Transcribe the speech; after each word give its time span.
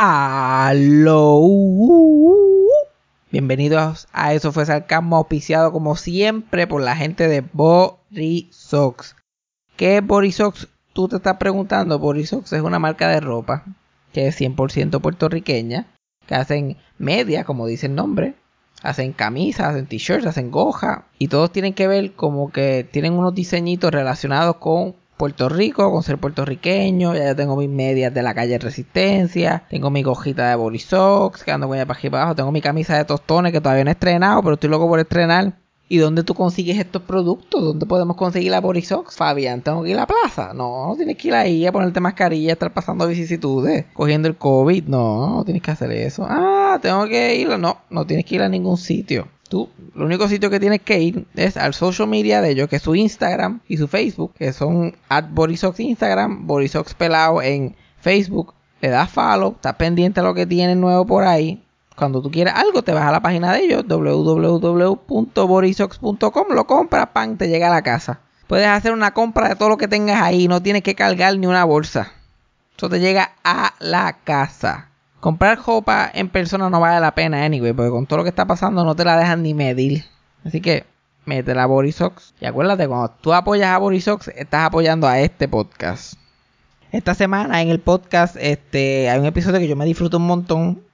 Aló. 0.00 1.42
Bienvenidos 3.32 4.06
a 4.12 4.32
Eso 4.32 4.52
fue 4.52 4.64
Sarcasmo, 4.64 5.16
auspiciado 5.16 5.72
como 5.72 5.96
siempre 5.96 6.68
por 6.68 6.82
la 6.82 6.94
gente 6.94 7.26
de 7.26 7.40
Borisox. 7.40 9.16
¿Qué 9.76 9.96
es 9.96 10.06
Borisox? 10.06 10.68
Tú 10.92 11.08
te 11.08 11.16
estás 11.16 11.38
preguntando. 11.38 11.98
Borisox 11.98 12.52
es 12.52 12.62
una 12.62 12.78
marca 12.78 13.08
de 13.08 13.18
ropa 13.18 13.64
que 14.12 14.28
es 14.28 14.40
100% 14.40 15.00
puertorriqueña, 15.00 15.88
que 16.28 16.36
hacen 16.36 16.76
media, 16.98 17.42
como 17.42 17.66
dice 17.66 17.86
el 17.86 17.96
nombre, 17.96 18.36
hacen 18.84 19.12
camisas, 19.12 19.70
hacen 19.70 19.88
t-shirts, 19.88 20.26
hacen 20.26 20.52
goja 20.52 21.06
y 21.18 21.26
todos 21.26 21.50
tienen 21.50 21.74
que 21.74 21.88
ver 21.88 22.12
como 22.12 22.52
que 22.52 22.88
tienen 22.88 23.14
unos 23.14 23.34
diseñitos 23.34 23.90
relacionados 23.90 24.58
con 24.58 24.94
Puerto 25.18 25.48
Rico, 25.48 25.90
con 25.90 26.02
ser 26.02 26.16
puertorriqueño, 26.16 27.14
ya 27.14 27.34
tengo 27.34 27.56
mis 27.56 27.68
medias 27.68 28.14
de 28.14 28.22
la 28.22 28.34
calle 28.34 28.56
Resistencia, 28.58 29.64
tengo 29.68 29.90
mi 29.90 30.02
gojita 30.02 30.48
de 30.48 30.54
Borisox, 30.54 31.42
que 31.42 31.50
ando 31.50 31.66
con 31.66 31.76
ella 31.76 31.86
para 31.86 31.98
aquí 31.98 32.08
para 32.08 32.22
abajo, 32.22 32.36
tengo 32.36 32.52
mi 32.52 32.62
camisa 32.62 32.96
de 32.96 33.04
tostones 33.04 33.52
que 33.52 33.60
todavía 33.60 33.84
no 33.84 33.90
he 33.90 33.92
estrenado, 33.92 34.40
pero 34.42 34.54
estoy 34.54 34.70
loco 34.70 34.88
por 34.88 35.00
estrenar. 35.00 35.54
¿Y 35.90 35.96
dónde 35.98 36.22
tú 36.22 36.34
consigues 36.34 36.78
estos 36.78 37.02
productos? 37.02 37.64
¿Dónde 37.64 37.86
podemos 37.86 38.14
conseguir 38.16 38.50
la 38.50 38.60
Borisox? 38.60 39.16
Fabián, 39.16 39.62
¿tengo 39.62 39.82
que 39.82 39.90
ir 39.90 39.96
a 39.96 40.00
la 40.00 40.06
plaza? 40.06 40.52
No, 40.54 40.88
no 40.88 40.96
tienes 40.96 41.16
que 41.16 41.28
ir 41.28 41.34
ahí 41.34 41.66
a 41.66 41.72
ponerte 41.72 41.98
mascarilla, 41.98 42.52
estar 42.52 42.72
pasando 42.74 43.06
vicisitudes, 43.08 43.86
cogiendo 43.94 44.28
el 44.28 44.36
COVID. 44.36 44.84
No, 44.84 45.36
no 45.36 45.44
tienes 45.44 45.62
que 45.62 45.70
hacer 45.70 45.90
eso. 45.92 46.26
Ah, 46.28 46.78
tengo 46.82 47.06
que 47.06 47.36
ir. 47.36 47.48
No, 47.58 47.78
no 47.88 48.06
tienes 48.06 48.26
que 48.26 48.34
ir 48.34 48.42
a 48.42 48.50
ningún 48.50 48.76
sitio. 48.76 49.28
Tú, 49.48 49.70
lo 49.94 50.04
único 50.04 50.28
sitio 50.28 50.50
que 50.50 50.60
tienes 50.60 50.82
que 50.82 51.00
ir 51.00 51.26
es 51.34 51.56
al 51.56 51.72
social 51.72 52.06
media 52.06 52.42
de 52.42 52.50
ellos, 52.50 52.68
que 52.68 52.76
es 52.76 52.82
su 52.82 52.94
Instagram 52.94 53.60
y 53.66 53.78
su 53.78 53.88
Facebook, 53.88 54.34
que 54.34 54.52
son 54.52 54.94
at 55.08 55.24
Borisox 55.30 55.80
Instagram, 55.80 56.46
Borisox 56.46 56.92
Pelado 56.94 57.40
en 57.40 57.74
Facebook. 58.00 58.52
Le 58.80 58.90
das 58.90 59.10
follow, 59.10 59.52
estás 59.52 59.76
pendiente 59.76 60.20
a 60.20 60.22
lo 60.22 60.34
que 60.34 60.46
tienen 60.46 60.80
nuevo 60.80 61.04
por 61.06 61.24
ahí. 61.24 61.64
Cuando 61.96 62.22
tú 62.22 62.30
quieras 62.30 62.54
algo, 62.56 62.82
te 62.82 62.92
vas 62.92 63.04
a 63.04 63.10
la 63.10 63.20
página 63.20 63.52
de 63.52 63.64
ellos, 63.64 63.84
www.borisox.com, 63.88 66.46
lo 66.50 66.66
compras, 66.66 67.08
pan, 67.12 67.36
te 67.36 67.48
llega 67.48 67.66
a 67.68 67.74
la 67.74 67.82
casa. 67.82 68.20
Puedes 68.46 68.68
hacer 68.68 68.92
una 68.92 69.12
compra 69.12 69.48
de 69.48 69.56
todo 69.56 69.70
lo 69.70 69.78
que 69.78 69.88
tengas 69.88 70.22
ahí, 70.22 70.46
no 70.46 70.62
tienes 70.62 70.82
que 70.82 70.94
cargar 70.94 71.36
ni 71.36 71.46
una 71.46 71.64
bolsa. 71.64 72.12
Eso 72.76 72.88
te 72.88 73.00
llega 73.00 73.32
a 73.42 73.74
la 73.80 74.18
casa. 74.22 74.90
Comprar 75.20 75.58
ropa 75.64 76.10
en 76.12 76.28
persona 76.28 76.70
no 76.70 76.80
vale 76.80 77.00
la 77.00 77.14
pena, 77.14 77.44
anyway, 77.44 77.72
porque 77.72 77.90
con 77.90 78.06
todo 78.06 78.18
lo 78.18 78.22
que 78.24 78.30
está 78.30 78.46
pasando 78.46 78.84
no 78.84 78.94
te 78.94 79.04
la 79.04 79.18
dejan 79.18 79.42
ni 79.42 79.54
medir. 79.54 80.04
Así 80.44 80.60
que 80.60 80.84
métela 81.24 81.64
a 81.64 81.66
Borisox. 81.66 82.34
Y 82.40 82.46
acuérdate, 82.46 82.86
cuando 82.86 83.10
tú 83.20 83.32
apoyas 83.34 83.70
a 83.70 83.78
Borisox, 83.78 84.28
estás 84.28 84.66
apoyando 84.66 85.08
a 85.08 85.18
este 85.20 85.48
podcast. 85.48 86.14
Esta 86.92 87.14
semana 87.14 87.60
en 87.60 87.68
el 87.68 87.80
podcast 87.80 88.36
este, 88.38 89.10
hay 89.10 89.18
un 89.18 89.26
episodio 89.26 89.58
que 89.58 89.68
yo 89.68 89.76
me 89.76 89.84
disfruto 89.84 90.16
un 90.16 90.26
montón 90.26 90.88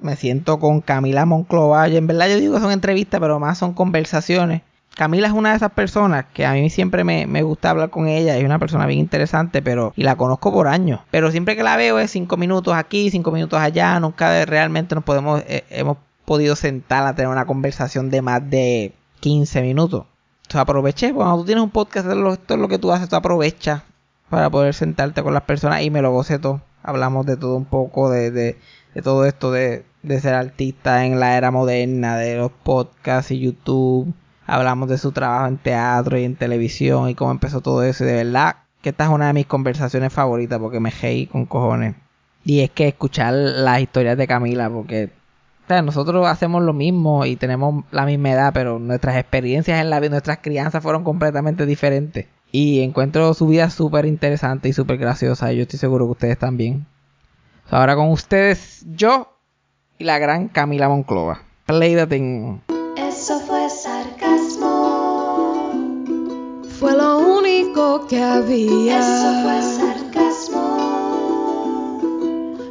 me 0.00 0.16
siento 0.16 0.58
con 0.58 0.80
Camila 0.80 1.24
Monclova. 1.24 1.88
Y 1.88 1.96
en 1.96 2.06
verdad 2.06 2.28
yo 2.28 2.38
digo 2.38 2.54
que 2.54 2.60
son 2.60 2.72
entrevistas, 2.72 3.20
pero 3.20 3.40
más 3.40 3.58
son 3.58 3.74
conversaciones. 3.74 4.62
Camila 4.94 5.26
es 5.26 5.32
una 5.32 5.50
de 5.50 5.56
esas 5.56 5.72
personas 5.72 6.26
que 6.32 6.46
a 6.46 6.52
mí 6.52 6.70
siempre 6.70 7.04
me, 7.04 7.42
gusta 7.42 7.70
hablar 7.70 7.90
con 7.90 8.06
ella. 8.08 8.36
Es 8.36 8.44
una 8.44 8.58
persona 8.58 8.86
bien 8.86 9.00
interesante, 9.00 9.62
pero 9.62 9.92
y 9.96 10.04
la 10.04 10.16
conozco 10.16 10.52
por 10.52 10.68
años. 10.68 11.00
Pero 11.10 11.30
siempre 11.30 11.56
que 11.56 11.62
la 11.62 11.76
veo 11.76 11.98
es 11.98 12.10
cinco 12.10 12.36
minutos 12.36 12.74
aquí, 12.74 13.10
cinco 13.10 13.30
minutos 13.30 13.58
allá. 13.58 13.98
Nunca 14.00 14.44
realmente 14.44 14.94
nos 14.94 15.04
podemos 15.04 15.42
eh, 15.46 15.64
hemos 15.70 15.98
podido 16.24 16.56
sentar 16.56 17.06
a 17.06 17.14
tener 17.14 17.30
una 17.30 17.44
conversación 17.44 18.10
de 18.10 18.22
más 18.22 18.48
de 18.48 18.92
15 19.20 19.62
minutos. 19.62 20.06
Entonces 20.42 20.60
aproveché. 20.60 21.12
Cuando 21.12 21.38
tú 21.38 21.44
tienes 21.44 21.64
un 21.64 21.70
podcast, 21.70 22.08
esto 22.08 22.54
es 22.54 22.60
lo 22.60 22.68
que 22.68 22.78
tú 22.78 22.92
haces, 22.92 23.08
tú 23.08 23.16
aprovechas 23.16 23.82
para 24.30 24.48
poder 24.48 24.74
sentarte 24.74 25.22
con 25.22 25.34
las 25.34 25.42
personas 25.42 25.82
y 25.82 25.90
me 25.90 26.02
lo 26.02 26.12
goce 26.12 26.38
todo. 26.38 26.62
Hablamos 26.82 27.26
de 27.26 27.36
todo 27.36 27.56
un 27.56 27.64
poco, 27.64 28.10
de 28.10 28.56
de 28.94 29.02
todo 29.02 29.26
esto 29.26 29.50
de, 29.50 29.84
ser 30.20 30.34
artista 30.34 31.04
en 31.04 31.18
la 31.18 31.36
era 31.36 31.50
moderna, 31.50 32.16
de 32.16 32.36
los 32.36 32.52
podcasts 32.52 33.32
y 33.32 33.40
YouTube. 33.40 34.14
Hablamos 34.46 34.88
de 34.88 34.98
su 34.98 35.12
trabajo 35.12 35.46
en 35.46 35.56
teatro 35.56 36.18
y 36.18 36.24
en 36.24 36.36
televisión 36.36 37.08
y 37.08 37.14
cómo 37.14 37.30
empezó 37.30 37.60
todo 37.60 37.82
eso. 37.82 38.04
Y 38.04 38.08
de 38.08 38.24
verdad 38.24 38.56
que 38.82 38.90
esta 38.90 39.04
es 39.04 39.10
una 39.10 39.28
de 39.28 39.32
mis 39.32 39.46
conversaciones 39.46 40.12
favoritas 40.12 40.58
porque 40.58 40.80
me 40.80 40.90
reí 40.90 41.26
con 41.26 41.46
cojones. 41.46 41.94
Y 42.44 42.60
es 42.60 42.70
que 42.70 42.88
escuchar 42.88 43.32
las 43.32 43.80
historias 43.80 44.18
de 44.18 44.26
Camila, 44.26 44.68
porque 44.68 45.10
nosotros 45.68 46.26
hacemos 46.26 46.62
lo 46.62 46.74
mismo 46.74 47.24
y 47.24 47.36
tenemos 47.36 47.84
la 47.90 48.04
misma 48.04 48.32
edad, 48.32 48.52
pero 48.52 48.78
nuestras 48.78 49.16
experiencias 49.16 49.80
en 49.80 49.88
la 49.88 50.00
vida, 50.00 50.10
nuestras 50.10 50.38
crianzas 50.38 50.82
fueron 50.82 51.04
completamente 51.04 51.64
diferentes. 51.64 52.26
Y 52.52 52.82
encuentro 52.82 53.32
su 53.34 53.46
vida 53.46 53.70
súper 53.70 54.04
interesante 54.04 54.68
y 54.68 54.72
súper 54.72 54.98
graciosa. 54.98 55.52
Y 55.52 55.56
yo 55.56 55.62
estoy 55.62 55.78
seguro 55.78 56.04
que 56.06 56.12
ustedes 56.12 56.38
también. 56.38 56.86
Ahora 57.70 57.96
con 57.96 58.10
ustedes, 58.10 58.84
yo 58.94 59.34
y 59.98 60.04
la 60.04 60.18
gran 60.18 60.48
Camila 60.48 60.88
Monclova. 60.88 61.40
Play 61.66 61.94
the 61.94 62.06
thing. 62.06 62.73
Que 68.02 68.22
había. 68.22 68.98
Eso 68.98 69.42
fue 69.42 69.62
sarcasmo. 69.78 70.60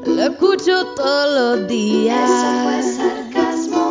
Lo 0.05 0.21
escucho 0.23 0.85
todos 0.95 1.59
los 1.59 1.67
días. 1.67 2.29
Eso 2.29 2.63
fue 2.63 2.83
sarcasmo. 2.83 3.85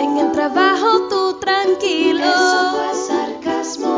En 0.00 0.18
el 0.18 0.32
trabajo 0.32 1.08
tú 1.08 1.38
tranquilo. 1.40 2.20
Eso 2.20 2.76
fue 2.76 2.94
sarcasmo. 3.08 3.94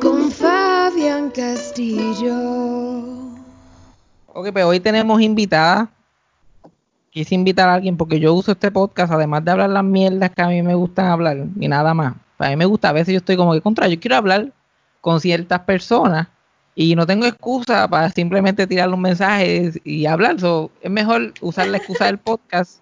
Con 0.00 0.30
Fabián 0.30 1.30
Castillo. 1.30 2.34
Ok, 4.32 4.50
pues 4.52 4.64
hoy 4.64 4.80
tenemos 4.80 5.20
invitada. 5.20 5.90
Quise 7.10 7.34
invitar 7.34 7.68
a 7.68 7.74
alguien 7.74 7.96
porque 7.96 8.18
yo 8.18 8.34
uso 8.34 8.52
este 8.52 8.70
podcast, 8.72 9.12
además 9.12 9.44
de 9.44 9.52
hablar 9.52 9.70
las 9.70 9.84
mierdas 9.84 10.30
que 10.30 10.42
a 10.42 10.48
mí 10.48 10.62
me 10.62 10.74
gustan 10.74 11.06
hablar 11.06 11.46
y 11.60 11.68
nada 11.68 11.94
más. 11.94 12.23
A 12.38 12.48
mí 12.48 12.56
me 12.56 12.64
gusta, 12.64 12.88
a 12.88 12.92
veces 12.92 13.12
yo 13.12 13.18
estoy 13.18 13.36
como 13.36 13.52
que 13.52 13.60
contra, 13.60 13.88
yo 13.88 13.98
quiero 14.00 14.16
hablar 14.16 14.52
con 15.00 15.20
ciertas 15.20 15.60
personas 15.60 16.28
y 16.74 16.96
no 16.96 17.06
tengo 17.06 17.26
excusa 17.26 17.88
para 17.88 18.10
simplemente 18.10 18.66
tirar 18.66 18.88
los 18.88 18.98
mensajes 18.98 19.78
y 19.84 20.06
hablar. 20.06 20.36
es 20.82 20.90
mejor 20.90 21.32
usar 21.40 21.68
la 21.68 21.76
excusa 21.78 22.06
del 22.06 22.18
podcast 22.18 22.80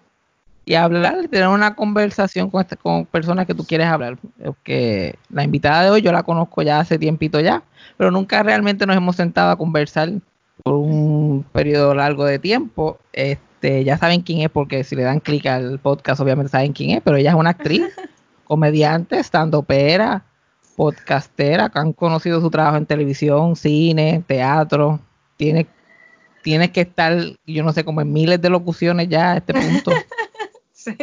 y 0.65 0.75
hablar, 0.75 1.27
tener 1.29 1.47
una 1.47 1.75
conversación 1.75 2.49
con, 2.49 2.61
este, 2.61 2.77
con 2.77 3.05
personas 3.05 3.45
que 3.45 3.53
tú 3.53 3.65
quieres 3.65 3.87
hablar. 3.87 4.17
Porque 4.43 5.15
la 5.29 5.43
invitada 5.43 5.83
de 5.83 5.89
hoy 5.91 6.01
yo 6.01 6.11
la 6.11 6.23
conozco 6.23 6.61
ya 6.61 6.79
hace 6.79 6.97
tiempito 6.97 7.39
ya, 7.39 7.63
pero 7.97 8.11
nunca 8.11 8.41
realmente 8.43 8.85
nos 8.85 8.95
hemos 8.95 9.15
sentado 9.15 9.51
a 9.51 9.57
conversar 9.57 10.09
por 10.63 10.75
un 10.75 11.45
periodo 11.51 11.93
largo 11.93 12.25
de 12.25 12.39
tiempo. 12.39 12.97
Este, 13.11 13.83
ya 13.83 13.97
saben 13.97 14.21
quién 14.21 14.39
es 14.39 14.49
porque 14.49 14.83
si 14.83 14.95
le 14.95 15.03
dan 15.03 15.19
clic 15.19 15.45
al 15.45 15.79
podcast 15.79 16.21
obviamente 16.21 16.51
saben 16.51 16.73
quién 16.73 16.91
es, 16.91 17.01
pero 17.03 17.17
ella 17.17 17.31
es 17.31 17.35
una 17.35 17.51
actriz, 17.51 17.83
comediante, 18.53 19.17
estando 19.17 19.63
pera, 19.63 20.23
podcastera, 20.75 21.69
que 21.69 21.79
han 21.79 21.91
conocido 21.91 22.39
su 22.39 22.51
trabajo 22.51 22.77
en 22.77 22.85
televisión, 22.85 23.55
cine, 23.55 24.23
teatro. 24.27 24.99
Tiene, 25.37 25.65
tiene 26.43 26.71
que 26.71 26.81
estar, 26.81 27.17
yo 27.47 27.63
no 27.63 27.73
sé, 27.73 27.83
como 27.83 28.01
en 28.01 28.13
miles 28.13 28.39
de 28.39 28.51
locuciones 28.51 29.09
ya 29.09 29.31
a 29.31 29.37
este 29.37 29.55
punto. 29.55 29.91
sí. 30.71 30.95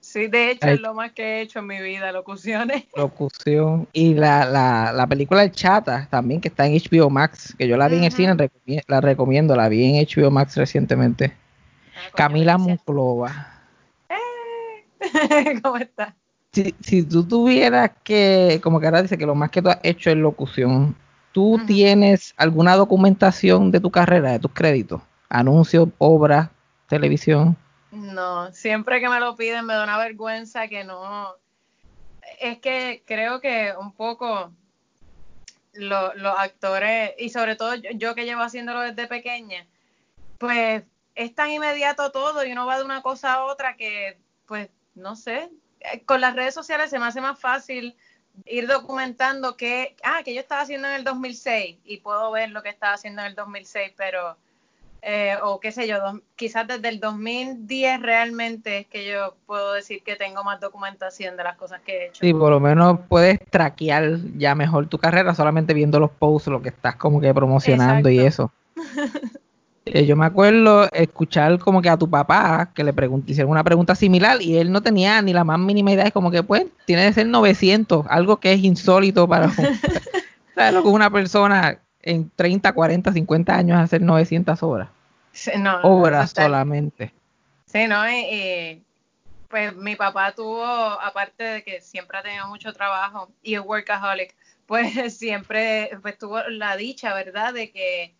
Sí, 0.00 0.28
de 0.28 0.52
hecho 0.52 0.68
es 0.68 0.80
lo 0.80 0.94
más 0.94 1.12
que 1.12 1.22
he 1.24 1.40
hecho 1.42 1.58
en 1.58 1.66
mi 1.66 1.82
vida, 1.82 2.10
locuciones. 2.10 2.84
Locución. 2.96 3.86
Y 3.92 4.14
la, 4.14 4.46
la, 4.46 4.92
la 4.94 5.06
película 5.06 5.42
El 5.42 5.52
Chata 5.52 6.08
también, 6.10 6.40
que 6.40 6.48
está 6.48 6.66
en 6.66 6.72
HBO 6.72 7.10
Max, 7.10 7.54
que 7.58 7.68
yo 7.68 7.76
la 7.76 7.88
vi 7.88 7.98
en 7.98 8.04
el 8.04 8.12
cine, 8.12 8.34
la 8.86 9.00
recomiendo, 9.02 9.54
la 9.56 9.68
vi 9.68 9.84
en 9.84 10.06
HBO 10.06 10.30
Max 10.30 10.56
recientemente. 10.56 11.34
Ah, 11.94 12.14
Camila 12.14 12.56
Monclova. 12.56 13.53
¿Cómo 15.62 15.76
estás? 15.76 16.14
Si, 16.52 16.74
si 16.80 17.02
tú 17.02 17.26
tuvieras 17.26 17.90
que, 18.02 18.60
como 18.62 18.78
que 18.78 18.86
ahora 18.86 19.02
dice 19.02 19.18
que 19.18 19.26
lo 19.26 19.34
más 19.34 19.50
que 19.50 19.62
tú 19.62 19.70
has 19.70 19.80
hecho 19.82 20.10
es 20.10 20.16
locución, 20.16 20.96
¿tú 21.32 21.60
tienes 21.66 22.32
alguna 22.36 22.76
documentación 22.76 23.70
de 23.70 23.80
tu 23.80 23.90
carrera, 23.90 24.32
de 24.32 24.38
tus 24.38 24.52
créditos? 24.52 25.02
Anuncios, 25.28 25.88
obras, 25.98 26.48
televisión. 26.88 27.56
No, 27.90 28.52
siempre 28.52 29.00
que 29.00 29.08
me 29.08 29.20
lo 29.20 29.36
piden 29.36 29.66
me 29.66 29.74
da 29.74 29.84
una 29.84 29.98
vergüenza 29.98 30.68
que 30.68 30.84
no. 30.84 31.34
Es 32.40 32.58
que 32.58 33.02
creo 33.06 33.40
que 33.40 33.72
un 33.78 33.92
poco 33.92 34.52
los 35.74 36.38
actores, 36.38 37.12
y 37.18 37.30
sobre 37.30 37.56
todo 37.56 37.74
yo, 37.74 38.14
que 38.14 38.24
llevo 38.24 38.42
haciéndolo 38.42 38.80
desde 38.80 39.08
pequeña, 39.08 39.66
pues 40.38 40.84
es 41.14 41.34
tan 41.34 41.50
inmediato 41.50 42.10
todo 42.10 42.44
y 42.44 42.52
uno 42.52 42.66
va 42.66 42.78
de 42.78 42.84
una 42.84 43.02
cosa 43.02 43.34
a 43.34 43.44
otra 43.44 43.76
que, 43.76 44.18
pues, 44.46 44.68
no 44.94 45.16
sé, 45.16 45.50
con 46.06 46.20
las 46.20 46.34
redes 46.34 46.54
sociales 46.54 46.90
se 46.90 46.98
me 46.98 47.06
hace 47.06 47.20
más 47.20 47.38
fácil 47.38 47.96
ir 48.46 48.66
documentando 48.66 49.56
que, 49.56 49.96
ah, 50.02 50.22
que 50.24 50.34
yo 50.34 50.40
estaba 50.40 50.62
haciendo 50.62 50.88
en 50.88 50.94
el 50.94 51.04
2006 51.04 51.78
y 51.84 51.98
puedo 51.98 52.30
ver 52.32 52.50
lo 52.50 52.62
que 52.62 52.68
estaba 52.68 52.94
haciendo 52.94 53.22
en 53.22 53.28
el 53.28 53.34
2006, 53.34 53.92
pero 53.96 54.36
eh, 55.02 55.36
o 55.42 55.60
qué 55.60 55.70
sé 55.70 55.86
yo, 55.86 55.98
quizás 56.34 56.66
desde 56.66 56.88
el 56.88 56.98
2010 56.98 58.00
realmente 58.00 58.78
es 58.78 58.86
que 58.86 59.06
yo 59.06 59.36
puedo 59.46 59.74
decir 59.74 60.02
que 60.02 60.16
tengo 60.16 60.42
más 60.42 60.60
documentación 60.60 61.36
de 61.36 61.44
las 61.44 61.56
cosas 61.56 61.82
que 61.82 61.92
he 61.92 62.06
hecho. 62.06 62.20
Sí, 62.20 62.32
por 62.32 62.50
lo 62.50 62.58
menos 62.58 63.00
puedes 63.08 63.38
traquear 63.50 64.18
ya 64.36 64.54
mejor 64.54 64.88
tu 64.88 64.98
carrera 64.98 65.34
solamente 65.34 65.74
viendo 65.74 66.00
los 66.00 66.10
posts, 66.10 66.48
lo 66.48 66.62
que 66.62 66.70
estás 66.70 66.96
como 66.96 67.20
que 67.20 67.34
promocionando 67.34 68.08
y 68.08 68.20
eso. 68.20 68.50
Eh, 69.86 70.06
yo 70.06 70.16
me 70.16 70.24
acuerdo 70.24 70.88
escuchar 70.92 71.58
como 71.58 71.82
que 71.82 71.90
a 71.90 71.96
tu 71.98 72.08
papá 72.08 72.70
que 72.74 72.82
le 72.82 72.94
hicieron 73.26 73.50
una 73.50 73.64
pregunta 73.64 73.94
similar 73.94 74.40
y 74.40 74.56
él 74.56 74.72
no 74.72 74.82
tenía 74.82 75.20
ni 75.20 75.32
la 75.32 75.44
más 75.44 75.58
mínima 75.58 75.92
idea. 75.92 76.06
Es 76.06 76.12
como 76.12 76.30
que, 76.30 76.42
pues, 76.42 76.66
tiene 76.86 77.06
que 77.06 77.12
ser 77.12 77.26
900, 77.26 78.06
algo 78.08 78.38
que 78.38 78.52
es 78.52 78.64
insólito 78.64 79.28
para 79.28 79.50
¿sabes 80.54 80.72
lo 80.72 80.82
que 80.82 80.88
una 80.88 81.10
persona 81.10 81.78
en 82.02 82.30
30, 82.34 82.72
40, 82.72 83.12
50 83.12 83.54
años 83.54 83.78
hacer 83.78 84.00
900 84.00 84.62
horas? 84.62 84.88
No, 85.58 85.80
Obras 85.82 86.26
está- 86.30 86.44
solamente. 86.44 87.12
Sí, 87.66 87.86
¿no? 87.88 88.08
Y, 88.10 88.82
pues 89.48 89.74
mi 89.76 89.96
papá 89.96 90.32
tuvo, 90.32 90.64
aparte 90.64 91.44
de 91.44 91.62
que 91.62 91.80
siempre 91.80 92.18
ha 92.18 92.22
tenido 92.22 92.46
mucho 92.48 92.72
trabajo 92.72 93.28
y 93.42 93.54
es 93.54 93.60
workaholic, 93.60 94.34
pues 94.66 95.16
siempre 95.18 95.90
pues, 96.00 96.16
tuvo 96.18 96.40
la 96.48 96.76
dicha, 96.76 97.12
¿verdad?, 97.14 97.52
de 97.52 97.70
que 97.70 98.14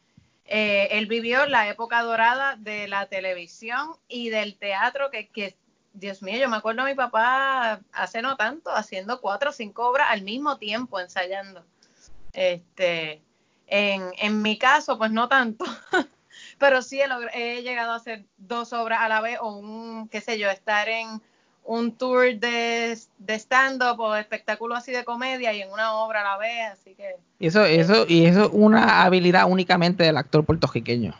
eh, 0.46 0.88
él 0.93 1.06
vivió 1.06 1.46
la 1.46 1.69
época 1.69 2.02
dorada 2.02 2.56
de 2.56 2.88
la 2.88 3.06
televisión 3.06 3.96
y 4.08 4.31
del 4.31 4.56
teatro, 4.56 5.11
que, 5.11 5.29
que, 5.29 5.56
Dios 5.93 6.23
mío, 6.23 6.38
yo 6.38 6.49
me 6.49 6.56
acuerdo 6.56 6.82
a 6.82 6.87
mi 6.87 6.94
papá 6.94 7.81
hace 7.93 8.20
no 8.20 8.37
tanto, 8.37 8.70
haciendo 8.75 9.20
cuatro 9.20 9.50
o 9.50 9.52
cinco 9.52 9.88
obras 9.88 10.08
al 10.11 10.23
mismo 10.23 10.58
tiempo, 10.58 10.99
ensayando. 10.99 11.64
Este, 12.32 13.23
en, 13.69 14.11
en 14.19 14.43
mi 14.43 14.58
caso, 14.58 14.99
pues 14.99 15.12
no 15.12 15.29
tanto. 15.29 15.64
pero 16.58 16.82
sí 16.82 17.00
he, 17.00 17.06
he 17.32 17.62
llegado 17.62 17.93
a 17.93 17.96
hacer 17.96 18.25
dos 18.37 18.73
obras 18.73 19.00
a 19.00 19.08
la 19.08 19.20
vez 19.20 19.38
o 19.41 19.56
un, 19.56 20.08
qué 20.08 20.20
sé 20.20 20.38
yo, 20.38 20.50
estar 20.50 20.88
en 20.88 21.23
un 21.64 21.93
tour 21.96 22.34
de, 22.38 22.96
de 23.19 23.34
stand-up 23.34 23.99
o 23.99 24.12
de 24.12 24.20
espectáculo 24.20 24.75
así 24.75 24.93
de 24.93 25.05
comedia 25.05 25.52
y 25.52 25.62
en 25.62 25.70
una 25.72 25.94
obra 25.94 26.20
a 26.20 26.25
la 26.25 26.38
vez, 26.38 26.72
así 26.72 26.94
que... 26.94 27.16
Y 27.38 27.46
eso, 27.46 27.64
eso, 27.64 28.05
y 28.08 28.26
eso 28.26 28.44
es 28.44 28.50
una 28.52 29.02
habilidad 29.02 29.46
únicamente 29.49 30.05
del 30.05 30.16
actor 30.16 30.44
puertorriqueño. 30.44 31.14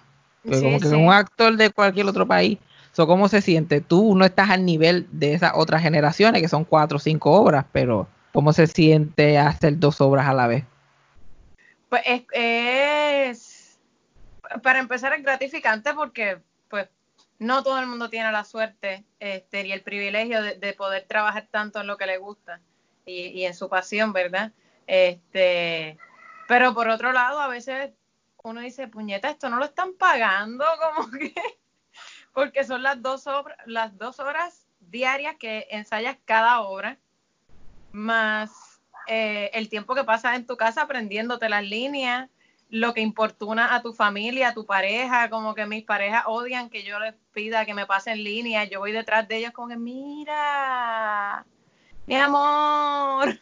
Sí, 0.45 0.61
como 0.63 0.79
que 0.79 0.89
sí. 0.89 0.95
un 0.95 1.11
actor 1.11 1.57
de 1.57 1.71
cualquier 1.71 2.07
otro 2.07 2.27
país, 2.27 2.59
so, 2.93 3.07
¿cómo 3.07 3.29
se 3.29 3.41
siente? 3.41 3.81
Tú 3.81 4.15
no 4.15 4.25
estás 4.27 4.51
al 4.51 4.65
nivel 4.67 5.09
de 5.11 5.33
esas 5.33 5.53
otras 5.55 5.81
generaciones 5.83 6.43
que 6.43 6.49
son 6.49 6.65
cuatro 6.65 6.99
o 6.99 7.01
cinco 7.01 7.33
obras, 7.33 7.65
pero 7.73 8.07
¿cómo 8.33 8.53
se 8.53 8.67
siente 8.67 9.39
hacer 9.39 9.79
dos 9.79 10.01
obras 10.03 10.27
a 10.29 10.35
la 10.35 10.47
vez? 10.47 10.65
Pues 11.89 12.03
es, 12.05 12.23
es- 12.33 13.79
para 14.63 14.79
empezar 14.79 15.15
es 15.15 15.23
gratificante 15.23 15.95
porque 15.95 16.39
no 17.39 17.63
todo 17.63 17.79
el 17.79 17.87
mundo 17.87 18.11
tiene 18.11 18.31
la 18.33 18.45
suerte 18.45 19.05
este, 19.21 19.67
y 19.67 19.73
el 19.73 19.83
privilegio 19.83 20.43
de, 20.43 20.55
de 20.55 20.73
poder 20.73 21.05
trabajar 21.07 21.49
tanto 21.51 21.81
en 21.81 21.87
lo 21.87 21.97
que 21.97 22.07
le 22.07 22.19
gusta 22.19 22.61
y, 23.07 23.45
en 23.45 23.55
su 23.55 23.69
pasión, 23.69 24.13
¿verdad? 24.13 24.53
Este, 24.87 25.99
pero 26.49 26.75
por 26.75 26.89
otro 26.89 27.13
lado, 27.13 27.41
a 27.41 27.49
veces 27.49 27.93
uno 28.43 28.61
dice, 28.61 28.89
puñeta, 28.89 29.31
esto 29.31 29.49
no 29.49 29.59
lo 29.59 29.65
están 29.65 29.95
pagando, 29.95 30.65
como 30.97 31.11
que, 31.11 31.35
porque 32.33 32.65
son 32.65 32.83
las 32.83 33.01
dos 33.01 33.25
las 33.67 33.97
dos 33.97 34.21
horas 34.21 34.67
diarias 34.81 35.37
que 35.39 35.67
ensayas 35.71 36.17
cada 36.25 36.61
obra, 36.61 36.99
más 37.93 38.81
eh, 39.07 39.51
el 39.55 39.69
tiempo 39.69 39.95
que 39.95 40.05
pasas 40.05 40.37
en 40.37 40.47
tu 40.47 40.57
casa 40.57 40.83
aprendiéndote 40.83 41.49
las 41.49 41.63
líneas, 41.63 42.29
lo 42.71 42.95
que 42.95 43.01
importuna 43.01 43.75
a 43.75 43.83
tu 43.83 43.93
familia, 43.93 44.49
a 44.49 44.55
tu 44.55 44.67
pareja, 44.67 45.31
como 45.31 45.55
que 45.55 45.67
mis 45.67 45.85
parejas 45.85 46.25
odian 46.27 46.71
que 46.71 46.83
yo 46.83 46.99
les 46.99 47.15
pida 47.33 47.65
que 47.65 47.75
me 47.75 47.87
pasen 47.87 48.23
líneas, 48.25 48.69
yo 48.71 48.81
voy 48.81 48.93
detrás 48.93 49.29
de 49.29 49.37
ellos 49.37 49.53
como 49.53 49.69
que, 49.69 49.77
mira, 49.77 51.45
mi 52.07 52.17
amor. 52.17 53.39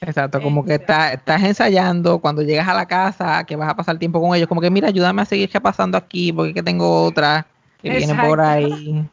Exacto, 0.00 0.42
como 0.42 0.64
que 0.64 0.74
Este. 0.74 0.92
estás, 0.92 1.42
ensayando, 1.42 2.18
cuando 2.18 2.42
llegas 2.42 2.68
a 2.68 2.74
la 2.74 2.86
casa, 2.86 3.44
que 3.44 3.56
vas 3.56 3.70
a 3.70 3.76
pasar 3.76 3.98
tiempo 3.98 4.20
con 4.20 4.34
ellos, 4.36 4.46
como 4.46 4.60
que 4.60 4.70
mira, 4.70 4.88
ayúdame 4.88 5.22
a 5.22 5.24
seguir 5.24 5.48
qué 5.48 5.60
pasando 5.60 5.96
aquí, 5.96 6.32
porque 6.32 6.50
es 6.50 6.54
que 6.54 6.62
tengo 6.62 7.04
otra 7.04 7.46
que 7.80 7.90
viene 7.90 8.14
por 8.14 8.40
ahí. 8.40 9.08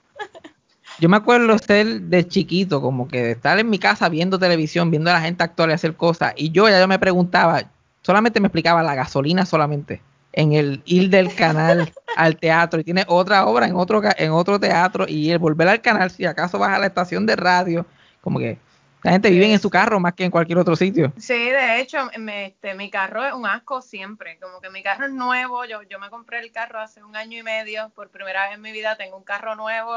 Yo 0.99 1.09
me 1.09 1.17
acuerdo 1.17 1.57
ser 1.57 2.01
de 2.01 2.27
chiquito, 2.27 2.81
como 2.81 3.07
que 3.07 3.23
de 3.23 3.31
estar 3.31 3.57
en 3.57 3.69
mi 3.69 3.79
casa 3.79 4.09
viendo 4.09 4.37
televisión, 4.37 4.91
viendo 4.91 5.09
a 5.09 5.13
la 5.13 5.21
gente 5.21 5.43
actuar 5.43 5.69
y 5.69 5.73
hacer 5.73 5.95
cosas, 5.95 6.33
y 6.35 6.51
yo 6.51 6.67
ya 6.69 6.79
yo 6.79 6.87
me 6.87 6.99
preguntaba, 6.99 7.63
solamente 8.03 8.39
me 8.39 8.47
explicaba 8.47 8.83
la 8.83 8.93
gasolina 8.95 9.45
solamente, 9.45 10.01
en 10.31 10.53
el 10.53 10.81
ir 10.85 11.09
del 11.09 11.33
canal 11.33 11.91
al 12.15 12.37
teatro, 12.37 12.79
y 12.79 12.83
tiene 12.83 13.03
otra 13.07 13.45
obra 13.47 13.65
en 13.65 13.75
otro, 13.75 14.01
en 14.17 14.31
otro 14.31 14.59
teatro, 14.59 15.05
y 15.07 15.31
el 15.31 15.39
volver 15.39 15.67
al 15.67 15.81
canal, 15.81 16.11
si 16.11 16.25
acaso 16.25 16.59
vas 16.59 16.75
a 16.75 16.79
la 16.79 16.85
estación 16.87 17.25
de 17.25 17.35
radio, 17.35 17.85
como 18.21 18.37
que 18.39 18.57
la 19.03 19.11
gente 19.11 19.29
vive 19.29 19.51
en 19.51 19.59
su 19.59 19.69
carro 19.69 19.99
más 19.99 20.13
que 20.13 20.23
en 20.23 20.31
cualquier 20.31 20.57
otro 20.59 20.75
sitio. 20.77 21.11
Sí, 21.17 21.33
de 21.33 21.81
hecho, 21.81 21.97
me- 22.19 22.45
este, 22.45 22.73
mi 22.73 22.89
carro 22.89 23.25
es 23.25 23.33
un 23.33 23.45
asco 23.45 23.81
siempre, 23.81 24.37
como 24.39 24.61
que 24.61 24.69
mi 24.69 24.81
carro 24.81 25.05
es 25.07 25.11
nuevo, 25.11 25.65
yo, 25.65 25.81
yo 25.83 25.99
me 25.99 26.09
compré 26.09 26.39
el 26.39 26.51
carro 26.51 26.79
hace 26.79 27.03
un 27.03 27.15
año 27.15 27.37
y 27.37 27.43
medio, 27.43 27.89
por 27.95 28.09
primera 28.09 28.45
vez 28.45 28.55
en 28.55 28.61
mi 28.61 28.71
vida 28.71 28.95
tengo 28.95 29.17
un 29.17 29.23
carro 29.23 29.55
nuevo, 29.55 29.93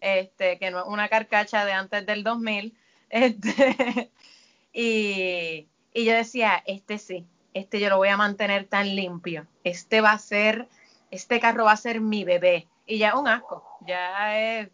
este, 0.00 0.58
que 0.58 0.70
no 0.70 0.78
es 0.80 0.84
una 0.86 1.08
carcacha 1.08 1.64
de 1.64 1.72
antes 1.72 2.06
del 2.06 2.24
2000, 2.24 2.74
este, 3.10 4.10
y, 4.72 5.66
y 5.92 6.04
yo 6.04 6.12
decía, 6.14 6.62
este 6.66 6.98
sí, 6.98 7.26
este 7.54 7.80
yo 7.80 7.88
lo 7.88 7.96
voy 7.96 8.08
a 8.08 8.16
mantener 8.16 8.66
tan 8.66 8.94
limpio, 8.94 9.46
este 9.64 10.00
va 10.00 10.12
a 10.12 10.18
ser, 10.18 10.68
este 11.10 11.40
carro 11.40 11.64
va 11.64 11.72
a 11.72 11.76
ser 11.76 12.00
mi 12.00 12.24
bebé, 12.24 12.66
y 12.86 12.98
ya 12.98 13.08
es 13.08 13.14
un 13.14 13.28
asco, 13.28 13.64
ya 13.86 14.38
es, 14.38 14.68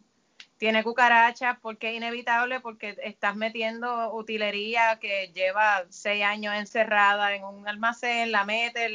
tiene 0.58 0.84
cucarachas 0.84 1.58
porque 1.60 1.90
es 1.90 1.96
inevitable, 1.96 2.60
porque 2.60 2.96
estás 3.02 3.36
metiendo 3.36 4.14
utilería 4.14 4.98
que 5.00 5.30
lleva 5.34 5.84
seis 5.90 6.24
años 6.24 6.54
encerrada 6.54 7.34
en 7.34 7.44
un 7.44 7.68
almacén, 7.68 8.32
la 8.32 8.44
metes, 8.44 8.92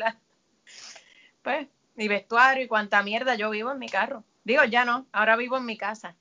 pues, 1.42 1.68
mi 1.96 2.08
vestuario 2.08 2.64
y 2.64 2.68
cuánta 2.68 3.04
mierda 3.04 3.36
yo 3.36 3.50
vivo 3.50 3.72
en 3.72 3.80
mi 3.80 3.90
carro. 3.90 4.24
Digo, 4.44 4.64
ya 4.64 4.86
no, 4.86 5.06
ahora 5.12 5.36
vivo 5.36 5.58
en 5.58 5.66
mi 5.66 5.78
casa. 5.78 6.16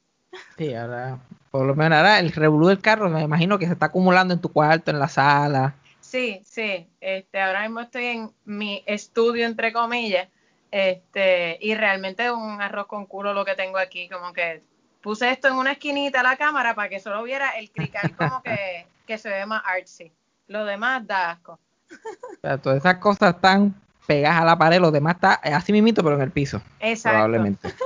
Sí, 0.57 0.75
ahora, 0.75 1.19
por 1.51 1.65
lo 1.65 1.75
menos 1.75 1.97
ahora 1.97 2.19
el 2.19 2.33
revolú 2.33 2.67
del 2.67 2.81
carro, 2.81 3.09
me 3.09 3.23
imagino 3.23 3.59
que 3.59 3.67
se 3.67 3.73
está 3.73 3.87
acumulando 3.87 4.35
en 4.35 4.41
tu 4.41 4.53
cuarto, 4.53 4.91
en 4.91 4.99
la 4.99 5.09
sala. 5.09 5.77
Sí, 6.09 6.41
sí, 6.43 6.89
este, 7.03 7.39
ahora 7.39 7.61
mismo 7.61 7.81
estoy 7.81 8.07
en 8.07 8.33
mi 8.47 8.83
estudio, 8.87 9.45
entre 9.45 9.75
comillas, 9.75 10.27
este, 10.71 11.59
y 11.61 11.75
realmente 11.75 12.25
es 12.25 12.31
un 12.31 12.63
arroz 12.63 12.87
con 12.87 13.05
culo 13.05 13.35
lo 13.35 13.45
que 13.45 13.55
tengo 13.55 13.77
aquí, 13.77 14.09
como 14.09 14.33
que 14.33 14.63
puse 15.03 15.31
esto 15.31 15.49
en 15.49 15.57
una 15.57 15.73
esquinita 15.73 16.21
a 16.21 16.23
la 16.23 16.39
cámara 16.39 16.75
para 16.75 16.89
que 16.89 16.99
solo 16.99 17.23
viera 17.25 17.51
el 17.59 17.71
crical 17.71 18.17
como 18.17 18.43
que, 18.43 18.87
que 19.07 19.19
se 19.19 19.29
ve 19.29 19.45
más 19.45 19.63
artsy. 19.67 20.11
Lo 20.47 20.65
demás 20.65 21.07
da 21.07 21.33
asco. 21.33 21.59
O 21.93 22.41
sea, 22.41 22.57
todas 22.57 22.79
esas 22.79 22.97
cosas 22.97 23.35
están 23.35 23.75
pegadas 24.07 24.41
a 24.41 24.45
la 24.47 24.57
pared, 24.57 24.81
lo 24.81 24.91
demás 24.91 25.17
está 25.17 25.35
así 25.35 25.73
mismito, 25.73 26.03
pero 26.03 26.17
en 26.17 26.23
el 26.23 26.31
piso, 26.31 26.63
Exacto. 26.81 27.17
probablemente. 27.17 27.69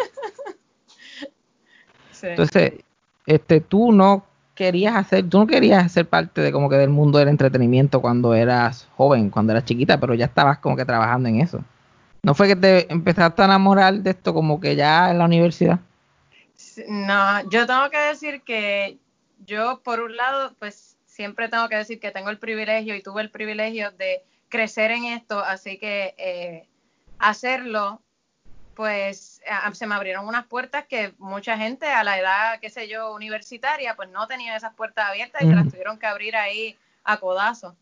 Sí. 2.13 2.29
Entonces, 2.29 2.75
este, 3.27 3.61
tú 3.61 3.91
no 3.91 4.25
querías 4.55 4.95
hacer, 4.95 5.29
tú 5.29 5.39
no 5.39 5.47
querías 5.47 5.91
ser 5.91 6.09
parte 6.09 6.41
de 6.41 6.53
como 6.53 6.69
que 6.69 6.77
del 6.77 6.91
mundo 6.91 7.19
del 7.19 7.29
entretenimiento 7.29 8.01
cuando 8.01 8.35
eras 8.35 8.89
joven, 8.97 9.31
cuando 9.31 9.53
eras 9.53 9.65
chiquita, 9.65 9.99
pero 9.99 10.15
ya 10.15 10.27
estabas 10.27 10.59
como 10.59 10.77
que 10.77 10.85
trabajando 10.85 11.29
en 11.29 11.41
eso. 11.41 11.65
¿No 12.23 12.35
fue 12.35 12.49
que 12.49 12.57
te 12.57 12.93
empezaste 12.93 13.43
a 13.43 13.47
enamorar 13.47 13.95
de 13.95 14.11
esto 14.11 14.33
como 14.33 14.61
que 14.61 14.77
ya 14.77 15.11
en 15.11 15.19
la 15.19 15.25
universidad? 15.25 15.81
No, 16.89 17.51
yo 17.51 17.67
tengo 17.67 17.91
que 17.91 17.99
decir 17.99 18.43
que 18.43 18.99
yo, 19.47 19.81
por 19.83 20.01
un 20.01 20.17
lado, 20.17 20.55
pues 20.59 20.97
siempre 21.07 21.49
tengo 21.49 21.69
que 21.69 21.77
decir 21.77 21.99
que 21.99 22.11
tengo 22.11 22.31
el 22.31 22.39
privilegio 22.39 22.95
y 22.95 23.03
tuve 23.03 23.23
el 23.23 23.31
privilegio 23.31 23.91
de 23.93 24.23
crecer 24.49 24.91
en 24.93 25.05
esto, 25.05 25.41
así 25.41 25.79
que 25.79 26.15
eh, 26.19 26.69
hacerlo, 27.19 28.01
pues 28.83 29.41
a- 29.49 29.73
se 29.75 29.87
me 29.87 29.95
abrieron 29.95 30.27
unas 30.27 30.45
puertas 30.47 30.87
que 30.89 31.15
mucha 31.19 31.57
gente 31.57 31.87
a 31.87 32.03
la 32.03 32.19
edad, 32.19 32.59
qué 32.59 32.69
sé 32.69 32.89
yo, 32.89 33.15
universitaria, 33.15 33.95
pues 33.95 34.09
no 34.09 34.27
tenía 34.27 34.57
esas 34.57 34.75
puertas 34.75 35.09
abiertas 35.09 35.41
y 35.41 35.47
se 35.47 35.55
las 35.55 35.69
tuvieron 35.69 36.01
que 36.01 36.07
abrir 36.07 36.35
ahí 36.35 36.77
a 37.05 37.19
codazo. 37.19 37.77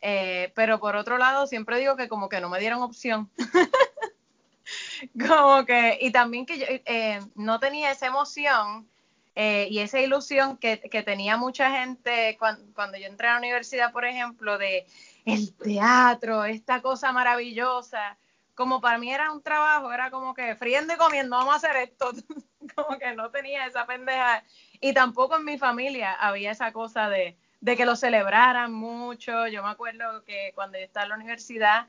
Eh, 0.00 0.52
pero 0.54 0.78
por 0.78 0.94
otro 0.94 1.18
lado, 1.18 1.48
siempre 1.48 1.80
digo 1.80 1.96
que 1.96 2.08
como 2.08 2.28
que 2.28 2.40
no 2.40 2.48
me 2.48 2.60
dieron 2.60 2.82
opción. 2.82 3.28
como 5.28 5.66
que, 5.66 5.98
y 6.00 6.12
también 6.12 6.46
que 6.46 6.58
yo 6.60 6.66
eh, 6.68 7.20
no 7.34 7.58
tenía 7.58 7.90
esa 7.90 8.06
emoción 8.06 8.86
eh, 9.34 9.66
y 9.68 9.80
esa 9.80 9.98
ilusión 9.98 10.56
que, 10.56 10.78
que 10.78 11.02
tenía 11.02 11.36
mucha 11.36 11.68
gente 11.80 12.36
cuando, 12.38 12.64
cuando 12.76 12.96
yo 12.96 13.06
entré 13.08 13.26
a 13.26 13.32
la 13.32 13.38
universidad, 13.38 13.90
por 13.90 14.04
ejemplo, 14.04 14.56
de 14.56 14.86
el 15.24 15.52
teatro, 15.52 16.44
esta 16.44 16.80
cosa 16.80 17.10
maravillosa. 17.10 18.16
Como 18.54 18.80
para 18.80 18.98
mí 18.98 19.12
era 19.12 19.32
un 19.32 19.42
trabajo, 19.42 19.92
era 19.92 20.10
como 20.10 20.34
que 20.34 20.54
friendo 20.56 20.94
y 20.94 20.96
comiendo, 20.96 21.36
vamos 21.36 21.54
a 21.54 21.56
hacer 21.56 21.76
esto. 21.76 22.12
como 22.74 22.98
que 22.98 23.14
no 23.14 23.30
tenía 23.30 23.66
esa 23.66 23.86
pendeja. 23.86 24.44
Y 24.80 24.92
tampoco 24.92 25.36
en 25.36 25.44
mi 25.44 25.58
familia 25.58 26.12
había 26.12 26.52
esa 26.52 26.72
cosa 26.72 27.08
de, 27.08 27.36
de 27.60 27.76
que 27.76 27.86
lo 27.86 27.96
celebraran 27.96 28.72
mucho. 28.72 29.46
Yo 29.48 29.62
me 29.62 29.70
acuerdo 29.70 30.24
que 30.24 30.52
cuando 30.54 30.78
yo 30.78 30.84
estaba 30.84 31.04
en 31.04 31.10
la 31.10 31.16
universidad, 31.16 31.86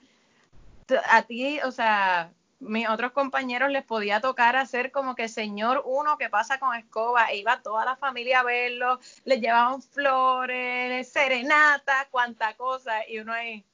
a 1.10 1.22
ti, 1.24 1.60
o 1.62 1.72
sea, 1.72 2.32
mis 2.60 2.88
otros 2.88 3.12
compañeros 3.12 3.70
les 3.70 3.84
podía 3.84 4.22
tocar 4.22 4.56
hacer 4.56 4.92
como 4.92 5.16
que 5.16 5.28
señor 5.28 5.84
uno 5.86 6.18
que 6.18 6.30
pasa 6.30 6.60
con 6.60 6.76
escoba, 6.76 7.26
e 7.28 7.38
iba 7.38 7.62
toda 7.62 7.86
la 7.86 7.96
familia 7.96 8.40
a 8.40 8.44
verlo, 8.44 9.00
les 9.26 9.42
llevaban 9.42 9.82
flores, 9.82 11.12
serenata, 11.12 12.08
cuánta 12.12 12.56
cosa, 12.56 13.08
y 13.08 13.20
uno 13.20 13.34
ahí, 13.34 13.66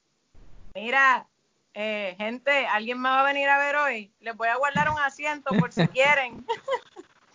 mira, 0.74 1.28
eh, 1.74 2.16
gente, 2.18 2.66
¿alguien 2.68 3.02
me 3.02 3.10
va 3.10 3.22
a 3.22 3.26
venir 3.26 3.48
a 3.50 3.58
ver 3.58 3.76
hoy? 3.76 4.12
Les 4.20 4.36
voy 4.36 4.48
a 4.48 4.58
guardar 4.58 4.90
un 4.90 5.00
asiento 5.00 5.52
por 5.58 5.72
si 5.72 5.88
quieren. 5.88 6.46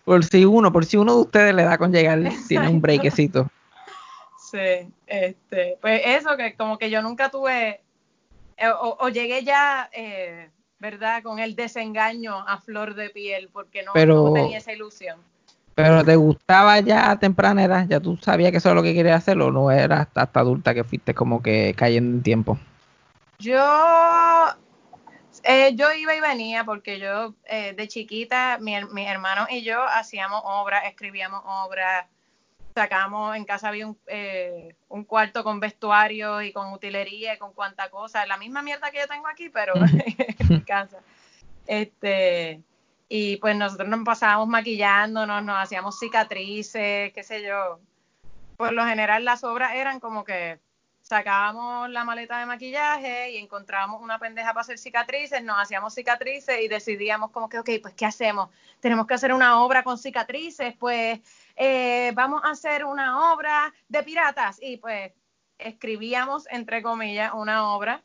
Por 0.04 0.24
si 0.24 0.44
uno, 0.44 0.72
por 0.72 0.84
si 0.84 0.96
uno 0.96 1.14
de 1.16 1.20
ustedes 1.22 1.54
le 1.54 1.64
da 1.64 1.78
con 1.78 1.92
llegar, 1.92 2.20
tiene 2.48 2.68
un 2.68 2.80
breakecito. 2.80 3.48
Sí, 4.48 4.88
este, 5.08 5.76
pues 5.80 6.02
eso, 6.04 6.36
que 6.36 6.54
como 6.54 6.78
que 6.78 6.88
yo 6.88 7.02
nunca 7.02 7.30
tuve, 7.32 7.80
eh, 8.56 8.68
o, 8.80 9.08
llegué 9.08 9.42
ya, 9.42 9.90
eh, 9.92 10.50
¿verdad? 10.78 11.20
Con 11.24 11.40
el 11.40 11.56
desengaño 11.56 12.46
a 12.46 12.58
flor 12.60 12.94
de 12.94 13.10
piel, 13.10 13.50
porque 13.52 13.82
no, 13.82 13.90
Pero- 13.92 14.28
no 14.28 14.32
tenía 14.34 14.58
esa 14.58 14.72
ilusión. 14.72 15.18
Pero 15.74 16.04
te 16.04 16.14
gustaba 16.14 16.78
ya 16.78 17.10
a 17.10 17.18
temprana 17.18 17.64
edad, 17.64 17.86
ya 17.88 17.98
tú 17.98 18.16
sabías 18.18 18.52
que 18.52 18.58
eso 18.58 18.68
es 18.68 18.74
lo 18.76 18.84
que 18.84 18.94
querías 18.94 19.18
hacer 19.18 19.36
o 19.40 19.50
no 19.50 19.70
era 19.72 20.02
hasta, 20.02 20.22
hasta 20.22 20.40
adulta 20.40 20.72
que 20.72 20.84
fuiste 20.84 21.12
como 21.12 21.42
que 21.42 21.74
cayendo 21.76 22.16
en 22.16 22.22
tiempo. 22.22 22.56
Yo, 23.38 24.48
eh, 25.42 25.74
yo 25.74 25.92
iba 25.92 26.14
y 26.14 26.20
venía 26.20 26.64
porque 26.64 26.98
yo 26.98 27.34
eh, 27.44 27.74
de 27.74 27.88
chiquita, 27.88 28.58
mi, 28.60 28.72
mis 28.92 29.08
hermanos 29.08 29.48
y 29.50 29.62
yo 29.62 29.82
hacíamos 29.82 30.42
obras, 30.44 30.84
escribíamos 30.86 31.42
obras, 31.44 32.06
sacábamos, 32.74 33.36
en 33.36 33.44
casa 33.44 33.68
había 33.68 33.86
un, 33.86 33.98
eh, 34.06 34.74
un 34.88 35.04
cuarto 35.04 35.44
con 35.44 35.60
vestuario 35.60 36.42
y 36.42 36.52
con 36.52 36.72
utilería 36.72 37.34
y 37.34 37.38
con 37.38 37.52
cuanta 37.52 37.90
cosa, 37.90 38.26
la 38.26 38.36
misma 38.36 38.62
mierda 38.62 38.90
que 38.90 38.98
yo 38.98 39.08
tengo 39.08 39.28
aquí, 39.28 39.48
pero 39.48 39.74
en 40.38 40.48
mi 40.48 40.60
casa. 40.62 40.98
Este, 41.66 42.60
y 43.08 43.36
pues 43.36 43.56
nosotros 43.56 43.88
nos 43.88 44.04
pasábamos 44.04 44.48
maquillándonos, 44.48 45.42
nos 45.42 45.58
hacíamos 45.58 45.98
cicatrices, 45.98 47.12
qué 47.12 47.22
sé 47.22 47.42
yo. 47.42 47.80
Por 48.56 48.72
lo 48.72 48.84
general 48.86 49.24
las 49.24 49.44
obras 49.44 49.74
eran 49.74 50.00
como 50.00 50.24
que 50.24 50.58
sacábamos 51.06 51.88
la 51.90 52.02
maleta 52.02 52.40
de 52.40 52.46
maquillaje 52.46 53.30
y 53.30 53.36
encontrábamos 53.36 54.02
una 54.02 54.18
pendeja 54.18 54.48
para 54.48 54.62
hacer 54.62 54.76
cicatrices, 54.76 55.40
nos 55.40 55.56
hacíamos 55.56 55.94
cicatrices 55.94 56.60
y 56.60 56.66
decidíamos 56.66 57.30
como 57.30 57.48
que, 57.48 57.60
ok, 57.60 57.70
pues 57.80 57.94
¿qué 57.94 58.06
hacemos? 58.06 58.50
Tenemos 58.80 59.06
que 59.06 59.14
hacer 59.14 59.32
una 59.32 59.62
obra 59.62 59.84
con 59.84 59.98
cicatrices, 59.98 60.74
pues 60.76 61.20
eh, 61.54 62.10
vamos 62.14 62.42
a 62.44 62.50
hacer 62.50 62.84
una 62.84 63.32
obra 63.32 63.72
de 63.88 64.02
piratas 64.02 64.58
y 64.60 64.78
pues 64.78 65.12
escribíamos, 65.58 66.48
entre 66.50 66.82
comillas, 66.82 67.32
una 67.34 67.72
obra 67.72 68.02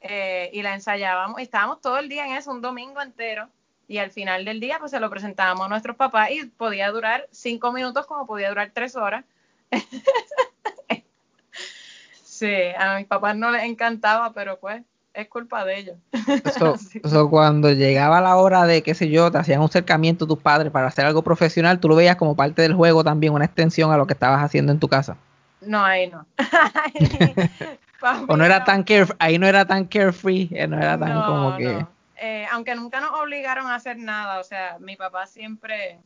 eh, 0.00 0.48
y 0.52 0.62
la 0.62 0.74
ensayábamos 0.74 1.40
y 1.40 1.42
estábamos 1.42 1.80
todo 1.80 1.98
el 1.98 2.08
día 2.08 2.24
en 2.24 2.34
eso, 2.34 2.52
un 2.52 2.62
domingo 2.62 3.02
entero. 3.02 3.48
Y 3.88 3.98
al 3.98 4.12
final 4.12 4.44
del 4.44 4.60
día, 4.60 4.78
pues 4.78 4.92
se 4.92 5.00
lo 5.00 5.10
presentábamos 5.10 5.66
a 5.66 5.68
nuestros 5.68 5.96
papás 5.96 6.30
y 6.30 6.46
podía 6.46 6.90
durar 6.90 7.28
cinco 7.32 7.72
minutos 7.72 8.06
como 8.06 8.26
podía 8.26 8.48
durar 8.48 8.70
tres 8.72 8.94
horas. 8.94 9.24
Sí, 12.34 12.52
a 12.76 12.96
mis 12.96 13.06
papás 13.06 13.36
no 13.36 13.52
les 13.52 13.62
encantaba, 13.62 14.32
pero 14.32 14.58
pues 14.58 14.82
es 15.12 15.28
culpa 15.28 15.64
de 15.64 15.78
ellos. 15.78 15.96
Eso, 16.44 16.76
Sí. 16.76 17.00
eso 17.04 17.30
cuando 17.30 17.70
llegaba 17.70 18.20
la 18.20 18.34
hora 18.36 18.66
de, 18.66 18.82
qué 18.82 18.92
sé 18.94 19.08
yo, 19.08 19.30
te 19.30 19.38
hacían 19.38 19.60
un 19.60 19.68
cercamiento 19.68 20.26
tus 20.26 20.40
padres 20.40 20.72
para 20.72 20.88
hacer 20.88 21.06
algo 21.06 21.22
profesional, 21.22 21.78
tú 21.78 21.88
lo 21.88 21.94
veías 21.94 22.16
como 22.16 22.34
parte 22.34 22.62
del 22.62 22.74
juego 22.74 23.04
también, 23.04 23.32
una 23.32 23.44
extensión 23.44 23.92
a 23.92 23.96
lo 23.96 24.08
que 24.08 24.14
estabas 24.14 24.42
haciendo 24.42 24.72
en 24.72 24.80
tu 24.80 24.88
casa. 24.88 25.16
No, 25.60 25.84
ahí 25.84 26.10
no. 26.10 26.26
O 28.28 28.36
no 28.36 28.44
era 28.44 28.64
tan 28.64 28.82
care, 28.82 29.06
ahí 29.18 29.38
no 29.38 29.46
era 29.46 29.64
tan 29.64 29.86
carefree, 29.86 30.48
eh, 30.50 30.66
no 30.66 30.76
era 30.76 30.98
tan 30.98 31.14
No, 31.14 31.24
como 31.26 31.56
que... 31.56 31.72
no. 31.72 31.88
Eh, 32.16 32.46
aunque 32.52 32.74
nunca 32.74 33.00
nos 33.00 33.12
obligaron 33.12 33.66
a 33.68 33.76
hacer 33.76 33.96
nada, 33.96 34.40
o 34.40 34.44
sea, 34.44 34.76
mi 34.80 34.96
papá 34.96 35.26
siempre, 35.26 36.00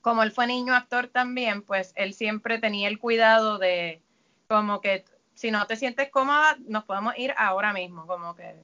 como 0.00 0.22
él 0.22 0.30
fue 0.30 0.46
niño 0.46 0.74
actor 0.74 1.08
también, 1.08 1.62
pues 1.62 1.92
él 1.96 2.12
siempre 2.14 2.58
tenía 2.58 2.88
el 2.88 2.98
cuidado 2.98 3.58
de, 3.58 4.00
como 4.48 4.80
que 4.80 5.04
si 5.34 5.50
no 5.50 5.66
te 5.66 5.76
sientes 5.76 6.10
cómoda, 6.10 6.56
nos 6.66 6.84
podemos 6.84 7.16
ir 7.16 7.34
ahora 7.36 7.72
mismo, 7.72 8.06
como 8.06 8.34
que 8.34 8.54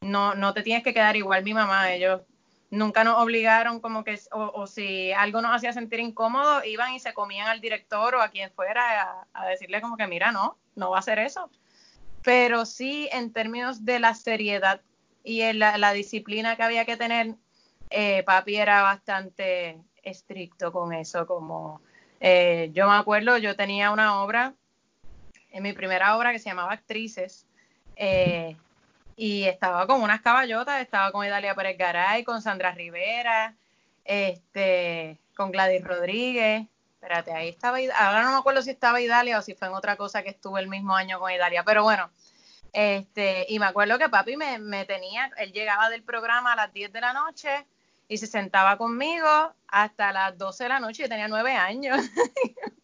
no, 0.00 0.34
no 0.34 0.52
te 0.54 0.62
tienes 0.62 0.84
que 0.84 0.94
quedar 0.94 1.16
igual 1.16 1.44
mi 1.44 1.54
mamá, 1.54 1.92
ellos 1.92 2.22
nunca 2.70 3.04
nos 3.04 3.22
obligaron 3.22 3.80
como 3.80 4.04
que, 4.04 4.18
o, 4.32 4.50
o 4.54 4.66
si 4.66 5.12
algo 5.12 5.40
nos 5.40 5.54
hacía 5.54 5.72
sentir 5.72 6.00
incómodo, 6.00 6.64
iban 6.64 6.92
y 6.92 7.00
se 7.00 7.14
comían 7.14 7.48
al 7.48 7.60
director 7.60 8.14
o 8.14 8.22
a 8.22 8.28
quien 8.28 8.50
fuera 8.50 9.26
a, 9.32 9.46
decirle 9.46 9.80
como 9.80 9.96
que, 9.96 10.06
mira, 10.06 10.32
no, 10.32 10.58
no 10.74 10.90
va 10.90 10.96
a 10.96 11.00
hacer 11.00 11.18
eso. 11.18 11.50
Pero 12.22 12.66
sí, 12.66 13.08
en 13.12 13.32
términos 13.32 13.84
de 13.84 14.00
la 14.00 14.14
seriedad 14.14 14.80
y 15.22 15.42
en 15.42 15.58
la, 15.58 15.78
la 15.78 15.92
disciplina 15.92 16.56
que 16.56 16.62
había 16.62 16.84
que 16.84 16.96
tener, 16.96 17.34
eh, 17.90 18.22
papi 18.24 18.56
era 18.56 18.82
bastante 18.82 19.78
estricto 20.02 20.72
con 20.72 20.92
eso, 20.92 21.26
como 21.26 21.80
eh, 22.20 22.70
yo 22.72 22.88
me 22.88 22.96
acuerdo, 22.96 23.38
yo 23.38 23.56
tenía 23.56 23.90
una 23.90 24.22
obra, 24.22 24.54
en 25.54 25.62
mi 25.62 25.72
primera 25.72 26.16
obra 26.16 26.32
que 26.32 26.40
se 26.40 26.50
llamaba 26.50 26.72
Actrices, 26.72 27.46
eh, 27.94 28.56
y 29.16 29.44
estaba 29.44 29.86
con 29.86 30.02
unas 30.02 30.20
caballotas, 30.20 30.82
estaba 30.82 31.12
con 31.12 31.24
Idalia 31.24 31.54
Pérez 31.54 31.78
Garay, 31.78 32.24
con 32.24 32.42
Sandra 32.42 32.72
Rivera, 32.72 33.54
este, 34.04 35.20
con 35.36 35.52
Gladys 35.52 35.84
Rodríguez, 35.84 36.66
espérate, 36.94 37.32
ahí 37.32 37.50
estaba, 37.50 37.78
ahora 37.96 38.24
no 38.24 38.32
me 38.32 38.38
acuerdo 38.38 38.62
si 38.62 38.70
estaba 38.70 39.00
Idalia 39.00 39.38
o 39.38 39.42
si 39.42 39.54
fue 39.54 39.68
en 39.68 39.74
otra 39.74 39.96
cosa 39.96 40.24
que 40.24 40.30
estuve 40.30 40.60
el 40.60 40.66
mismo 40.66 40.96
año 40.96 41.20
con 41.20 41.30
Idalia, 41.30 41.62
pero 41.62 41.84
bueno, 41.84 42.10
este, 42.72 43.46
y 43.48 43.60
me 43.60 43.66
acuerdo 43.66 43.96
que 43.96 44.08
papi 44.08 44.36
me, 44.36 44.58
me 44.58 44.84
tenía, 44.86 45.30
él 45.36 45.52
llegaba 45.52 45.88
del 45.88 46.02
programa 46.02 46.54
a 46.54 46.56
las 46.56 46.72
10 46.72 46.92
de 46.92 47.00
la 47.00 47.12
noche 47.12 47.64
y 48.08 48.18
se 48.18 48.26
sentaba 48.26 48.76
conmigo 48.76 49.54
hasta 49.68 50.10
las 50.10 50.36
12 50.36 50.64
de 50.64 50.68
la 50.68 50.80
noche, 50.80 51.04
yo 51.04 51.08
tenía 51.08 51.28
nueve 51.28 51.52
años. 51.52 52.00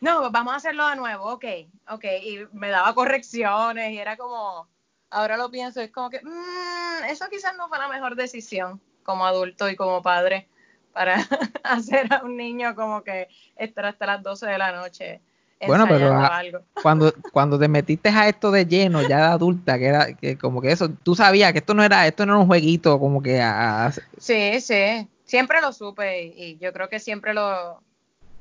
no, 0.00 0.30
vamos 0.30 0.52
a 0.54 0.56
hacerlo 0.56 0.88
de 0.88 0.96
nuevo, 0.96 1.24
ok, 1.32 1.44
ok, 1.90 2.04
y 2.22 2.38
me 2.52 2.68
daba 2.70 2.94
correcciones 2.94 3.92
y 3.92 3.98
era 3.98 4.16
como, 4.16 4.66
ahora 5.10 5.36
lo 5.36 5.50
pienso, 5.50 5.80
es 5.80 5.90
como 5.90 6.10
que, 6.10 6.20
mm, 6.22 7.04
eso 7.10 7.26
quizás 7.30 7.54
no 7.56 7.68
fue 7.68 7.78
la 7.78 7.88
mejor 7.88 8.16
decisión 8.16 8.80
como 9.02 9.26
adulto 9.26 9.68
y 9.68 9.76
como 9.76 10.02
padre 10.02 10.48
para 10.92 11.16
hacer 11.64 12.12
a 12.12 12.22
un 12.24 12.36
niño 12.36 12.74
como 12.74 13.02
que 13.02 13.28
estar 13.56 13.84
hasta 13.86 14.06
las 14.06 14.22
12 14.22 14.46
de 14.46 14.58
la 14.58 14.72
noche 14.72 15.20
Bueno, 15.66 15.84
pero 15.86 16.06
ensayando 16.06 16.26
a- 16.26 16.36
algo. 16.38 16.60
cuando, 16.82 17.12
cuando 17.32 17.58
te 17.58 17.68
metiste 17.68 18.08
a 18.08 18.28
esto 18.28 18.50
de 18.50 18.64
lleno, 18.66 19.02
ya 19.02 19.18
de 19.18 19.22
adulta, 19.24 19.78
que 19.78 19.86
era 19.86 20.14
que 20.14 20.38
como 20.38 20.60
que 20.62 20.72
eso, 20.72 20.88
tú 21.02 21.14
sabías 21.14 21.52
que 21.52 21.58
esto 21.58 21.74
no 21.74 21.82
era, 21.84 22.06
esto 22.06 22.24
no 22.24 22.32
era 22.32 22.40
un 22.40 22.46
jueguito, 22.46 22.98
como 22.98 23.22
que 23.22 23.40
a- 23.40 23.86
a- 23.86 23.92
Sí, 24.18 24.60
sí, 24.60 25.06
siempre 25.24 25.60
lo 25.60 25.72
supe 25.74 26.22
y, 26.24 26.42
y 26.42 26.58
yo 26.58 26.72
creo 26.72 26.88
que 26.88 26.98
siempre 27.00 27.34
lo, 27.34 27.82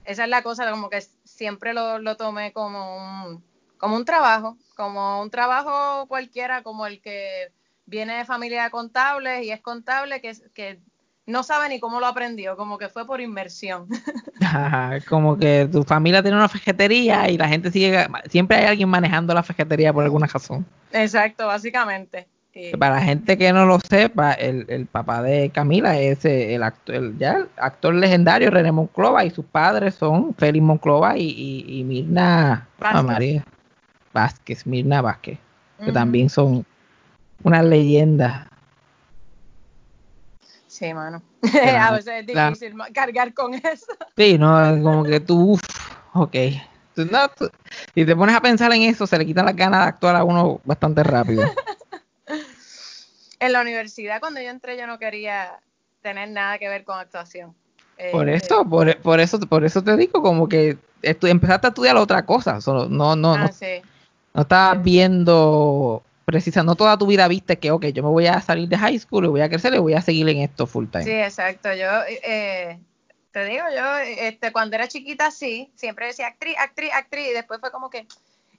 esa 0.06 0.24
es 0.24 0.30
la 0.30 0.42
cosa, 0.42 0.70
como 0.72 0.90
que 0.90 1.04
siempre 1.40 1.74
lo, 1.74 2.00
lo 2.00 2.18
tomé 2.18 2.52
como 2.52 2.98
un, 2.98 3.42
como 3.78 3.96
un 3.96 4.04
trabajo, 4.04 4.58
como 4.76 5.22
un 5.22 5.30
trabajo 5.30 6.06
cualquiera, 6.10 6.64
como 6.64 6.86
el 6.86 7.00
que 7.02 7.54
viene 7.86 8.18
de 8.18 8.26
familia 8.26 8.66
de 8.66 8.72
contables 8.72 9.46
y 9.46 9.52
es 9.52 9.62
contable 9.62 10.20
que, 10.20 10.34
que 10.54 10.82
no 11.26 11.44
sabe 11.44 11.70
ni 11.70 11.80
cómo 11.80 12.02
lo 12.02 12.08
aprendió, 12.08 12.58
como 12.58 12.78
que 12.78 12.90
fue 12.90 13.08
por 13.08 13.22
inversión. 13.22 13.88
Como 15.08 15.38
que 15.38 15.70
tu 15.72 15.84
familia 15.84 16.22
tiene 16.22 16.38
una 16.38 16.50
fejetería 16.50 17.30
y 17.30 17.38
la 17.38 17.48
gente 17.48 17.72
sigue, 17.72 18.08
siempre 18.30 18.58
hay 18.58 18.66
alguien 18.66 18.90
manejando 18.90 19.34
la 19.34 19.44
fejetería 19.44 19.94
por 19.94 20.04
alguna 20.04 20.28
razón. 20.28 20.66
Exacto, 20.92 21.46
básicamente. 21.46 22.28
Y- 22.54 22.76
Para 22.76 22.96
la 22.96 23.02
gente 23.02 23.38
que 23.38 23.54
no 23.54 23.66
lo 23.66 23.80
sepa, 23.80 24.34
el, 24.34 24.66
el 24.70 24.86
papá 24.88 25.22
de 25.22 25.50
Camila 25.52 25.98
es 26.00 26.26
eh, 26.26 26.56
el 26.56 26.64
actor, 26.64 26.96
el, 26.96 27.18
ya, 27.18 27.34
el 27.38 27.50
actor 27.58 27.94
legendario 27.94 28.50
René 28.50 28.72
Monclova 28.72 29.24
y 29.24 29.30
sus 29.30 29.46
padres 29.46 29.96
son 29.96 30.34
Félix 30.36 30.64
Monclova 30.66 31.18
y, 31.18 31.24
y, 31.30 31.80
y 31.80 31.84
Mirna 31.84 32.54
ah, 32.54 32.68
Vázquez. 32.80 33.04
María 33.04 33.46
Vázquez, 34.14 34.66
Mirna 34.68 35.02
Vázquez, 35.02 35.38
que 35.86 35.92
también 35.92 36.30
son 36.30 36.66
una 37.44 37.62
leyenda. 37.64 38.48
Sí, 40.68 40.94
mano. 40.94 41.22
A 41.80 41.92
veces 41.92 42.14
es 42.22 42.28
difícil 42.28 42.74
cargar 42.94 43.34
con 43.34 43.54
eso. 43.54 43.86
Sí, 44.18 44.38
no, 44.38 44.50
como 44.84 45.04
que 45.06 45.20
tú, 45.20 45.52
uff, 45.54 45.62
ok. 46.14 46.36
Tú, 46.96 47.06
no, 47.06 47.28
tú- 47.30 47.50
si 47.94 48.06
te 48.06 48.16
pones 48.16 48.36
a 48.36 48.42
pensar 48.42 48.72
en 48.74 48.82
eso, 48.84 49.08
se 49.08 49.18
le 49.18 49.26
quitan 49.26 49.46
las 49.46 49.56
ganas 49.56 49.82
de 49.84 49.90
actuar 49.90 50.16
a 50.16 50.24
uno 50.24 50.60
bastante 50.66 51.04
rápido. 51.04 51.44
En 53.40 53.54
la 53.54 53.62
universidad, 53.62 54.20
cuando 54.20 54.42
yo 54.42 54.50
entré, 54.50 54.78
yo 54.78 54.86
no 54.88 55.00
quería 55.00 55.60
tener 56.02 56.30
nada 56.30 56.58
que 56.58 56.68
ver 56.68 56.84
con 56.84 57.00
actuación. 57.00 57.56
Eh, 57.98 58.12
Por 58.12 58.30
eh, 58.30 58.36
eso, 58.36 58.66
por, 58.66 58.98
por 59.02 59.20
eso, 59.20 59.40
por 59.40 59.66
eso 59.66 59.84
te 59.84 59.96
digo, 59.98 60.22
como 60.22 60.48
que 60.48 60.78
empezaste 61.02 61.68
a 61.68 61.70
estudiar 61.70 61.98
otra 61.98 62.26
cosa. 62.26 62.62
Solo, 62.62 62.88
no, 62.88 63.16
no, 63.16 63.34
ah, 63.34 63.38
no, 63.40 63.48
sí. 63.52 63.82
no 64.34 64.42
estabas 64.42 64.84
viendo, 64.84 66.04
precisa, 66.26 66.64
no 66.64 66.76
toda 66.76 66.98
tu 66.98 67.08
vida 67.08 67.28
viste 67.28 67.58
que, 67.60 67.72
ok, 67.72 67.88
yo 67.88 68.04
me 68.04 68.10
voy 68.10 68.28
a 68.28 68.42
salir 68.42 68.70
de 68.70 68.78
high 68.78 69.00
school 69.00 69.26
y 69.26 69.30
voy 69.30 69.42
a 69.42 69.50
crecer 69.50 69.74
y 69.74 69.80
voy 69.80 69.94
a 69.94 70.02
seguir 70.02 70.28
en 70.30 70.38
esto 70.40 70.68
full 70.68 70.88
time. 70.88 71.04
Sí, 71.04 71.12
exacto. 71.12 71.74
Yo, 71.74 71.88
eh, 72.08 72.80
te 73.32 73.46
digo, 73.46 73.64
yo, 73.76 73.98
este, 73.98 74.52
cuando 74.52 74.76
era 74.76 74.88
chiquita, 74.88 75.32
sí, 75.32 75.72
siempre 75.76 76.08
decía 76.08 76.28
actriz, 76.28 76.56
actriz, 76.58 76.92
actriz, 76.94 77.28
y 77.30 77.34
después 77.34 77.60
fue 77.60 77.72
como 77.72 77.90
que 77.90 78.08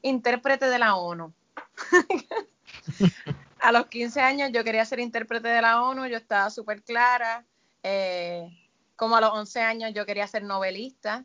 intérprete 0.03 0.67
de 0.67 0.79
la 0.79 0.97
ONU. 0.97 1.33
a 3.61 3.73
los 3.73 3.87
15 3.87 4.21
años 4.21 4.50
yo 4.52 4.64
quería 4.64 4.85
ser 4.85 5.00
intérprete 5.00 5.49
de 5.49 5.62
la 5.62 5.83
ONU, 5.83 6.07
yo 6.07 6.17
estaba 6.17 6.50
súper 6.50 6.83
clara. 6.83 7.45
Eh, 7.83 8.49
como 8.97 9.17
a 9.17 9.21
los 9.21 9.31
11 9.33 9.61
años 9.61 9.95
yo 9.95 10.05
quería 10.05 10.26
ser 10.26 10.43
novelista, 10.43 11.25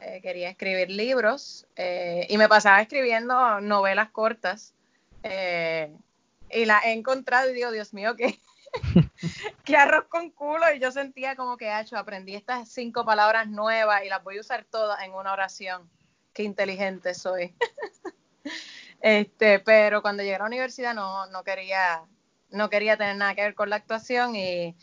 eh, 0.00 0.20
quería 0.22 0.50
escribir 0.50 0.90
libros 0.90 1.66
eh, 1.76 2.26
y 2.28 2.36
me 2.38 2.48
pasaba 2.48 2.80
escribiendo 2.80 3.60
novelas 3.60 4.10
cortas. 4.10 4.74
y 5.22 6.64
la 6.64 6.80
he 6.84 6.92
encontrado 6.92 7.50
y 7.50 7.54
digo, 7.54 7.70
Dios 7.72 7.92
mío, 7.92 8.14
qué, 8.16 8.40
qué 9.64 9.76
arroz 9.76 10.04
con 10.08 10.30
culo. 10.30 10.72
Y 10.74 10.78
yo 10.78 10.92
sentía 10.92 11.36
como 11.36 11.56
que, 11.56 11.78
hecho, 11.80 11.96
aprendí 11.96 12.34
estas 12.34 12.68
cinco 12.68 13.04
palabras 13.04 13.48
nuevas 13.48 14.04
y 14.04 14.08
las 14.08 14.22
voy 14.22 14.38
a 14.38 14.40
usar 14.40 14.64
todas 14.64 15.02
en 15.02 15.12
una 15.14 15.32
oración. 15.32 15.88
Qué 16.32 16.42
inteligente 16.42 17.14
soy. 17.14 17.54
este, 19.06 19.60
pero 19.60 20.02
cuando 20.02 20.24
llegué 20.24 20.34
a 20.34 20.40
la 20.40 20.46
universidad 20.46 20.92
no, 20.92 21.26
no 21.26 21.44
quería, 21.44 22.02
no 22.50 22.68
quería 22.68 22.96
tener 22.96 23.16
nada 23.16 23.36
que 23.36 23.42
ver 23.42 23.54
con 23.54 23.70
la 23.70 23.76
actuación 23.76 24.34
y 24.34 24.74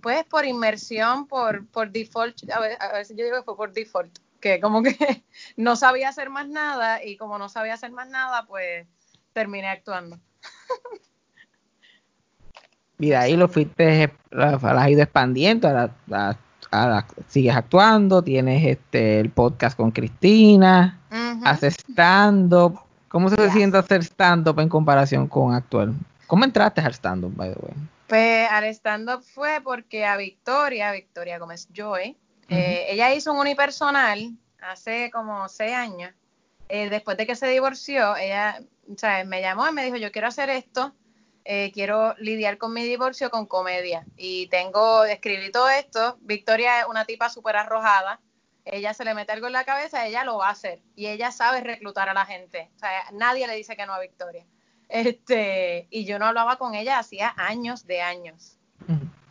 pues 0.00 0.24
por 0.24 0.44
inmersión, 0.44 1.26
por, 1.26 1.66
por 1.66 1.90
default, 1.90 2.48
a, 2.52 2.92
veces 2.92 3.16
yo 3.16 3.24
digo 3.24 3.38
que 3.38 3.42
fue 3.42 3.56
por 3.56 3.72
default, 3.72 4.16
que 4.38 4.60
como 4.60 4.84
que 4.84 4.94
no 5.56 5.74
sabía 5.74 6.10
hacer 6.10 6.30
más 6.30 6.46
nada 6.46 7.04
y 7.04 7.16
como 7.16 7.38
no 7.38 7.48
sabía 7.48 7.74
hacer 7.74 7.90
más 7.90 8.08
nada, 8.08 8.46
pues 8.46 8.86
terminé 9.32 9.66
actuando. 9.66 10.20
Y 13.00 13.08
de 13.08 13.16
ahí 13.16 13.36
lo 13.36 13.48
fuiste, 13.48 14.12
has 14.30 14.88
ido 14.90 15.02
expandiendo, 15.02 15.68
sigues 17.26 17.56
actuando, 17.56 18.22
tienes 18.22 18.64
este 18.64 19.18
el 19.18 19.30
podcast 19.30 19.76
con 19.76 19.90
Cristina, 19.90 21.00
haces 21.42 21.74
stand-up. 21.80 22.91
¿Cómo 23.12 23.28
se 23.28 23.50
siente 23.50 23.76
hacer 23.76 24.02
stand-up 24.02 24.58
en 24.58 24.70
comparación 24.70 25.28
con 25.28 25.52
actuar? 25.52 25.90
¿Cómo 26.26 26.44
entraste 26.44 26.80
al 26.80 26.94
stand-up, 26.94 27.34
by 27.36 27.52
the 27.52 27.58
way? 27.60 27.74
Pues 28.06 28.50
al 28.50 28.64
stand-up 28.64 29.22
fue 29.22 29.60
porque 29.62 30.06
a 30.06 30.16
Victoria, 30.16 30.90
Victoria 30.92 31.38
Gómez 31.38 31.68
Joy, 31.74 32.16
eh, 32.48 32.86
ella 32.88 33.12
hizo 33.14 33.34
un 33.34 33.40
unipersonal 33.40 34.32
hace 34.62 35.10
como 35.10 35.46
seis 35.50 35.74
años. 35.74 36.10
Eh, 36.70 36.88
después 36.88 37.18
de 37.18 37.26
que 37.26 37.36
se 37.36 37.48
divorció, 37.48 38.16
ella 38.16 38.62
sea, 38.96 39.22
me 39.24 39.42
llamó 39.42 39.68
y 39.68 39.72
me 39.72 39.84
dijo, 39.84 39.96
yo 39.96 40.10
quiero 40.10 40.28
hacer 40.28 40.48
esto, 40.48 40.94
eh, 41.44 41.70
quiero 41.74 42.14
lidiar 42.16 42.56
con 42.56 42.72
mi 42.72 42.82
divorcio 42.82 43.28
con 43.28 43.44
comedia. 43.44 44.06
Y 44.16 44.46
tengo, 44.46 45.04
escribí 45.04 45.52
todo 45.52 45.68
esto. 45.68 46.16
Victoria 46.22 46.80
es 46.80 46.86
una 46.86 47.04
tipa 47.04 47.28
súper 47.28 47.56
arrojada. 47.56 48.20
Ella 48.64 48.94
se 48.94 49.04
le 49.04 49.14
mete 49.14 49.32
algo 49.32 49.48
en 49.48 49.54
la 49.54 49.64
cabeza, 49.64 50.06
ella 50.06 50.24
lo 50.24 50.38
va 50.38 50.48
a 50.48 50.52
hacer. 50.52 50.80
Y 50.94 51.06
ella 51.06 51.32
sabe 51.32 51.60
reclutar 51.60 52.08
a 52.08 52.14
la 52.14 52.24
gente. 52.24 52.70
O 52.76 52.78
sea, 52.78 52.90
nadie 53.12 53.46
le 53.46 53.56
dice 53.56 53.76
que 53.76 53.86
no 53.86 53.94
a 53.94 54.00
Victoria. 54.00 54.46
Este, 54.88 55.88
y 55.90 56.04
yo 56.04 56.18
no 56.18 56.26
hablaba 56.26 56.56
con 56.56 56.74
ella 56.74 56.98
hacía 56.98 57.34
años 57.36 57.86
de 57.86 58.02
años. 58.02 58.58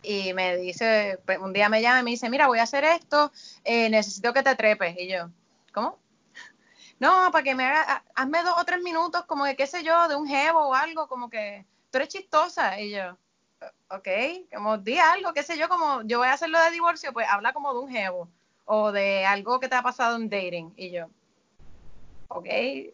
Y 0.02 0.34
me 0.34 0.56
dice, 0.56 1.20
pues, 1.24 1.38
un 1.38 1.52
día 1.52 1.68
me 1.68 1.80
llama 1.80 2.00
y 2.00 2.02
me 2.02 2.10
dice, 2.10 2.28
mira, 2.28 2.48
voy 2.48 2.58
a 2.58 2.64
hacer 2.64 2.82
esto, 2.82 3.30
eh, 3.62 3.88
necesito 3.88 4.32
que 4.32 4.42
te 4.42 4.56
trepes. 4.56 4.96
Y 4.98 5.08
yo, 5.08 5.30
¿cómo? 5.72 5.98
No, 6.98 7.30
para 7.30 7.44
que 7.44 7.54
me 7.54 7.64
haga, 7.64 8.04
hazme 8.14 8.42
dos 8.42 8.54
o 8.58 8.64
tres 8.64 8.82
minutos, 8.82 9.24
como 9.26 9.44
de 9.44 9.54
qué 9.54 9.68
sé 9.68 9.84
yo, 9.84 10.08
de 10.08 10.16
un 10.16 10.26
jevo 10.26 10.68
o 10.68 10.74
algo, 10.74 11.06
como 11.06 11.30
que 11.30 11.64
tú 11.90 11.98
eres 11.98 12.08
chistosa. 12.08 12.80
Y 12.80 12.90
yo, 12.90 13.16
ok, 13.88 14.08
como 14.52 14.78
di 14.78 14.98
algo, 14.98 15.32
qué 15.32 15.44
sé 15.44 15.56
yo, 15.56 15.68
como 15.68 16.02
yo 16.02 16.18
voy 16.18 16.28
a 16.28 16.32
hacerlo 16.32 16.60
de 16.60 16.72
divorcio, 16.72 17.12
pues 17.12 17.28
habla 17.28 17.52
como 17.52 17.72
de 17.72 17.80
un 17.80 17.90
jevo 17.90 18.28
o 18.64 18.92
de 18.92 19.24
algo 19.24 19.60
que 19.60 19.68
te 19.68 19.74
ha 19.74 19.82
pasado 19.82 20.16
en 20.16 20.28
dating. 20.28 20.72
Y 20.76 20.90
yo, 20.90 21.06
ok, 22.28 22.46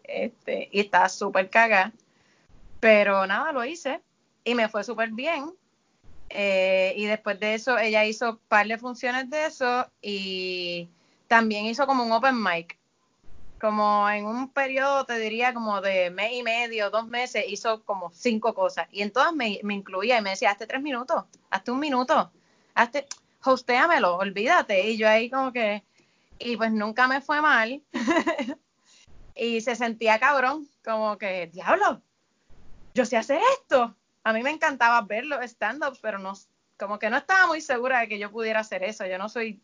este, 0.04 0.68
y 0.72 0.80
está 0.80 1.08
súper 1.08 1.50
cagada. 1.50 1.92
Pero 2.80 3.26
nada, 3.26 3.52
lo 3.52 3.64
hice 3.64 4.00
y 4.44 4.54
me 4.54 4.68
fue 4.68 4.84
súper 4.84 5.10
bien. 5.10 5.52
Eh, 6.30 6.92
y 6.96 7.06
después 7.06 7.40
de 7.40 7.54
eso, 7.54 7.78
ella 7.78 8.04
hizo 8.04 8.38
par 8.48 8.66
de 8.66 8.78
funciones 8.78 9.30
de 9.30 9.46
eso 9.46 9.86
y 10.02 10.88
también 11.26 11.64
hizo 11.66 11.86
como 11.86 12.04
un 12.04 12.12
open 12.12 12.42
mic 12.42 12.78
como 13.60 14.08
en 14.08 14.24
un 14.24 14.50
periodo, 14.50 15.04
te 15.04 15.18
diría 15.18 15.52
como 15.52 15.80
de 15.80 16.10
mes 16.10 16.32
y 16.32 16.42
medio, 16.42 16.90
dos 16.90 17.06
meses, 17.08 17.44
hizo 17.48 17.82
como 17.84 18.10
cinco 18.12 18.54
cosas. 18.54 18.86
Y 18.92 19.02
en 19.02 19.12
todas 19.12 19.32
me, 19.34 19.60
incluía 19.62 20.18
y 20.18 20.22
me 20.22 20.30
decía, 20.30 20.50
hazte 20.50 20.66
tres 20.66 20.82
minutos, 20.82 21.24
hazte 21.50 21.70
un 21.70 21.80
minuto, 21.80 22.30
hazte, 22.74 23.06
hostéamelo, 23.52 24.16
olvídate. 24.16 24.88
Y 24.88 24.96
yo 24.96 25.08
ahí 25.08 25.30
como 25.30 25.52
que, 25.52 25.84
y 26.38 26.56
pues 26.56 26.72
nunca 26.72 27.08
me 27.08 27.20
fue 27.20 27.40
mal. 27.40 27.82
y 29.34 29.60
se 29.60 29.76
sentía 29.76 30.18
cabrón, 30.18 30.68
como 30.84 31.18
que, 31.18 31.48
diablo, 31.48 32.02
yo 32.94 33.04
sé 33.04 33.16
hacer 33.16 33.40
esto. 33.60 33.94
A 34.24 34.32
mí 34.32 34.42
me 34.42 34.50
encantaba 34.50 35.00
ver 35.02 35.24
los 35.24 35.42
stand-ups, 35.44 36.00
pero 36.00 36.18
no, 36.18 36.34
como 36.78 36.98
que 36.98 37.10
no 37.10 37.16
estaba 37.16 37.46
muy 37.46 37.60
segura 37.60 38.00
de 38.00 38.08
que 38.08 38.18
yo 38.18 38.30
pudiera 38.30 38.60
hacer 38.60 38.82
eso. 38.82 39.06
Yo 39.06 39.18
no 39.18 39.28
soy 39.28 39.60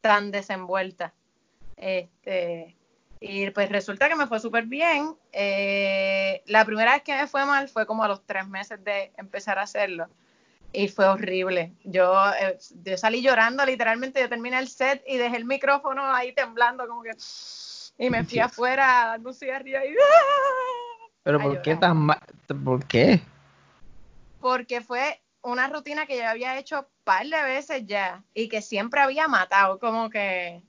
tan 0.00 0.30
desenvuelta. 0.30 1.12
Este, 1.76 2.76
y 3.20 3.50
pues 3.50 3.68
resulta 3.70 4.08
que 4.08 4.16
me 4.16 4.26
fue 4.26 4.40
súper 4.40 4.66
bien. 4.66 5.16
Eh, 5.32 6.42
la 6.46 6.64
primera 6.64 6.92
vez 6.92 7.02
que 7.02 7.14
me 7.14 7.26
fue 7.26 7.44
mal 7.44 7.68
fue 7.68 7.86
como 7.86 8.04
a 8.04 8.08
los 8.08 8.24
tres 8.26 8.46
meses 8.48 8.82
de 8.84 9.12
empezar 9.16 9.58
a 9.58 9.62
hacerlo. 9.62 10.08
Y 10.72 10.88
fue 10.88 11.06
horrible. 11.06 11.72
Yo, 11.84 12.14
eh, 12.40 12.58
yo 12.84 12.96
salí 12.98 13.22
llorando, 13.22 13.64
literalmente. 13.64 14.20
Yo 14.20 14.28
terminé 14.28 14.58
el 14.58 14.68
set 14.68 15.02
y 15.06 15.16
dejé 15.16 15.36
el 15.36 15.44
micrófono 15.44 16.02
ahí 16.04 16.32
temblando, 16.32 16.86
como 16.86 17.02
que. 17.02 17.12
Y 17.98 18.10
me 18.10 18.24
fui 18.24 18.38
afuera 18.40 19.06
dando 19.06 19.30
un 19.30 19.34
cigarrillo 19.34 19.78
y. 19.78 19.96
¿Pero 21.22 21.40
por 21.40 21.62
qué 21.62 21.76
tan 21.76 21.96
mal? 21.96 22.20
¿Por 22.64 22.84
qué? 22.86 23.20
Porque 24.40 24.80
fue 24.80 25.20
una 25.42 25.68
rutina 25.68 26.06
que 26.06 26.18
yo 26.18 26.28
había 26.28 26.58
hecho 26.58 26.80
un 26.80 26.86
par 27.04 27.26
de 27.26 27.42
veces 27.42 27.84
ya 27.86 28.22
y 28.34 28.48
que 28.48 28.62
siempre 28.62 29.00
había 29.00 29.28
matado, 29.28 29.78
como 29.78 30.10
que 30.10 30.62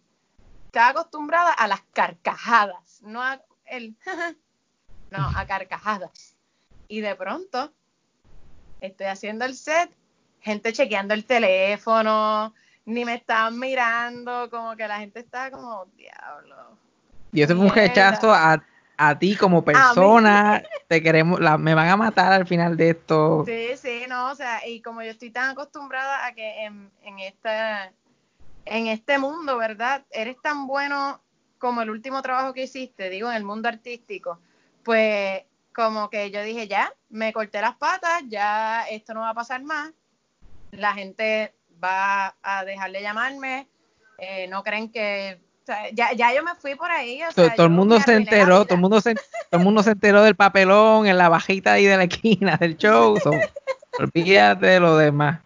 estaba 0.66 0.90
acostumbrada 0.90 1.52
a 1.52 1.68
las 1.68 1.82
carcajadas, 1.94 3.02
no 3.02 3.22
a 3.22 3.42
el 3.66 3.96
no, 5.12 5.32
a 5.36 5.46
carcajadas. 5.46 6.36
Y 6.88 7.02
de 7.02 7.16
pronto 7.16 7.74
estoy 8.82 9.08
haciendo 9.08 9.46
el 9.46 9.56
set, 9.56 9.90
gente 10.42 10.74
chequeando 10.74 11.14
el 11.14 11.26
teléfono, 11.26 12.54
ni 12.86 13.06
me 13.06 13.16
estaban 13.16 13.60
mirando, 13.60 14.50
como 14.50 14.76
que 14.76 14.88
la 14.88 15.00
gente 15.00 15.20
estaba 15.20 15.52
como, 15.52 15.86
diablo. 15.98 16.78
Y 17.32 17.42
eso 17.42 17.56
fue 17.56 17.66
un 17.66 17.74
rechazo 17.74 18.34
a, 18.34 18.64
a 18.98 19.20
ti 19.20 19.36
como 19.36 19.64
persona, 19.64 20.64
te 20.88 21.04
queremos, 21.04 21.40
la, 21.40 21.58
me 21.58 21.74
van 21.74 21.90
a 21.90 21.98
matar 21.98 22.32
al 22.32 22.48
final 22.48 22.78
de 22.78 22.92
esto. 22.92 23.44
Sí, 23.46 23.72
sí, 23.76 24.06
no, 24.08 24.32
o 24.32 24.36
sea, 24.36 24.66
y 24.68 24.82
como 24.82 25.02
yo 25.04 25.12
estoy 25.12 25.30
tan 25.30 25.50
acostumbrada 25.50 26.26
a 26.26 26.34
que 26.34 26.64
en, 26.64 26.90
en 27.04 27.20
esta 27.20 27.92
en 28.70 28.88
este 28.88 29.18
mundo, 29.18 29.58
¿verdad? 29.58 30.06
Eres 30.12 30.38
tan 30.42 30.68
bueno 30.68 31.22
como 31.58 31.82
el 31.82 31.90
último 31.90 32.22
trabajo 32.22 32.54
que 32.54 32.64
hiciste, 32.64 33.10
digo, 33.10 33.30
en 33.30 33.38
el 33.38 33.44
mundo 33.44 33.68
artístico, 33.70 34.40
pues 34.84 35.44
como 35.78 36.10
que 36.10 36.32
yo 36.32 36.42
dije, 36.42 36.68
ya, 36.68 36.92
me 37.10 37.32
corté 37.32 37.62
las 37.62 37.76
patas, 37.76 38.24
ya 38.30 38.88
esto 38.90 39.14
no 39.14 39.22
va 39.22 39.30
a 39.30 39.36
pasar 39.36 39.62
más, 39.62 39.92
la 40.72 40.96
gente 40.96 41.54
va 41.82 42.36
a 42.42 42.66
dejar 42.66 42.92
de 42.92 43.04
llamarme, 43.04 43.68
eh, 44.18 44.48
no 44.48 44.64
creen 44.64 44.92
que... 44.92 45.40
ya, 45.94 46.14
ya 46.14 46.34
yo 46.34 46.42
me 46.42 46.56
fui 46.56 46.74
por 46.74 46.90
ahí. 46.90 47.22
O 47.22 47.32
sea, 47.32 47.54
todo, 47.54 47.68
el 47.68 47.74
mundo 47.74 48.00
se 48.00 48.16
enteró, 48.16 48.66
todo 48.66 48.74
el 48.74 48.82
mundo 48.82 49.00
se, 49.02 49.14
todo 49.14 49.60
el 49.60 49.60
mundo 49.60 49.84
se 49.84 49.92
enteró 49.92 50.24
del 50.24 50.36
papelón 50.36 51.06
en 51.06 51.16
la 51.16 51.30
bajita 51.30 51.74
ahí 51.74 51.86
de 51.86 51.96
la 51.96 52.06
esquina 52.06 52.58
del 52.58 52.76
show. 52.76 53.16
olvídate 54.00 54.66
de 54.66 54.80
lo 54.80 54.98
demás. 54.98 55.42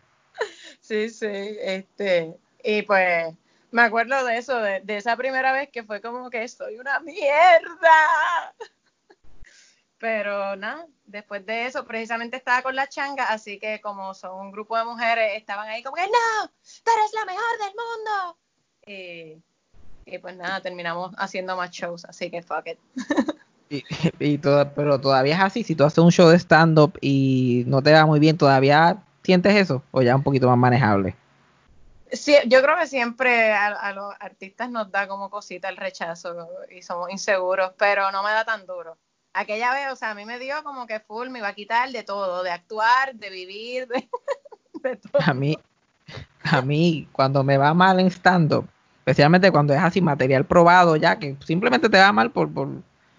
Sí, 0.79 1.09
sí, 1.09 1.27
este, 1.27 2.37
y 2.63 2.83
pues 2.83 3.33
me 3.71 3.81
acuerdo 3.81 4.23
de 4.23 4.37
eso, 4.37 4.57
de, 4.61 4.81
esa 4.87 5.17
primera 5.17 5.51
vez 5.51 5.67
que 5.73 5.83
fue 5.83 5.99
como 5.99 6.29
que 6.29 6.47
soy 6.47 6.79
una 6.79 7.01
mierda. 7.01 8.53
Pero 10.01 10.55
nada, 10.55 10.87
después 11.05 11.45
de 11.45 11.67
eso 11.67 11.85
precisamente 11.85 12.35
estaba 12.35 12.63
con 12.63 12.75
la 12.75 12.89
changa, 12.89 13.25
así 13.25 13.59
que 13.59 13.79
como 13.81 14.15
son 14.15 14.47
un 14.47 14.51
grupo 14.51 14.75
de 14.75 14.83
mujeres, 14.83 15.33
estaban 15.37 15.69
ahí 15.69 15.83
como 15.83 15.95
que 15.95 16.07
no, 16.07 16.47
tú 16.47 16.91
eres 16.97 17.13
la 17.13 17.25
mejor 17.25 17.57
del 17.59 17.73
mundo. 17.77 19.43
Y, 20.07 20.17
pues 20.17 20.35
nada, 20.35 20.59
terminamos 20.59 21.13
haciendo 21.19 21.55
más 21.55 21.69
shows, 21.69 22.03
así 22.05 22.31
que 22.31 22.41
fuck 22.41 22.65
it. 22.65 22.79
y, 23.69 23.83
y 24.19 24.39
pero 24.39 24.99
todavía 24.99 25.35
es 25.35 25.41
así, 25.41 25.63
si 25.63 25.75
tú 25.75 25.83
haces 25.83 25.99
un 25.99 26.11
show 26.11 26.29
de 26.29 26.39
stand-up 26.39 26.97
y 26.99 27.63
no 27.67 27.83
te 27.83 27.93
va 27.93 28.07
muy 28.07 28.19
bien, 28.19 28.39
¿todavía 28.39 29.03
sientes 29.21 29.55
eso? 29.55 29.83
¿O 29.91 30.01
ya 30.01 30.15
un 30.15 30.23
poquito 30.23 30.47
más 30.47 30.57
manejable? 30.57 31.15
Sí, 32.11 32.35
yo 32.47 32.63
creo 32.63 32.75
que 32.75 32.87
siempre 32.87 33.53
a, 33.53 33.93
los 33.93 34.15
artistas 34.19 34.71
nos 34.71 34.91
da 34.91 35.07
como 35.07 35.29
cosita 35.29 35.69
el 35.69 35.77
rechazo 35.77 36.49
y 36.71 36.81
somos 36.81 37.11
inseguros, 37.11 37.73
pero 37.77 38.11
no 38.11 38.23
me 38.23 38.31
da 38.31 38.43
tan 38.43 38.65
duro. 38.65 38.97
Aquella 39.33 39.73
vez, 39.73 39.91
o 39.91 39.95
sea, 39.95 40.11
a 40.11 40.15
mí 40.15 40.25
me 40.25 40.39
dio 40.39 40.63
como 40.63 40.87
que 40.87 40.99
full, 40.99 41.29
me 41.29 41.39
iba 41.39 41.47
a 41.47 41.53
quitar 41.53 41.89
de 41.89 42.03
todo, 42.03 42.43
de 42.43 42.51
actuar, 42.51 43.15
de 43.15 43.29
vivir, 43.29 43.87
de, 44.83 44.95
todo. 44.97 45.21
A 45.25 45.33
mí, 45.33 45.57
a 46.43 46.61
mí, 46.61 47.07
cuando 47.11 47.43
me 47.43 47.57
va 47.57 47.73
mal 47.73 47.99
en 47.99 48.07
stand-up, 48.07 48.67
especialmente 48.99 49.51
cuando 49.51 49.73
es 49.73 49.79
así 49.81 50.01
material 50.01 50.45
probado 50.45 50.95
ya, 50.95 51.17
que 51.17 51.37
simplemente 51.45 51.89
te 51.89 51.97
va 51.97 52.11
mal 52.11 52.31
por, 52.31 52.51
por 52.51 52.67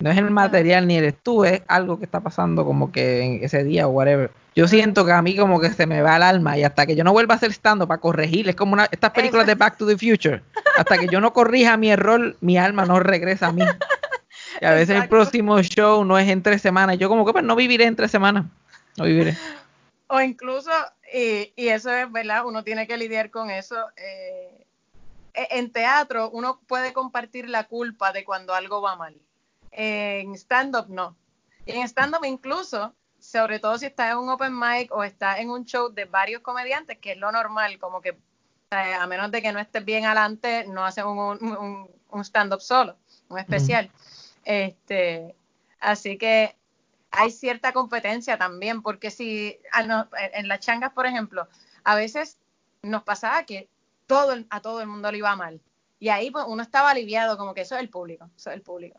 no 0.03 0.11
es 0.11 0.19
el 0.19 0.31
material 0.33 0.89
ni 0.89 0.97
eres 0.97 1.15
tú, 1.23 1.45
es 1.45 1.63
algo 1.69 1.99
que 1.99 2.05
está 2.05 2.21
pasando 2.21 2.65
como 2.65 2.91
que 2.91 3.23
en 3.23 3.45
ese 3.45 3.63
día 3.63 3.87
o 3.87 3.91
whatever. 3.91 4.33
Yo 4.55 4.67
siento 4.67 5.07
que 5.07 5.13
a 5.13 5.23
mí 5.23 5.37
como 5.37 5.61
que 5.61 5.71
se 5.71 5.87
me 5.87 6.03
va 6.03 6.17
el 6.17 6.25
alma 6.25 6.59
y 6.59 6.65
hasta 6.65 6.87
que 6.87 6.97
yo 6.97 7.05
no 7.05 7.13
vuelva 7.13 7.35
a 7.35 7.37
hacer 7.37 7.53
stand 7.53 7.87
para 7.87 8.01
corregir, 8.01 8.49
es 8.49 8.57
como 8.57 8.73
una, 8.73 8.89
estas 8.91 9.13
películas 9.13 9.47
de 9.47 9.55
Back 9.55 9.77
to 9.77 9.87
the 9.87 9.97
Future, 9.97 10.43
hasta 10.77 10.99
que 10.99 11.07
yo 11.07 11.21
no 11.21 11.33
corrija 11.33 11.77
mi 11.77 11.91
error, 11.91 12.37
mi 12.41 12.59
alma 12.59 12.85
no 12.85 12.99
regresa 12.99 13.47
a 13.47 13.53
mí. 13.53 13.63
Y 14.61 14.65
a 14.65 14.73
veces 14.73 15.03
el 15.03 15.09
próximo 15.09 15.61
show 15.63 16.05
no 16.05 16.19
es 16.19 16.29
en 16.29 16.43
tres 16.43 16.63
semanas. 16.63 16.99
Yo 16.99 17.09
como 17.09 17.25
que 17.25 17.33
pues 17.33 17.45
no 17.45 17.57
viviré 17.57 17.85
en 17.85 17.97
tres 17.97 18.11
semanas. 18.11 18.45
No 18.97 19.05
viviré. 19.05 19.37
O 20.09 20.21
incluso, 20.21 20.71
y, 21.13 21.53
y 21.57 21.69
eso 21.69 21.91
es 21.91 22.11
verdad, 22.13 22.45
uno 22.45 22.63
tiene 22.63 22.87
que 22.87 22.99
lidiar 22.99 23.31
con 23.31 23.51
eso. 23.51 23.77
Eh, 23.97 24.67
e, 25.33 25.49
en 25.59 25.73
teatro 25.73 26.31
uno 26.31 26.61
puede 26.67 26.93
compartir 26.93 27.49
la 27.49 27.65
culpa 27.65 28.13
de 28.13 28.25
cuando 28.25 28.55
algo 28.55 28.83
va 28.83 28.97
mal. 28.97 29.17
En 29.71 30.35
stand-up 30.35 30.87
no. 30.89 31.17
Y 31.65 31.73
en 31.73 31.89
stand-up 31.89 32.25
incluso, 32.25 32.93
sobre 33.19 33.59
todo 33.59 33.79
si 33.79 33.87
estás 33.87 34.11
en 34.11 34.19
un 34.19 34.29
open 34.29 34.59
mic 34.59 34.93
o 34.93 35.03
estás 35.03 35.39
en 35.39 35.49
un 35.49 35.65
show 35.65 35.89
de 35.91 36.05
varios 36.05 36.43
comediantes, 36.43 36.99
que 36.99 37.13
es 37.13 37.19
lo 37.19 37.33
normal, 37.33 37.79
como 37.79 38.03
que 38.03 38.19
a 38.71 39.07
menos 39.07 39.31
de 39.31 39.41
que 39.43 39.53
no 39.53 39.61
estés 39.61 39.85
bien 39.85 40.05
adelante, 40.05 40.67
no 40.67 40.85
haces 40.85 41.05
un, 41.05 41.19
un, 41.19 41.91
un 42.11 42.25
stand-up 42.25 42.61
solo, 42.61 42.97
un 43.29 43.39
especial. 43.39 43.91
Este, 44.45 45.35
así 45.81 46.19
que 46.19 46.57
hay 47.11 47.31
cierta 47.31 47.73
competencia 47.73 48.39
también, 48.39 48.83
porque 48.83 49.11
si 49.11 49.59
ah, 49.73 50.09
en 50.33 50.49
las 50.49 50.61
changas, 50.61 50.93
por 50.93 51.07
ejemplo, 51.07 51.47
a 51.85 51.95
veces 51.95 52.39
nos 52.83 53.03
pasaba 53.03 53.45
que 53.45 53.69
todo 54.07 54.35
a 54.51 54.61
todo 54.61 54.81
el 54.81 54.89
mundo 54.89 55.13
le 55.13 55.19
iba 55.19 55.37
mal. 55.37 55.61
Y 56.01 56.09
ahí 56.09 56.31
pues, 56.31 56.45
uno 56.49 56.63
estaba 56.63 56.91
aliviado, 56.91 57.39
como 57.39 57.55
que 57.55 57.61
eso 57.61 57.77
es 57.77 57.83
el 57.83 57.91
público, 57.91 58.29
eso 58.37 58.51
es 58.51 58.57
el 58.57 58.63
público. 58.63 58.99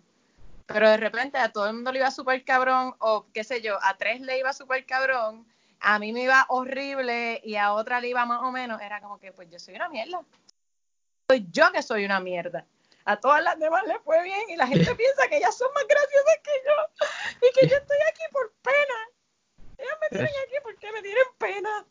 Pero 0.68 0.90
de 0.90 0.98
repente 0.98 1.38
a 1.38 1.52
todo 1.52 1.68
el 1.68 1.74
mundo 1.74 1.92
le 1.92 2.00
iba 2.00 2.12
súper 2.12 2.46
cabrón, 2.46 2.96
o 3.00 3.26
qué 3.34 3.44
sé 3.44 3.62
yo, 3.62 3.78
a 3.82 3.98
tres 3.98 4.22
le 4.22 4.40
iba 4.40 4.54
súper 4.54 4.86
cabrón, 4.86 5.46
a 5.82 6.00
mí 6.00 6.14
me 6.14 6.22
iba 6.22 6.46
horrible 6.48 7.42
y 7.44 7.56
a 7.56 7.74
otra 7.74 8.00
le 8.00 8.08
iba 8.10 8.26
más 8.26 8.42
o 8.44 8.52
menos, 8.52 8.80
era 8.82 9.02
como 9.02 9.20
que 9.20 9.34
pues 9.34 9.50
yo 9.50 9.60
soy 9.60 9.76
una 9.76 9.90
mierda. 9.90 10.22
Soy 11.28 11.48
yo 11.52 11.72
que 11.74 11.82
soy 11.82 12.06
una 12.06 12.20
mierda 12.20 12.66
a 13.06 13.18
todas 13.18 13.44
las 13.44 13.60
demás 13.60 13.82
les 13.88 13.98
fue 14.04 14.22
bien 14.24 14.42
y 14.50 14.56
la 14.56 14.68
gente 14.68 14.86
piensa 14.96 15.28
que 15.30 15.38
ellas 15.38 15.56
son 15.58 15.70
más 15.74 15.84
graciosas 15.88 16.38
que 16.44 16.52
yo 16.66 17.48
y 17.48 17.60
que 17.60 17.68
yo 17.68 17.78
estoy 17.78 17.98
aquí 18.10 18.22
por 18.32 18.52
pena. 18.62 19.78
Ellas 19.78 19.98
me 20.02 20.10
tienen 20.10 20.34
aquí 20.46 20.56
porque 20.64 20.92
me 20.92 21.02
tienen 21.02 21.24
pena. 21.38 21.86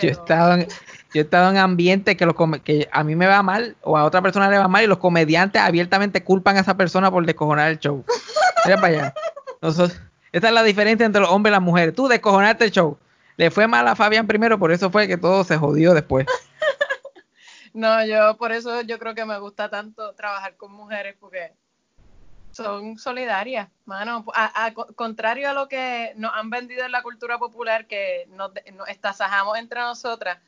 Yo 0.00 0.08
he 0.08 0.12
estado 0.12 0.54
en, 0.54 0.68
yo 0.68 1.20
he 1.20 1.20
estado 1.20 1.50
en 1.50 1.56
ambientes 1.56 2.16
que, 2.16 2.28
que 2.64 2.88
a 2.92 3.02
mí 3.02 3.16
me 3.16 3.26
va 3.26 3.42
mal 3.42 3.76
o 3.82 3.96
a 3.96 4.04
otra 4.04 4.20
persona 4.20 4.50
le 4.50 4.58
va 4.58 4.68
mal 4.68 4.84
y 4.84 4.86
los 4.86 4.98
comediantes 4.98 5.60
abiertamente 5.60 6.22
culpan 6.22 6.56
a 6.56 6.60
esa 6.60 6.76
persona 6.76 7.10
por 7.10 7.24
descojonar 7.24 7.70
el 7.70 7.78
show. 7.78 8.04
Mira 8.64 8.76
para 8.76 8.88
allá. 8.88 9.14
esta 10.32 10.48
es 10.48 10.54
la 10.54 10.62
diferencia 10.62 11.06
entre 11.06 11.22
los 11.22 11.30
hombres 11.30 11.50
y 11.50 11.54
las 11.54 11.62
mujeres. 11.62 11.94
Tú 11.94 12.08
descojonaste 12.08 12.64
el 12.64 12.70
show. 12.70 12.98
Le 13.36 13.50
fue 13.50 13.66
mal 13.66 13.88
a 13.88 13.96
Fabián 13.96 14.26
primero, 14.26 14.58
por 14.58 14.70
eso 14.70 14.90
fue 14.90 15.08
que 15.08 15.16
todo 15.16 15.44
se 15.44 15.56
jodió 15.56 15.94
después. 15.94 16.26
No, 17.72 18.04
yo 18.04 18.36
por 18.36 18.52
eso 18.52 18.80
yo 18.82 18.98
creo 18.98 19.14
que 19.14 19.24
me 19.24 19.38
gusta 19.38 19.68
tanto 19.68 20.12
trabajar 20.14 20.56
con 20.56 20.72
mujeres 20.72 21.16
porque 21.20 21.52
son 22.52 22.98
solidarias, 22.98 23.68
mano. 23.84 24.24
A, 24.34 24.72
contrario 24.96 25.50
a 25.50 25.52
lo 25.52 25.68
que 25.68 26.12
nos 26.16 26.32
han 26.34 26.50
vendido 26.50 26.84
en 26.84 26.92
la 26.92 27.02
cultura 27.02 27.38
popular, 27.38 27.86
que 27.86 28.26
nos, 28.30 28.50
nos 28.74 28.88
estasajamos 28.88 29.56
entre 29.58 29.80
nosotras, 29.80 30.38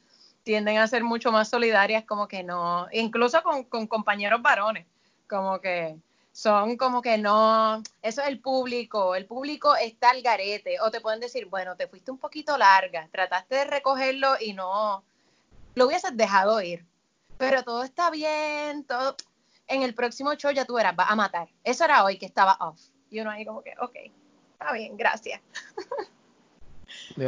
tienden 0.43 0.79
a 0.79 0.89
ser 0.89 1.05
mucho 1.05 1.31
más 1.31 1.49
solidarias, 1.49 2.05
como 2.05 2.27
que 2.27 2.43
no, 2.43 2.89
incluso 2.93 3.43
con, 3.43 3.65
con 3.65 3.87
compañeros 3.87 4.43
varones, 4.43 4.87
como 5.29 5.61
que 5.61 5.97
son 6.33 6.77
como 6.77 7.03
que 7.03 7.19
no, 7.19 7.83
eso 8.01 8.23
es 8.23 8.29
el 8.29 8.41
público, 8.41 9.15
el 9.15 9.27
público 9.27 9.77
está 9.77 10.11
al 10.11 10.23
garete, 10.23 10.81
o 10.81 10.91
te 10.91 11.01
pueden 11.01 11.21
decir, 11.21 11.47
bueno, 11.47 11.77
te 11.77 11.87
fuiste 11.87 12.11
un 12.11 12.19
poquito 12.19 12.59
larga, 12.59 13.09
trataste 13.13 13.55
de 13.57 13.65
recogerlo 13.67 14.35
y 14.41 14.55
no, 14.55 15.05
lo 15.75 15.87
hubieses 15.87 16.17
dejado 16.17 16.61
ir 16.63 16.85
pero 17.39 17.63
todo 17.63 17.83
está 17.83 18.11
bien, 18.11 18.85
todo. 18.85 19.17
En 19.69 19.83
el 19.83 19.95
próximo 19.95 20.35
show 20.35 20.53
ya 20.53 20.65
tú 20.65 20.75
verás, 20.75 20.95
va 20.99 21.05
a 21.05 21.17
matar. 21.17 21.49
Eso 21.65 21.85
era 21.85 22.05
hoy 22.05 22.19
que 22.19 22.27
estaba 22.27 22.57
off. 22.61 22.81
Y 23.11 23.21
uno 23.21 23.31
ahí 23.31 23.45
como 23.45 23.63
que, 23.63 23.73
ok, 23.81 23.95
está 24.53 24.73
bien, 24.73 24.97
gracias. 24.97 25.41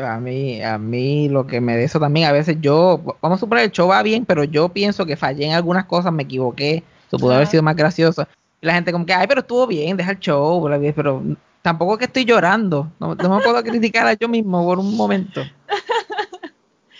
A 0.07 0.19
mí, 0.19 0.63
a 0.63 0.79
mí 0.79 1.29
lo 1.29 1.47
que 1.47 1.61
me 1.61 1.77
de 1.77 1.85
eso 1.85 2.01
también, 2.01 2.27
a 2.27 2.33
veces 2.33 2.57
yo, 2.61 3.01
vamos 3.21 3.39
a 3.39 3.41
suponer 3.41 3.65
el 3.65 3.71
show 3.71 3.89
va 3.89 4.03
bien, 4.03 4.25
pero 4.25 4.45
yo 4.45 4.69
pienso 4.69 5.05
que 5.05 5.17
fallé 5.17 5.47
en 5.47 5.53
algunas 5.53 5.85
cosas, 5.87 6.13
me 6.13 6.23
equivoqué, 6.23 6.83
eso 7.07 7.19
pudo 7.19 7.35
haber 7.35 7.47
sido 7.47 7.63
más 7.63 7.77
gracioso. 7.77 8.27
Y 8.61 8.67
la 8.67 8.75
gente 8.75 8.93
como 8.93 9.05
que, 9.05 9.15
ay, 9.15 9.27
pero 9.27 9.41
estuvo 9.41 9.67
bien, 9.67 9.97
deja 9.97 10.13
el 10.13 10.19
show, 10.21 10.63
pero 10.95 11.23
tampoco 11.63 11.95
es 11.95 11.99
que 11.99 12.05
estoy 12.07 12.25
llorando, 12.25 12.91
no, 12.99 13.15
no 13.15 13.37
me 13.37 13.43
puedo 13.43 13.63
criticar 13.63 14.07
a 14.07 14.15
yo 14.15 14.29
mismo 14.29 14.65
por 14.65 14.79
un 14.79 14.97
momento. 14.97 15.43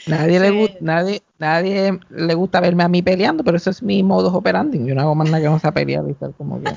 Nadie, 0.07 0.39
le 0.39 0.51
gusta, 0.51 0.77
nadie, 0.81 1.23
nadie 1.39 1.99
le 2.11 2.35
gusta 2.35 2.61
verme 2.61 2.85
a 2.85 2.89
mí 2.89 3.01
peleando, 3.01 3.43
pero 3.43 3.57
eso 3.57 3.71
es 3.71 3.83
mi 3.83 4.03
modus 4.03 4.35
operandi. 4.35 4.85
Yo 4.85 4.95
no 4.95 5.01
hago 5.01 5.15
más 5.15 5.31
nada 5.31 5.43
que 5.43 5.49
no 5.49 5.59
sea 5.59 5.73
pelear 5.73 6.05
y 6.07 6.13
estar 6.13 6.33
como 6.33 6.61
que 6.63 6.71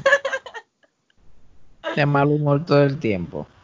de 1.95 2.05
mal 2.05 2.27
humor 2.27 2.65
todo 2.65 2.83
el 2.83 2.97
tiempo. 2.99 3.47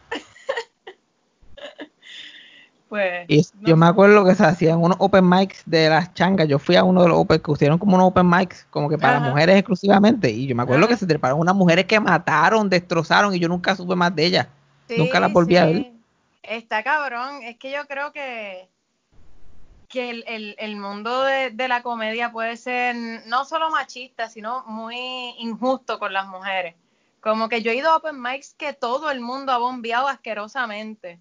Pues, 2.89 3.25
y 3.27 3.43
yo 3.61 3.75
me 3.75 3.87
acuerdo 3.87 4.23
que 4.23 4.35
se 4.35 4.45
hacían 4.45 4.77
unos 4.79 4.97
open 4.99 5.27
mics 5.27 5.63
de 5.65 5.89
las 5.89 6.13
changas. 6.13 6.47
Yo 6.47 6.59
fui 6.59 6.75
a 6.75 6.83
uno 6.83 7.01
de 7.01 7.09
los 7.09 7.17
open 7.17 7.39
que 7.39 7.51
hicieron 7.51 7.79
como 7.79 7.95
unos 7.95 8.09
open 8.09 8.29
mics, 8.29 8.67
como 8.69 8.87
que 8.87 8.99
para 8.99 9.19
mujeres 9.19 9.55
exclusivamente. 9.55 10.29
Y 10.29 10.45
yo 10.45 10.55
me 10.55 10.61
acuerdo 10.61 10.87
que 10.87 10.95
se 10.95 11.07
treparon 11.07 11.39
unas 11.39 11.55
mujeres 11.55 11.85
que 11.85 11.99
mataron, 11.99 12.69
destrozaron 12.69 13.33
y 13.33 13.39
yo 13.39 13.47
nunca 13.47 13.75
supe 13.75 13.95
más 13.95 14.15
de 14.15 14.25
ellas. 14.27 14.47
nunca 14.95 15.19
las 15.19 15.33
volví 15.33 15.57
a 15.57 15.65
ver. 15.65 15.91
Está 16.43 16.83
cabrón. 16.83 17.41
Es 17.41 17.57
que 17.57 17.71
yo 17.71 17.79
creo 17.87 18.11
que 18.13 18.69
que 19.93 20.09
el, 20.09 20.55
el, 20.57 20.75
mundo 20.75 21.21
de, 21.21 21.51
de, 21.51 21.67
la 21.67 21.83
comedia 21.83 22.31
puede 22.31 22.57
ser 22.57 22.95
no 23.27 23.45
solo 23.45 23.69
machista, 23.69 24.27
sino 24.27 24.63
muy 24.65 25.35
injusto 25.37 25.99
con 25.99 26.11
las 26.11 26.25
mujeres. 26.25 26.73
Como 27.21 27.47
que 27.47 27.61
yo 27.61 27.69
he 27.69 27.75
ido 27.75 27.91
a 27.91 27.97
open 27.97 28.19
mics 28.19 28.55
que 28.55 28.73
todo 28.73 29.11
el 29.11 29.21
mundo 29.21 29.51
ha 29.51 29.59
bombeado 29.59 30.07
asquerosamente 30.07 31.19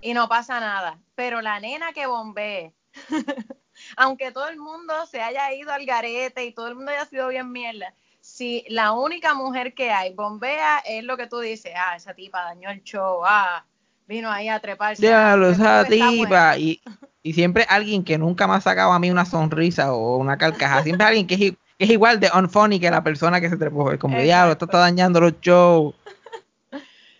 y 0.00 0.14
no 0.14 0.28
pasa 0.28 0.60
nada. 0.60 1.00
Pero 1.16 1.42
la 1.42 1.58
nena 1.58 1.92
que 1.92 2.06
bombee, 2.06 2.72
aunque 3.96 4.30
todo 4.30 4.48
el 4.48 4.58
mundo 4.58 5.06
se 5.06 5.20
haya 5.20 5.52
ido 5.52 5.72
al 5.72 5.84
garete 5.84 6.44
y 6.44 6.52
todo 6.52 6.68
el 6.68 6.76
mundo 6.76 6.92
haya 6.92 7.06
sido 7.06 7.26
bien 7.26 7.50
mierda, 7.50 7.92
si 8.20 8.64
la 8.68 8.92
única 8.92 9.34
mujer 9.34 9.74
que 9.74 9.90
hay 9.90 10.14
bombea 10.14 10.78
es 10.86 11.02
lo 11.02 11.16
que 11.16 11.26
tú 11.26 11.40
dices, 11.40 11.72
ah, 11.76 11.96
esa 11.96 12.14
tipa 12.14 12.44
dañó 12.44 12.70
el 12.70 12.84
show, 12.84 13.22
ah, 13.24 13.66
vino 14.06 14.30
ahí 14.30 14.48
a 14.48 14.60
treparse. 14.60 15.02
Ya, 15.02 15.36
lo 15.36 15.50
esa 15.50 15.84
tipa. 15.84 16.56
Y, 16.58 16.80
y 17.22 17.32
siempre 17.32 17.66
alguien 17.68 18.04
que 18.04 18.18
nunca 18.18 18.46
me 18.46 18.54
ha 18.54 18.60
sacado 18.60 18.92
a 18.92 18.98
mí 18.98 19.10
una 19.10 19.24
sonrisa 19.24 19.92
o 19.92 20.16
una 20.16 20.38
carcajada. 20.38 20.82
Siempre 20.82 21.06
alguien 21.06 21.26
que 21.26 21.34
es, 21.34 21.52
es 21.78 21.90
igual 21.90 22.20
de 22.20 22.30
unfunny 22.34 22.78
que 22.80 22.90
la 22.90 23.02
persona 23.02 23.40
que 23.40 23.48
se 23.48 23.56
trepó. 23.56 23.90
Es 23.92 23.98
como, 23.98 24.18
diablo, 24.18 24.52
esto 24.52 24.66
está 24.66 24.78
dañando 24.78 25.20
los 25.20 25.40
shows. 25.40 25.94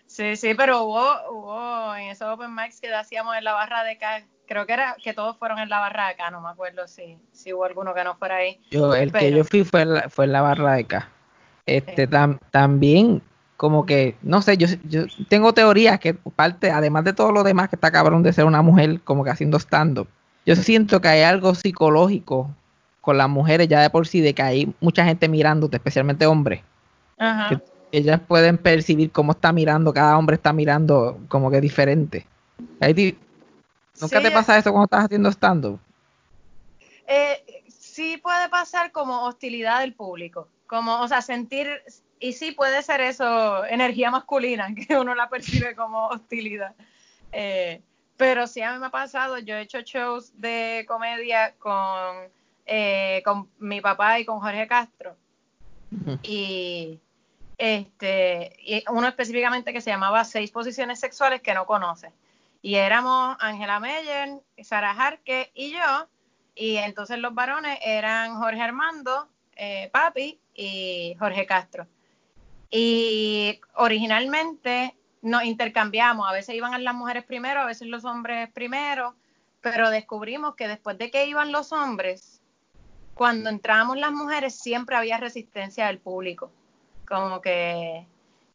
Sí, 0.05 0.37
sí, 0.37 0.53
pero 0.53 0.83
hubo, 0.83 1.05
hubo 1.29 1.95
en 1.95 2.09
esos 2.09 2.33
open 2.33 2.55
mics 2.55 2.79
que 2.79 2.93
hacíamos 2.93 3.35
en 3.35 3.43
la 3.43 3.51
barra 3.51 3.83
de 3.83 3.91
acá, 3.91 4.23
creo 4.47 4.65
que 4.65 4.71
era 4.71 4.95
que 5.03 5.13
todos 5.13 5.37
fueron 5.37 5.59
en 5.59 5.67
la 5.67 5.79
barra 5.79 6.05
de 6.05 6.13
acá, 6.13 6.31
no 6.31 6.39
me 6.39 6.47
acuerdo 6.47 6.87
si, 6.87 7.17
si 7.33 7.51
hubo 7.51 7.65
alguno 7.65 7.93
que 7.93 8.05
no 8.05 8.15
fuera 8.15 8.37
ahí. 8.37 8.61
Yo, 8.71 8.95
el 8.95 9.11
que 9.11 9.33
yo 9.33 9.43
fui 9.43 9.65
fue 9.65 9.81
en 9.81 9.93
la, 9.95 10.09
fue 10.09 10.23
en 10.23 10.31
la 10.31 10.41
barra 10.41 10.75
de 10.75 10.81
acá. 10.83 11.09
Este, 11.65 12.07
también 12.07 13.21
como 13.57 13.85
que, 13.85 14.15
no 14.21 14.41
sé, 14.41 14.57
yo, 14.57 14.67
yo 14.83 15.05
tengo 15.29 15.53
teorías 15.53 15.99
que 15.99 16.13
parte, 16.13 16.71
además 16.71 17.05
de 17.05 17.13
todo 17.13 17.31
lo 17.31 17.43
demás 17.43 17.69
que 17.69 17.75
está 17.75 17.91
cabrón 17.91 18.23
de 18.23 18.33
ser 18.33 18.45
una 18.45 18.61
mujer 18.61 19.01
como 19.01 19.23
que 19.23 19.29
haciendo 19.29 19.57
stand-up, 19.57 20.07
yo 20.45 20.55
siento 20.55 21.01
que 21.01 21.07
hay 21.07 21.21
algo 21.21 21.55
psicológico 21.55 22.53
con 23.01 23.17
las 23.17 23.29
mujeres 23.29 23.67
ya 23.67 23.81
de 23.81 23.89
por 23.89 24.07
sí, 24.07 24.21
de 24.21 24.33
que 24.33 24.41
hay 24.41 24.75
mucha 24.81 25.05
gente 25.05 25.27
mirándote, 25.29 25.77
especialmente 25.77 26.25
hombres. 26.25 26.61
Que 27.17 27.59
ellas 27.91 28.19
pueden 28.27 28.57
percibir 28.57 29.11
cómo 29.11 29.31
está 29.31 29.53
mirando, 29.53 29.93
cada 29.93 30.17
hombre 30.17 30.35
está 30.35 30.51
mirando 30.53 31.19
como 31.27 31.49
que 31.49 31.61
diferente. 31.61 32.25
¿Nunca 34.01 34.21
te 34.21 34.31
pasa 34.31 34.57
eso 34.57 34.71
cuando 34.71 34.85
estás 34.85 35.05
haciendo 35.05 35.29
stand-up? 35.29 35.79
Eh, 37.07 37.63
sí 37.67 38.17
puede 38.17 38.49
pasar 38.49 38.91
como 38.91 39.25
hostilidad 39.25 39.79
del 39.79 39.93
público, 39.93 40.47
como, 40.67 40.99
o 40.99 41.07
sea, 41.07 41.21
sentir 41.21 41.67
y 42.19 42.33
sí 42.33 42.51
puede 42.51 42.81
ser 42.83 43.01
eso, 43.01 43.65
energía 43.65 44.11
masculina, 44.11 44.73
que 44.87 44.97
uno 44.97 45.15
la 45.15 45.29
percibe 45.29 45.75
como 45.75 46.07
hostilidad. 46.07 46.73
Eh, 47.31 47.81
pero 48.17 48.47
sí 48.47 48.61
a 48.61 48.73
mí 48.73 48.79
me 48.79 48.87
ha 48.87 48.91
pasado, 48.91 49.37
yo 49.39 49.55
he 49.55 49.61
hecho 49.61 49.81
shows 49.81 50.31
de 50.39 50.85
comedia 50.87 51.53
con, 51.59 52.29
eh, 52.65 53.21
con 53.25 53.49
mi 53.59 53.81
papá 53.81 54.19
y 54.19 54.25
con 54.25 54.39
Jorge 54.39 54.67
Castro. 54.67 55.15
Y 56.23 56.99
este 57.57 58.57
y 58.59 58.83
uno 58.89 59.07
específicamente 59.07 59.71
que 59.71 59.79
se 59.79 59.89
llamaba 59.89 60.25
Seis 60.25 60.51
Posiciones 60.51 60.99
Sexuales 60.99 61.41
que 61.41 61.53
no 61.53 61.65
conoce. 61.65 62.11
Y 62.61 62.75
éramos 62.75 63.37
Angela 63.39 63.79
Meyer, 63.79 64.41
Sara 64.63 64.93
Jarque 64.93 65.51
y 65.53 65.71
yo. 65.71 66.07
Y 66.55 66.77
entonces 66.77 67.19
los 67.19 67.33
varones 67.33 67.77
eran 67.83 68.35
Jorge 68.39 68.61
Armando, 68.61 69.29
eh, 69.55 69.89
Papi 69.91 70.39
y 70.53 71.15
Jorge 71.19 71.45
Castro. 71.45 71.85
Y 72.69 73.59
originalmente 73.75 74.95
nos 75.21 75.43
intercambiamos, 75.43 76.27
a 76.29 76.33
veces 76.33 76.55
iban 76.55 76.83
las 76.83 76.95
mujeres 76.95 77.23
primero, 77.23 77.61
a 77.61 77.65
veces 77.65 77.87
los 77.87 78.05
hombres 78.05 78.49
primero, 78.51 79.15
pero 79.61 79.89
descubrimos 79.89 80.55
que 80.55 80.67
después 80.67 80.97
de 80.97 81.09
que 81.09 81.25
iban 81.25 81.51
los 81.51 81.71
hombres, 81.71 82.41
cuando 83.15 83.49
entrábamos 83.49 83.97
las 83.97 84.11
mujeres 84.11 84.55
siempre 84.55 84.95
había 84.95 85.17
resistencia 85.17 85.87
del 85.87 85.99
público, 85.99 86.51
como 87.07 87.41
que 87.41 88.05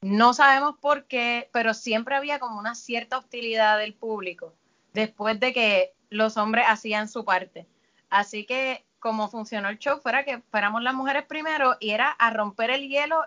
No 0.02 0.32
sabemos 0.32 0.76
por 0.80 1.04
qué, 1.04 1.50
pero 1.52 1.74
siempre 1.74 2.14
había 2.14 2.38
como 2.38 2.58
una 2.58 2.74
cierta 2.74 3.18
hostilidad 3.18 3.78
del 3.78 3.94
público 3.94 4.54
después 4.94 5.38
de 5.40 5.52
que 5.52 5.92
los 6.08 6.36
hombres 6.36 6.66
hacían 6.68 7.08
su 7.08 7.24
parte. 7.24 7.66
Así 8.08 8.46
que 8.46 8.84
como 8.98 9.28
funcionó 9.28 9.68
el 9.68 9.78
show 9.78 10.00
fuera 10.00 10.24
que 10.24 10.40
fuéramos 10.50 10.82
las 10.82 10.94
mujeres 10.94 11.24
primero 11.24 11.76
y 11.80 11.90
era 11.90 12.10
a 12.10 12.30
romper 12.30 12.70
el 12.70 12.88
hielo 12.88 13.24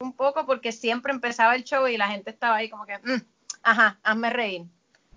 un 0.00 0.12
poco 0.12 0.46
porque 0.46 0.72
siempre 0.72 1.12
empezaba 1.12 1.54
el 1.54 1.64
show 1.64 1.86
y 1.86 1.96
la 1.96 2.08
gente 2.08 2.30
estaba 2.30 2.56
ahí 2.56 2.68
como 2.68 2.86
que, 2.86 2.98
mm, 2.98 3.22
ajá, 3.62 3.98
hazme 4.02 4.30
reír. 4.30 4.66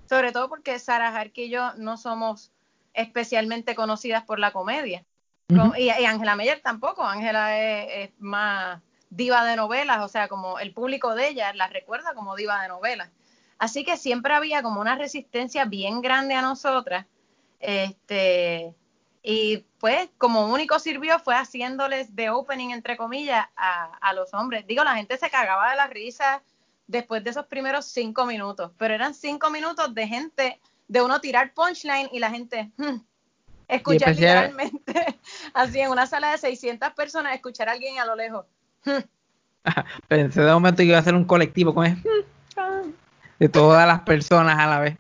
Sobre 0.08 0.32
todo 0.32 0.50
porque 0.50 0.80
Sarah 0.80 1.16
Harky 1.16 1.44
y 1.44 1.50
yo 1.50 1.74
no 1.76 1.98
somos 1.98 2.52
especialmente 2.94 3.76
conocidas 3.76 4.24
por 4.24 4.40
la 4.40 4.52
comedia. 4.52 5.06
y, 5.78 5.90
Angela 5.90 6.36
Meyer 6.36 6.62
tampoco. 6.62 7.04
Angela 7.04 7.58
es, 7.60 8.12
más 8.20 8.82
diva 9.10 9.44
de 9.44 9.56
novelas, 9.56 10.04
o 10.04 10.08
sea, 10.08 10.28
como 10.28 10.60
el 10.60 10.74
público 10.74 11.16
de 11.16 11.30
ella 11.30 11.54
la 11.54 11.68
recuerda 11.68 12.14
como 12.14 12.36
diva 12.36 12.62
de 12.62 12.68
novelas. 12.68 13.10
Así 13.58 13.84
que 13.84 13.98
siempre 13.98 14.34
había 14.34 14.62
como 14.62 14.80
una 14.80 14.96
resistencia 14.96 15.66
bien 15.66 16.02
grande 16.02 16.36
a 16.36 16.42
nosotras. 16.42 17.06
Este, 17.60 18.74
y 19.32 19.64
pues 19.80 20.10
como 20.18 20.48
único 20.48 20.80
sirvió 20.80 21.20
fue 21.20 21.36
haciéndoles 21.36 22.16
de 22.16 22.32
opening, 22.32 22.72
entre 22.72 22.98
comillas, 22.98 23.46
a, 23.56 23.92
a 24.02 24.14
los 24.14 24.34
hombres. 24.34 24.66
Digo, 24.66 24.84
la 24.84 24.96
gente 24.96 25.18
se 25.18 25.30
cagaba 25.30 25.70
de 25.70 25.78
la 25.78 25.86
risa 25.86 26.42
después 26.88 27.24
de 27.24 27.30
esos 27.30 27.46
primeros 27.46 27.86
cinco 27.86 28.26
minutos, 28.26 28.72
pero 28.80 28.96
eran 28.96 29.14
cinco 29.14 29.52
minutos 29.52 29.94
de 29.94 30.08
gente, 30.08 30.60
de 30.88 31.02
uno 31.04 31.22
tirar 31.22 31.54
punchline 31.54 32.10
y 32.12 32.18
la 32.18 32.32
gente 32.32 32.72
hmm, 32.78 32.96
escuchar 33.68 34.16
literalmente, 34.16 35.20
así 35.54 35.80
en 35.80 35.92
una 35.92 36.08
sala 36.08 36.32
de 36.32 36.40
600 36.40 36.90
personas, 36.94 37.36
escuchar 37.36 37.70
a 37.70 37.74
alguien 37.74 38.00
a 38.00 38.06
lo 38.06 38.16
lejos. 38.16 38.48
Hmm. 38.84 39.04
Pensé 40.08 40.42
de 40.42 40.52
momento 40.52 40.78
que 40.78 40.86
iba 40.86 40.98
a 40.98 41.04
ser 41.04 41.14
un 41.14 41.26
colectivo 41.26 41.76
con 41.76 41.88
hmm, 41.88 42.58
ah", 42.58 42.82
de 43.38 43.48
todas 43.48 43.86
las 43.86 44.00
personas 44.00 44.58
a 44.58 44.66
la 44.66 44.80
vez. 44.80 44.98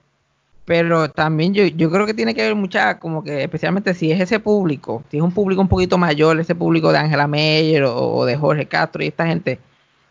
Pero 0.69 1.09
también 1.09 1.55
yo, 1.55 1.65
yo 1.65 1.89
creo 1.89 2.05
que 2.05 2.13
tiene 2.13 2.35
que 2.35 2.43
ver 2.43 2.53
mucha, 2.53 2.99
como 2.99 3.23
que 3.23 3.41
especialmente 3.41 3.95
si 3.95 4.11
es 4.11 4.21
ese 4.21 4.39
público, 4.39 5.03
si 5.09 5.17
es 5.17 5.23
un 5.23 5.31
público 5.31 5.63
un 5.63 5.67
poquito 5.67 5.97
mayor, 5.97 6.39
ese 6.39 6.53
público 6.53 6.91
de 6.91 6.99
Angela 6.99 7.25
Meyer 7.25 7.85
o, 7.85 8.23
de 8.23 8.37
Jorge 8.37 8.67
Castro 8.67 9.03
y 9.03 9.07
esta 9.07 9.25
gente, 9.25 9.57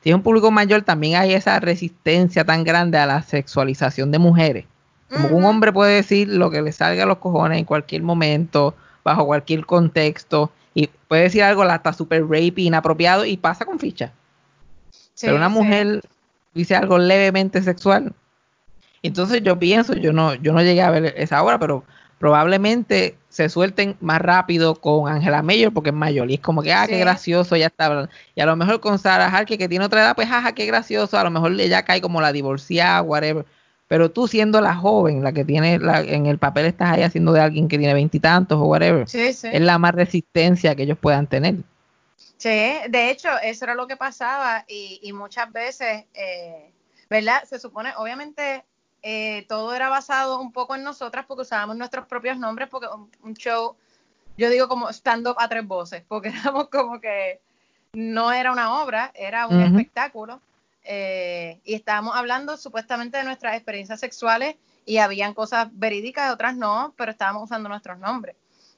si 0.02 0.08
es 0.08 0.16
un 0.16 0.22
público 0.22 0.50
mayor 0.50 0.82
también 0.82 1.14
hay 1.14 1.32
esa 1.32 1.60
resistencia 1.60 2.44
tan 2.44 2.64
grande 2.64 2.98
a 2.98 3.06
la 3.06 3.22
sexualización 3.22 4.10
de 4.10 4.18
mujeres. 4.18 4.64
Como 5.08 5.28
un 5.28 5.44
hombre 5.44 5.72
puede 5.72 5.94
decir 5.94 6.26
lo 6.28 6.50
que 6.50 6.60
le 6.60 6.72
salga 6.72 7.04
a 7.04 7.06
los 7.06 7.18
cojones 7.18 7.56
en 7.60 7.64
cualquier 7.64 8.02
momento, 8.02 8.74
bajo 9.04 9.26
cualquier 9.26 9.64
contexto, 9.64 10.50
y 10.74 10.90
puede 11.06 11.22
decir 11.22 11.44
algo 11.44 11.62
hasta 11.62 11.92
super 11.92 12.22
rape, 12.22 12.62
inapropiado, 12.62 13.24
y 13.24 13.36
pasa 13.36 13.64
con 13.64 13.78
ficha. 13.78 14.12
Pero 15.20 15.36
una 15.36 15.50
mujer 15.50 16.00
dice 16.52 16.74
algo 16.74 16.98
levemente 16.98 17.62
sexual, 17.62 18.12
entonces 19.02 19.42
yo 19.42 19.58
pienso, 19.58 19.94
yo 19.94 20.12
no, 20.12 20.34
yo 20.34 20.52
no 20.52 20.62
llegué 20.62 20.82
a 20.82 20.90
ver 20.90 21.14
esa 21.16 21.42
obra, 21.42 21.58
pero 21.58 21.84
probablemente 22.18 23.16
se 23.28 23.48
suelten 23.48 23.96
más 24.00 24.20
rápido 24.20 24.74
con 24.74 25.10
Angela 25.10 25.42
Mayer 25.42 25.72
porque 25.72 25.90
es 25.90 25.94
mayor 25.94 26.30
y 26.30 26.34
es 26.34 26.40
como 26.40 26.62
que, 26.62 26.72
ah, 26.72 26.86
qué 26.88 26.98
gracioso, 26.98 27.56
ya 27.56 27.66
está. 27.66 28.08
Y 28.34 28.40
a 28.40 28.46
lo 28.46 28.56
mejor 28.56 28.80
con 28.80 28.98
Sarah 28.98 29.28
Harker 29.28 29.56
que 29.56 29.68
tiene 29.68 29.84
otra 29.84 30.00
edad, 30.00 30.16
pues, 30.16 30.28
ajá, 30.28 30.52
qué 30.52 30.66
gracioso, 30.66 31.16
a 31.16 31.24
lo 31.24 31.30
mejor 31.30 31.52
ella 31.60 31.84
cae 31.84 32.00
como 32.00 32.20
la 32.20 32.32
divorciada, 32.32 33.02
whatever. 33.02 33.46
Pero 33.86 34.10
tú 34.10 34.28
siendo 34.28 34.60
la 34.60 34.74
joven, 34.74 35.22
la 35.22 35.32
que 35.32 35.44
tiene, 35.44 35.78
la, 35.78 36.00
en 36.00 36.26
el 36.26 36.38
papel 36.38 36.66
estás 36.66 36.90
ahí 36.90 37.02
haciendo 37.02 37.32
de 37.32 37.40
alguien 37.40 37.68
que 37.68 37.78
tiene 37.78 37.94
veintitantos 37.94 38.58
o 38.58 38.64
whatever, 38.64 39.06
es 39.10 39.44
la 39.44 39.78
más 39.78 39.94
resistencia 39.94 40.74
que 40.74 40.82
ellos 40.82 40.98
puedan 40.98 41.26
tener. 41.26 41.54
Sí, 42.36 42.50
de 42.88 43.10
hecho, 43.10 43.28
eso 43.42 43.64
era 43.64 43.74
lo 43.74 43.86
que 43.86 43.96
pasaba 43.96 44.64
y, 44.68 45.00
y 45.02 45.12
muchas 45.12 45.50
veces, 45.52 46.04
eh, 46.14 46.70
¿verdad? 47.08 47.44
Se 47.48 47.58
supone, 47.58 47.90
obviamente, 47.96 48.64
eh, 49.02 49.46
todo 49.48 49.74
era 49.74 49.88
basado 49.88 50.40
un 50.40 50.52
poco 50.52 50.74
en 50.74 50.82
nosotras 50.82 51.24
porque 51.26 51.42
usábamos 51.42 51.76
nuestros 51.76 52.06
propios 52.06 52.38
nombres, 52.38 52.68
porque 52.68 52.88
un, 53.22 53.34
show, 53.34 53.76
yo 54.36 54.50
digo 54.50 54.68
como 54.68 54.88
stand-up 54.90 55.36
a 55.38 55.48
tres 55.48 55.66
voces, 55.66 56.02
porque 56.08 56.28
éramos 56.44 56.68
como 56.68 57.00
que 57.00 57.40
no 57.92 58.32
era 58.32 58.52
una 58.52 58.82
obra, 58.82 59.12
era 59.14 59.46
un 59.46 59.60
espectáculo. 59.62 60.40
Eh, 60.90 61.60
y 61.64 61.74
estábamos 61.74 62.16
hablando 62.16 62.56
supuestamente 62.56 63.18
de 63.18 63.24
nuestras 63.24 63.54
experiencias 63.54 64.00
sexuales 64.00 64.56
y 64.86 64.98
habían 64.98 65.34
cosas 65.34 65.68
verídicas, 65.72 66.32
otras 66.32 66.56
no, 66.56 66.94
pero 66.96 67.10
estábamos 67.10 67.44
usando 67.44 67.68
nuestros 67.68 67.98
nombres. 67.98 68.36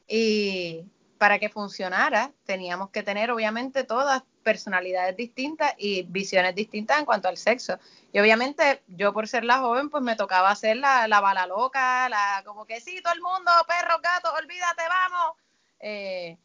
Y 0.09 0.85
para 1.19 1.39
que 1.39 1.49
funcionara, 1.49 2.33
teníamos 2.45 2.91
que 2.91 3.03
tener 3.03 3.31
obviamente 3.31 3.85
todas 3.85 4.23
personalidades 4.43 5.17
distintas 5.17 5.75
y 5.79 6.03
visiones 6.03 6.55
distintas 6.55 6.99
en 6.99 7.05
cuanto 7.05 7.29
al 7.29 7.37
sexo. 7.37 7.79
Y 8.13 8.19
obviamente 8.19 8.83
yo 8.89 9.13
por 9.13 9.29
ser 9.29 9.45
la 9.45 9.59
joven, 9.59 9.91
pues 9.91 10.03
me 10.03 10.17
tocaba 10.17 10.51
hacer 10.51 10.77
la, 10.77 11.07
la 11.09 11.21
bala 11.21 11.47
loca, 11.47 12.09
la 12.09 12.43
como 12.45 12.65
que 12.67 12.81
sí, 12.81 13.01
todo 13.03 13.15
el 13.15 13.21
mundo, 13.21 13.51
perros, 13.69 14.01
gatos, 14.03 14.33
olvídate, 14.39 14.83
vamos. 14.89 15.37
Eh, 15.81 16.37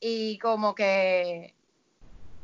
y 0.00 0.38
como 0.38 0.74
que 0.74 1.54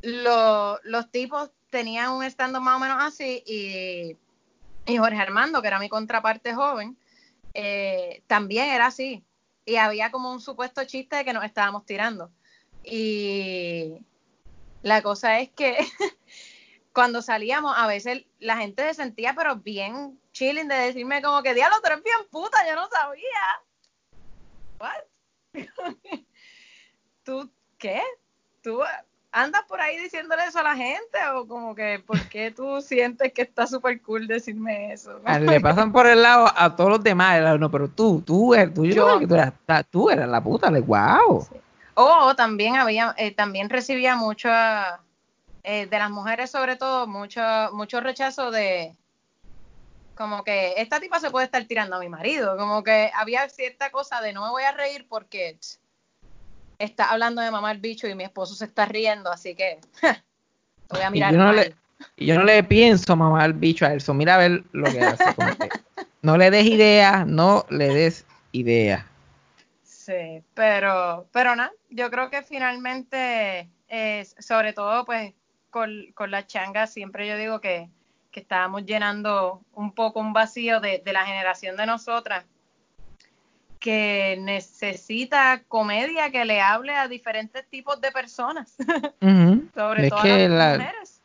los 0.02 1.10
tipos 1.10 1.50
tenían 1.70 2.10
un 2.12 2.24
estando 2.24 2.60
más 2.60 2.76
o 2.76 2.80
menos 2.80 2.98
así 3.00 3.42
y, 3.46 4.16
y, 4.86 4.96
Jorge 4.96 5.20
Armando, 5.20 5.60
que 5.60 5.68
era 5.68 5.78
mi 5.78 5.88
contraparte 5.88 6.54
joven, 6.54 6.96
eh, 7.54 8.22
también 8.26 8.70
era 8.70 8.86
así. 8.86 9.24
Y 9.64 9.76
había 9.76 10.10
como 10.10 10.32
un 10.32 10.40
supuesto 10.40 10.84
chiste 10.84 11.16
de 11.16 11.24
que 11.24 11.32
nos 11.32 11.44
estábamos 11.44 11.84
tirando. 11.84 12.30
Y, 12.82 14.00
la 14.82 15.02
cosa 15.02 15.40
es 15.40 15.50
que 15.50 15.76
cuando 16.92 17.22
salíamos, 17.22 17.74
a 17.76 17.86
veces 17.86 18.24
la 18.38 18.56
gente 18.56 18.82
se 18.88 18.94
sentía, 18.94 19.34
pero 19.34 19.56
bien 19.56 20.18
chilling, 20.32 20.68
de 20.68 20.74
decirme 20.76 21.22
como 21.22 21.42
que, 21.42 21.54
diablo, 21.54 21.76
tú 21.80 21.86
eres 21.86 22.02
bien 22.02 22.18
puta, 22.30 22.58
yo 22.68 22.74
no 22.76 22.88
sabía. 22.88 23.24
¿What? 24.80 25.54
¿Tú 27.24 27.50
qué? 27.78 28.00
¿Tú 28.62 28.80
andas 29.32 29.62
por 29.68 29.80
ahí 29.80 29.96
diciéndole 29.98 30.44
eso 30.44 30.58
a 30.58 30.62
la 30.62 30.76
gente? 30.76 31.18
¿O 31.34 31.46
como 31.46 31.74
que, 31.74 32.02
¿por 32.04 32.20
qué 32.28 32.50
tú 32.50 32.80
sientes 32.80 33.32
que 33.32 33.42
está 33.42 33.66
súper 33.66 34.00
cool 34.02 34.26
decirme 34.26 34.92
eso? 34.92 35.20
Le 35.40 35.60
pasan 35.60 35.92
por 35.92 36.06
el 36.06 36.22
lado 36.22 36.50
a 36.54 36.74
todos 36.74 36.90
los 36.90 37.02
demás, 37.02 37.58
no, 37.58 37.70
pero 37.70 37.88
tú, 37.88 38.22
tú, 38.22 38.54
tú, 38.74 38.84
yo, 38.86 39.20
tú, 39.26 39.34
eras, 39.34 39.52
tú 39.90 40.10
eras 40.10 40.28
la 40.28 40.42
puta, 40.42 40.70
le 40.70 40.80
wow. 40.80 41.46
O 42.02 42.34
también 42.34 42.76
había, 42.76 43.14
eh, 43.18 43.30
también 43.32 43.68
recibía 43.68 44.16
mucho, 44.16 44.48
eh, 45.62 45.86
de 45.86 45.98
las 45.98 46.10
mujeres 46.10 46.50
sobre 46.50 46.76
todo, 46.76 47.06
mucho, 47.06 47.42
mucho 47.72 48.00
rechazo 48.00 48.50
de, 48.50 48.96
como 50.20 50.44
que 50.44 50.74
esta 50.76 51.00
tipa 51.00 51.18
se 51.18 51.30
puede 51.30 51.46
estar 51.46 51.64
tirando 51.64 51.96
a 51.96 51.98
mi 51.98 52.08
marido, 52.08 52.56
como 52.56 52.82
que 52.82 53.10
había 53.14 53.48
cierta 53.48 53.90
cosa 53.90 54.20
de 54.20 54.32
no 54.32 54.44
me 54.44 54.50
voy 54.50 54.62
a 54.62 54.72
reír 54.72 55.06
porque 55.08 55.58
está 56.78 57.10
hablando 57.10 57.42
de 57.42 57.50
mamá 57.50 57.72
el 57.72 57.78
bicho 57.78 58.06
y 58.06 58.14
mi 58.14 58.24
esposo 58.24 58.54
se 58.54 58.66
está 58.66 58.84
riendo, 58.86 59.30
así 59.30 59.54
que 59.54 59.78
voy 60.90 61.00
a 61.00 61.10
mirar. 61.10 61.32
Y 61.32 61.36
yo, 61.36 61.42
no 61.42 61.52
le, 61.52 61.74
yo 62.16 62.34
no 62.34 62.44
le 62.44 62.62
pienso 62.64 63.16
mamar 63.16 63.46
el 63.46 63.52
bicho 63.54 63.86
a 63.86 63.94
eso, 63.94 64.12
mira 64.14 64.34
a 64.34 64.38
ver 64.38 64.64
lo 64.72 64.90
que 64.90 65.00
hace. 65.00 65.24
no 66.22 66.36
le 66.36 66.50
des 66.50 66.66
ideas, 66.66 67.26
no 67.26 67.64
le 67.70 67.88
des 67.88 68.26
ideas. 68.52 69.04
Sí, 70.10 70.42
pero, 70.54 71.28
pero 71.30 71.54
nada, 71.54 71.70
yo 71.88 72.10
creo 72.10 72.30
que 72.30 72.42
finalmente, 72.42 73.68
eh, 73.88 74.26
sobre 74.40 74.72
todo 74.72 75.04
pues 75.04 75.34
con, 75.70 75.88
con 76.14 76.32
la 76.32 76.48
changa, 76.48 76.88
siempre 76.88 77.28
yo 77.28 77.36
digo 77.36 77.60
que, 77.60 77.88
que 78.32 78.40
estábamos 78.40 78.84
llenando 78.86 79.60
un 79.72 79.92
poco 79.92 80.18
un 80.18 80.32
vacío 80.32 80.80
de, 80.80 81.00
de 81.04 81.12
la 81.12 81.24
generación 81.24 81.76
de 81.76 81.86
nosotras 81.86 82.44
que 83.78 84.36
necesita 84.40 85.62
comedia 85.68 86.32
que 86.32 86.44
le 86.44 86.60
hable 86.60 86.92
a 86.92 87.06
diferentes 87.06 87.64
tipos 87.68 88.00
de 88.00 88.10
personas, 88.10 88.74
sobre 89.74 90.10
todo 90.10 90.20
a 90.22 90.26
las 90.26 90.78
mujeres. 90.78 91.22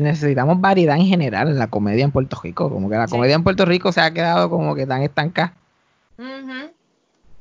necesitamos 0.00 0.60
variedad 0.62 0.96
en 0.96 1.06
general 1.06 1.48
en 1.48 1.58
la 1.58 1.66
comedia 1.66 2.04
en 2.04 2.10
Puerto 2.10 2.40
Rico, 2.42 2.70
como 2.70 2.88
que 2.88 2.96
la 2.96 3.06
comedia 3.06 3.34
en 3.34 3.44
Puerto 3.44 3.66
Rico 3.66 3.92
se 3.92 4.00
ha 4.00 4.14
quedado 4.14 4.48
como 4.48 4.74
que 4.74 4.86
tan 4.86 5.02
estancada. 5.02 5.54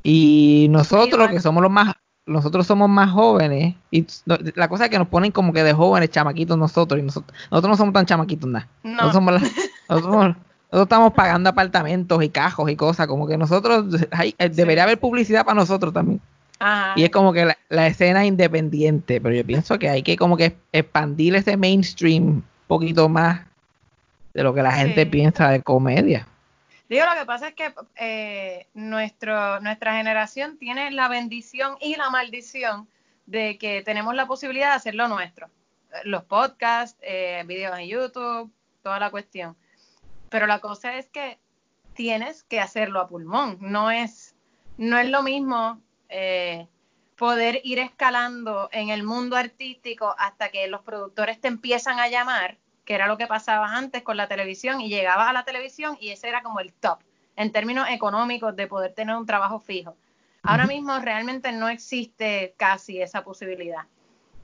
Y 0.04 0.68
nosotros, 0.70 1.30
que 1.30 1.40
somos 1.40 1.64
los 1.64 1.72
más, 1.72 1.96
nosotros 2.26 2.68
somos 2.68 2.90
más 2.90 3.12
jóvenes, 3.12 3.76
y 3.90 4.06
la 4.56 4.68
cosa 4.68 4.86
es 4.86 4.90
que 4.90 5.00
nos 5.00 5.08
ponen 5.08 5.32
como 5.32 5.54
que 5.54 5.64
de 5.64 5.74
jóvenes, 5.74 6.10
chamaquitos 6.10 6.58
nosotros, 6.58 7.00
y 7.00 7.04
nosotros, 7.04 7.38
nosotros 7.50 7.70
no 7.70 7.78
somos 7.78 7.94
tan 7.94 8.06
chamaquitos 8.06 8.50
nada. 8.50 8.68
Nosotros, 8.84 9.14
somos 9.14 9.42
nosotros, 9.90 10.36
estamos 10.72 11.14
pagando 11.14 11.50
apartamentos 11.50 12.22
y 12.24 12.30
cajos 12.30 12.70
y 12.70 12.76
cosas, 12.76 13.08
como 13.08 13.28
que 13.28 13.38
nosotros, 13.38 13.86
hay, 14.12 14.36
eh, 14.38 14.50
debería 14.50 14.84
haber 14.84 15.00
publicidad 15.00 15.46
para 15.46 15.56
nosotros 15.56 15.94
también. 15.94 16.22
Y 16.96 17.04
es 17.04 17.10
como 17.10 17.34
que 17.34 17.54
la, 17.70 17.88
escena 17.88 18.26
independiente, 18.26 19.20
pero 19.20 19.36
yo 19.36 19.46
pienso 19.46 19.78
que 19.80 19.90
hay 19.90 20.02
que 20.02 20.16
como 20.16 20.38
que 20.38 20.56
expandir 20.72 21.36
ese 21.36 21.58
mainstream 21.58 22.24
un 22.24 22.44
poquito 22.68 23.10
más 23.10 23.42
de 24.34 24.44
lo 24.44 24.54
que 24.54 24.64
la 24.64 24.72
gente 24.72 25.06
piensa 25.06 25.50
de 25.50 25.62
comedia. 25.62 26.28
Lo 27.00 27.20
que 27.20 27.26
pasa 27.26 27.48
es 27.50 27.56
que 27.56 27.74
eh, 27.96 28.68
nuestro, 28.74 29.60
nuestra 29.62 29.96
generación 29.98 30.58
tiene 30.58 30.92
la 30.92 31.08
bendición 31.08 31.76
y 31.82 31.96
la 31.96 32.10
maldición 32.10 32.88
de 33.26 33.58
que 33.58 33.82
tenemos 33.82 34.14
la 34.16 34.28
posibilidad 34.28 34.70
de 34.70 34.76
hacerlo 34.76 35.08
nuestro. 35.08 35.50
los 36.06 36.24
podcasts, 36.24 37.00
eh, 37.02 37.44
videos 37.46 37.78
en 37.78 37.88
YouTube, 37.88 38.52
toda 38.82 39.00
la 39.00 39.12
cuestión. 39.12 39.56
Pero 40.30 40.48
la 40.48 40.60
cosa 40.60 40.98
es 40.98 41.08
que 41.08 41.40
tienes 41.94 42.44
que 42.44 42.60
hacerlo 42.60 43.00
a 43.00 43.08
pulmón. 43.08 43.58
No 43.60 43.92
es, 43.92 44.36
no 44.78 44.98
es 44.98 45.10
lo 45.10 45.22
mismo 45.22 45.80
eh, 46.10 46.68
poder 47.16 47.62
ir 47.64 47.80
escalando 47.80 48.70
en 48.72 48.90
el 48.90 49.04
mundo 49.04 49.36
artístico 49.36 50.16
hasta 50.18 50.50
que 50.50 50.68
los 50.68 50.82
productores 50.82 51.40
te 51.40 51.48
empiezan 51.48 52.00
a 52.00 52.08
llamar, 52.08 52.58
que 52.86 52.96
era 52.96 53.08
lo 53.08 53.18
que 53.18 53.28
pasaba 53.28 53.76
antes 53.76 54.04
con 54.04 54.18
la 54.18 54.28
televisión, 54.28 54.82
y 54.82 54.90
llegabas 54.90 55.30
a 55.30 55.34
la 55.34 55.46
televisión 55.46 55.98
y 56.00 56.10
ese 56.10 56.30
era 56.30 56.44
como 56.44 56.60
el 56.60 56.74
top 56.74 57.00
en 57.36 57.52
términos 57.52 57.88
económicos 57.90 58.56
de 58.56 58.68
poder 58.68 58.94
tener 58.94 59.16
un 59.16 59.26
trabajo 59.26 59.60
fijo. 59.60 59.96
Ahora 60.44 60.68
mismo 60.68 61.00
realmente 61.00 61.52
no 61.54 61.70
existe 61.70 62.54
casi 62.58 63.02
esa 63.02 63.24
posibilidad 63.24 63.86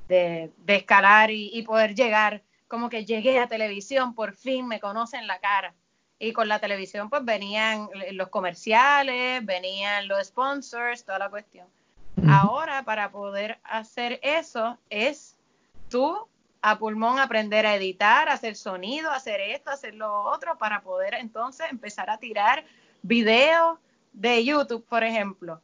de, 0.08 0.52
escalar 0.68 1.30
y, 1.30 1.62
poder 1.64 1.94
llegar, 1.94 2.42
como 2.68 2.90
que 2.90 3.06
llegué 3.06 3.40
a 3.40 3.48
televisión, 3.48 4.16
por 4.16 4.34
fin 4.34 4.66
me 4.66 4.80
conocen 4.80 5.28
la 5.28 5.40
cara. 5.40 5.76
Y 6.18 6.34
con 6.34 6.48
la 6.48 6.60
televisión 6.60 7.10
pues 7.10 7.24
venían 7.24 7.90
los 8.12 8.30
comerciales, 8.30 9.46
venían 9.46 10.08
los 10.08 10.28
sponsors, 10.28 11.06
toda 11.06 11.20
la 11.20 11.30
cuestión. 11.30 11.68
Ahora 12.28 12.84
para 12.84 13.12
poder 13.12 13.60
hacer 13.64 14.20
eso 14.24 14.78
es 14.90 15.38
tú 15.90 16.28
a 16.62 16.78
pulmón 16.78 17.20
aprender 17.20 17.66
a 17.66 17.76
editar, 17.76 18.30
hacer 18.30 18.56
sonido, 18.56 19.10
hacer 19.12 19.40
esto, 19.42 19.72
hacer 19.72 19.96
lo 19.96 20.24
otro, 20.24 20.58
para 20.58 20.82
poder 20.82 21.14
entonces 21.14 21.68
empezar 21.70 22.10
a 22.10 22.18
tirar 22.18 22.66
videos 23.02 23.78
de 24.14 24.44
YouTube, 24.44 24.86
por 24.88 25.04
ejemplo. 25.04 25.62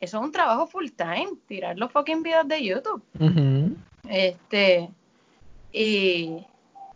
Eso 0.00 0.18
es 0.18 0.24
un 0.24 0.32
trabajo 0.32 0.66
full 0.68 0.90
time, 0.96 1.30
tirar 1.46 1.76
los 1.76 1.90
fucking 1.90 2.22
videos 2.22 2.46
de 2.46 2.64
YouTube. 2.64 3.02
Este, 4.08 4.90
y, 5.72 6.46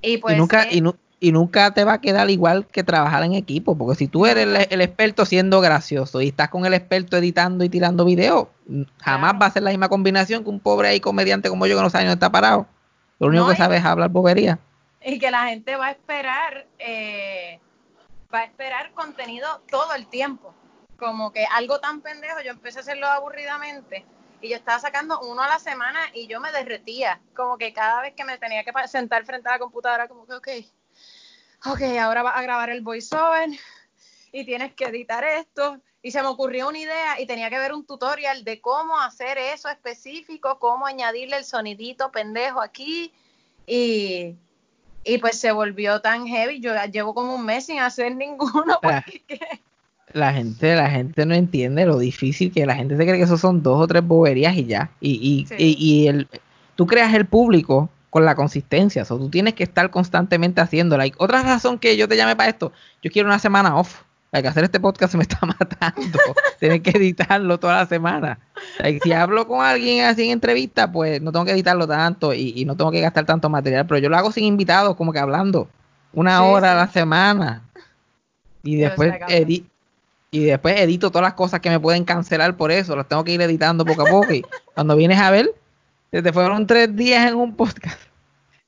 y 0.01 0.19
pues. 0.19 0.37
Y 0.37 0.39
nunca, 0.39 0.69
y, 0.71 0.83
y, 1.19 1.33
nunca 1.33 1.75
te 1.75 1.83
va 1.83 1.95
a 1.95 2.01
quedar 2.01 2.31
igual 2.31 2.67
que 2.69 2.85
trabajar 2.85 3.25
en 3.25 3.35
equipo, 3.35 3.77
porque 3.77 3.97
si 3.97 4.07
tú 4.07 4.27
eres 4.27 4.69
el, 4.71 4.81
experto 4.81 5.27
siendo 5.27 5.61
gracioso 5.61 6.21
y 6.21 6.29
estás 6.29 6.49
con 6.49 6.65
el 6.65 6.75
experto 6.75 7.17
editando 7.17 7.65
y 7.65 7.69
tirando 7.69 8.05
videos, 8.05 8.47
jamás 9.01 9.35
va 9.41 9.47
a 9.47 9.51
ser 9.51 9.65
la 9.65 9.71
misma 9.71 9.89
combinación 9.89 10.45
que 10.45 10.51
un 10.51 10.61
pobre 10.61 10.89
ahí 10.89 11.01
comediante 11.01 11.49
como 11.49 11.67
yo 11.67 11.77
que 11.77 11.83
no 11.83 11.91
sabe 11.91 12.05
dónde 12.05 12.15
está 12.15 12.31
parado. 12.31 12.69
Lo 13.23 13.29
único 13.29 13.49
que 13.51 13.55
sabe 13.55 13.77
es 13.77 13.85
hablar 13.85 14.11
bobería. 14.11 14.59
Y 15.01 15.21
que 15.21 15.31
la 15.31 15.47
gente 15.47 15.77
va 15.77 15.87
a 15.87 15.91
esperar, 15.93 16.67
eh, 16.81 17.61
va 18.35 18.41
a 18.41 18.45
esperar 18.47 18.91
contenido 18.95 19.63
todo 19.71 19.95
el 19.95 20.09
tiempo. 20.09 20.53
Como 20.99 21.33
que 21.33 21.47
algo 21.47 21.79
tan 21.79 22.01
pendejo, 22.01 22.41
yo 22.41 22.51
empecé 22.51 22.81
a 22.81 22.83
hacerlo 22.83 23.07
aburridamente 23.07 24.05
y 24.41 24.49
yo 24.49 24.57
estaba 24.57 24.81
sacando 24.81 25.21
uno 25.21 25.41
a 25.41 25.47
la 25.47 25.61
semana 25.61 26.01
y 26.13 26.27
yo 26.27 26.41
me 26.41 26.51
derretía. 26.51 27.21
Como 27.37 27.59
que 27.59 27.73
cada 27.73 28.03
vez 28.03 28.15
que 28.15 28.25
me 28.25 28.39
tenía 28.39 28.65
que 28.65 28.73
sentar 28.89 29.25
frente 29.25 29.49
a 29.49 29.53
la 29.53 29.59
computadora, 29.61 30.09
como 30.09 30.27
que, 30.27 30.35
ok, 30.35 30.49
ok, 31.67 31.81
ahora 32.01 32.25
vas 32.25 32.37
a 32.37 32.43
grabar 32.43 32.71
el 32.71 32.81
voiceover 32.81 33.51
y 34.33 34.45
tienes 34.45 34.75
que 34.75 34.87
editar 34.87 35.23
esto. 35.23 35.81
Y 36.03 36.11
se 36.11 36.21
me 36.21 36.29
ocurrió 36.29 36.69
una 36.69 36.79
idea 36.79 37.21
y 37.21 37.27
tenía 37.27 37.49
que 37.49 37.59
ver 37.59 37.73
un 37.73 37.87
tutorial 37.87 38.43
de 38.43 38.61
cómo 38.61 38.99
hacer 38.99 39.39
eso 39.39 39.69
específico, 39.69 40.59
cómo 40.59 40.87
añadirle 40.87 41.37
el 41.37 41.45
sonidito 41.45 42.11
pendejo 42.11 42.61
aquí. 42.61 43.13
Y, 43.67 44.37
pues 45.21 45.39
se 45.39 45.53
volvió 45.53 46.01
tan 46.01 46.27
heavy. 46.27 46.59
Yo 46.59 46.73
llevo 46.91 47.15
como 47.15 47.37
un 47.37 47.47
mes 47.47 47.67
sin 47.67 47.79
hacer 47.79 48.17
ninguno. 48.17 48.81
la 50.13 50.33
gente, 50.33 50.75
la 50.75 50.91
gente 50.91 51.25
no 51.25 51.35
entiende 51.35 51.87
lo 51.87 51.99
difícil 51.99 52.53
que 52.53 52.67
la 52.67 52.75
gente 52.75 52.97
se 52.97 53.05
cree 53.05 53.19
que 53.19 53.25
eso 53.25 53.39
son 53.39 53.63
dos 53.63 53.81
o 53.81 53.87
tres 53.87 54.05
boberías 54.05 54.57
y 54.57 54.67
ya. 54.67 54.91
Y, 55.01 55.47
y, 55.57 55.65
y, 55.79 56.09
el, 56.09 56.29
tú 56.75 56.85
creas 56.85 57.15
el 57.15 57.27
público 57.27 57.89
con 58.11 58.25
la 58.25 58.35
consistencia. 58.35 59.03
O 59.03 59.05
sea, 59.05 59.17
tú 59.17 59.31
tienes 59.31 59.55
que 59.55 59.63
estar 59.63 59.89
constantemente 59.91 60.61
haciéndola. 60.61 61.07
Y 61.07 61.13
otra 61.17 61.45
razón 61.45 61.79
que 61.79 61.97
yo 61.97 62.09
te 62.09 62.17
llame 62.17 62.35
para 62.35 62.51
esto, 62.51 62.73
yo 63.03 63.11
quiero 63.13 63.29
una 63.29 63.39
semana 63.39 63.77
off. 63.77 64.03
Hay 64.35 64.41
que 64.41 64.49
hacer 64.49 64.65
este 64.65 64.81
podcast 64.81 65.13
se 65.13 65.19
me 65.19 65.25
está 65.25 65.39
matando. 65.47 66.19
Tienes 66.59 66.81
que 66.81 66.91
editarlo 66.91 67.61
toda 67.61 67.81
la 67.81 67.87
semana. 67.87 68.39
si 69.03 69.13
hablo 69.13 69.47
con 69.47 69.65
alguien 69.65 70.07
así 70.07 70.25
en 70.25 70.31
entrevista, 70.31 70.91
pues 70.91 71.21
no 71.21 71.33
tengo 71.33 71.45
que 71.45 71.53
editarlo 71.53 71.87
tanto 71.87 72.33
y, 72.33 72.65
no 72.65 72.75
tengo 72.75 72.91
que 72.91 73.03
gastar 73.03 73.27
tanto 73.27 73.51
material. 73.51 73.87
Pero 73.87 73.99
yo 73.99 74.09
lo 74.09 74.17
hago 74.17 74.33
sin 74.33 74.45
invitados, 74.45 74.97
como 74.97 75.13
que 75.13 75.19
hablando. 75.19 75.69
Una 76.15 76.43
hora 76.45 76.73
a 76.73 76.77
la 76.77 76.89
semana. 76.89 77.63
Y 78.63 78.77
después 78.77 79.15
y 80.35 80.45
después 80.45 80.81
edito 80.81 81.11
todas 81.11 81.27
las 81.27 81.35
cosas 81.35 81.61
que 81.61 81.69
me 81.69 81.79
pueden 81.79 82.07
cancelar 82.07 82.57
por 82.57 82.73
eso, 82.73 82.97
las 82.97 83.07
tengo 83.07 83.23
que 83.23 83.33
ir 83.33 83.43
editando 83.43 83.85
poco 83.85 84.01
a 84.01 84.11
poco. 84.11 84.33
Y 84.33 84.43
cuando 84.73 84.97
vienes 84.97 85.19
a 85.19 85.31
ver, 85.31 85.51
te 86.11 86.33
fueron 86.33 86.67
tres 86.67 86.97
días 86.97 87.31
en 87.31 87.37
un 87.37 87.55
podcast. 87.55 88.01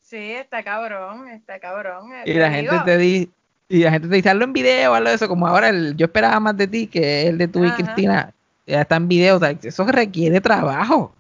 Sí, 0.02 0.32
está 0.32 0.62
cabrón, 0.62 1.26
está 1.28 1.58
cabrón. 1.58 2.10
Y 2.26 2.34
la 2.34 2.50
gente 2.50 2.78
te 2.84 2.98
dice, 2.98 3.30
y 3.68 3.80
la 3.80 3.90
gente 3.90 4.08
te 4.08 4.16
dice, 4.16 4.30
hazlo 4.30 4.44
en 4.44 4.52
video, 4.52 4.94
hazlo 4.94 5.10
eso, 5.10 5.28
como 5.28 5.46
ahora 5.46 5.68
el, 5.68 5.96
yo 5.96 6.06
esperaba 6.06 6.38
más 6.40 6.56
de 6.56 6.68
ti 6.68 6.86
que 6.86 7.28
el 7.28 7.38
de 7.38 7.48
tú 7.48 7.64
y 7.64 7.70
Cristina, 7.72 8.32
ya 8.66 8.82
está 8.82 8.96
en 8.96 9.08
video, 9.08 9.40
eso 9.42 9.84
requiere 9.86 10.40
trabajo. 10.40 11.14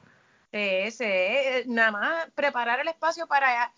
Sí, 0.52 0.90
sí, 0.90 1.04
nada 1.66 1.90
más 1.90 2.26
preparar 2.34 2.80
el 2.80 2.88
espacio 2.88 3.26
para 3.26 3.72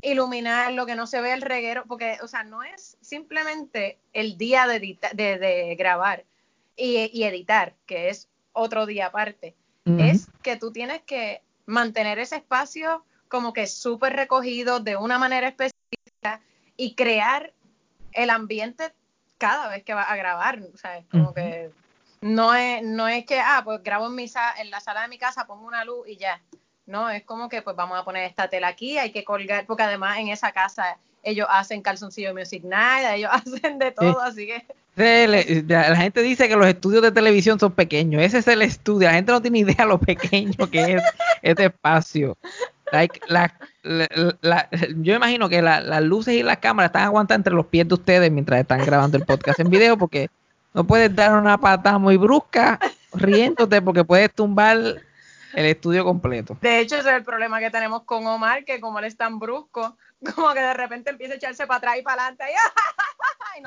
iluminar 0.00 0.72
lo 0.72 0.86
que 0.86 0.94
no 0.94 1.06
se 1.06 1.20
ve 1.20 1.32
el 1.32 1.42
reguero, 1.42 1.84
porque, 1.86 2.18
o 2.22 2.28
sea, 2.28 2.44
no 2.44 2.62
es 2.62 2.96
simplemente 3.00 3.98
el 4.12 4.38
día 4.38 4.66
de, 4.66 4.98
de, 5.12 5.74
grabar 5.76 6.24
y, 6.76 7.22
editar, 7.24 7.74
que 7.86 8.08
es 8.08 8.28
otro 8.52 8.86
día 8.86 9.06
aparte. 9.06 9.54
Es 9.98 10.28
que 10.42 10.56
tú 10.56 10.72
tienes 10.72 11.02
que 11.02 11.42
mantener 11.66 12.18
ese 12.18 12.36
espacio 12.36 13.04
como 13.28 13.52
que 13.52 13.66
súper 13.66 14.14
recogido 14.14 14.80
de 14.80 14.96
una 14.96 15.18
manera 15.18 15.48
específica 15.48 16.40
y 16.76 16.94
crear 16.94 17.52
el 18.14 18.30
ambiente 18.30 18.92
cada 19.38 19.68
vez 19.68 19.84
que 19.84 19.94
vas 19.94 20.08
a 20.08 20.16
grabar, 20.16 20.60
o 20.72 20.78
sea, 20.78 21.02
como 21.10 21.34
que 21.34 21.70
no 22.20 22.54
es, 22.54 22.82
no 22.82 23.06
es 23.06 23.26
que, 23.26 23.38
ah, 23.38 23.60
pues 23.64 23.82
grabo 23.82 24.06
en, 24.06 24.14
mi 24.14 24.30
en 24.58 24.70
la 24.70 24.80
sala 24.80 25.02
de 25.02 25.08
mi 25.08 25.18
casa, 25.18 25.46
pongo 25.46 25.66
una 25.66 25.84
luz 25.84 26.08
y 26.08 26.16
ya. 26.16 26.40
No, 26.86 27.10
es 27.10 27.22
como 27.24 27.48
que 27.48 27.62
pues 27.62 27.76
vamos 27.76 27.98
a 27.98 28.04
poner 28.04 28.24
esta 28.24 28.48
tela 28.48 28.68
aquí, 28.68 28.98
hay 28.98 29.10
que 29.10 29.24
colgar, 29.24 29.66
porque 29.66 29.82
además 29.82 30.18
en 30.18 30.28
esa 30.28 30.52
casa 30.52 30.98
ellos 31.22 31.46
hacen 31.50 31.82
calzoncillo 31.82 32.34
music 32.34 32.62
night, 32.64 33.06
ellos 33.14 33.30
hacen 33.32 33.78
de 33.78 33.90
todo, 33.90 34.20
así 34.20 34.46
que... 34.46 34.64
la 35.66 35.96
gente 35.96 36.22
dice 36.22 36.48
que 36.48 36.56
los 36.56 36.66
estudios 36.66 37.02
de 37.02 37.10
televisión 37.10 37.58
son 37.58 37.72
pequeños, 37.72 38.22
ese 38.22 38.38
es 38.38 38.48
el 38.48 38.62
estudio, 38.62 39.08
la 39.08 39.14
gente 39.14 39.32
no 39.32 39.42
tiene 39.42 39.58
idea 39.58 39.84
lo 39.84 39.98
pequeño 39.98 40.70
que 40.70 40.94
es 40.94 41.02
este 41.42 41.66
espacio. 41.66 42.36
Yo 44.96 45.14
imagino 45.14 45.48
que 45.48 45.62
las 45.62 46.02
luces 46.02 46.34
y 46.34 46.42
las 46.42 46.58
cámaras 46.58 46.90
están 46.90 47.04
aguantando 47.04 47.40
entre 47.40 47.54
los 47.54 47.66
pies 47.66 47.88
de 47.88 47.94
ustedes 47.94 48.30
mientras 48.30 48.60
están 48.60 48.84
grabando 48.84 49.16
el 49.16 49.24
podcast 49.24 49.60
en 49.60 49.70
video 49.70 49.96
porque 49.96 50.28
no 50.72 50.84
puedes 50.84 51.14
dar 51.14 51.34
una 51.34 51.58
patada 51.58 51.98
muy 51.98 52.16
brusca 52.16 52.78
riéndote 53.12 53.80
porque 53.80 54.04
puedes 54.04 54.32
tumbar 54.32 54.76
el 55.54 55.66
estudio 55.66 56.04
completo. 56.04 56.56
De 56.60 56.80
hecho, 56.80 56.96
ese 56.96 57.08
es 57.10 57.16
el 57.16 57.24
problema 57.24 57.60
que 57.60 57.70
tenemos 57.70 58.02
con 58.02 58.26
Omar, 58.26 58.64
que 58.64 58.80
como 58.80 58.98
él 58.98 59.04
es 59.04 59.16
tan 59.16 59.38
brusco, 59.38 59.96
como 60.34 60.52
que 60.52 60.60
de 60.60 60.74
repente 60.74 61.10
empieza 61.10 61.34
a 61.34 61.36
echarse 61.36 61.66
para 61.66 61.78
atrás 61.78 61.96
y 61.98 62.02
para 62.02 62.26
adelante. 62.26 62.44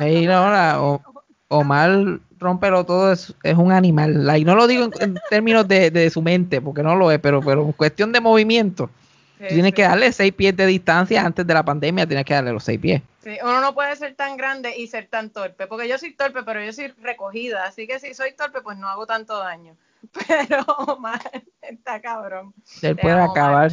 Y, 0.02 0.28
no, 0.28 1.02
Omar 1.48 2.20
rompelo 2.40 2.86
todo 2.86 3.14
es, 3.14 3.34
un 3.56 3.72
animal. 3.72 4.38
Y 4.38 4.44
no 4.44 4.56
lo 4.56 4.68
digo 4.68 4.90
en, 5.00 5.18
términos 5.30 5.66
de, 5.66 6.10
su 6.10 6.22
mente, 6.22 6.60
porque 6.60 6.84
no 6.84 6.96
lo 6.96 7.10
es, 7.10 7.20
pero, 7.20 7.42
pero 7.42 7.64
en 7.64 7.72
cuestión 7.72 8.12
de 8.12 8.20
movimiento. 8.20 8.90
Tienes 9.38 9.74
que 9.74 9.84
darle 9.84 10.12
seis 10.12 10.34
pies 10.34 10.56
de 10.56 10.66
distancia 10.66 11.26
antes 11.26 11.46
de 11.46 11.54
la 11.54 11.64
pandemia, 11.64 12.08
tienes 12.08 12.26
que 12.26 12.34
darle 12.34 12.54
los 12.54 12.64
seis 12.64 12.80
pies. 12.80 13.02
Sí, 13.24 13.38
uno 13.44 13.62
no 13.62 13.74
puede 13.74 13.96
ser 13.96 14.16
tan 14.16 14.38
grande 14.38 14.78
y 14.78 14.88
ser 14.88 15.08
tan 15.08 15.30
torpe, 15.30 15.68
porque 15.68 15.88
yo 15.88 15.98
soy 15.98 16.14
torpe, 16.14 16.44
pero 16.44 16.64
yo 16.64 16.72
soy 16.74 16.88
recogida, 17.02 17.66
así 17.66 17.88
que 17.88 18.00
si 18.00 18.14
soy 18.14 18.34
torpe, 18.34 18.62
pues 18.62 18.78
no 18.78 18.88
hago 18.88 19.06
tanto 19.06 19.38
daño. 19.38 19.76
Pero 20.28 20.64
Omar 20.64 21.20
está 21.62 22.00
cabrón. 22.00 22.54
Él 22.82 22.96
puede 22.96 23.20
acabar 23.20 23.72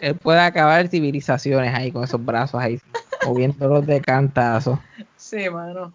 Él 0.00 0.16
puede 0.16 0.40
acabar 0.40 0.88
civilizaciones 0.88 1.74
ahí 1.74 1.92
con 1.92 2.04
esos 2.04 2.24
brazos 2.24 2.60
ahí, 2.60 2.80
moviéndolos 3.26 3.86
de 3.86 4.00
cantazo. 4.00 4.80
Sí, 5.16 5.48
mano. 5.50 5.92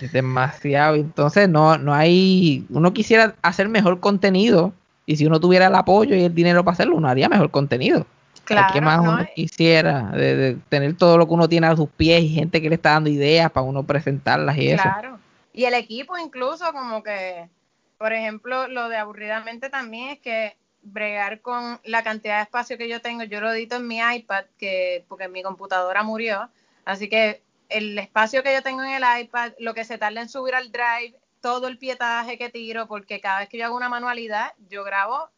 Es 0.00 0.12
demasiado. 0.12 0.96
Entonces, 0.96 1.48
no, 1.48 1.78
no 1.78 1.94
hay. 1.94 2.66
Uno 2.70 2.92
quisiera 2.92 3.36
hacer 3.42 3.68
mejor 3.68 4.00
contenido. 4.00 4.72
Y 5.06 5.16
si 5.16 5.26
uno 5.26 5.40
tuviera 5.40 5.66
el 5.66 5.74
apoyo 5.74 6.14
y 6.16 6.24
el 6.24 6.34
dinero 6.34 6.64
para 6.64 6.74
hacerlo, 6.74 6.96
uno 6.96 7.08
haría 7.08 7.28
mejor 7.28 7.50
contenido. 7.50 8.06
Claro. 8.44 8.72
¿Qué 8.72 8.80
más 8.80 9.00
uno 9.00 9.26
quisiera? 9.34 10.10
De, 10.10 10.58
tener 10.68 10.96
todo 10.96 11.16
lo 11.18 11.26
que 11.26 11.34
uno 11.34 11.48
tiene 11.48 11.66
a 11.66 11.76
sus 11.76 11.88
pies 11.88 12.22
y 12.22 12.28
gente 12.28 12.60
que 12.60 12.68
le 12.68 12.74
está 12.74 12.90
dando 12.90 13.10
ideas 13.10 13.50
para 13.50 13.66
uno 13.66 13.84
presentarlas 13.84 14.56
y 14.56 14.70
eso. 14.70 14.82
Claro. 14.82 15.18
Y 15.52 15.64
el 15.64 15.74
equipo 15.74 16.18
incluso 16.18 16.72
como 16.72 17.02
que, 17.02 17.48
por 17.96 18.12
ejemplo, 18.12 18.68
lo 18.68 18.88
de 18.88 18.96
aburridamente 18.96 19.70
también 19.70 20.10
es 20.10 20.18
que 20.18 20.56
bregar 20.82 21.40
con 21.40 21.80
la 21.84 22.02
cantidad 22.02 22.36
de 22.36 22.42
espacio 22.42 22.76
que 22.76 22.88
yo 22.88 23.00
tengo, 23.00 23.24
yo 23.24 23.40
lo 23.40 23.52
edito 23.52 23.76
en 23.76 23.88
mi 23.88 23.98
iPad, 23.98 24.44
que 24.58 25.04
porque 25.08 25.28
mi 25.28 25.42
computadora 25.42 26.02
murió, 26.02 26.50
así 26.84 27.08
que 27.08 27.42
el 27.70 27.98
espacio 27.98 28.42
que 28.42 28.52
yo 28.52 28.62
tengo 28.62 28.82
en 28.82 29.02
el 29.02 29.22
iPad, 29.22 29.52
lo 29.58 29.74
que 29.74 29.84
se 29.84 29.96
tarda 29.96 30.20
en 30.20 30.28
subir 30.28 30.54
al 30.54 30.70
drive, 30.70 31.18
todo 31.44 31.68
el 31.68 31.76
pietaje 31.76 32.38
que 32.38 32.48
tiro, 32.48 32.88
porque 32.88 33.20
cada 33.20 33.40
vez 33.40 33.50
que 33.50 33.58
yo 33.58 33.66
hago 33.66 33.76
una 33.76 33.90
manualidad, 33.90 34.54
yo 34.70 34.82
grabo 34.82 35.28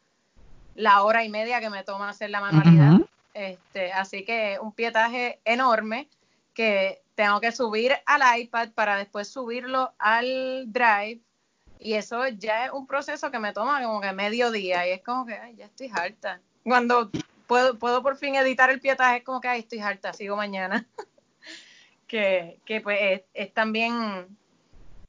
la 0.73 1.03
hora 1.03 1.25
y 1.25 1.29
media 1.29 1.59
que 1.59 1.69
me 1.69 1.83
toma 1.83 2.07
hacer 2.07 2.29
la 2.29 2.39
manualidad. 2.39 3.01
este, 3.33 3.91
así 3.91 4.23
que 4.23 4.57
un 4.61 4.71
pietaje 4.71 5.41
enorme 5.43 6.07
que 6.53 7.01
tengo 7.15 7.41
que 7.41 7.51
subir 7.51 7.91
al 8.05 8.39
iPad 8.39 8.69
para 8.69 8.95
después 8.95 9.27
subirlo 9.27 9.91
al 9.99 10.71
Drive. 10.71 11.19
Y 11.77 11.95
eso 11.95 12.25
ya 12.29 12.67
es 12.67 12.71
un 12.71 12.87
proceso 12.87 13.29
que 13.29 13.39
me 13.39 13.51
toma 13.51 13.83
como 13.83 13.99
que 13.99 14.13
medio 14.13 14.49
día. 14.49 14.87
Y 14.87 14.91
es 14.91 15.03
como 15.03 15.25
que, 15.25 15.33
ay, 15.33 15.57
ya 15.57 15.65
estoy 15.65 15.91
harta. 15.93 16.39
Cuando 16.63 17.11
puedo, 17.47 17.77
puedo 17.77 18.01
por 18.01 18.15
fin 18.15 18.35
editar 18.35 18.69
el 18.69 18.79
pietaje, 18.79 19.17
es 19.17 19.23
como 19.25 19.41
que, 19.41 19.49
ay, 19.49 19.59
estoy 19.59 19.79
harta, 19.79 20.13
sigo 20.13 20.37
mañana. 20.37 20.87
que, 22.07 22.61
que 22.63 22.79
pues 22.79 23.23
es, 23.33 23.53
también 23.53 24.37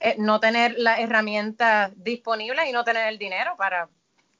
eh, 0.00 0.14
no 0.18 0.38
tener 0.38 0.74
la 0.78 1.00
herramienta 1.00 1.90
disponible 1.96 2.68
y 2.68 2.72
no 2.72 2.84
tener 2.84 3.08
el 3.08 3.18
dinero 3.18 3.54
para 3.56 3.88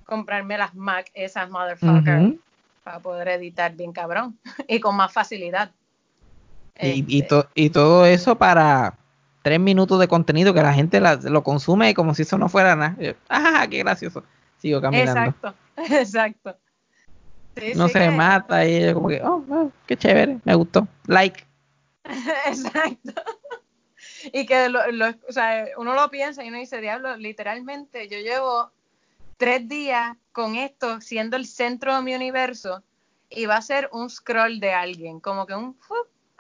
comprarme 0.05 0.57
las 0.57 0.75
Mac, 0.75 1.11
esas 1.15 1.51
motherfuckers, 1.51 2.35
para 2.85 3.01
poder 3.01 3.29
editar 3.29 3.75
bien 3.75 3.93
cabrón 3.93 4.39
y 4.69 4.81
con 4.81 4.97
más 4.97 5.13
facilidad. 5.13 5.71
Y, 6.81 7.21
este. 7.21 7.45
y, 7.55 7.71
todo 7.71 8.07
eso 8.07 8.39
para 8.39 8.97
tres 9.43 9.59
minutos 9.59 9.99
de 9.99 10.07
contenido 10.07 10.55
que 10.55 10.63
la 10.63 10.73
gente 10.73 11.01
lo 11.01 11.43
consume 11.43 11.93
como 11.93 12.15
si 12.15 12.23
eso 12.23 12.39
no 12.39 12.49
fuera 12.49 12.77
nada. 12.77 12.97
¡Ah, 13.29 13.67
qué 13.69 13.79
gracioso! 13.79 14.23
Sigo 14.59 14.81
caminando. 14.81 15.21
Exacto, 15.21 15.55
exacto. 15.77 16.57
no 17.75 17.89
se 17.89 18.11
mata 18.13 18.65
y 18.65 18.95
como 18.95 19.09
que, 19.09 19.21
oh, 19.23 19.45
oh, 19.51 19.73
qué 19.87 19.97
chévere, 19.97 20.39
me 20.45 20.55
gustó. 20.55 20.87
Like. 21.07 21.45
exacto. 22.47 23.13
Y 24.33 24.47
que 24.47 24.69
lo, 24.69 24.81
o 25.29 25.33
sea, 25.33 25.67
uno 25.77 25.95
lo 25.95 26.11
piensa 26.11 26.45
y 26.45 26.49
uno 26.49 26.59
dice, 26.59 26.81
diablo, 26.81 27.17
literalmente 27.17 28.09
yo 28.09 28.19
llevo 28.19 28.71
tres 29.37 29.69
días 29.69 30.17
con 30.33 30.57
esto 30.57 31.01
siendo 31.01 31.37
el 31.37 31.47
centro 31.47 31.95
de 31.95 32.03
mi 32.03 32.15
universo 32.15 32.83
y 33.31 33.47
va 33.47 33.57
a 33.57 33.63
ser 33.63 33.89
un 33.93 34.11
scroll 34.11 34.61
de 34.61 34.73
alguien, 34.73 35.21
como 35.21 35.47
que 35.47 35.55
un... 35.55 35.77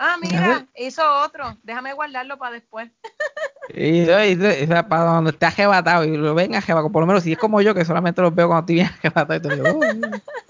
Ah, 0.00 0.16
mira, 0.22 0.64
hizo 0.76 1.02
otro. 1.24 1.58
Déjame 1.64 1.92
guardarlo 1.92 2.38
para 2.38 2.52
después. 2.52 2.90
Y, 3.74 4.06
para 4.06 5.04
donde 5.04 5.32
esté 5.32 5.44
ajebatado 5.44 6.02
y 6.02 6.16
lo 6.16 6.34
ven 6.34 6.54
ajebatado, 6.54 6.90
por 6.90 7.02
lo 7.02 7.06
menos 7.06 7.22
si 7.22 7.32
es 7.32 7.38
como 7.38 7.60
yo 7.60 7.74
que 7.74 7.84
solamente 7.84 8.22
lo 8.22 8.30
veo 8.30 8.48
cuando 8.48 8.60
estoy 8.60 8.76
bien 8.76 8.86
ajebatado, 8.98 9.46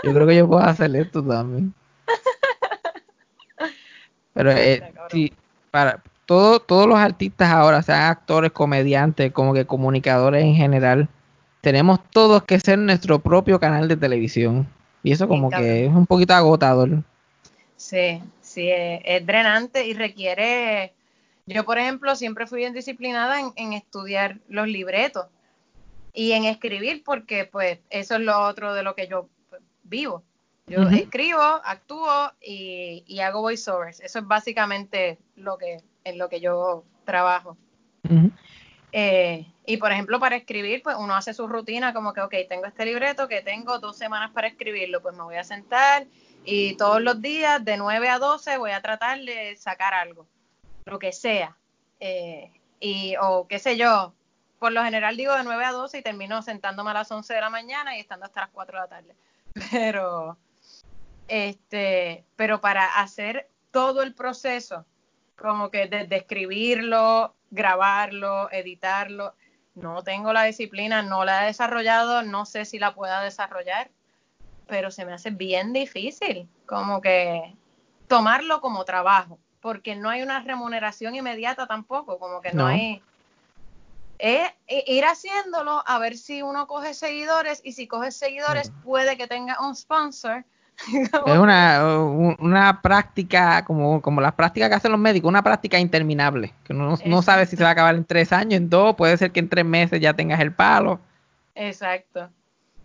yo 0.04 0.14
creo 0.14 0.24
que 0.24 0.36
yo 0.36 0.46
puedo 0.46 0.62
hacer 0.62 0.94
esto 0.94 1.20
también. 1.24 1.74
Pero 4.34 4.52
eh, 4.52 4.94
sí, 5.10 5.32
para 5.72 6.00
todo, 6.28 6.60
todos 6.60 6.86
los 6.86 6.98
artistas 6.98 7.50
ahora, 7.50 7.80
sean 7.80 8.02
actores, 8.02 8.52
comediantes, 8.52 9.32
como 9.32 9.54
que 9.54 9.64
comunicadores 9.64 10.44
en 10.44 10.54
general, 10.54 11.08
tenemos 11.62 12.00
todos 12.10 12.42
que 12.42 12.60
ser 12.60 12.78
nuestro 12.78 13.18
propio 13.18 13.58
canal 13.58 13.88
de 13.88 13.96
televisión. 13.96 14.68
Y 15.02 15.12
eso 15.12 15.26
como 15.26 15.48
que 15.48 15.86
es 15.86 15.90
un 15.90 16.04
poquito 16.04 16.34
agotador. 16.34 17.02
Sí, 17.76 18.22
sí, 18.42 18.68
es, 18.70 19.24
drenante 19.24 19.86
y 19.86 19.94
requiere... 19.94 20.92
Yo, 21.46 21.64
por 21.64 21.78
ejemplo, 21.78 22.14
siempre 22.14 22.46
fui 22.46 22.58
bien 22.58 22.74
disciplinada 22.74 23.40
en, 23.56 23.72
estudiar 23.72 24.36
los 24.50 24.68
libretos 24.68 25.28
y 26.12 26.32
en 26.32 26.44
escribir 26.44 27.02
porque 27.04 27.46
pues 27.46 27.78
eso 27.88 28.16
es 28.16 28.20
lo 28.20 28.38
otro 28.38 28.74
de 28.74 28.82
lo 28.82 28.94
que 28.94 29.08
yo 29.08 29.30
vivo. 29.84 30.22
Yo 30.66 30.82
escribo, 30.90 31.40
actúo 31.40 32.32
y, 32.42 33.18
hago 33.20 33.40
voiceovers. 33.40 34.00
Eso 34.00 34.18
es 34.18 34.26
básicamente 34.26 35.16
lo 35.36 35.56
que 35.56 35.78
en 36.09 36.18
lo 36.18 36.28
que 36.28 36.40
yo 36.40 36.84
trabajo. 37.04 37.56
Eh, 38.92 39.46
y 39.66 39.76
por 39.76 39.92
ejemplo, 39.92 40.18
para 40.18 40.36
escribir, 40.36 40.82
pues 40.82 40.96
uno 40.98 41.14
hace 41.14 41.34
su 41.34 41.46
rutina 41.46 41.92
como 41.92 42.12
que, 42.12 42.22
ok, 42.22 42.34
tengo 42.48 42.66
este 42.66 42.84
libreto 42.84 43.28
que 43.28 43.42
tengo 43.42 43.78
dos 43.78 43.96
semanas 43.96 44.30
para 44.32 44.48
escribirlo, 44.48 45.02
pues 45.02 45.14
me 45.14 45.22
voy 45.22 45.36
a 45.36 45.44
sentar 45.44 46.06
y 46.44 46.76
todos 46.76 47.02
los 47.02 47.20
días 47.20 47.62
de 47.64 47.76
9 47.76 48.09
a 48.09 48.18
12 48.18 48.56
voy 48.56 48.70
a 48.70 48.80
tratar 48.80 49.20
de 49.20 49.54
sacar 49.56 49.92
algo, 49.92 50.26
lo 50.86 50.98
que 50.98 51.12
sea. 51.12 51.56
Eh, 52.00 52.50
y, 52.80 53.16
o 53.20 53.46
qué 53.46 53.59
sé 53.59 53.76
yo, 53.76 54.14
por 54.59 54.72
lo 54.72 54.82
general 54.82 55.16
digo 55.16 55.34
de 55.34 55.44
9 55.44 55.64
a 55.64 55.72
12 55.72 55.98
y 55.98 56.02
termino 56.02 56.40
sentándome 56.42 56.90
a 56.90 56.94
las 56.94 57.11
11 57.11 57.34
de 57.34 57.40
la 57.40 57.50
mañana 57.50 57.96
y 57.96 58.00
estando 58.00 58.24
hasta 58.24 58.40
las 58.40 58.50
4 58.50 58.78
de 58.78 58.82
la 58.82 58.88
tarde. 58.88 59.14
Pero, 59.70 60.38
este, 61.26 62.24
pero 62.36 62.61
para 62.61 63.00
hacer 63.00 63.50
todo 63.70 64.02
el 64.02 64.14
proceso, 64.14 64.86
como 65.41 65.70
que 65.70 65.86
desde 65.86 66.16
escribirlo, 66.16 67.34
grabarlo, 67.51 68.51
editarlo, 68.51 69.34
no 69.74 70.03
tengo 70.03 70.32
la 70.32 70.45
disciplina, 70.45 71.03
no 71.03 71.24
la 71.24 71.45
he 71.45 71.47
desarrollado, 71.47 72.22
no 72.22 72.45
sé 72.45 72.64
si 72.64 72.78
la 72.78 72.95
pueda 72.95 73.22
desarrollar, 73.22 73.91
pero 74.66 74.91
se 74.91 75.05
me 75.05 75.12
hace 75.12 75.30
bien 75.30 75.72
difícil 75.72 76.49
como 76.66 77.01
que 77.01 77.57
tomarlo 78.09 78.61
como 78.61 78.84
trabajo, 78.84 79.39
porque 79.61 79.95
no 79.95 80.11
hay 80.11 80.22
una 80.22 80.41
remuneración 80.41 81.14
inmediata 81.14 81.66
tampoco, 81.66 82.18
como 82.18 82.41
que 82.41 82.53
no, 82.53 82.66
hay... 82.66 83.03
Es 84.18 84.51
ir 84.66 85.05
haciéndolo 85.05 85.84
a 85.86 86.01
ver 86.01 86.16
si 86.16 86.43
uno 86.43 86.66
coge 86.66 86.93
seguidores 86.93 87.61
y 87.62 87.72
si 87.74 87.86
coge 87.86 88.11
seguidores 88.11 88.72
puede 88.82 89.16
que 89.16 89.28
tenga 89.28 89.57
un 89.61 89.76
sponsor 89.76 90.45
es 90.86 91.38
una, 91.38 91.84
una 92.38 92.80
práctica, 92.80 93.64
como, 93.64 94.00
como 94.00 94.20
las 94.20 94.34
prácticas 94.34 94.68
que 94.68 94.74
hacen 94.76 94.92
los 94.92 95.00
médicos, 95.00 95.28
una 95.28 95.42
práctica 95.42 95.78
interminable, 95.78 96.54
que 96.64 96.72
uno 96.72 96.96
no 97.04 97.22
sabe 97.22 97.46
si 97.46 97.56
se 97.56 97.62
va 97.62 97.70
a 97.70 97.72
acabar 97.72 97.94
en 97.94 98.04
tres 98.04 98.32
años, 98.32 98.54
en 98.54 98.70
dos, 98.70 98.94
puede 98.94 99.16
ser 99.16 99.32
que 99.32 99.40
en 99.40 99.48
tres 99.48 99.64
meses 99.64 100.00
ya 100.00 100.14
tengas 100.14 100.40
el 100.40 100.52
palo. 100.52 101.00
Exacto. 101.54 102.30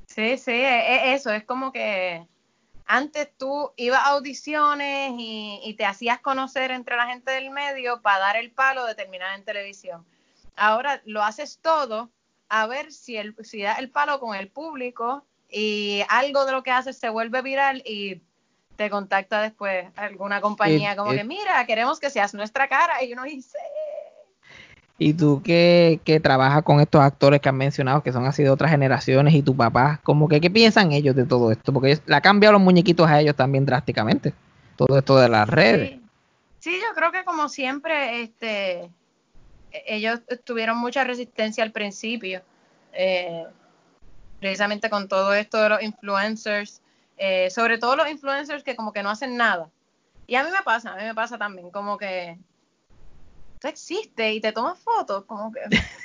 Sí, 0.07 0.37
sí, 0.37 0.51
e, 0.51 1.11
e, 1.11 1.13
eso, 1.13 1.31
es 1.31 1.43
como 1.43 1.71
que 1.71 2.27
antes 2.85 3.29
tú 3.37 3.71
ibas 3.77 4.01
a 4.01 4.09
audiciones 4.09 5.13
y, 5.17 5.75
te 5.77 5.85
hacías 5.85 6.19
conocer 6.19 6.71
entre 6.71 6.95
la 6.95 7.07
gente 7.07 7.31
del 7.31 7.49
medio 7.49 8.01
para 8.01 8.19
dar 8.19 8.35
el 8.37 8.51
palo 8.51 8.85
de 8.85 8.95
terminar 8.95 9.37
en 9.37 9.45
televisión. 9.45 10.05
Ahora 10.55 11.01
lo 11.05 11.23
haces 11.23 11.59
todo 11.61 12.11
a 12.49 12.67
ver 12.67 12.91
si, 12.91 13.17
el, 13.17 13.35
si 13.41 13.61
da 13.61 13.73
el 13.73 13.89
palo 13.89 14.19
con 14.19 14.35
el 14.35 14.49
público 14.49 15.25
y 15.53 16.03
algo 16.09 16.45
de 16.45 16.51
lo 16.51 16.63
que 16.63 16.71
haces 16.71 16.97
se 16.97 17.09
vuelve 17.09 17.43
viral 17.43 17.83
y 17.85 18.21
te 18.75 18.89
contacta 18.89 19.39
después 19.39 19.85
alguna 19.95 20.41
compañía 20.41 20.95
como 20.95 21.11
que 21.11 21.23
mira, 21.23 21.63
queremos 21.67 21.99
que 21.99 22.09
seas 22.09 22.33
nuestra 22.33 22.67
cara 22.67 23.03
y 23.03 23.13
uno 23.13 23.23
dice... 23.23 23.59
Y 24.97 25.13
tú 25.13 25.41
que, 25.43 25.99
que 26.03 26.19
trabajas 26.19 26.63
con 26.63 26.79
estos 26.79 27.01
actores 27.01 27.39
que 27.39 27.49
han 27.49 27.57
mencionado 27.57 28.01
que 28.01 28.11
son 28.11 28.25
así 28.25 28.41
de 28.41 28.49
otras 28.49 28.71
generaciones 28.71 29.33
y 29.35 29.43
tu 29.43 29.55
papá, 29.55 29.99
como 30.03 30.27
que 30.27 30.41
qué 30.41 30.49
piensan 30.49 30.91
ellos 30.91 31.15
de 31.15 31.25
todo 31.25 31.51
esto, 31.51 31.71
porque 31.71 31.99
le 32.03 32.15
ha 32.15 32.21
cambiado 32.21 32.53
los 32.53 32.61
muñequitos 32.61 33.07
a 33.07 33.19
ellos 33.19 33.35
también 33.35 33.65
drásticamente, 33.65 34.33
todo 34.75 34.97
esto 34.97 35.17
de 35.17 35.29
las 35.29 35.47
redes. 35.49 35.99
Sí, 36.59 36.79
yo 36.79 36.95
creo 36.95 37.11
que 37.11 37.25
como 37.25 37.49
siempre, 37.49 38.21
este, 38.21 38.89
e-, 39.71 39.83
ellos 39.87 40.21
tuvieron 40.45 40.77
mucha 40.77 41.03
resistencia 41.03 41.63
al 41.63 41.71
principio. 41.71 42.41
Eh, 42.93 43.45
precisamente 44.43 44.89
con 44.89 45.07
todo 45.07 45.33
esto 45.33 45.57
de 45.57 45.69
los 45.69 45.81
influencers, 45.81 46.81
eh, 47.15 47.49
sobre 47.49 47.77
todo 47.77 47.95
los 47.95 48.09
influencers 48.09 48.61
que 48.61 48.75
como 48.75 48.91
que 48.91 49.01
no 49.01 49.09
hacen 49.09 49.37
nada. 49.37 49.69
Y 50.27 50.35
a 50.35 50.43
mí 50.43 50.49
me 50.51 50.61
pasa, 50.63 50.91
a 50.91 50.97
mí 50.97 51.03
me 51.03 51.15
pasa 51.15 51.37
también, 51.37 51.71
como 51.71 51.97
que 51.97 52.37
tú 53.61 53.69
existes 53.69 54.33
y 54.35 54.41
te 54.41 54.51
tomas 54.51 54.77
fotos, 54.79 55.23
como 55.23 55.49
que... 55.53 55.61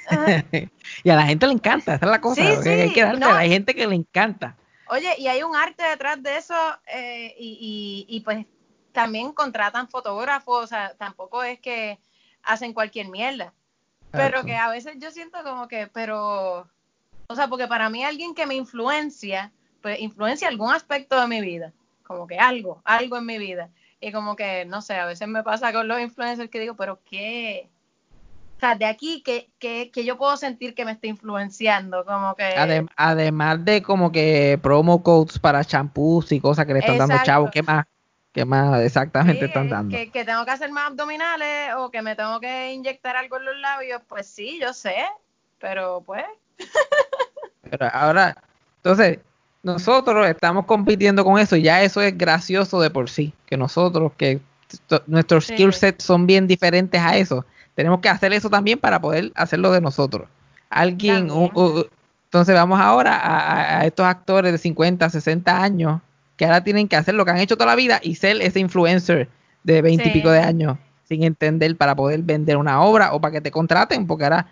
y 1.03 1.11
a 1.11 1.16
la 1.16 1.26
gente 1.26 1.49
le 1.49 1.55
encanta, 1.55 1.97
esa 1.97 2.07
es 2.07 2.11
la 2.12 2.20
cosa, 2.20 2.43
hay 2.43 2.93
que 2.93 3.03
hay 3.03 3.49
gente 3.49 3.74
que 3.74 3.89
le 3.89 3.97
encanta. 3.97 4.55
Oye, 4.89 5.12
y 5.18 5.26
hay 5.26 5.43
un 5.43 5.57
arte 5.57 5.82
detrás 5.82 6.22
de 6.22 6.36
eso 6.36 6.55
eh, 6.95 7.34
y, 7.36 8.07
y, 8.09 8.16
y 8.16 8.20
pues 8.20 8.47
también 8.93 9.32
contratan 9.32 9.89
fotógrafos, 9.89 10.62
o 10.62 10.66
sea, 10.68 10.95
tampoco 10.97 11.43
es 11.43 11.59
que 11.59 11.99
hacen 12.45 12.72
cualquier 12.72 13.09
mierda. 13.09 13.53
Pero 14.12 14.45
que 14.45 14.55
a 14.55 14.70
veces 14.70 14.95
yo 14.99 15.11
siento 15.11 15.43
como 15.43 15.66
que, 15.66 15.89
pero 15.89 16.68
o 17.31 17.35
sea, 17.35 17.49
porque 17.49 17.68
para 17.68 17.91
mí 17.91 18.03
alguien 18.03 18.35
que 18.35 18.47
me 18.47 18.55
influencia, 18.55 19.53
pues 19.83 20.01
influencia 20.01 20.49
algún 20.49 20.72
aspecto 20.72 21.20
de 21.20 21.26
mi 21.26 21.43
vida, 21.43 21.72
como 22.03 22.26
que 22.26 22.39
algo, 22.39 22.81
algo 22.85 23.18
en 23.18 23.26
mi 23.26 23.39
vida. 23.39 23.68
Y 24.01 24.12
como 24.12 24.35
que, 24.35 24.64
no 24.64 24.81
sé, 24.81 24.95
a 24.95 25.05
veces 25.05 25.29
me 25.29 25.43
pasa 25.43 25.72
con 25.72 25.89
los 25.89 26.01
influencers 26.01 26.49
que 26.49 26.61
digo, 26.61 26.74
pero 26.74 27.01
¿qué? 27.05 27.68
O 28.57 28.61
sea, 28.61 28.76
de 28.76 28.87
aquí 28.87 29.22
que, 29.22 29.51
que, 29.59 29.91
que 29.91 30.05
yo 30.05 30.16
puedo 30.16 30.39
sentir 30.39 30.74
que 30.74 30.87
me 30.87 30.93
está 30.93 31.07
influenciando, 31.07 32.05
como 32.07 32.35
que... 32.35 32.87
además 32.97 33.64
de 33.64 33.83
como 33.83 34.11
que 34.11 34.59
promo 34.62 35.03
codes 35.03 35.39
para 35.39 35.64
champús 35.64 36.33
y 36.33 36.41
cosas 36.41 36.64
que 36.64 36.72
le 36.72 36.81
están 36.81 36.97
dando 36.97 37.16
chavos, 37.24 37.51
¿qué 37.53 37.62
más? 37.62 37.85
¿Qué 38.33 38.45
más 38.45 38.81
exactamente 38.81 39.45
están 39.45 39.68
dando? 39.68 39.95
Que, 39.95 40.11
que 40.11 40.24
tengo 40.24 40.45
que 40.47 40.51
hacer 40.51 40.70
más 40.70 40.87
abdominales 40.89 41.74
o 41.76 41.91
que 41.91 42.01
me 42.01 42.16
tengo 42.16 42.41
que 42.41 42.72
inyectar 42.72 43.16
algo 43.16 43.37
en 43.37 43.45
los 43.45 43.59
labios, 43.59 44.01
pues 44.09 44.26
sí, 44.26 44.59
yo 44.61 44.72
sé, 44.72 44.97
pero 45.59 46.03
pues 46.07 46.24
pero 47.71 47.89
ahora, 47.93 48.37
entonces, 48.77 49.19
nosotros 49.62 50.27
estamos 50.29 50.66
compitiendo 50.66 51.25
con 51.25 51.39
eso 51.39 51.57
y 51.57 51.62
ya 51.62 51.83
eso 51.83 52.01
es 52.01 52.16
gracioso 52.16 52.81
de 52.81 52.91
por 52.91 53.11
sí, 53.11 53.33
que 53.47 53.57
nosotros, 53.57 54.12
que 54.16 54.41
nuestros 55.07 55.47
skill 55.47 55.73
sets 55.73 56.05
son 56.05 56.27
bien 56.27 56.47
diferentes 56.47 57.01
a 57.01 57.16
eso, 57.16 57.45
tenemos 57.75 58.01
que 58.01 58.09
hacer 58.09 58.33
eso 58.33 58.51
también 58.51 58.79
para 58.79 59.01
poder 59.01 59.33
hacerlo 59.35 59.71
de 59.73 59.81
nosotros. 59.81 60.29
Alguien, 60.71 61.29
Entonces 61.31 62.55
vamos 62.55 62.81
ahora 62.81 63.16
a, 63.16 63.81
a 63.81 63.87
estos 63.87 64.07
actores 64.07 64.53
de 64.53 64.59
50, 64.59 65.09
60 65.09 65.62
años 65.62 66.01
que 66.37 66.45
ahora 66.45 66.62
tienen 66.62 66.89
que 66.89 66.97
hacer 66.97 67.14
lo 67.14 67.25
que 67.25 67.33
han 67.33 67.39
hecho 67.39 67.57
toda 67.57 67.66
la 67.66 67.77
vida 67.77 68.01
y 68.03 68.14
ser 68.14 68.41
ese 68.43 68.61
influencer 68.61 69.29
de 69.64 69.83
20 69.83 70.09
y 70.09 70.12
pico 70.12 70.31
de 70.31 70.41
años 70.41 70.77
sin 71.09 71.23
entender 71.23 71.75
para 71.77 71.97
poder 71.97 72.23
vender 72.23 72.57
una 72.59 72.83
obra 72.83 73.14
o 73.14 73.21
para 73.21 73.33
que 73.33 73.41
te 73.41 73.51
contraten, 73.51 74.07
porque 74.07 74.25
ahora 74.25 74.47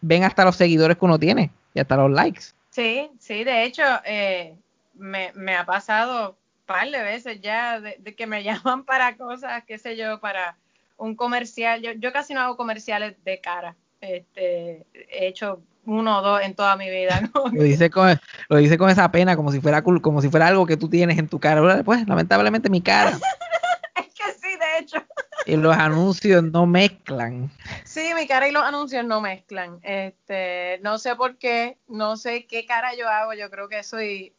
ven 0.00 0.24
hasta 0.24 0.44
los 0.44 0.56
seguidores 0.56 0.96
que 0.96 1.04
uno 1.04 1.18
tiene 1.18 1.50
y 1.74 1.80
hasta 1.80 1.96
los 1.96 2.10
likes. 2.10 2.42
Sí, 2.70 3.10
sí, 3.18 3.44
de 3.44 3.64
hecho, 3.64 3.82
eh, 4.04 4.56
me, 4.94 5.32
me, 5.34 5.56
ha 5.56 5.66
pasado 5.66 6.30
un 6.30 6.66
par 6.66 6.88
de 6.88 7.02
veces 7.02 7.40
ya 7.40 7.80
de, 7.80 7.96
que 8.16 8.26
me 8.26 8.42
llaman 8.44 8.84
para 8.84 9.16
cosas, 9.16 9.64
qué 9.66 9.78
sé 9.78 9.96
yo, 9.96 10.20
para 10.20 10.56
un 10.96 11.14
comercial. 11.14 11.82
Yo, 11.82 11.92
yo 11.92 12.12
casi 12.12 12.34
no 12.34 12.40
hago 12.40 12.56
comerciales 12.56 13.16
de 13.24 13.40
cara. 13.40 13.76
Este, 14.00 14.86
he 14.94 15.26
hecho 15.26 15.60
uno 15.84 16.18
o 16.18 16.22
dos 16.22 16.42
en 16.42 16.54
toda 16.54 16.76
mi 16.76 16.88
vida. 16.88 17.20
lo, 17.52 17.62
dice 17.62 17.90
con, 17.90 18.18
lo 18.48 18.56
dice 18.56 18.78
con 18.78 18.90
esa 18.90 19.10
pena, 19.10 19.36
como 19.36 19.50
si 19.52 19.60
fuera 19.60 19.82
como 19.82 20.22
si 20.22 20.28
fuera 20.28 20.46
algo 20.46 20.66
que 20.66 20.76
tú 20.76 20.88
tienes 20.88 21.18
en 21.18 21.28
tu 21.28 21.40
cara. 21.40 21.82
Pues, 21.82 22.06
lamentablemente, 22.06 22.70
mi 22.70 22.80
cara. 22.80 23.10
es 23.96 24.06
que 24.14 24.32
sí, 24.40 24.56
de 24.56 24.78
hecho. 24.78 24.98
Y 25.46 25.56
los 25.56 25.76
anuncios 25.76 26.42
no 26.42 26.66
mezclan. 26.66 27.50
Sí, 27.84 28.10
mi 28.14 28.26
cara 28.26 28.48
y 28.48 28.52
los 28.52 28.62
anuncios 28.62 29.04
no 29.04 29.20
mezclan. 29.20 29.78
Este, 29.82 30.78
no 30.82 30.98
sé 30.98 31.16
por 31.16 31.36
qué, 31.38 31.78
no 31.88 32.16
sé 32.16 32.46
qué 32.46 32.66
cara 32.66 32.94
yo 32.94 33.08
hago. 33.08 33.34
Yo 33.34 33.50
creo 33.50 33.68
que 33.68 33.82
soy, 33.82 34.32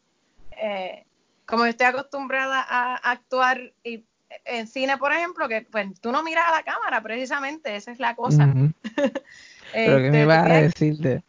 eh, 0.52 1.04
como 1.46 1.64
estoy 1.64 1.86
acostumbrada 1.86 2.64
a 2.68 2.96
actuar 2.96 3.72
y 3.84 4.04
en 4.44 4.66
cine, 4.66 4.96
por 4.98 5.12
ejemplo, 5.12 5.48
que 5.48 5.62
pues 5.62 6.00
tú 6.00 6.12
no 6.12 6.22
miras 6.22 6.44
a 6.48 6.56
la 6.56 6.62
cámara, 6.62 7.02
precisamente, 7.02 7.76
esa 7.76 7.92
es 7.92 7.98
la 7.98 8.14
cosa. 8.14 8.52
Pero 9.72 9.96
¿qué 9.96 10.02
me 10.02 10.06
este, 10.06 10.22
ibas 10.22 10.50
a 10.50 10.54
decirte? 10.54 11.24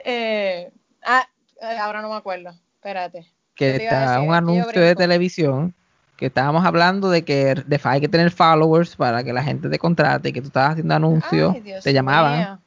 Eh, 0.00 0.70
ah, 1.04 1.28
eh, 1.60 1.78
ahora 1.78 2.02
no 2.02 2.10
me 2.10 2.16
acuerdo. 2.16 2.50
Espérate. 2.74 3.26
Que 3.54 3.76
está 3.76 4.20
un 4.20 4.32
anuncio 4.34 4.80
de 4.80 4.94
televisión 4.94 5.74
que 6.18 6.26
estábamos 6.26 6.66
hablando 6.66 7.10
de 7.10 7.24
que 7.24 7.54
de 7.54 7.80
hay 7.84 8.00
que 8.00 8.08
tener 8.08 8.32
followers 8.32 8.96
para 8.96 9.22
que 9.22 9.32
la 9.32 9.42
gente 9.42 9.68
te 9.68 9.78
contrate 9.78 10.30
y 10.30 10.32
que 10.32 10.40
tú 10.40 10.48
estabas 10.48 10.72
haciendo 10.72 10.92
anuncios, 10.92 11.54
te 11.84 11.92
llamaban. 11.92 12.60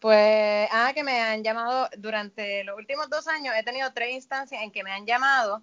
Pues, 0.00 0.68
ah, 0.72 0.92
que 0.94 1.04
me 1.04 1.20
han 1.20 1.44
llamado 1.44 1.86
durante 1.98 2.64
los 2.64 2.78
últimos 2.78 3.10
dos 3.10 3.28
años, 3.28 3.54
he 3.58 3.62
tenido 3.62 3.92
tres 3.92 4.14
instancias 4.14 4.62
en 4.62 4.70
que 4.70 4.82
me 4.82 4.90
han 4.90 5.04
llamado, 5.04 5.62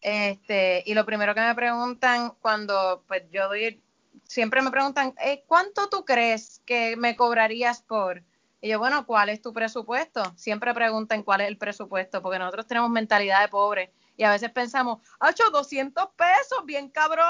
este, 0.00 0.82
y 0.86 0.94
lo 0.94 1.04
primero 1.04 1.34
que 1.34 1.42
me 1.42 1.54
preguntan 1.54 2.32
cuando, 2.40 3.02
pues 3.06 3.24
yo 3.30 3.46
doy, 3.48 3.78
siempre 4.24 4.62
me 4.62 4.70
preguntan, 4.70 5.12
eh, 5.22 5.44
¿cuánto 5.46 5.90
tú 5.90 6.06
crees 6.06 6.62
que 6.64 6.96
me 6.96 7.16
cobrarías 7.16 7.82
por? 7.82 8.22
Y 8.62 8.68
yo, 8.70 8.78
bueno, 8.78 9.04
¿cuál 9.04 9.28
es 9.28 9.42
tu 9.42 9.52
presupuesto? 9.52 10.22
Siempre 10.36 10.72
preguntan 10.72 11.22
cuál 11.22 11.42
es 11.42 11.48
el 11.48 11.58
presupuesto, 11.58 12.22
porque 12.22 12.38
nosotros 12.38 12.66
tenemos 12.66 12.88
mentalidad 12.88 13.42
de 13.42 13.48
pobre 13.48 13.92
y 14.18 14.24
a 14.24 14.32
veces 14.32 14.50
pensamos, 14.50 14.98
¡Ocho, 15.20 15.44
200 15.50 16.08
pesos! 16.16 16.66
¡Bien 16.66 16.90
cabrón! 16.90 17.24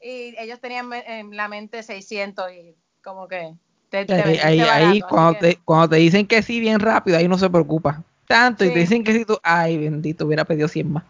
Y 0.00 0.34
ellos 0.38 0.60
tenían 0.60 0.90
en 0.92 1.36
la 1.36 1.48
mente 1.48 1.82
600 1.82 2.52
y 2.52 2.76
como 3.02 3.28
que... 3.28 3.54
Te, 3.90 4.06
ahí, 4.42 4.60
ahí, 4.60 5.00
cuando, 5.02 5.38
te, 5.38 5.56
cuando 5.64 5.90
te 5.90 5.96
dicen 5.96 6.26
que 6.26 6.42
sí 6.42 6.58
bien 6.58 6.80
rápido, 6.80 7.16
ahí 7.16 7.28
no 7.28 7.38
se 7.38 7.50
preocupa. 7.50 8.02
Tanto, 8.26 8.64
y 8.64 8.72
te 8.72 8.78
dicen 8.80 9.04
que 9.04 9.12
sí, 9.12 9.24
tú, 9.24 9.38
ay, 9.42 9.76
bendito, 9.76 10.26
hubiera 10.26 10.44
pedido 10.44 10.66
100 10.66 10.92
más. 10.92 11.04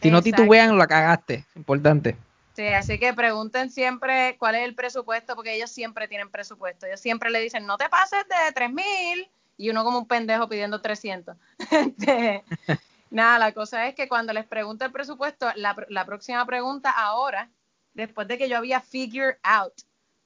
Si 0.00 0.10
no 0.10 0.22
titubean, 0.22 0.76
lo 0.76 0.86
cagaste. 0.86 1.44
Importante. 1.56 2.16
Sí, 2.54 2.66
así 2.66 2.98
que 2.98 3.12
pregunten 3.14 3.70
siempre 3.70 4.36
cuál 4.38 4.56
es 4.56 4.64
el 4.64 4.74
presupuesto, 4.74 5.34
porque 5.34 5.54
ellos 5.54 5.70
siempre 5.70 6.06
tienen 6.06 6.30
presupuesto. 6.30 6.86
Ellos 6.86 7.00
siempre 7.00 7.30
le 7.30 7.40
dicen, 7.40 7.66
no 7.66 7.76
te 7.76 7.88
pases 7.88 8.24
de 8.28 8.52
tres 8.54 8.70
mil, 8.70 9.28
y 9.56 9.70
uno 9.70 9.84
como 9.84 9.98
un 9.98 10.06
pendejo 10.06 10.48
pidiendo 10.48 10.80
300. 10.80 11.36
Nada, 13.12 13.38
la 13.38 13.52
cosa 13.52 13.86
es 13.88 13.94
que 13.94 14.08
cuando 14.08 14.32
les 14.32 14.46
pregunto 14.46 14.86
el 14.86 14.90
presupuesto, 14.90 15.46
la, 15.56 15.76
la 15.90 16.06
próxima 16.06 16.46
pregunta 16.46 16.90
ahora, 16.90 17.50
después 17.92 18.26
de 18.26 18.38
que 18.38 18.48
yo 18.48 18.56
había 18.56 18.80
figured 18.80 19.36
out 19.42 19.74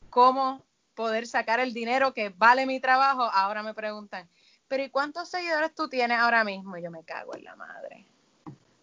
cómo 0.08 0.64
poder 0.94 1.26
sacar 1.26 1.58
el 1.58 1.74
dinero 1.74 2.14
que 2.14 2.28
vale 2.28 2.64
mi 2.64 2.78
trabajo, 2.78 3.24
ahora 3.24 3.64
me 3.64 3.74
preguntan, 3.74 4.28
pero 4.68 4.84
¿y 4.84 4.90
cuántos 4.90 5.28
seguidores 5.28 5.74
tú 5.74 5.88
tienes 5.88 6.18
ahora 6.18 6.44
mismo? 6.44 6.76
Y 6.76 6.82
yo 6.82 6.92
me 6.92 7.02
cago 7.02 7.34
en 7.34 7.42
la 7.42 7.56
madre. 7.56 8.06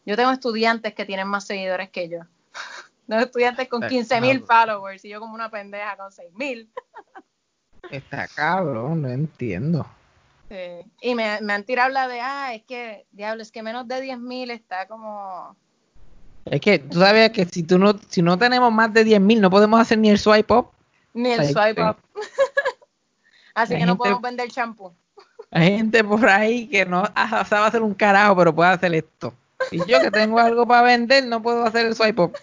Yo 0.06 0.18
tengo 0.18 0.32
estudiantes 0.32 0.93
que 0.93 1.06
tienen 1.06 1.30
más 1.30 1.47
seguidores 1.47 1.89
que 1.89 2.10
yo. 2.10 2.20
Dos 3.08 3.22
estudiantes 3.22 3.70
con 3.70 3.88
15 3.88 4.20
mil 4.20 4.43
followers 4.43 5.06
y 5.06 5.10
yo 5.10 5.22
como 5.22 5.34
una 5.34 5.49
pendeja 5.49 5.95
con 5.95 6.12
6 6.12 6.34
mil. 6.34 6.70
Está 7.89 8.28
cabrón, 8.28 9.04
no 9.04 9.08
entiendo. 9.08 9.86
Sí. 10.54 10.91
Y 11.01 11.16
me, 11.16 11.41
me, 11.41 11.54
han 11.54 11.64
tirado 11.64 11.89
la 11.89 12.08
de, 12.08 12.22
ah, 12.22 12.54
es 12.54 12.62
que, 12.64 13.08
diablo, 13.12 13.41
es 13.41 13.51
que 13.51 13.64
menos 13.64 13.88
de 13.88 13.99
10 14.01 14.20
mil 14.20 14.51
está 14.51 14.88
como... 14.88 15.58
Es 16.45 16.62
que 16.62 16.78
tú 16.78 16.99
sabes 16.99 17.32
que 17.32 17.45
si 17.45 17.64
tú 17.64 17.80
no, 17.80 17.95
si 18.08 18.22
no 18.22 18.38
tenemos 18.38 18.72
más 18.72 18.93
de 18.93 19.04
10 19.04 19.20
mil, 19.20 19.41
no 19.41 19.49
podemos 19.49 19.82
hacer 19.82 19.97
ni 19.97 20.12
el 20.12 20.20
swipe 20.20 20.54
up. 20.54 20.68
Ni 21.16 21.32
el 21.32 21.47
swipe 21.47 21.82
up. 21.82 21.97
Así 23.56 23.76
que 23.76 23.86
no 23.88 23.97
podemos 23.97 24.22
vender 24.22 24.51
champú. 24.51 24.93
Hay 25.49 25.78
gente 25.78 26.04
por 26.04 26.30
ahí 26.30 26.68
que 26.68 26.86
no 26.86 27.04
sabe 27.47 27.68
hacer 27.68 27.82
un 27.82 27.95
carajo, 27.95 28.36
pero 28.36 28.54
puede 28.54 28.70
hacer 28.70 28.93
esto. 28.93 29.34
Y 29.72 29.80
yo 29.89 30.01
que 30.01 30.12
tengo 30.12 30.38
algo 30.38 30.68
para 30.68 30.84
vender, 30.84 31.26
no 31.26 31.41
puedo 31.41 31.66
hacer 31.66 31.88
el 31.88 31.95
swipe 31.95 32.22
up. 32.22 32.38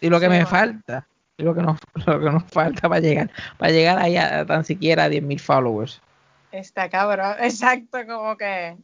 Y 0.00 0.08
lo 0.08 0.18
que 0.18 0.28
me 0.28 0.44
falta, 0.44 1.06
y 1.36 1.44
lo 1.44 1.54
que 1.54 1.62
nos, 1.62 1.78
lo 2.04 2.18
que 2.18 2.30
nos 2.30 2.42
falta 2.44 2.88
para 2.88 3.00
llegar, 3.00 3.30
para 3.58 3.70
llegar 3.70 3.98
ahí 3.98 4.16
a, 4.16 4.44
tan 4.44 4.64
siquiera 4.64 5.04
a 5.04 5.08
10.000 5.08 5.38
followers. 5.38 6.02
Está 6.58 6.88
cabrón, 6.88 7.36
exacto, 7.40 7.98
como 8.06 8.36
que 8.36 8.76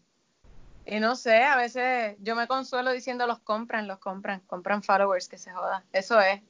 y 0.85 0.99
no 0.99 1.14
sé, 1.14 1.43
a 1.43 1.57
veces 1.57 2.16
yo 2.20 2.35
me 2.35 2.47
consuelo 2.47 2.91
diciendo 2.91 3.27
los 3.27 3.39
compran, 3.39 3.87
los 3.87 3.99
compran, 3.99 4.41
compran 4.41 4.83
followers, 4.83 5.29
que 5.29 5.39
se 5.39 5.53
joda. 5.53 5.85
Eso 5.93 6.20
es. 6.20 6.41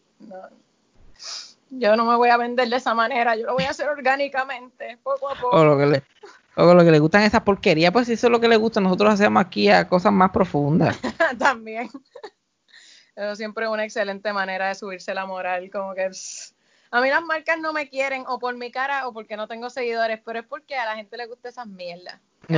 yo 1.71 1.97
no 1.97 2.05
me 2.07 2.17
voy 2.17 2.31
a 2.31 2.39
vender 2.39 2.69
de 2.69 2.77
esa 2.77 2.95
manera, 2.95 3.37
yo 3.37 3.47
lo 3.47 3.55
voy 3.55 3.65
a 3.65 3.71
hacer 3.71 3.89
orgánicamente, 3.89 4.99
poco 5.03 5.31
a 5.31 5.35
poco. 5.35 5.57
O 5.57 5.65
lo 5.65 5.77
que 5.77 5.87
le, 5.87 6.03
o 6.57 6.75
lo 6.75 6.83
que 6.83 6.91
le 6.91 6.99
gustan 6.99 7.25
esas 7.25 7.43
porquerías, 7.43 7.93
pues 7.93 8.07
si 8.07 8.15
eso 8.15 8.29
es 8.29 8.31
lo 8.31 8.41
que 8.41 8.49
le 8.49 8.57
gusta, 8.57 8.81
nosotros 8.81 9.13
hacemos 9.13 9.45
aquí 9.45 9.69
a 9.69 9.87
cosas 9.87 10.13
más 10.13 10.31
profundas. 10.31 10.99
También. 11.39 11.91
Eso 13.15 13.37
siempre 13.37 13.67
es 13.67 13.71
una 13.71 13.85
excelente 13.85 14.33
manera 14.33 14.69
de 14.69 14.75
subirse 14.75 15.13
la 15.13 15.27
moral, 15.27 15.71
como 15.71 15.95
que 15.95 16.11
a 16.93 17.01
mí 17.01 17.09
las 17.09 17.25
marcas 17.25 17.59
no 17.59 17.73
me 17.73 17.89
quieren 17.89 18.25
o 18.29 18.39
por 18.39 18.55
mi 18.55 18.71
cara 18.71 19.09
o 19.09 19.15
porque 19.15 19.35
no 19.35 19.49
tengo 19.49 19.71
seguidores, 19.71 20.21
pero 20.25 20.41
es 20.41 20.47
porque 20.47 20.77
a 20.77 20.85
la 20.85 20.95
gente 20.95 21.17
le 21.17 21.27
gusta 21.27 21.49
esas 21.49 21.67
mierdas. 21.67 22.21
yo, 22.49 22.57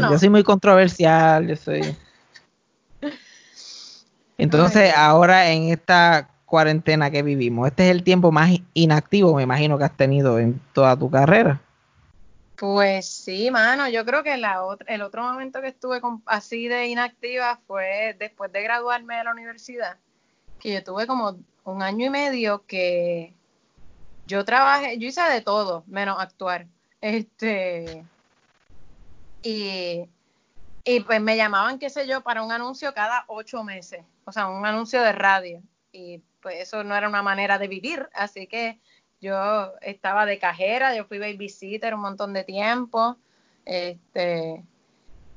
no. 0.00 0.10
yo 0.10 0.18
soy 0.18 0.28
muy 0.28 0.42
controversial, 0.42 1.46
yo 1.46 1.54
soy. 1.54 1.96
Entonces, 4.36 4.92
ahora 4.96 5.48
en 5.50 5.68
esta 5.68 6.28
cuarentena 6.44 7.12
que 7.12 7.22
vivimos, 7.22 7.68
este 7.68 7.84
es 7.84 7.90
el 7.92 8.02
tiempo 8.02 8.32
más 8.32 8.50
inactivo, 8.74 9.36
me 9.36 9.44
imagino, 9.44 9.78
que 9.78 9.84
has 9.84 9.96
tenido 9.96 10.40
en 10.40 10.60
toda 10.72 10.96
tu 10.96 11.08
carrera. 11.08 11.60
Pues 12.56 13.06
sí, 13.06 13.48
mano, 13.52 13.88
yo 13.88 14.04
creo 14.04 14.24
que 14.24 14.36
la 14.38 14.58
el 14.88 15.02
otro 15.02 15.22
momento 15.22 15.60
que 15.60 15.68
estuve 15.68 16.00
así 16.26 16.66
de 16.66 16.88
inactiva 16.88 17.60
fue 17.68 18.16
después 18.18 18.50
de 18.50 18.62
graduarme 18.62 19.16
de 19.16 19.24
la 19.24 19.30
universidad, 19.30 19.98
que 20.58 20.72
yo 20.72 20.82
tuve 20.82 21.06
como 21.06 21.38
un 21.64 21.82
año 21.82 22.06
y 22.06 22.10
medio 22.10 22.64
que 22.66 23.34
yo 24.26 24.44
trabajé, 24.44 24.98
yo 24.98 25.08
hice 25.08 25.22
de 25.22 25.40
todo, 25.40 25.84
menos 25.86 26.18
actuar. 26.20 26.66
Este, 27.00 28.04
y, 29.42 30.08
y 30.84 31.00
pues 31.00 31.20
me 31.20 31.36
llamaban, 31.36 31.78
qué 31.78 31.90
sé 31.90 32.06
yo, 32.06 32.20
para 32.20 32.42
un 32.42 32.52
anuncio 32.52 32.94
cada 32.94 33.24
ocho 33.26 33.64
meses, 33.64 34.04
o 34.24 34.32
sea, 34.32 34.48
un 34.48 34.64
anuncio 34.64 35.02
de 35.02 35.12
radio. 35.12 35.62
Y 35.92 36.22
pues 36.40 36.60
eso 36.60 36.84
no 36.84 36.94
era 36.94 37.08
una 37.08 37.22
manera 37.22 37.58
de 37.58 37.68
vivir, 37.68 38.08
así 38.14 38.46
que 38.46 38.78
yo 39.20 39.72
estaba 39.82 40.24
de 40.26 40.38
cajera, 40.38 40.94
yo 40.94 41.04
fui 41.04 41.18
babysitter 41.18 41.94
un 41.94 42.00
montón 42.00 42.32
de 42.32 42.44
tiempo. 42.44 43.16
Este, 43.64 44.64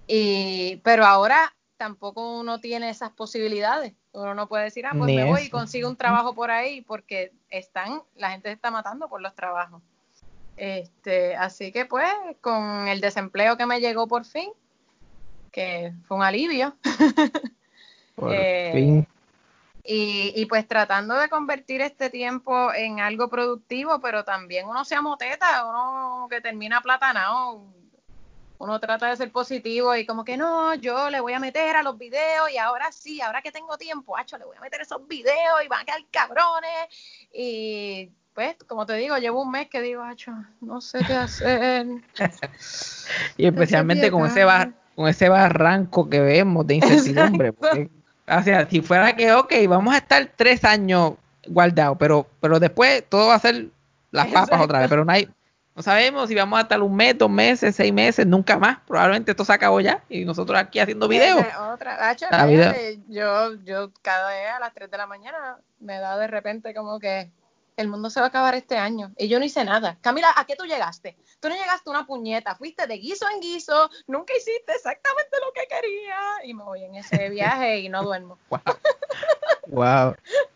y, 0.08 0.78
pero 0.78 1.06
ahora 1.06 1.54
tampoco 1.78 2.40
uno 2.40 2.60
tiene 2.60 2.90
esas 2.90 3.12
posibilidades. 3.12 3.94
Uno 4.12 4.34
no 4.34 4.48
puede 4.48 4.66
decir, 4.66 4.86
ah, 4.86 4.94
pues 4.98 5.14
me 5.14 5.26
voy 5.26 5.44
y 5.44 5.50
consigo 5.50 5.90
un 5.90 5.96
trabajo 5.96 6.34
por 6.34 6.52
ahí, 6.52 6.82
porque 6.82 7.32
están, 7.50 8.02
la 8.16 8.32
gente 8.32 8.50
se 8.50 8.54
está 8.54 8.72
matando 8.72 9.10
por 9.10 9.22
los 9.22 9.34
trabajos. 9.36 9.82
Este, 10.56 11.36
así 11.36 11.72
que 11.72 11.86
pues, 11.86 12.08
con 12.42 12.88
el 12.88 13.02
desempleo 13.02 13.58
que 13.58 13.66
me 13.66 13.80
llegó 13.80 14.08
por 14.08 14.26
fin, 14.26 14.52
que 15.52 15.94
fue 16.08 16.18
un 16.18 16.24
alivio. 16.24 16.76
Por 18.16 18.32
eh, 18.32 18.72
fin. 18.74 19.08
Y, 19.86 20.46
pues 20.46 20.66
tratando 20.66 21.16
de 21.16 21.28
convertir 21.28 21.82
este 21.82 22.10
tiempo 22.10 22.72
en 22.74 23.02
algo 23.02 23.28
productivo, 23.28 24.00
pero 24.00 24.24
también 24.24 24.68
uno 24.68 24.86
se 24.86 24.96
amoteta, 24.96 25.66
uno 25.66 26.28
que 26.30 26.40
termina 26.40 26.80
platanado, 26.80 27.66
uno 28.64 28.80
trata 28.80 29.09
de 29.09 29.18
ser 29.18 29.32
positivo 29.32 29.95
y 29.95 30.05
como 30.05 30.24
que 30.24 30.38
no, 30.38 30.74
yo 30.76 31.09
le 31.09 31.20
voy 31.20 31.34
a 31.34 31.39
meter 31.39 31.76
a 31.76 31.84
los 31.84 31.97
videos 31.97 32.49
y 32.51 32.57
ahora 32.57 32.91
sí, 32.91 33.22
ahora 33.22 33.41
que 33.41 33.51
tengo 33.51 33.78
tiempo, 33.78 34.18
hacho, 34.18 34.38
le 34.38 34.45
voy 34.45 34.55
a 34.55 34.61
meter 34.61 34.82
esos 34.82 35.05
videos 35.07 35.64
y 35.64 35.68
van 35.68 35.82
a 35.82 35.86
quedar 35.86 36.01
cabrones. 36.11 36.88
Y 37.34 38.09
pues, 38.34 38.55
como 38.68 38.86
te 38.86 38.93
digo, 38.95 39.18
llevo 39.18 39.41
un 39.41 39.51
mes 39.51 39.68
que 39.68 39.82
digo, 39.82 40.01
Acho, 40.01 40.32
no 40.61 40.80
sé 40.80 40.99
qué 41.05 41.14
hacer. 41.14 41.88
y 43.38 43.45
especialmente 43.45 44.09
con 44.09 44.26
ese, 44.26 44.45
bar, 44.45 44.72
con 44.95 45.07
ese 45.07 45.28
barranco 45.28 46.09
que 46.09 46.22
vemos 46.22 46.66
de 46.66 46.76
incertidumbre. 46.76 47.51
Porque, 47.53 47.89
o 48.28 48.41
sea, 48.43 48.68
si 48.70 48.82
fuera 48.82 49.16
que, 49.16 49.34
ok, 49.34 49.53
vamos 49.68 49.93
a 49.93 49.97
estar 49.97 50.32
tres 50.36 50.64
años 50.64 51.14
guardados, 51.47 51.97
pero, 51.99 52.28
pero 52.39 52.59
después 52.59 53.03
todo 53.09 53.28
va 53.28 53.36
a 53.36 53.39
ser 53.39 53.68
las 54.11 54.28
papas 54.34 54.61
otra 54.61 54.80
vez, 54.80 54.89
pero 54.89 55.03
no 55.03 55.11
hay, 55.11 55.28
no 55.76 55.82
sabemos 55.82 56.30
si 56.30 56.36
vamos 56.36 56.60
a 56.60 56.64
estar 56.64 56.82
un 56.82 56.96
mes, 56.96 57.18
dos 57.18 57.30
meses, 57.30 57.76
seis 57.76 57.92
meses, 57.92 58.28
nunca 58.28 58.60
más. 58.60 58.80
Probablemente 58.86 59.32
esto 59.32 59.44
se 59.44 59.54
acabó 59.54 59.80
ya 59.80 60.04
y 60.08 60.24
nosotros 60.24 60.60
aquí 60.60 60.80
haciendo 60.80 61.08
videos. 61.08 61.44
Otra, 61.74 62.16
yo, 63.08 63.56
yo 63.64 63.92
cada 64.02 64.32
día 64.32 64.58
a 64.58 64.60
las 64.60 64.74
3 64.74 64.92
de 64.92 64.98
la 64.98 65.08
mañana 65.08 65.58
me 65.80 65.98
da 65.98 66.18
de 66.18 66.28
repente 66.28 66.76
como 66.76 67.00
que 67.00 67.32
el 67.76 67.88
mundo 67.88 68.10
se 68.10 68.20
va 68.20 68.28
a 68.28 68.30
acabar 68.30 68.54
este 68.54 68.78
año. 68.78 69.12
Y 69.18 69.28
yo 69.28 69.40
no 69.40 69.46
hice 69.46 69.64
nada. 69.64 69.98
Camila, 70.02 70.32
¿a 70.36 70.46
qué 70.46 70.56
tú 70.56 70.66
llegaste? 70.66 71.18
Tú 71.40 71.50
no 71.50 71.56
llegaste 71.56 71.90
una 71.90 72.06
puñeta, 72.06 72.56
fuiste 72.56 72.86
de 72.86 72.98
guiso 72.98 73.26
en 73.30 73.40
guiso, 73.40 73.90
nunca 74.08 74.34
hiciste 74.36 74.74
exactamente 74.74 75.38
lo 75.44 75.52
que 75.54 75.68
quería. 75.68 76.20
Y 76.44 76.54
me 76.54 76.64
voy 76.64 76.84
en 76.84 76.96
ese 76.96 77.30
viaje 77.30 77.80
y 77.80 77.90
no 77.90 78.04
duermo. 78.04 78.38
Wow. 79.68 80.16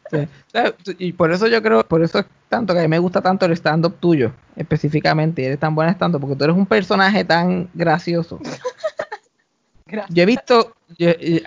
Y 1.00 1.14
por 1.14 1.32
eso 1.32 1.48
yo 1.48 1.62
creo, 1.62 1.84
por 1.84 2.04
eso 2.04 2.20
es 2.20 2.26
tanto 2.50 2.74
que 2.74 2.80
a 2.80 2.84
mí 2.84 2.88
me 2.88 3.00
gusta 3.00 3.22
tanto 3.22 3.46
el 3.46 3.52
stand-up 3.54 3.98
tuyo, 4.00 4.32
específicamente. 4.56 5.42
Y 5.42 5.46
eres 5.46 5.60
tan 5.60 5.76
buena 5.76 5.92
stand-up 5.92 6.22
porque 6.22 6.36
tú 6.36 6.44
eres 6.46 6.56
un 6.56 6.66
personaje 6.66 7.24
tan 7.24 7.70
gracioso. 7.74 8.40
Yo 10.10 10.24
he 10.24 10.26
visto, 10.26 10.74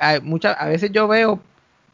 a, 0.01 0.21
muchas, 0.23 0.57
a 0.59 0.67
veces 0.67 0.91
yo 0.93 1.07
veo 1.07 1.41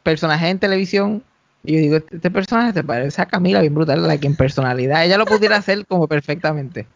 personajes 0.03 0.49
en 0.49 0.59
televisión 0.59 1.23
y 1.63 1.73
yo 1.73 1.79
digo, 1.81 1.97
este, 1.97 2.31
personaje 2.31 2.71
se 2.71 2.83
parece 2.83 3.21
a 3.21 3.25
Camila 3.25 3.59
bien 3.59 3.75
brutal, 3.75 4.07
la 4.07 4.17
que 4.17 4.27
en 4.27 4.37
personalidad 4.37 5.03
ella 5.03 5.17
lo 5.17 5.25
pudiera 5.25 5.57
hacer 5.57 5.85
como 5.85 6.07
perfectamente. 6.07 6.87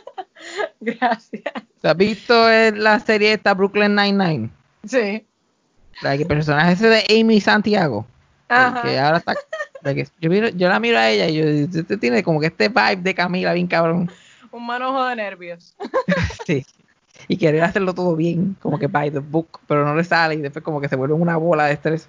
Gracias. 0.80 1.44
¿Has 1.82 1.96
visto 1.96 2.34
la 2.74 2.98
serie 2.98 3.34
esta 3.34 3.54
Brooklyn 3.54 3.94
Nine-Nine? 3.94 4.50
Sí. 4.84 5.24
La 6.02 6.18
que 6.18 6.26
personaje 6.26 6.72
ese 6.72 6.88
de 6.88 7.20
Amy 7.20 7.40
Santiago. 7.40 8.06
Ajá. 8.48 8.82
Que 8.82 8.98
ahora 8.98 9.18
está. 9.18 9.34
yo, 10.20 10.30
yo 10.30 10.68
la 10.68 10.80
miro 10.80 10.98
a 10.98 11.10
ella 11.10 11.28
y 11.28 11.68
yo, 11.68 11.80
usted 11.80 11.98
tiene 11.98 12.22
como 12.22 12.40
que 12.40 12.46
este 12.46 12.68
vibe 12.68 12.96
de 12.96 13.14
Camila 13.14 13.52
bien 13.52 13.66
cabrón. 13.66 14.10
Un 14.50 14.66
manojo 14.66 15.04
de 15.06 15.16
nervios. 15.16 15.76
sí. 16.46 16.64
Y 17.28 17.38
querer 17.38 17.62
hacerlo 17.62 17.94
todo 17.94 18.14
bien, 18.14 18.56
como 18.60 18.78
que 18.78 18.86
by 18.86 19.10
the 19.10 19.18
book, 19.18 19.60
pero 19.66 19.84
no 19.84 19.94
le 19.94 20.04
sale 20.04 20.34
y 20.34 20.40
después 20.40 20.64
como 20.64 20.80
que 20.80 20.88
se 20.88 20.96
vuelve 20.96 21.14
una 21.14 21.36
bola 21.36 21.66
de 21.66 21.72
estrés. 21.72 22.08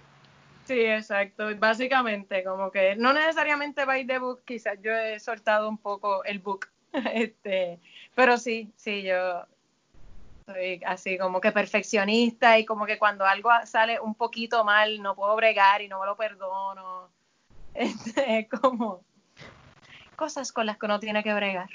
Sí, 0.65 0.81
exacto. 0.81 1.47
Básicamente, 1.57 2.43
como 2.43 2.71
que 2.71 2.95
no 2.97 3.13
necesariamente 3.13 3.85
by 3.85 4.05
the 4.05 4.19
book, 4.19 4.41
quizás 4.45 4.77
yo 4.81 4.91
he 4.91 5.19
soltado 5.19 5.69
un 5.69 5.77
poco 5.77 6.23
el 6.25 6.39
book. 6.39 6.67
este, 7.13 7.79
pero 8.15 8.37
sí, 8.37 8.71
sí, 8.75 9.03
yo 9.03 9.45
soy 10.47 10.81
así 10.85 11.17
como 11.17 11.41
que 11.41 11.51
perfeccionista 11.51 12.57
y 12.57 12.65
como 12.65 12.85
que 12.85 12.97
cuando 12.97 13.25
algo 13.25 13.49
sale 13.65 13.99
un 13.99 14.15
poquito 14.15 14.63
mal 14.63 15.01
no 15.01 15.13
puedo 15.13 15.35
bregar 15.35 15.81
y 15.81 15.89
no 15.89 15.99
me 15.99 16.05
lo 16.05 16.15
perdono. 16.15 17.09
Este, 17.77 18.39
es 18.39 18.49
como 18.49 19.01
cosas 20.15 20.51
con 20.51 20.65
las 20.65 20.79
que 20.79 20.87
uno 20.87 20.99
tiene 20.99 21.21
que 21.21 21.31
bregar. 21.31 21.69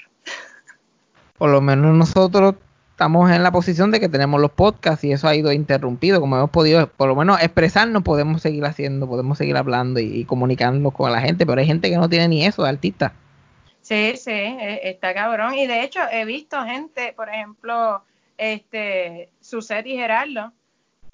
Por 1.37 1.49
lo 1.49 1.61
menos 1.61 1.95
nosotros 1.95 2.55
estamos 2.91 3.31
en 3.31 3.41
la 3.41 3.53
posición 3.53 3.89
de 3.89 4.01
que 4.01 4.09
tenemos 4.09 4.41
los 4.41 4.51
podcasts 4.51 5.05
y 5.05 5.13
eso 5.13 5.29
ha 5.29 5.35
ido 5.35 5.53
interrumpido. 5.53 6.19
Como 6.19 6.35
hemos 6.35 6.49
podido, 6.49 6.87
por 6.87 7.07
lo 7.07 7.15
menos, 7.15 7.41
expresarnos, 7.41 8.03
podemos 8.03 8.41
seguir 8.41 8.65
haciendo, 8.65 9.07
podemos 9.07 9.37
seguir 9.37 9.55
hablando 9.55 10.01
y, 10.01 10.25
comunicándonos 10.25 10.93
con 10.93 11.09
la 11.09 11.21
gente, 11.21 11.45
pero 11.45 11.61
hay 11.61 11.67
gente 11.67 11.89
que 11.89 11.95
no 11.95 12.09
tiene 12.09 12.27
ni 12.27 12.45
eso 12.45 12.63
de 12.63 12.69
artista. 12.69 13.13
Sí, 13.79 14.17
sí, 14.17 14.31
e, 14.31 14.89
está 14.89 15.13
cabrón. 15.13 15.53
Y 15.53 15.67
de 15.67 15.83
hecho, 15.83 16.01
he 16.11 16.25
visto 16.25 16.61
gente, 16.65 17.13
por 17.15 17.29
ejemplo, 17.29 18.03
este, 18.43 19.29
Suset 19.39 19.85
y 19.87 19.95
Gerardo, 19.95 20.51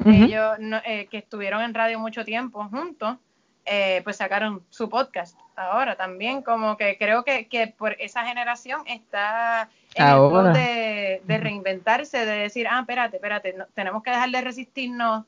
ellos 0.03 0.57
eh, 0.85 1.07
que 1.11 1.17
estuvieron 1.19 1.61
en 1.61 1.75
radio 1.75 1.99
mucho 1.99 2.25
tiempo 2.25 2.63
juntos, 2.69 3.17
eh, 3.65 4.01
pues 4.03 4.17
sacaron 4.17 4.63
su 4.69 4.89
podcast 4.89 5.37
ahora 5.55 5.95
también, 5.95 6.41
como 6.41 6.75
que 6.75 6.97
creo 6.97 7.23
que, 7.23 7.47
que 7.47 7.67
por 7.67 7.95
esa 7.99 8.25
generación 8.25 8.81
está 8.87 9.69
en 9.93 10.07
el 10.07 10.53
de, 10.53 11.21
de, 11.23 11.37
reinventarse, 11.37 12.25
de 12.25 12.31
decir, 12.31 12.67
ah, 12.67 12.79
espérate, 12.79 13.17
espérate, 13.17 13.55
tenemos 13.75 14.01
que 14.01 14.09
dejar 14.09 14.31
de 14.31 14.41
resistirnos 14.41 15.25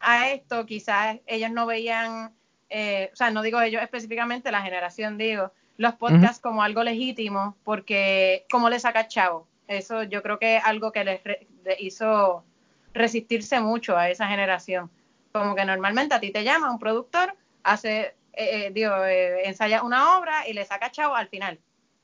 a 0.00 0.28
esto, 0.28 0.66
quizás 0.66 1.16
ellos 1.26 1.50
no 1.50 1.64
veían, 1.64 2.32
eh, 2.68 3.08
o 3.10 3.16
sea, 3.16 3.30
no 3.30 3.40
digo 3.40 3.60
ellos 3.62 3.82
específicamente, 3.82 4.50
la 4.50 4.60
generación, 4.60 5.16
digo, 5.16 5.50
los 5.78 5.94
podcasts 5.94 6.40
como 6.40 6.62
algo 6.62 6.82
legítimo, 6.82 7.56
porque 7.64 8.44
¿cómo 8.50 8.68
le 8.68 8.80
saca 8.80 9.08
chavo? 9.08 9.47
Eso 9.68 10.02
yo 10.02 10.22
creo 10.22 10.38
que 10.38 10.56
es 10.56 10.64
algo 10.64 10.90
que 10.92 11.04
les 11.04 11.20
hizo 11.78 12.42
resistirse 12.94 13.60
mucho 13.60 13.96
a 13.96 14.08
esa 14.10 14.26
generación. 14.26 14.90
Como 15.32 15.54
que 15.54 15.64
normalmente 15.64 16.14
a 16.14 16.20
ti 16.20 16.30
te 16.30 16.42
llama 16.42 16.70
un 16.70 16.78
productor, 16.78 17.34
hace, 17.62 18.00
eh, 18.32 18.66
eh 18.66 18.70
digo, 18.72 19.04
eh, 19.04 19.46
ensaya 19.46 19.82
una 19.82 20.18
obra 20.18 20.48
y 20.48 20.54
le 20.54 20.64
saca 20.64 20.90
chavo 20.90 21.14
al 21.14 21.28
final. 21.28 21.58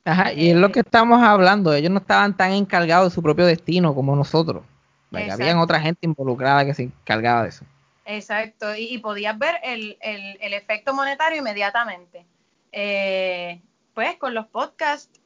Ajá, 0.05 0.31
y 0.31 0.51
es 0.51 0.55
lo 0.55 0.71
que 0.71 0.81
estamos 0.81 1.21
hablando, 1.23 1.73
ellos 1.73 1.89
no 1.89 1.97
estaban 1.97 2.37
tan 2.37 2.51
encargados 2.51 3.11
de 3.11 3.15
su 3.15 3.23
propio 3.23 3.47
destino 3.47 3.95
como 3.95 4.15
nosotros. 4.15 4.63
Habían 5.11 5.57
otra 5.57 5.79
gente 5.79 6.05
involucrada 6.05 6.65
que 6.65 6.73
se 6.73 6.83
encargaba 6.83 7.43
de 7.43 7.49
eso. 7.49 7.65
Exacto, 8.05 8.75
y, 8.75 8.99
podías 8.99 9.37
ver 9.39 9.55
el, 9.63 9.97
el, 10.01 10.37
el, 10.39 10.53
efecto 10.53 10.93
monetario 10.93 11.39
inmediatamente. 11.39 12.25
Eh, 12.71 13.61
pues 13.95 14.17
con 14.17 14.35
los 14.35 14.45
podcasts, 14.45 15.19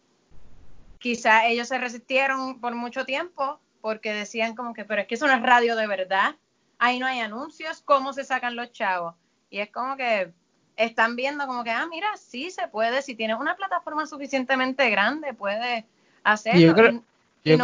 quizás 1.00 1.44
ellos 1.48 1.68
se 1.68 1.78
resistieron 1.78 2.60
por 2.60 2.76
mucho 2.76 3.06
tiempo 3.06 3.60
porque 3.82 4.14
decían 4.14 4.56
como 4.56 4.74
que, 4.74 4.86
pero 4.86 5.02
es 5.02 5.08
que 5.08 5.16
es 5.16 5.22
una 5.22 5.40
radio 5.40 5.76
de 5.76 5.88
verdad, 5.88 6.36
ahí 6.78 7.00
no 7.00 7.06
hay 7.06 7.20
anuncios, 7.20 7.82
¿cómo 7.84 8.14
se 8.14 8.24
sacan 8.24 8.56
los 8.56 8.72
chavos? 8.72 9.16
Y 9.50 9.60
es 9.60 9.72
como 9.72 9.96
que 9.96 10.32
están 10.76 11.16
viendo 11.16 11.48
como 11.48 11.64
que, 11.64 11.72
ah, 11.72 11.88
mira, 11.90 12.08
sí 12.18 12.52
se 12.52 12.68
puede, 12.68 13.02
si 13.02 13.16
tienes 13.16 13.38
una 13.40 13.56
plataforma 13.56 14.06
suficientemente 14.06 14.90
grande, 14.90 15.34
puedes 15.34 15.86
hacerlo. 16.24 16.60
Yo 16.60 16.74
creo, 16.74 17.04
yo, 17.44 17.58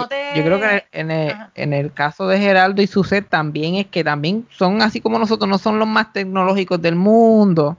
creo 0.43 0.59
que 0.59 0.85
en 0.91 1.11
el, 1.11 1.35
en 1.55 1.73
el, 1.73 1.93
caso 1.93 2.27
de 2.27 2.39
Geraldo 2.39 2.81
y 2.81 2.87
Suset 2.87 3.27
también 3.27 3.75
es 3.75 3.87
que 3.87 4.03
también 4.03 4.47
son 4.49 4.81
así 4.81 5.01
como 5.01 5.19
nosotros, 5.19 5.49
no 5.49 5.57
son 5.57 5.79
los 5.79 5.87
más 5.87 6.13
tecnológicos 6.13 6.81
del 6.81 6.95
mundo. 6.95 7.77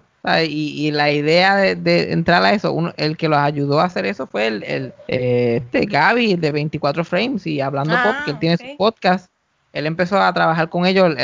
Y, 0.48 0.90
la 0.90 1.12
idea 1.12 1.56
de, 1.56 2.12
entrar 2.12 2.42
a 2.42 2.52
eso, 2.52 2.72
uno, 2.72 2.92
el 2.96 3.16
que 3.16 3.28
los 3.28 3.38
ayudó 3.38 3.78
a 3.78 3.84
hacer 3.84 4.06
eso 4.06 4.26
fue 4.26 4.48
el, 4.48 4.64
el 4.64 4.92
eh, 5.06 5.62
este 5.62 5.86
Gaby 5.86 6.34
de 6.34 6.50
24 6.50 7.04
Frames 7.04 7.46
y 7.46 7.60
hablando 7.60 7.94
pop, 8.02 8.14
que 8.24 8.30
él 8.32 8.36
ah, 8.36 8.40
tiene 8.40 8.56
su 8.56 8.76
podcast. 8.76 9.30
Él 9.72 9.86
empezó 9.86 10.20
a 10.20 10.32
trabajar 10.32 10.68
con 10.68 10.84
ellos 10.84 11.14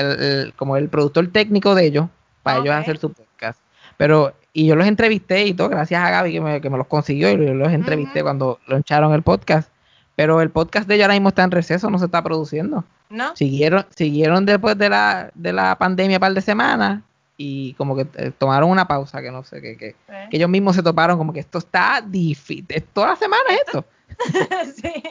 como 0.55 0.77
el 0.77 0.89
productor 0.89 1.27
técnico 1.33 1.75
de 1.75 1.87
ellos 1.87 2.07
para 2.45 2.61
ellos 2.61 2.75
hacer 2.75 2.99
su 2.99 3.13
podcast. 3.13 3.59
Pero, 3.97 4.35
y 4.53 4.67
yo 4.67 4.77
los 4.77 4.87
entrevisté 4.87 5.47
y 5.47 5.55
todo, 5.55 5.69
gracias 5.69 6.01
a 6.01 6.11
Gaby 6.11 6.33
que 6.33 6.41
me, 6.41 6.61
que 6.61 6.71
me 6.71 6.79
los 6.79 6.87
consiguió 6.87 7.29
y 7.31 7.45
yo 7.45 7.55
los 7.55 7.73
entrevisté 7.73 8.23
cuando 8.23 8.61
lo 8.69 8.81
cuando 8.83 9.15
el 9.15 9.23
podcast. 9.23 9.69
Pero 10.15 10.41
el 10.43 10.51
podcast 10.51 10.87
de 10.87 10.95
ellos 10.95 11.07
ahora 11.07 11.15
mismo 11.15 11.31
está 11.31 11.43
en 11.43 11.51
receso, 11.51 11.91
no 11.91 11.99
se 11.99 12.05
está 12.05 12.23
produciendo. 12.23 12.85
¿No? 13.11 13.35
Siguieron, 13.35 13.85
siguieron 13.97 14.47
después 14.47 14.79
de 14.79 14.91
la, 14.91 15.31
de 15.35 15.53
la 15.53 15.77
pandemia 15.77 16.19
un 16.19 16.21
par 16.21 16.35
de 16.35 16.41
semanas 16.41 17.03
y 17.37 17.75
como 17.75 17.97
que 17.97 18.07
eh, 18.17 18.31
tomaron 18.37 18.71
una 18.71 18.87
pausa, 18.87 19.23
que 19.23 19.31
no 19.31 19.43
sé, 19.45 19.61
que, 19.61 19.77
que, 19.77 19.95
que, 20.07 20.37
ellos 20.37 20.49
mismos 20.49 20.77
se 20.77 20.83
toparon 20.83 21.19
como 21.19 21.33
que 21.33 21.41
esto 21.41 21.59
está 21.59 22.03
difícil, 22.05 22.67
toda 22.93 23.09
la 23.09 23.17
semana 23.17 23.45
esto. 23.67 23.85
sí, 24.77 25.03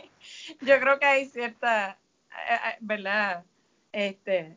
yo 0.61 0.79
creo 0.79 0.99
que 0.99 1.05
hay 1.05 1.25
cierta, 1.25 1.97
eh, 2.31 2.53
eh, 2.53 2.77
¿verdad? 2.79 3.43
Este, 3.91 4.55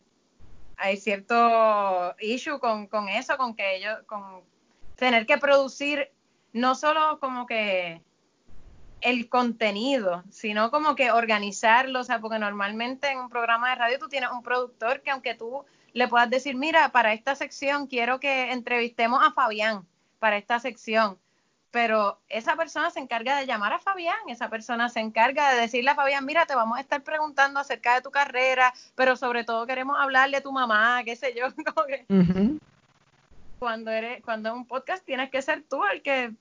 hay 0.77 0.97
cierto 0.97 2.15
issue 2.21 2.59
con, 2.61 2.87
con 2.87 3.09
eso, 3.09 3.37
con 3.37 3.55
que 3.55 3.77
ellos, 3.77 3.99
con 4.07 4.43
tener 4.97 5.27
que 5.27 5.39
producir 5.39 6.11
no 6.53 6.75
solo 6.75 7.19
como 7.19 7.47
que 7.47 8.01
el 9.01 9.29
contenido, 9.29 10.25
sino 10.31 10.71
como 10.71 10.95
que 10.95 11.11
organizarlo, 11.11 12.01
o 12.01 12.05
sea, 12.05 12.21
porque 12.21 12.39
normalmente 12.39 13.11
en 13.11 13.19
un 13.19 13.29
programa 13.29 13.71
de 13.71 13.75
radio 13.77 13.99
tú 13.99 14.09
tienes 14.09 14.31
un 14.31 14.43
productor 14.43 15.03
que 15.03 15.11
aunque 15.11 15.35
tú 15.35 15.65
le 15.95 16.09
puedas 16.09 16.29
decir, 16.29 16.57
mira, 16.57 16.91
para 16.91 17.15
esta 17.15 17.35
sección 17.37 17.87
quiero 17.87 18.21
que 18.21 18.53
entrevistemos 18.53 19.25
a 19.25 19.33
Fabián, 19.33 19.87
para 20.19 20.37
esta 20.37 20.59
sección, 20.59 21.19
pero 21.71 22.19
esa 22.29 22.57
persona 22.57 22.91
se 22.91 23.01
encarga 23.01 23.39
de 23.39 23.47
llamar 23.47 23.73
a 23.73 23.79
Fabián, 23.79 24.19
esa 24.29 24.51
persona 24.51 24.89
se 24.89 25.01
encarga 25.01 25.53
de 25.53 25.61
decirle 25.61 25.91
a 25.91 25.95
Fabián, 25.95 26.25
mira, 26.27 26.47
te 26.47 26.55
vamos 26.55 26.79
a 26.79 26.81
estar 26.81 27.03
preguntando 27.03 27.61
acerca 27.61 27.95
de 27.95 28.03
tu 28.03 28.11
carrera, 28.11 28.75
pero 28.97 29.17
sobre 29.17 29.45
todo 29.45 29.67
queremos 29.67 29.97
hablarle 29.99 30.37
a 30.37 30.43
tu 30.43 30.53
mamá, 30.53 31.03
qué 31.05 31.17
sé 31.17 31.35
yo. 31.35 31.47
Cuando 33.61 33.91
eres, 33.91 34.23
cuando 34.23 34.51
es 34.51 34.55
un 34.57 34.67
podcast 34.67 35.07
tienes 35.07 35.31
que 35.31 35.41
ser 35.41 35.63
tú 35.63 35.83
el 35.87 36.03
que 36.03 36.35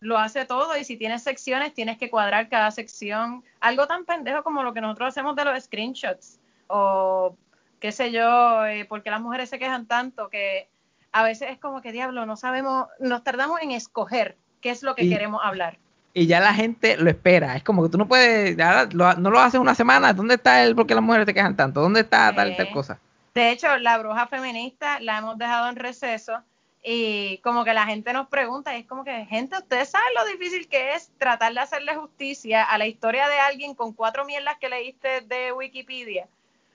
lo 0.00 0.16
hace 0.16 0.46
todo 0.46 0.78
y 0.78 0.84
si 0.84 0.96
tienes 0.96 1.22
secciones 1.22 1.74
tienes 1.74 1.98
que 1.98 2.08
cuadrar 2.08 2.48
cada 2.48 2.70
sección. 2.70 3.44
Algo 3.60 3.86
tan 3.86 4.06
pendejo 4.06 4.44
como 4.44 4.62
lo 4.62 4.72
que 4.72 4.80
nosotros 4.80 5.08
hacemos 5.08 5.36
de 5.36 5.44
los 5.44 5.64
screenshots 5.64 6.38
o 6.68 7.36
qué 7.80 7.92
sé 7.92 8.10
yo, 8.12 8.66
eh, 8.66 8.84
porque 8.86 9.10
las 9.10 9.20
mujeres 9.20 9.48
se 9.50 9.58
quejan 9.58 9.86
tanto 9.86 10.28
que 10.28 10.68
a 11.12 11.22
veces 11.22 11.50
es 11.50 11.58
como 11.58 11.80
que 11.82 11.92
diablo, 11.92 12.26
no 12.26 12.36
sabemos, 12.36 12.86
nos 13.00 13.24
tardamos 13.24 13.60
en 13.62 13.70
escoger 13.70 14.36
qué 14.60 14.70
es 14.70 14.82
lo 14.82 14.94
que 14.94 15.04
Y- 15.04 15.10
queremos 15.10 15.40
hablar. 15.42 15.78
Y 16.14 16.26
ya 16.26 16.40
la 16.40 16.52
gente 16.52 16.96
lo 16.96 17.08
espera. 17.10 17.54
Es 17.54 17.62
como 17.62 17.82
que 17.84 17.90
tú 17.90 17.98
no 17.98 18.08
puedes, 18.08 18.56
ya 18.56 18.88
lo- 18.92 19.14
no 19.14 19.30
lo 19.30 19.38
haces 19.38 19.60
una 19.60 19.74
semana. 19.74 20.12
¿Dónde 20.12 20.34
está 20.34 20.62
el 20.64 20.74
por 20.74 20.86
qué 20.86 20.94
las 20.94 21.04
mujeres 21.04 21.26
te 21.26 21.34
quejan 21.34 21.54
tanto? 21.54 21.80
¿Dónde 21.80 22.00
está 22.00 22.34
tal 22.34 22.50
y 22.52 22.56
tal 22.56 22.66
Sí. 22.66 22.72
cosa? 22.72 22.98
De 23.34 23.50
hecho, 23.50 23.76
la 23.78 23.98
bruja 23.98 24.26
feminista 24.26 24.98
la 25.00 25.18
hemos 25.18 25.38
dejado 25.38 25.68
en 25.68 25.76
receso 25.76 26.42
y 26.82 27.38
como 27.38 27.64
que 27.64 27.72
la 27.74 27.86
gente 27.86 28.12
nos 28.12 28.26
pregunta 28.28 28.76
y 28.76 28.80
es 28.80 28.86
como 28.86 29.04
que, 29.04 29.26
gente, 29.26 29.56
ustedes 29.58 29.90
saben 29.90 30.08
lo 30.16 30.24
difícil 30.26 30.66
que 30.68 30.94
es 30.94 31.10
tratar 31.18 31.52
de 31.54 31.60
hacerle 31.60 31.94
justicia 31.94 32.64
a 32.64 32.78
la 32.78 32.86
historia 32.86 33.28
de 33.28 33.38
alguien 33.38 33.74
con 33.74 33.92
cuatro 33.92 34.24
mierdas 34.24 34.56
que 34.60 34.68
leíste 34.68 35.20
de 35.20 35.52
Wikipedia. 35.52 36.26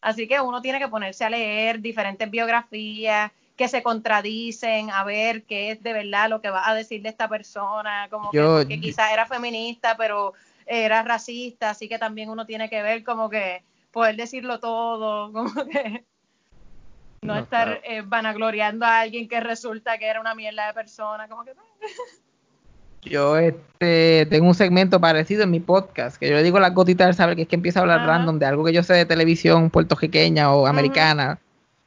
Así 0.03 0.27
que 0.27 0.39
uno 0.41 0.61
tiene 0.61 0.79
que 0.79 0.89
ponerse 0.89 1.23
a 1.23 1.29
leer 1.29 1.79
diferentes 1.79 2.29
biografías 2.29 3.31
que 3.55 3.67
se 3.69 3.81
contradicen, 3.81 4.89
a 4.91 5.03
ver 5.03 5.43
qué 5.43 5.71
es 5.71 5.81
de 5.81 5.93
verdad 5.93 6.29
lo 6.29 6.41
que 6.41 6.49
va 6.49 6.67
a 6.67 6.75
decir 6.75 7.01
de 7.01 7.09
esta 7.09 7.29
persona, 7.29 8.07
como 8.09 8.31
Yo- 8.33 8.67
que, 8.67 8.79
quizás 8.81 9.11
era 9.13 9.25
feminista, 9.25 9.95
pero 9.95 10.33
era 10.65 11.03
racista, 11.03 11.69
así 11.69 11.87
que 11.87 11.97
también 11.99 12.29
uno 12.29 12.45
tiene 12.45 12.69
que 12.69 12.81
ver 12.81 13.03
como 13.03 13.29
que 13.29 13.63
poder 13.91 14.15
decirlo 14.17 14.59
todo, 14.59 15.31
como 15.33 15.65
que 15.69 16.03
no, 17.21 17.35
No, 17.35 17.39
estar 17.39 17.67
claro. 17.67 17.81
eh, 17.85 18.01
vanagloriando 18.05 18.85
a 18.85 18.99
alguien 18.99 19.29
que 19.29 19.39
resulta 19.39 19.97
que 19.97 20.07
era 20.07 20.19
una 20.19 20.35
mierda 20.35 20.67
de 20.67 20.73
persona, 20.73 21.29
como 21.29 21.45
que 21.45 21.53
Yo 23.05 23.37
este, 23.37 24.27
tengo 24.29 24.47
un 24.47 24.55
segmento 24.55 24.99
parecido 25.01 25.43
en 25.43 25.51
mi 25.51 25.59
podcast, 25.59 26.17
que 26.17 26.29
yo 26.29 26.35
le 26.35 26.43
digo 26.43 26.59
las 26.59 26.73
gotitas 26.73 27.07
del 27.07 27.15
saber, 27.15 27.35
que 27.35 27.43
es 27.43 27.47
que 27.47 27.55
empiezo 27.55 27.79
a 27.79 27.81
hablar 27.83 28.05
random 28.05 28.39
de 28.39 28.45
algo 28.45 28.63
que 28.63 28.73
yo 28.73 28.81
sé 28.83 28.93
de 28.93 29.05
televisión 29.05 29.69
puertorriqueña 29.69 30.51
o 30.53 30.65
americana. 30.67 31.39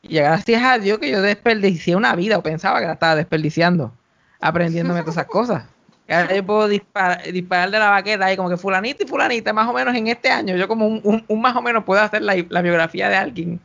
Y 0.03 0.17
gracias 0.17 0.63
a 0.63 0.79
Dios 0.79 0.99
que 0.99 1.11
yo 1.11 1.23
desperdicié 1.23 1.97
una 1.97 2.15
vida 2.15 2.39
o 2.39 2.43
pensaba 2.43 2.81
que 2.81 2.87
la 2.87 2.93
estaba 2.93 3.17
desperdiciando, 3.17 3.93
aprendiéndome 4.41 5.01
todas 5.01 5.17
esas 5.17 5.27
cosas. 5.27 5.65
Y 6.09 6.13
ahora 6.13 6.37
yo 6.37 6.47
puedo 6.47 6.69
disparar, 6.69 7.23
disparar 7.33 7.71
de 7.71 7.79
la 7.81 7.91
baqueta 7.91 8.27
ahí 8.27 8.37
como 8.37 8.49
que 8.49 8.57
fulanita 8.57 9.03
y 9.03 9.07
fulanita, 9.09 9.53
más 9.53 9.69
o 9.69 9.73
menos 9.73 9.95
en 9.97 10.07
este 10.07 10.29
año, 10.31 10.55
yo 10.55 10.69
como 10.69 10.87
un, 10.87 11.01
un- 11.03 11.25
un 11.27 11.41
más 11.41 11.57
o 11.57 11.63
menos 11.63 11.83
puedo 11.83 12.01
hacer 12.01 12.23
la, 12.23 12.37
la 12.49 12.63
biografía 12.63 13.09
de 13.09 13.17
alguien 13.17 13.59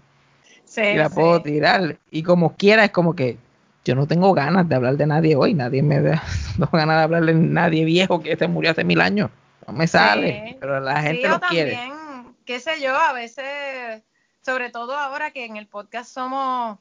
sí, 0.65 0.81
y 0.81 0.95
la 0.95 1.09
sí. 1.09 1.15
puedo 1.15 1.39
tirar. 1.43 1.97
Y 2.09 2.23
como 2.23 2.55
quiera, 2.55 2.83
es 2.85 2.89
como 2.91 3.15
que 3.15 3.37
yo 3.84 3.95
no 3.95 4.07
tengo 4.07 4.34
ganas 4.34 4.67
de 4.69 4.75
hablar 4.75 4.95
de 4.97 5.07
nadie 5.07 5.36
hoy. 5.36 5.53
Nadie 5.53 5.82
me 5.84 6.01
da, 6.01 6.23
no 6.57 6.67
tengo 6.67 6.77
ganas 6.77 6.97
de 6.97 7.03
hablar 7.03 7.25
de 7.25 7.34
nadie 7.34 7.86
viejo 7.86 8.21
que 8.21 8.36
se 8.36 8.47
murió 8.47 8.71
hace 8.71 8.84
mil 8.84 9.01
años. 9.01 9.29
No 9.67 9.73
me 9.73 9.88
sale. 9.88 10.43
Sí. 10.47 10.57
Pero 10.59 10.79
la 10.79 11.01
gente 11.01 11.23
sí, 11.23 11.27
lo 11.27 11.36
o 11.36 11.39
quiere. 11.41 11.73
también, 11.73 12.36
qué 12.45 12.59
sé 12.59 12.82
yo, 12.82 12.95
a 12.95 13.13
veces, 13.13 14.03
sobre 14.41 14.69
todo 14.69 14.97
ahora 14.97 15.32
que 15.32 15.45
en 15.45 15.57
el 15.57 15.67
podcast 15.67 16.11
somos 16.11 16.77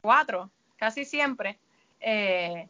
cuatro, 0.00 0.50
casi 0.76 1.04
siempre, 1.04 1.58
eh, 2.00 2.68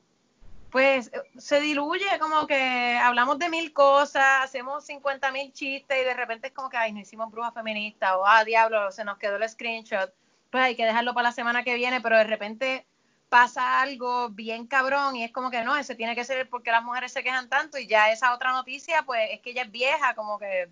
pues 0.71 1.09
eh, 1.09 1.23
se 1.39 1.61
diluye 1.61 2.07
como 2.21 2.47
que 2.47 2.99
hablamos 3.03 3.39
de 3.39 3.49
mil 3.49 3.73
cosas, 3.73 4.45
hacemos 4.45 4.85
50 4.85 5.33
mil 5.33 5.53
chistes 5.53 5.99
y 6.01 6.05
de 6.05 6.15
repente 6.15 6.49
es 6.49 6.53
como 6.53 6.69
que, 6.69 6.77
ay, 6.77 6.93
no 6.93 7.01
hicimos 7.01 7.31
bruja 7.31 7.53
feminista 7.53 8.17
o, 8.19 8.27
ah, 8.27 8.45
diablo, 8.45 8.91
se 8.93 9.05
nos 9.05 9.19
quedó 9.19 9.37
el 9.37 9.49
screenshot, 9.49 10.13
pues 10.51 10.63
hay 10.63 10.77
que 10.77 10.85
dejarlo 10.87 11.15
para 11.15 11.29
la 11.29 11.33
semana 11.33 11.63
que 11.63 11.75
viene, 11.75 12.01
pero 12.01 12.17
de 12.17 12.25
repente 12.25 12.87
pasa 13.29 13.81
algo 13.81 14.31
bien 14.31 14.67
cabrón 14.67 15.17
y 15.17 15.25
es 15.25 15.33
como 15.33 15.51
que 15.51 15.63
no, 15.63 15.77
ese 15.77 15.95
tiene 15.95 16.15
que 16.15 16.25
ser 16.25 16.49
porque 16.49 16.71
las 16.71 16.83
mujeres 16.83 17.13
se 17.13 17.23
quejan 17.23 17.49
tanto 17.49 17.79
y 17.79 17.87
ya 17.87 18.11
esa 18.11 18.35
otra 18.35 18.53
noticia, 18.53 19.03
pues 19.05 19.31
es 19.33 19.41
que 19.41 19.51
ella 19.51 19.63
es 19.63 19.71
vieja, 19.71 20.15
como 20.15 20.39
que, 20.39 20.71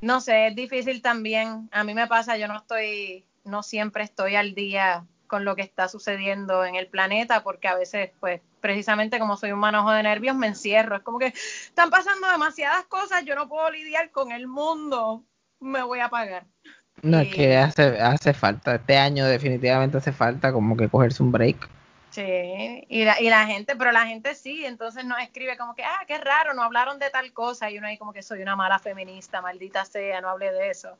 no 0.00 0.20
sé, 0.20 0.48
es 0.48 0.56
difícil 0.56 1.02
también. 1.02 1.68
A 1.72 1.84
mí 1.84 1.94
me 1.94 2.06
pasa, 2.06 2.36
yo 2.36 2.48
no 2.48 2.56
estoy, 2.56 3.24
no 3.44 3.62
siempre 3.62 4.04
estoy 4.04 4.36
al 4.36 4.54
día 4.54 5.04
con 5.26 5.44
lo 5.44 5.56
que 5.56 5.62
está 5.62 5.88
sucediendo 5.88 6.64
en 6.64 6.74
el 6.74 6.88
planeta 6.88 7.42
porque 7.42 7.68
a 7.68 7.74
veces, 7.74 8.10
pues, 8.20 8.40
precisamente 8.60 9.18
como 9.18 9.36
soy 9.36 9.52
un 9.52 9.60
manojo 9.60 9.90
de 9.90 10.02
nervios, 10.02 10.36
me 10.36 10.46
encierro. 10.46 10.96
Es 10.96 11.02
como 11.02 11.18
que 11.18 11.26
están 11.26 11.90
pasando 11.90 12.30
demasiadas 12.30 12.84
cosas, 12.84 13.24
yo 13.24 13.34
no 13.34 13.48
puedo 13.48 13.70
lidiar 13.70 14.10
con 14.10 14.32
el 14.32 14.46
mundo, 14.46 15.24
me 15.60 15.82
voy 15.82 16.00
a 16.00 16.06
apagar. 16.06 16.46
No, 17.00 17.18
es 17.20 17.34
que 17.34 17.56
hace, 17.56 18.00
hace 18.00 18.32
falta. 18.32 18.74
Este 18.74 18.96
año 18.96 19.26
definitivamente 19.26 19.98
hace 19.98 20.12
falta 20.12 20.52
como 20.52 20.76
que 20.76 20.88
cogerse 20.88 21.22
un 21.22 21.32
break. 21.32 21.68
Sí, 22.10 22.84
y 22.88 23.04
la, 23.04 23.18
y 23.20 23.30
la 23.30 23.46
gente, 23.46 23.74
pero 23.74 23.90
la 23.90 24.06
gente 24.06 24.34
sí, 24.34 24.66
entonces 24.66 25.04
nos 25.06 25.18
escribe 25.20 25.56
como 25.56 25.74
que, 25.74 25.82
ah, 25.82 26.04
qué 26.06 26.18
raro, 26.18 26.52
no 26.52 26.62
hablaron 26.62 26.98
de 26.98 27.08
tal 27.08 27.32
cosa, 27.32 27.70
y 27.70 27.78
uno 27.78 27.86
ahí 27.86 27.96
como 27.96 28.12
que 28.12 28.22
soy 28.22 28.42
una 28.42 28.54
mala 28.54 28.78
feminista, 28.78 29.40
maldita 29.40 29.86
sea, 29.86 30.20
no 30.20 30.28
hablé 30.28 30.52
de 30.52 30.68
eso. 30.68 30.90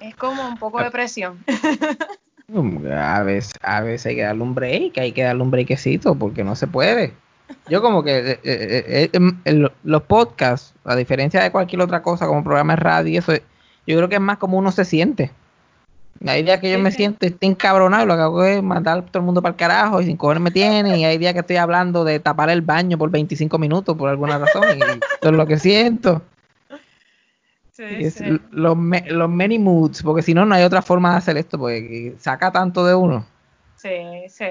Es 0.00 0.16
como 0.16 0.48
un 0.48 0.58
poco 0.58 0.82
de 0.82 0.90
presión. 0.90 1.44
Mm, 2.48 2.86
A 2.92 3.24
veces, 3.24 3.52
a 3.60 3.80
veces 3.80 4.06
hay 4.06 4.14
que 4.14 4.22
darle 4.22 4.42
un 4.44 4.54
break, 4.54 4.98
hay 4.98 5.10
que 5.10 5.24
darle 5.24 5.42
un 5.42 5.50
breakcito 5.50 6.14
porque 6.14 6.44
no 6.44 6.54
se 6.54 6.68
puede. 6.68 7.12
Yo 7.68 7.82
como 7.82 8.04
que 8.04 8.18
eh, 8.18 8.40
eh, 8.44 8.84
eh, 8.88 9.10
em, 9.12 9.40
los 9.82 10.02
podcasts, 10.04 10.72
a 10.84 10.94
diferencia 10.94 11.42
de 11.42 11.50
cualquier 11.50 11.82
otra 11.82 12.02
cosa 12.02 12.28
como 12.28 12.44
programa 12.44 12.74
de 12.74 12.80
radio, 12.80 13.18
eso, 13.18 13.32
yo 13.86 13.96
creo 13.96 14.08
que 14.08 14.16
es 14.16 14.20
más 14.20 14.38
como 14.38 14.58
uno 14.58 14.72
se 14.72 14.84
siente. 14.84 15.30
Hay 16.26 16.42
días 16.42 16.60
que 16.60 16.70
yo 16.70 16.78
me 16.78 16.90
siento 16.90 17.26
estoy 17.26 17.50
encabronado 17.50 18.04
y 18.04 18.06
lo 18.06 18.14
que 18.14 18.22
hago 18.22 18.44
es 18.44 18.62
mandar 18.62 18.98
a 18.98 19.02
todo 19.02 19.18
el 19.18 19.26
mundo 19.26 19.42
para 19.42 19.50
el 19.50 19.56
carajo 19.56 20.00
y 20.00 20.06
sin 20.06 20.16
cojones 20.16 20.42
me 20.42 20.50
tienen 20.50 20.96
y 20.96 21.04
hay 21.04 21.18
días 21.18 21.34
que 21.34 21.40
estoy 21.40 21.56
hablando 21.56 22.04
de 22.04 22.20
tapar 22.20 22.48
el 22.48 22.62
baño 22.62 22.96
por 22.96 23.10
25 23.10 23.58
minutos 23.58 23.96
por 23.96 24.08
alguna 24.08 24.38
razón 24.38 24.64
y 24.76 24.80
eso 24.82 24.98
es 25.20 25.32
lo 25.32 25.46
que 25.46 25.58
siento. 25.58 26.22
Sí, 27.72 27.84
Y 27.84 28.04
es 28.06 28.14
sí. 28.14 28.24
los, 28.50 28.76
los 29.08 29.28
many 29.28 29.58
moods, 29.58 30.02
porque 30.02 30.22
si 30.22 30.32
no, 30.32 30.46
no 30.46 30.54
hay 30.54 30.62
otra 30.62 30.80
forma 30.80 31.10
de 31.12 31.16
hacer 31.18 31.36
esto, 31.36 31.58
porque 31.58 32.14
saca 32.18 32.50
tanto 32.50 32.86
de 32.86 32.94
uno. 32.94 33.26
Sí, 33.76 34.24
sí, 34.28 34.46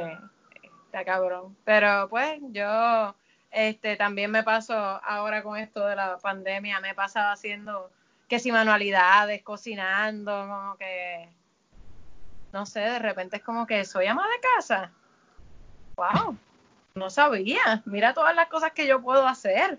está 0.85 1.03
cabrón. 1.03 1.55
Pero 1.63 2.07
pues 2.09 2.39
yo 2.51 3.15
este 3.51 3.95
también 3.95 4.29
me 4.29 4.43
paso 4.43 4.75
ahora 4.75 5.41
con 5.41 5.57
esto 5.57 5.87
de 5.87 5.95
la 5.95 6.17
pandemia, 6.19 6.79
me 6.81 6.91
he 6.91 6.93
pasado 6.93 7.31
haciendo 7.31 7.89
que 8.27 8.39
si 8.39 8.51
manualidades, 8.51 9.43
cocinando, 9.43 10.31
como 10.47 10.77
que 10.77 11.29
no 12.55 12.65
sé, 12.65 12.79
de 12.79 12.99
repente 12.99 13.35
es 13.35 13.43
como 13.43 13.67
que 13.67 13.83
soy 13.83 14.05
ama 14.05 14.23
de 14.23 14.39
casa. 14.55 14.91
Wow, 15.97 16.37
no 16.95 17.09
sabía. 17.09 17.83
Mira 17.83 18.13
todas 18.13 18.33
las 18.33 18.47
cosas 18.47 18.71
que 18.71 18.87
yo 18.87 19.01
puedo 19.01 19.27
hacer. 19.27 19.77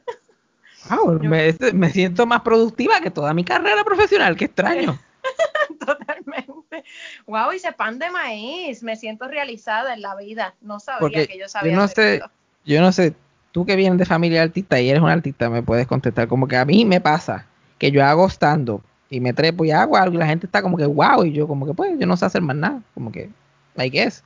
Wow, 0.91 1.19
me, 1.21 1.49
este, 1.49 1.73
me 1.73 1.89
siento 1.89 2.27
más 2.27 2.43
productiva 2.43 3.01
que 3.01 3.11
toda 3.11 3.33
mi 3.33 3.45
carrera 3.45 3.83
profesional, 3.83 4.37
qué 4.37 4.45
extraño. 4.45 4.99
Totalmente. 5.87 6.85
Wow, 7.27 7.53
hice 7.53 7.73
pan 7.73 7.99
de 7.99 8.11
maíz. 8.11 8.83
Me 8.83 8.95
siento 8.97 9.27
realizada 9.27 9.95
en 9.95 10.03
la 10.03 10.15
vida. 10.15 10.55
No 10.61 10.79
sabía 10.79 11.01
Porque 11.01 11.27
que 11.27 11.39
yo 11.39 11.49
sabía 11.49 11.73
yo 11.73 11.79
no 11.79 11.85
hacer 11.85 11.97
sé, 11.97 12.15
esto. 12.17 12.31
yo 12.67 12.81
no 12.83 12.93
sé, 12.93 13.15
tú 13.53 13.65
que 13.65 13.75
vienes 13.75 13.99
de 13.99 14.05
familia 14.05 14.43
artista 14.43 14.79
y 14.79 14.91
eres 14.91 15.03
un 15.03 15.09
artista, 15.09 15.49
me 15.49 15.63
puedes 15.63 15.87
contestar. 15.87 16.29
Como 16.29 16.47
que 16.47 16.59
a 16.59 16.67
mí 16.67 16.85
me 16.85 17.01
pasa 17.01 17.47
que 17.79 17.91
yo 17.91 18.05
hago 18.05 18.29
stand 18.29 18.81
y 19.09 19.21
me 19.21 19.33
trepo 19.33 19.65
y 19.65 19.71
hago 19.71 19.97
algo 19.97 20.17
y 20.17 20.19
la 20.19 20.27
gente 20.27 20.47
está 20.47 20.63
como 20.63 20.77
que 20.77 20.87
wow, 20.87 21.25
y 21.25 21.33
yo 21.33 21.47
como 21.47 21.67
que 21.67 21.75
pues 21.75 21.99
yo 21.99 22.07
no 22.07 22.17
sé 22.17 22.27
hacer 22.27 22.43
más 22.43 22.57
nada, 22.57 22.83
como 22.95 23.13
que, 23.13 23.31
I 23.77 23.91
guess. 23.91 24.25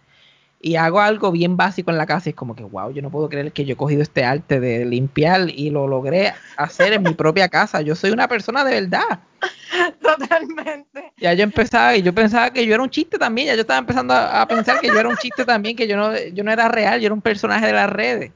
Y 0.63 0.77
hago 0.77 1.01
algo 1.01 1.33
bien 1.33 1.57
básico 1.57 1.91
en 1.91 1.97
la 1.97 2.05
casa 2.05 2.29
y 2.29 2.31
es 2.31 2.37
como 2.37 2.55
que 2.55 2.65
wow, 2.65 2.93
yo 2.93 3.01
no 3.01 3.11
puedo 3.11 3.31
creer 3.31 3.53
que 3.53 3.65
yo 3.65 3.73
he 3.73 3.77
cogido 3.77 4.03
este 4.03 4.25
arte 4.25 4.61
de 4.61 4.85
limpiar 4.85 5.49
y 5.49 5.71
lo 5.71 5.87
logré 5.87 6.35
hacer 6.59 6.93
en 6.93 7.03
mi 7.03 7.15
propia 7.15 7.49
casa. 7.49 7.81
Yo 7.81 7.95
soy 7.95 8.11
una 8.11 8.29
persona 8.29 8.63
de 8.63 8.83
verdad. 8.83 9.21
Totalmente. 10.03 11.13
Ya 11.17 11.33
yo 11.33 11.45
empezaba 11.45 11.97
y 11.97 12.03
yo 12.03 12.15
pensaba 12.15 12.51
que 12.51 12.67
yo 12.67 12.75
era 12.75 12.83
un 12.83 12.91
chiste 12.91 13.17
también, 13.17 13.49
ya 13.49 13.55
yo 13.55 13.63
estaba 13.63 13.79
empezando 13.79 14.13
a, 14.13 14.43
a 14.43 14.47
pensar 14.47 14.81
que 14.81 14.89
yo 14.89 15.01
era 15.01 15.09
un 15.09 15.17
chiste 15.17 15.47
también, 15.47 15.77
que 15.77 15.89
yo 15.89 15.97
no, 15.97 16.15
yo 16.19 16.45
no 16.45 16.53
era 16.53 16.69
real, 16.69 17.01
yo 17.01 17.07
era 17.07 17.15
un 17.15 17.23
personaje 17.23 17.67
de 17.67 17.73
las 17.73 17.89
redes. 17.89 18.33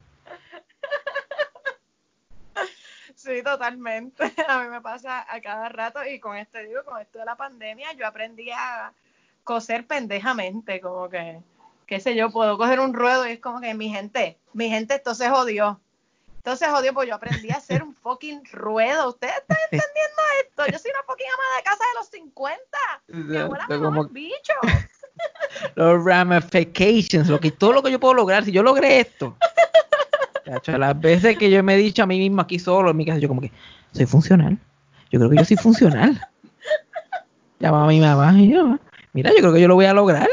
Sí, 3.24 3.42
totalmente. 3.42 4.22
A 4.48 4.62
mí 4.62 4.68
me 4.68 4.80
pasa 4.82 5.24
a 5.28 5.40
cada 5.40 5.68
rato 5.70 6.04
y 6.04 6.20
con 6.20 6.36
este 6.36 6.64
digo, 6.64 6.84
con 6.84 7.00
esto 7.00 7.18
de 7.18 7.24
la 7.24 7.36
pandemia, 7.36 7.92
yo 7.94 8.06
aprendí 8.06 8.50
a 8.50 8.92
coser 9.44 9.86
pendejamente, 9.86 10.80
como 10.80 11.08
que, 11.08 11.40
qué 11.86 12.00
sé 12.00 12.14
yo, 12.14 12.30
puedo 12.30 12.58
coger 12.58 12.80
un 12.80 12.92
ruedo 12.92 13.26
y 13.26 13.32
es 13.32 13.40
como 13.40 13.60
que 13.62 13.72
mi 13.74 13.88
gente, 13.88 14.38
mi 14.52 14.68
gente, 14.68 14.94
esto 14.96 15.14
se 15.14 15.30
jodió. 15.30 15.80
Entonces 16.36 16.68
jodió, 16.68 16.92
pues 16.92 17.08
yo 17.08 17.14
aprendí 17.14 17.50
a 17.50 17.56
hacer 17.56 17.82
un 17.82 17.94
fucking 18.02 18.42
ruedo. 18.52 19.08
¿Ustedes 19.08 19.34
están 19.38 19.56
entendiendo 19.70 20.22
esto? 20.42 20.66
Yo 20.70 20.78
soy 20.78 20.90
una 20.90 21.02
fucking 21.04 21.26
ama 21.26 21.56
de 21.56 21.62
casa 21.62 21.84
de 21.84 21.98
los 21.98 22.06
50. 22.08 22.62
Mi 23.08 23.36
abuela 23.38 23.66
me 23.68 23.78
Como- 23.78 24.04
bicho. 24.08 24.52
los 25.76 26.04
ramifications, 26.04 27.28
lo 27.28 27.40
que, 27.40 27.50
todo 27.52 27.72
lo 27.72 27.82
que 27.82 27.90
yo 27.90 27.98
puedo 27.98 28.12
lograr, 28.12 28.44
si 28.44 28.52
yo 28.52 28.62
logré 28.62 29.00
esto. 29.00 29.36
Las 30.44 31.00
veces 31.00 31.38
que 31.38 31.50
yo 31.50 31.62
me 31.62 31.74
he 31.74 31.78
dicho 31.78 32.02
a 32.02 32.06
mí 32.06 32.18
mismo 32.18 32.42
aquí 32.42 32.58
solo 32.58 32.90
en 32.90 32.96
mi 32.96 33.06
casa, 33.06 33.18
yo 33.18 33.28
como 33.28 33.40
que 33.40 33.52
soy 33.92 34.06
funcional. 34.06 34.58
Yo 35.10 35.18
creo 35.18 35.30
que 35.30 35.36
yo 35.36 35.44
soy 35.44 35.56
funcional. 35.56 36.20
Llamaba 37.58 37.84
a 37.84 37.88
mi 37.88 38.00
mamá 38.00 38.34
y 38.36 38.52
yo, 38.52 38.78
mira, 39.12 39.30
yo 39.30 39.38
creo 39.38 39.52
que 39.52 39.60
yo 39.60 39.68
lo 39.68 39.76
voy 39.76 39.86
a 39.86 39.94
lograr. 39.94 40.28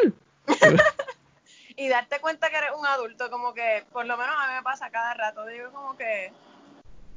y 1.77 1.87
darte 1.87 2.19
cuenta 2.19 2.49
que 2.49 2.57
eres 2.57 2.71
un 2.77 2.85
adulto, 2.85 3.29
como 3.29 3.53
que 3.53 3.83
por 3.91 4.05
lo 4.05 4.17
menos 4.17 4.35
a 4.37 4.47
mí 4.47 4.53
me 4.55 4.63
pasa 4.63 4.89
cada 4.89 5.13
rato, 5.13 5.45
digo 5.45 5.71
como 5.71 5.95
que 5.95 6.31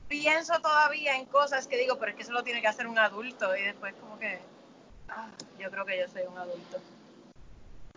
pienso 0.09 0.61
todavía 0.61 1.17
en 1.17 1.27
cosas 1.27 1.67
que 1.67 1.77
digo, 1.77 1.99
pero 1.99 2.11
es 2.11 2.17
que 2.17 2.23
eso 2.23 2.33
lo 2.33 2.45
tiene 2.45 2.61
que 2.61 2.69
hacer 2.69 2.87
un 2.87 2.99
adulto 2.99 3.57
y 3.57 3.63
después 3.63 3.95
como 4.01 4.19
que 4.19 4.39
ah, 5.09 5.29
yo 5.59 5.71
creo 5.71 5.85
que 5.85 5.99
yo 5.99 6.09
soy 6.09 6.23
un 6.31 6.39
adulto. 6.39 6.81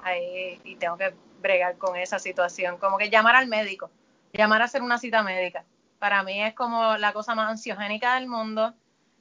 Ahí 0.02 0.60
y 0.64 0.76
tengo 0.76 0.98
que 0.98 1.14
bregar 1.42 1.78
con 1.78 1.96
esa 1.96 2.20
situación, 2.20 2.78
como 2.78 2.98
que 2.98 3.10
llamar 3.10 3.36
al 3.36 3.48
médico, 3.48 3.92
llamar 4.38 4.62
a 4.62 4.66
hacer 4.66 4.82
una 4.82 5.00
cita 5.00 5.24
médica. 5.24 5.66
Para 6.00 6.24
mí 6.24 6.42
es 6.42 6.54
como 6.54 6.96
la 6.98 7.12
cosa 7.12 7.36
más 7.36 7.50
ansiogénica 7.50 8.16
del 8.16 8.28
mundo. 8.28 8.74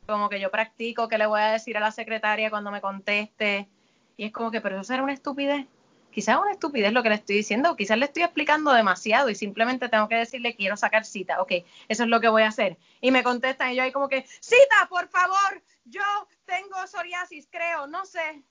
Como 0.07 0.29
que 0.29 0.39
yo 0.39 0.51
practico 0.51 1.09
qué 1.09 1.19
le 1.19 1.27
voy 1.27 1.41
a 1.41 1.47
decir 1.47 1.77
a 1.77 1.81
la 1.81 1.91
secretaria 1.91 2.51
cuando 2.51 2.71
me 2.71 2.81
conteste. 2.81 3.69
Y 4.17 4.27
es 4.27 4.33
como 4.33 4.51
que, 4.51 4.61
pero 4.61 4.77
eso 4.77 4.85
será 4.85 5.03
una 5.03 5.15
estupidez. 5.15 5.67
Quizás 6.13 6.39
una 6.39 6.53
estupidez 6.53 6.93
lo 6.93 7.03
que 7.03 7.11
le 7.11 7.17
estoy 7.17 7.37
diciendo, 7.37 7.77
quizás 7.77 7.99
le 7.99 8.07
estoy 8.07 8.23
explicando 8.23 8.73
demasiado 8.73 9.29
y 9.29 9.35
simplemente 9.35 9.91
tengo 9.91 10.09
que 10.09 10.15
decirle 10.17 10.57
quiero 10.57 10.77
sacar 10.77 11.05
cita. 11.05 11.43
Ok, 11.43 11.53
eso 11.89 12.05
es 12.05 12.09
lo 12.09 12.21
que 12.21 12.29
voy 12.29 12.43
a 12.43 12.49
hacer. 12.49 12.79
Y 13.03 13.11
me 13.11 13.23
contestan 13.23 13.73
y 13.73 13.77
yo 13.77 13.83
ahí 13.83 13.93
como 13.93 14.09
que, 14.09 14.25
cita, 14.41 14.87
por 14.89 15.09
favor, 15.09 15.63
yo 15.85 16.01
tengo 16.47 16.87
psoriasis, 16.87 17.49
creo, 17.51 17.87
no 17.87 18.07
sé. 18.07 18.43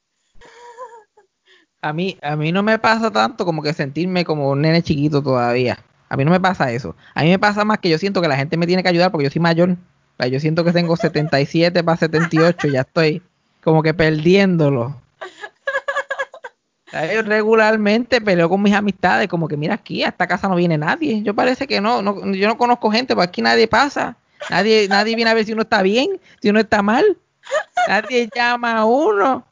A 1.82 1.92
mí, 1.94 2.20
a 2.22 2.36
mí 2.36 2.52
no 2.52 2.62
me 2.62 2.78
pasa 2.78 3.12
tanto 3.12 3.46
como 3.46 3.64
que 3.64 3.74
sentirme 3.74 4.26
como 4.26 4.50
un 4.52 4.62
nene 4.62 4.84
chiquito 4.84 5.24
todavía. 5.24 5.84
A 6.16 6.18
mí 6.18 6.24
no 6.24 6.32
me 6.32 6.40
pasa 6.40 6.72
eso. 6.72 6.96
A 7.14 7.24
mí 7.24 7.30
me 7.30 7.38
pasa 7.38 7.66
más 7.66 7.80
que 7.80 7.90
yo 7.90 7.98
siento 7.98 8.22
que 8.22 8.30
la 8.30 8.38
gente 8.38 8.56
me 8.56 8.66
tiene 8.66 8.82
que 8.82 8.88
ayudar 8.88 9.12
porque 9.12 9.26
yo 9.26 9.30
soy 9.30 9.42
mayor. 9.42 9.76
Yo 10.32 10.40
siento 10.40 10.64
que 10.64 10.72
tengo 10.72 10.96
77 10.96 11.84
para 11.84 11.98
78, 11.98 12.70
ya 12.70 12.82
estoy 12.82 13.22
como 13.62 13.84
que 13.84 13.94
perdiéndolo. 13.94 15.02
Regularmente 17.26 18.22
peleo 18.22 18.48
con 18.48 18.62
mis 18.62 18.74
amistades, 18.74 19.28
como 19.28 19.50
que 19.50 19.58
mira 19.58 19.74
aquí, 19.74 20.04
a 20.04 20.08
esta 20.08 20.26
casa 20.26 20.48
no 20.48 20.56
viene 20.56 20.78
nadie. 20.78 21.22
Yo 21.22 21.36
parece 21.36 21.68
que 21.68 21.82
no, 21.82 22.02
no 22.02 22.34
yo 22.34 22.48
no 22.48 22.58
conozco 22.58 22.90
gente, 22.92 23.14
porque 23.14 23.28
aquí 23.28 23.42
nadie 23.42 23.68
pasa. 23.68 24.16
Nadie, 24.50 24.88
nadie 24.88 25.18
viene 25.18 25.32
a 25.32 25.34
ver 25.34 25.44
si 25.44 25.52
uno 25.52 25.64
está 25.64 25.82
bien, 25.82 26.22
si 26.42 26.50
uno 26.50 26.62
está 26.62 26.82
mal. 26.82 27.18
Nadie 27.90 28.30
llama 28.34 28.78
a 28.78 28.86
uno. 28.86 29.46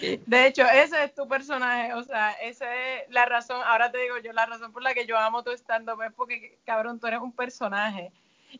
De 0.26 0.46
hecho, 0.46 0.62
ese 0.62 1.04
es 1.04 1.14
tu 1.14 1.26
personaje, 1.28 1.92
o 1.94 2.02
sea, 2.02 2.32
esa 2.32 2.66
es 2.74 3.10
la 3.10 3.26
razón, 3.26 3.60
ahora 3.64 3.90
te 3.90 3.98
digo 3.98 4.16
yo, 4.22 4.32
la 4.32 4.46
razón 4.46 4.72
por 4.72 4.82
la 4.82 4.94
que 4.94 5.06
yo 5.06 5.16
amo 5.16 5.42
tu 5.42 5.50
stand-up 5.52 6.02
es 6.02 6.12
porque, 6.14 6.58
cabrón, 6.64 6.98
tú 6.98 7.06
eres 7.06 7.20
un 7.20 7.32
personaje 7.32 8.12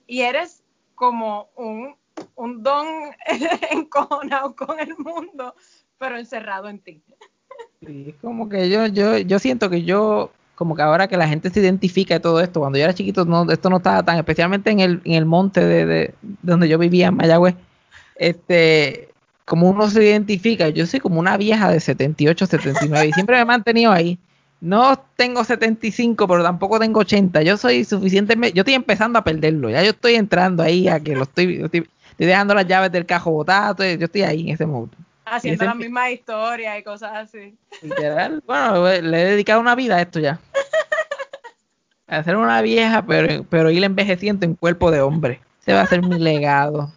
y 0.07 0.23
eres 0.23 0.63
como 0.95 1.49
un, 1.57 1.95
un 2.35 2.63
don 2.63 2.87
encojonado 3.71 4.55
con 4.55 4.79
el 4.81 4.97
mundo, 4.99 5.55
pero 5.99 6.19
encerrado 6.19 6.69
en 6.69 6.81
ti. 6.81 7.03
Sí, 7.85 8.15
como 8.21 8.49
que 8.49 8.69
yo, 8.69 8.87
yo, 8.87 9.19
yo 9.19 9.39
siento 9.39 9.71
que 9.71 9.83
yo, 9.83 10.33
como 10.55 10.75
que 10.75 10.83
ahora 10.83 11.09
que 11.09 11.17
la 11.17 11.29
gente 11.29 11.51
se 11.51 11.61
identifica 11.61 12.15
de 12.15 12.21
todo 12.21 12.41
esto, 12.41 12.61
cuando 12.61 12.79
yo 12.79 12.85
era 12.85 12.95
chiquito, 12.95 13.25
no, 13.25 13.51
esto 13.51 13.71
no 13.71 13.79
estaba 13.79 14.03
tan, 14.03 14.19
especialmente 14.19 14.71
en 14.71 14.81
el, 14.81 15.01
en 15.05 15.15
el 15.15 15.25
monte 15.25 15.65
de, 15.65 15.87
de 15.87 16.15
donde 16.43 16.69
yo 16.69 16.79
vivía, 16.79 17.09
en 17.09 17.17
Mayagüez, 17.17 17.55
este, 18.17 19.08
como 19.49 19.69
uno 19.69 19.89
se 19.89 20.05
identifica, 20.05 20.69
yo 20.69 20.87
soy 20.87 21.01
como 21.01 21.19
una 21.19 21.37
vieja 21.37 21.71
de 21.71 21.81
78, 21.81 22.47
79 22.47 23.07
y 23.07 23.13
siempre 23.13 23.37
me 23.37 23.43
he 23.43 23.45
mantenido 23.47 23.91
ahí. 23.91 24.19
No 24.61 25.03
tengo 25.17 25.45
75, 25.45 26.27
pero 26.29 26.43
tampoco 26.43 26.79
tengo 26.79 27.01
80. 27.01 27.43
Yo 27.43 27.57
soy 27.57 27.85
suficientemente, 27.85 28.55
yo 28.55 28.63
estoy 28.63 28.75
empezando 28.75 29.19
a 29.19 29.25
perderlo. 29.25 29.71
Ya 29.71 29.83
yo 29.83 29.91
estoy 29.91 30.17
entrando 30.17 30.63
ahí 30.63 30.89
a 30.89 31.01
que 31.01 31.15
lo 31.15 31.23
estoy, 31.23 31.63
estoy, 31.63 31.89
dejando 32.19 32.55
las 32.55 32.67
llaves 32.67 32.93
del 32.93 33.07
cajo 33.07 33.31
botado. 33.31 33.85
Yo 33.85 34.05
estoy 34.05 34.23
ahí 34.23 34.43
en 34.43 34.55
ese 34.55 34.67
modo. 34.67 34.91
Haciendo 35.25 35.65
la 35.65 35.75
misma 35.75 36.11
historia 36.11 36.77
y 36.79 36.83
cosas 36.83 37.13
así. 37.15 37.55
Literal. 37.83 38.43
Bueno, 38.47 38.85
le 38.85 39.23
he 39.23 39.25
dedicado 39.31 39.61
una 39.61 39.75
vida 39.75 39.97
a 39.97 40.03
esto 40.03 40.19
ya. 40.21 40.41
A 42.07 42.23
ser 42.23 42.37
una 42.37 42.61
vieja, 42.63 43.05
pero, 43.07 43.45
pero 43.45 43.71
ir 43.71 43.85
envejeciendo 43.85 44.45
en 44.45 44.55
cuerpo 44.55 44.91
de 44.91 45.01
hombre. 45.01 45.41
Ese 45.61 45.75
va 45.75 45.83
a 45.83 45.87
ser 45.87 46.03
mi 46.03 46.19
legado. 46.19 46.91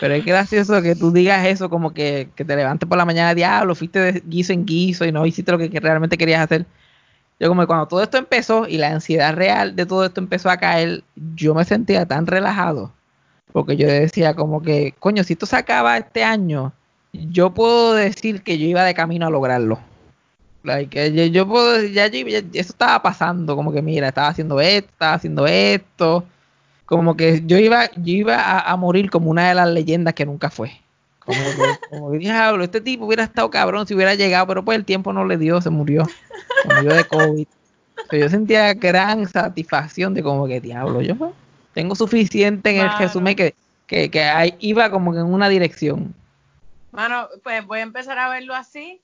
Pero 0.00 0.14
es 0.14 0.24
gracioso 0.24 0.82
que 0.82 0.94
tú 0.94 1.12
digas 1.12 1.46
eso, 1.46 1.70
como 1.70 1.92
que, 1.92 2.28
que 2.34 2.44
te 2.44 2.56
levantes 2.56 2.88
por 2.88 2.98
la 2.98 3.04
mañana, 3.04 3.34
diablo, 3.34 3.74
fuiste 3.74 3.98
de 3.98 4.22
guiso 4.26 4.52
en 4.52 4.66
guiso 4.66 5.04
y 5.04 5.12
no 5.12 5.24
hiciste 5.24 5.52
lo 5.52 5.58
que, 5.58 5.68
realmente 5.80 6.18
querías 6.18 6.42
hacer. 6.42 6.66
Yo 7.38 7.48
como 7.48 7.62
que 7.62 7.66
cuando 7.66 7.86
todo 7.86 8.02
esto 8.02 8.18
empezó 8.18 8.66
y 8.66 8.78
la 8.78 8.88
ansiedad 8.88 9.34
real 9.34 9.76
de 9.76 9.86
todo 9.86 10.04
esto 10.04 10.20
empezó 10.20 10.50
a 10.50 10.56
caer, 10.56 11.04
yo 11.14 11.54
me 11.54 11.64
sentía 11.64 12.06
tan 12.06 12.26
relajado. 12.26 12.92
Porque 13.52 13.76
yo 13.76 13.86
decía 13.86 14.34
como 14.34 14.62
que, 14.62 14.94
coño, 14.98 15.24
si 15.24 15.34
esto 15.34 15.46
se 15.46 15.56
acaba 15.56 15.96
este 15.96 16.24
año, 16.24 16.72
yo 17.12 17.54
puedo 17.54 17.94
decir 17.94 18.42
que 18.42 18.58
yo 18.58 18.66
iba 18.66 18.84
de 18.84 18.94
camino 18.94 19.26
a 19.26 19.30
lograrlo. 19.30 19.78
Yo 20.64 21.46
puedo, 21.46 21.82
ya, 21.84 22.08
ya, 22.08 22.38
eso 22.38 22.72
estaba 22.72 23.00
pasando, 23.00 23.54
como 23.54 23.72
que 23.72 23.82
mira, 23.82 24.08
estaba 24.08 24.28
haciendo 24.28 24.60
esto, 24.60 24.90
estaba 24.90 25.14
haciendo 25.14 25.46
esto 25.46 26.24
como 26.86 27.16
que 27.16 27.42
yo 27.44 27.58
iba, 27.58 27.90
yo 27.96 28.14
iba 28.14 28.60
a, 28.60 28.76
morir 28.76 29.10
como 29.10 29.30
una 29.30 29.48
de 29.48 29.54
las 29.54 29.68
leyendas 29.68 30.14
que 30.14 30.24
nunca 30.24 30.50
fue. 30.50 30.72
Como 31.18 31.38
que, 31.38 31.88
como 31.90 32.10
diablo, 32.12 32.62
este 32.62 32.80
tipo 32.80 33.06
hubiera 33.06 33.24
estado 33.24 33.50
cabrón 33.50 33.86
si 33.86 33.94
hubiera 33.94 34.14
llegado, 34.14 34.46
pero 34.46 34.64
pues 34.64 34.78
el 34.78 34.84
tiempo 34.84 35.12
no 35.12 35.24
le 35.24 35.36
dio, 35.36 35.60
se 35.60 35.70
murió. 35.70 36.06
Se 36.62 36.74
murió 36.74 36.94
de 36.94 37.04
COVID. 37.04 37.46
yo 38.12 38.28
sentía 38.28 38.72
gran 38.74 39.26
satisfacción 39.26 40.14
de 40.14 40.22
como 40.22 40.46
que 40.46 40.60
diablo, 40.60 41.02
yo 41.02 41.32
tengo 41.74 41.96
suficiente 41.96 42.70
en 42.70 42.80
el 42.80 42.98
resumen 42.98 43.34
que, 43.34 43.54
que, 43.86 44.10
que 44.10 44.56
iba 44.60 44.88
como 44.88 45.12
que 45.12 45.18
en 45.18 45.26
una 45.26 45.48
dirección. 45.48 46.14
Mano, 46.92 47.28
pues 47.42 47.66
voy 47.66 47.80
a 47.80 47.82
empezar 47.82 48.18
a 48.18 48.30
verlo 48.30 48.54
así, 48.54 49.02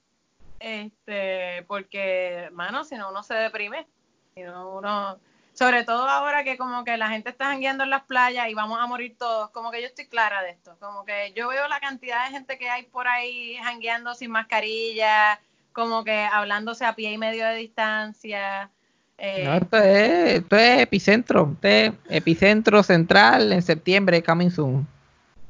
este, 0.60 1.64
porque, 1.66 2.48
mano, 2.52 2.84
si 2.84 2.94
no 2.94 3.10
uno 3.10 3.22
se 3.24 3.34
deprime, 3.34 3.86
si 4.34 4.42
no 4.42 4.76
uno 4.76 5.18
sobre 5.54 5.84
todo 5.84 6.08
ahora 6.08 6.44
que 6.44 6.56
como 6.56 6.84
que 6.84 6.96
la 6.96 7.08
gente 7.08 7.30
está 7.30 7.46
jangueando 7.46 7.84
en 7.84 7.90
las 7.90 8.02
playas 8.02 8.48
y 8.48 8.54
vamos 8.54 8.78
a 8.80 8.86
morir 8.86 9.16
todos, 9.18 9.50
como 9.50 9.70
que 9.70 9.80
yo 9.80 9.86
estoy 9.86 10.06
clara 10.06 10.42
de 10.42 10.50
esto, 10.50 10.76
como 10.80 11.04
que 11.04 11.32
yo 11.36 11.48
veo 11.48 11.68
la 11.68 11.80
cantidad 11.80 12.24
de 12.26 12.32
gente 12.32 12.58
que 12.58 12.70
hay 12.70 12.84
por 12.84 13.06
ahí 13.06 13.56
jangueando 13.62 14.14
sin 14.14 14.30
mascarilla, 14.30 15.40
como 15.72 16.04
que 16.04 16.24
hablándose 16.24 16.84
a 16.84 16.94
pie 16.94 17.12
y 17.12 17.18
medio 17.18 17.46
de 17.46 17.56
distancia. 17.56 18.70
Eh, 19.18 19.44
no, 19.44 19.54
esto 19.54 19.76
es, 19.76 20.34
esto 20.40 20.56
es 20.56 20.80
epicentro, 20.80 21.50
esto 21.54 21.68
es 21.68 21.92
epicentro 22.08 22.82
central 22.82 23.52
en 23.52 23.62
septiembre, 23.62 24.22
coming 24.22 24.50
soon. 24.50 24.86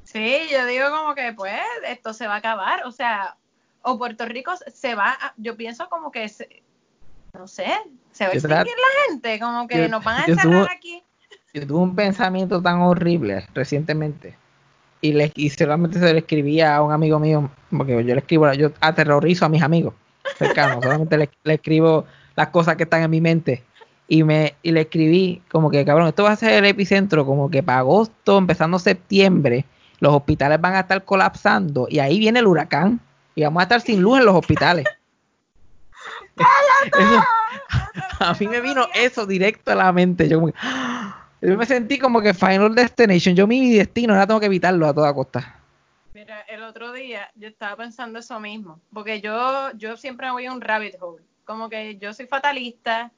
Sí, 0.05 0.41
yo 0.51 0.67
digo 0.67 0.91
como 0.91 1.15
que 1.15 1.33
pues 1.33 1.61
esto 1.87 2.13
se 2.13 2.27
va 2.27 2.35
a 2.35 2.39
acabar, 2.39 2.85
o 2.85 2.93
sea, 2.93 3.37
o 3.83 3.99
Puerto 3.99 4.27
Rico 4.27 4.53
se 4.73 4.95
va, 4.95 5.17
yo 5.37 5.57
pienso 5.57 5.89
como 5.89 6.11
que 6.11 6.31
no 7.33 7.49
sé, 7.49 7.73
se 8.13 8.25
va 8.25 8.31
a 8.31 8.35
extinguir 8.35 8.67
la 8.67 9.11
gente, 9.11 9.41
como 9.41 9.67
que 9.67 9.89
nos 9.89 10.05
van 10.05 10.23
a 10.23 10.25
encerrar 10.27 10.69
aquí. 10.71 11.03
Yo 11.55 11.67
tuve 11.67 11.81
un 11.81 11.95
pensamiento 11.95 12.63
tan 12.63 12.81
horrible 12.81 13.47
recientemente 13.55 14.37
y, 15.03 15.13
le, 15.13 15.33
y 15.35 15.51
solamente 15.51 15.99
se 15.99 16.13
lo 16.13 16.19
escribía 16.19 16.77
a 16.77 16.83
un 16.83 16.93
amigo 16.93 17.19
mío, 17.19 17.51
porque 17.71 17.93
yo 17.93 18.15
le 18.15 18.19
escribo, 18.19 18.51
yo 18.55 18.71
aterrorizo 18.81 19.45
a 19.45 19.49
mis 19.49 19.63
amigos 19.63 19.95
cercanos, 20.39 20.79
solamente 20.83 21.19
le, 21.19 21.29
le, 21.45 21.55
escribo 21.55 22.07
las 22.37 22.49
cosas 22.49 22.77
que 22.77 22.85
están 22.85 23.03
en 23.03 23.11
mi 23.11 23.21
mente 23.21 23.65
y 24.09 24.23
me 24.25 24.55
y 24.63 24.73
le 24.73 24.83
escribí 24.83 25.43
como 25.51 25.71
que 25.71 25.85
cabrón, 25.85 26.09
esto 26.09 26.23
va 26.23 26.33
a 26.33 26.37
ser 26.37 26.53
el 26.53 26.65
epicentro 26.65 27.27
como 27.27 27.51
que 27.51 27.63
para 27.63 27.81
agosto, 27.81 28.39
empezando 28.39 28.79
septiembre, 28.79 29.67
los 29.99 30.15
hospitales 30.15 30.61
van 30.61 30.75
a 30.75 30.81
estar 30.81 31.05
colapsando 31.05 31.87
y 31.91 31.99
ahí 31.99 32.19
viene 32.19 32.39
el 32.39 32.47
huracán 32.47 33.01
y 33.35 33.43
vamos 33.43 33.61
a 33.61 33.65
estar 33.65 33.81
sin 33.81 34.01
luz 34.01 34.21
en 34.21 34.27
los 34.27 34.37
hospitales. 34.37 34.87
a 38.21 38.35
mí 38.35 38.49
me 38.49 38.61
vino 38.61 38.87
eso 38.95 39.27
directo 39.27 39.73
a 39.73 39.75
la 39.75 39.93
mente. 39.93 40.29
Yo, 40.29 40.41
me 41.41 41.67
sentí 41.67 41.99
como 41.99 42.21
que 42.21 42.35
Final 42.35 42.75
Destination. 42.75 43.35
Yo 43.35 43.47
mi 43.47 43.75
destino, 43.75 44.13
ahora 44.13 44.27
tengo 44.27 44.41
que 44.41 44.47
evitarlo 44.47 44.87
a 44.87 44.95
toda 44.95 45.15
costa. 45.15 45.59
Mira, 46.15 46.41
el 46.43 46.63
otro 46.63 46.93
día 46.93 47.31
yo 47.35 47.49
estaba 47.49 47.77
pensando 47.77 48.19
eso 48.19 48.39
mismo, 48.39 48.81
porque 48.93 49.21
yo, 49.21 49.73
yo 49.77 49.97
siempre 49.97 50.31
voy 50.31 50.47
a 50.47 50.53
un 50.53 50.61
rabbit 50.61 50.97
hole. 51.01 51.23
Como 51.45 51.69
que 51.69 51.97
yo 51.99 52.13
soy 52.15 52.27
fatalista, 52.27 53.11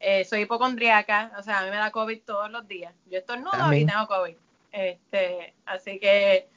eh, 0.00 0.24
soy 0.24 0.42
hipocondriaca, 0.42 1.32
o 1.38 1.42
sea, 1.42 1.60
a 1.60 1.64
mí 1.64 1.70
me 1.70 1.76
da 1.76 1.90
COVID 1.90 2.20
todos 2.24 2.50
los 2.50 2.66
días. 2.66 2.94
Yo 3.10 3.18
estornudo 3.18 3.72
y 3.72 3.86
tengo 3.86 4.06
COVID. 4.06 4.34
Este, 4.72 5.54
así 5.66 5.98
que, 5.98 6.48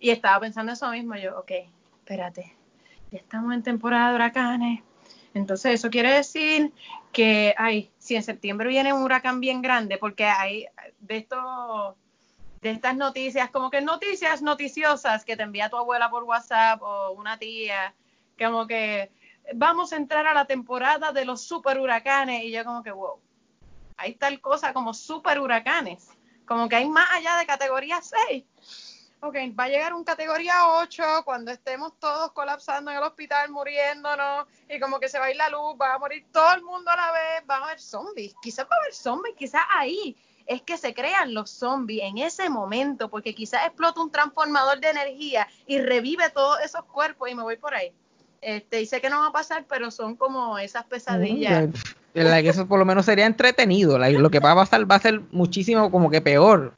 y 0.00 0.10
estaba 0.10 0.40
pensando 0.40 0.72
eso 0.72 0.90
mismo, 0.90 1.16
yo, 1.16 1.38
ok, 1.38 1.50
espérate, 1.98 2.56
ya 3.10 3.18
estamos 3.18 3.52
en 3.52 3.62
temporada 3.62 4.10
de 4.10 4.14
huracanes, 4.16 4.80
entonces, 5.34 5.74
eso 5.74 5.90
quiere 5.90 6.12
decir 6.12 6.72
que, 7.12 7.54
ay, 7.56 7.90
si 7.98 8.16
en 8.16 8.22
septiembre 8.22 8.68
viene 8.68 8.92
un 8.92 9.02
huracán 9.02 9.40
bien 9.40 9.62
grande, 9.62 9.98
porque 9.98 10.24
hay 10.24 10.66
de 11.00 11.16
esto, 11.18 11.96
de 12.60 12.70
estas 12.70 12.96
noticias, 12.96 13.50
como 13.50 13.70
que 13.70 13.80
noticias 13.80 14.42
noticiosas 14.42 15.24
que 15.24 15.36
te 15.36 15.42
envía 15.42 15.70
tu 15.70 15.76
abuela 15.76 16.10
por 16.10 16.24
WhatsApp 16.24 16.82
o 16.82 17.12
una 17.12 17.38
tía, 17.38 17.94
como 18.38 18.66
que 18.66 19.10
vamos 19.54 19.92
a 19.92 19.96
entrar 19.96 20.26
a 20.26 20.34
la 20.34 20.46
temporada 20.46 21.12
de 21.12 21.24
los 21.24 21.42
super 21.42 21.78
huracanes, 21.78 22.44
y 22.44 22.50
yo 22.50 22.64
como 22.64 22.82
que, 22.82 22.92
wow, 22.92 23.18
hay 23.96 24.14
tal 24.14 24.40
cosa 24.40 24.72
como 24.72 24.94
super 24.94 25.38
huracanes, 25.40 26.08
como 26.46 26.68
que 26.68 26.76
hay 26.76 26.88
más 26.88 27.10
allá 27.12 27.36
de 27.36 27.46
categoría 27.46 28.00
6 28.02 28.44
ok, 29.22 29.36
va 29.58 29.64
a 29.64 29.68
llegar 29.68 29.94
un 29.94 30.02
categoría 30.02 30.66
8 30.80 31.22
cuando 31.24 31.52
estemos 31.52 31.92
todos 32.00 32.32
colapsando 32.32 32.90
en 32.90 32.96
el 32.96 33.02
hospital, 33.04 33.50
muriéndonos, 33.50 34.46
y 34.68 34.80
como 34.80 34.98
que 34.98 35.08
se 35.08 35.18
va 35.18 35.26
a 35.26 35.30
ir 35.30 35.36
la 35.36 35.48
luz, 35.48 35.76
va 35.80 35.94
a 35.94 35.98
morir 35.98 36.26
todo 36.32 36.52
el 36.54 36.62
mundo 36.62 36.90
a 36.90 36.96
la 36.96 37.12
vez, 37.12 37.48
va 37.48 37.58
a 37.58 37.64
haber 37.64 37.80
zombies, 37.80 38.34
quizás 38.42 38.66
va 38.66 38.74
a 38.76 38.80
haber 38.80 38.92
zombies, 38.92 39.36
quizás 39.36 39.62
ahí 39.78 40.16
es 40.44 40.60
que 40.62 40.76
se 40.76 40.92
crean 40.92 41.34
los 41.34 41.50
zombies 41.50 42.02
en 42.02 42.18
ese 42.18 42.50
momento, 42.50 43.08
porque 43.08 43.32
quizás 43.32 43.64
explota 43.64 44.00
un 44.00 44.10
transformador 44.10 44.80
de 44.80 44.90
energía 44.90 45.46
y 45.68 45.78
revive 45.78 46.28
todos 46.30 46.58
esos 46.64 46.84
cuerpos 46.86 47.30
y 47.30 47.36
me 47.36 47.44
voy 47.44 47.56
por 47.56 47.74
ahí. 47.74 47.92
Este, 48.40 48.80
y 48.80 48.86
sé 48.86 49.00
que 49.00 49.08
no 49.08 49.20
va 49.20 49.28
a 49.28 49.32
pasar, 49.32 49.66
pero 49.68 49.92
son 49.92 50.16
como 50.16 50.58
esas 50.58 50.84
pesadillas. 50.86 51.68
like, 52.12 52.48
eso 52.48 52.66
por 52.66 52.80
lo 52.80 52.84
menos 52.84 53.06
sería 53.06 53.26
entretenido. 53.26 53.98
lo 53.98 54.30
que 54.30 54.40
va 54.40 54.50
a 54.50 54.56
pasar 54.56 54.90
va 54.90 54.96
a 54.96 55.00
ser 55.00 55.20
muchísimo 55.30 55.92
como 55.92 56.10
que 56.10 56.20
peor. 56.20 56.74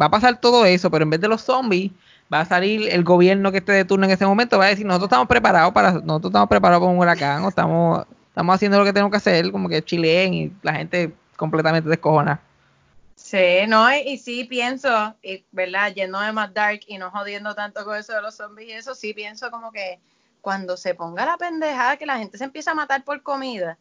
Va 0.00 0.06
a 0.06 0.10
pasar 0.10 0.40
todo 0.40 0.64
eso, 0.64 0.90
pero 0.90 1.02
en 1.02 1.10
vez 1.10 1.20
de 1.20 1.28
los 1.28 1.42
zombies, 1.42 1.90
va 2.32 2.40
a 2.40 2.44
salir 2.44 2.88
el 2.90 3.04
gobierno 3.04 3.50
que 3.50 3.58
esté 3.58 3.72
de 3.72 3.84
turno 3.84 4.06
en 4.06 4.12
ese 4.12 4.26
momento, 4.26 4.58
va 4.58 4.66
a 4.66 4.68
decir, 4.68 4.86
nosotros 4.86 5.08
estamos 5.08 5.28
preparados 5.28 5.72
para, 5.72 5.92
nosotros 5.92 6.30
estamos 6.30 6.48
preparados 6.48 6.82
para 6.82 6.92
un 6.92 6.98
huracán, 6.98 7.44
o 7.44 7.48
estamos, 7.48 8.06
estamos 8.28 8.54
haciendo 8.54 8.78
lo 8.78 8.84
que 8.84 8.92
tenemos 8.92 9.10
que 9.10 9.16
hacer, 9.16 9.50
como 9.50 9.68
que 9.68 9.82
chileen 9.82 10.34
y 10.34 10.52
la 10.62 10.74
gente 10.74 11.12
completamente 11.36 11.88
descojona. 11.88 12.40
Sí, 13.16 13.66
no, 13.66 13.92
y, 13.92 13.98
y 14.00 14.18
sí 14.18 14.44
pienso, 14.44 15.14
y, 15.22 15.44
¿verdad? 15.50 15.92
Yendo 15.92 16.20
de 16.20 16.32
más 16.32 16.54
dark 16.54 16.80
y 16.86 16.98
no 16.98 17.10
jodiendo 17.10 17.54
tanto 17.54 17.84
con 17.84 17.96
eso 17.96 18.12
de 18.12 18.22
los 18.22 18.36
zombies 18.36 18.68
y 18.68 18.72
eso, 18.72 18.94
sí 18.94 19.12
pienso 19.12 19.50
como 19.50 19.72
que 19.72 19.98
cuando 20.40 20.76
se 20.76 20.94
ponga 20.94 21.26
la 21.26 21.36
pendejada 21.36 21.96
que 21.96 22.06
la 22.06 22.18
gente 22.18 22.38
se 22.38 22.44
empieza 22.44 22.70
a 22.70 22.74
matar 22.74 23.02
por 23.04 23.22
comida, 23.22 23.76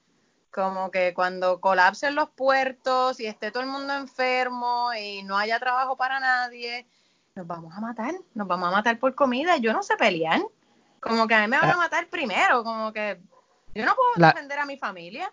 como 0.53 0.89
que 0.91 1.13
cuando 1.13 1.59
colapsen 1.61 2.15
los 2.15 2.29
puertos 2.29 3.19
y 3.19 3.27
esté 3.27 3.51
todo 3.51 3.63
el 3.63 3.69
mundo 3.69 3.93
enfermo 3.93 4.89
y 4.99 5.23
no 5.23 5.37
haya 5.37 5.59
trabajo 5.59 5.95
para 5.97 6.19
nadie, 6.19 6.85
nos 7.35 7.45
vamos 7.45 7.73
a 7.75 7.79
matar, 7.81 8.13
nos 8.33 8.47
vamos 8.47 8.69
a 8.69 8.71
matar 8.71 8.97
por 8.99 9.13
comida. 9.13 9.57
Yo 9.57 9.73
no 9.73 9.83
sé 9.83 9.95
pelear. 9.97 10.41
Como 10.99 11.27
que 11.27 11.35
a 11.35 11.41
mí 11.41 11.47
me 11.47 11.59
van 11.59 11.69
a 11.69 11.73
Ah. 11.73 11.77
matar 11.77 12.07
primero, 12.07 12.63
como 12.63 12.91
que 12.91 13.19
yo 13.75 13.85
no 13.85 13.93
puedo 13.95 14.09
La- 14.15 14.29
defender 14.29 14.57
a 14.59 14.65
mi 14.65 14.77
familia. 14.77 15.31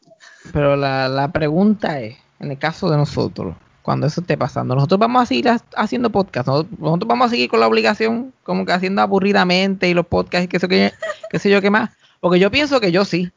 Pero 0.52 0.76
la, 0.76 1.08
la 1.08 1.28
pregunta 1.32 2.00
es, 2.00 2.18
en 2.40 2.50
el 2.50 2.58
caso 2.58 2.90
de 2.90 2.98
nosotros, 2.98 3.56
cuando 3.80 4.06
eso 4.06 4.20
esté 4.20 4.36
pasando, 4.36 4.74
nosotros 4.74 5.00
vamos 5.00 5.22
a 5.22 5.26
seguir 5.26 5.48
ha- 5.48 5.60
haciendo 5.76 6.10
podcast, 6.10 6.46
nosotros, 6.48 6.78
nosotros 6.78 7.08
vamos 7.08 7.26
a 7.26 7.30
seguir 7.30 7.48
con 7.48 7.60
la 7.60 7.66
obligación, 7.66 8.34
como 8.42 8.66
que 8.66 8.72
haciendo 8.72 9.00
aburridamente 9.00 9.88
y 9.88 9.94
los 9.94 10.06
podcasts 10.06 10.44
y 10.44 10.48
qué 10.48 10.58
sé, 10.60 10.68
qué, 10.68 10.92
qué 11.30 11.38
sé 11.38 11.48
yo 11.48 11.62
qué 11.62 11.70
más. 11.70 11.90
Porque 12.20 12.38
yo 12.38 12.50
pienso 12.50 12.80
que 12.80 12.92
yo 12.92 13.04
sí. 13.06 13.32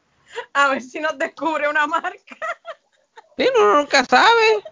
A 0.54 0.70
ver 0.70 0.82
si 0.82 1.00
nos 1.00 1.18
descubre 1.18 1.68
una 1.70 1.88
marca. 1.88 2.36
Sí, 3.38 3.48
uno 3.58 3.76
nunca 3.78 4.04
sabe. 4.06 4.64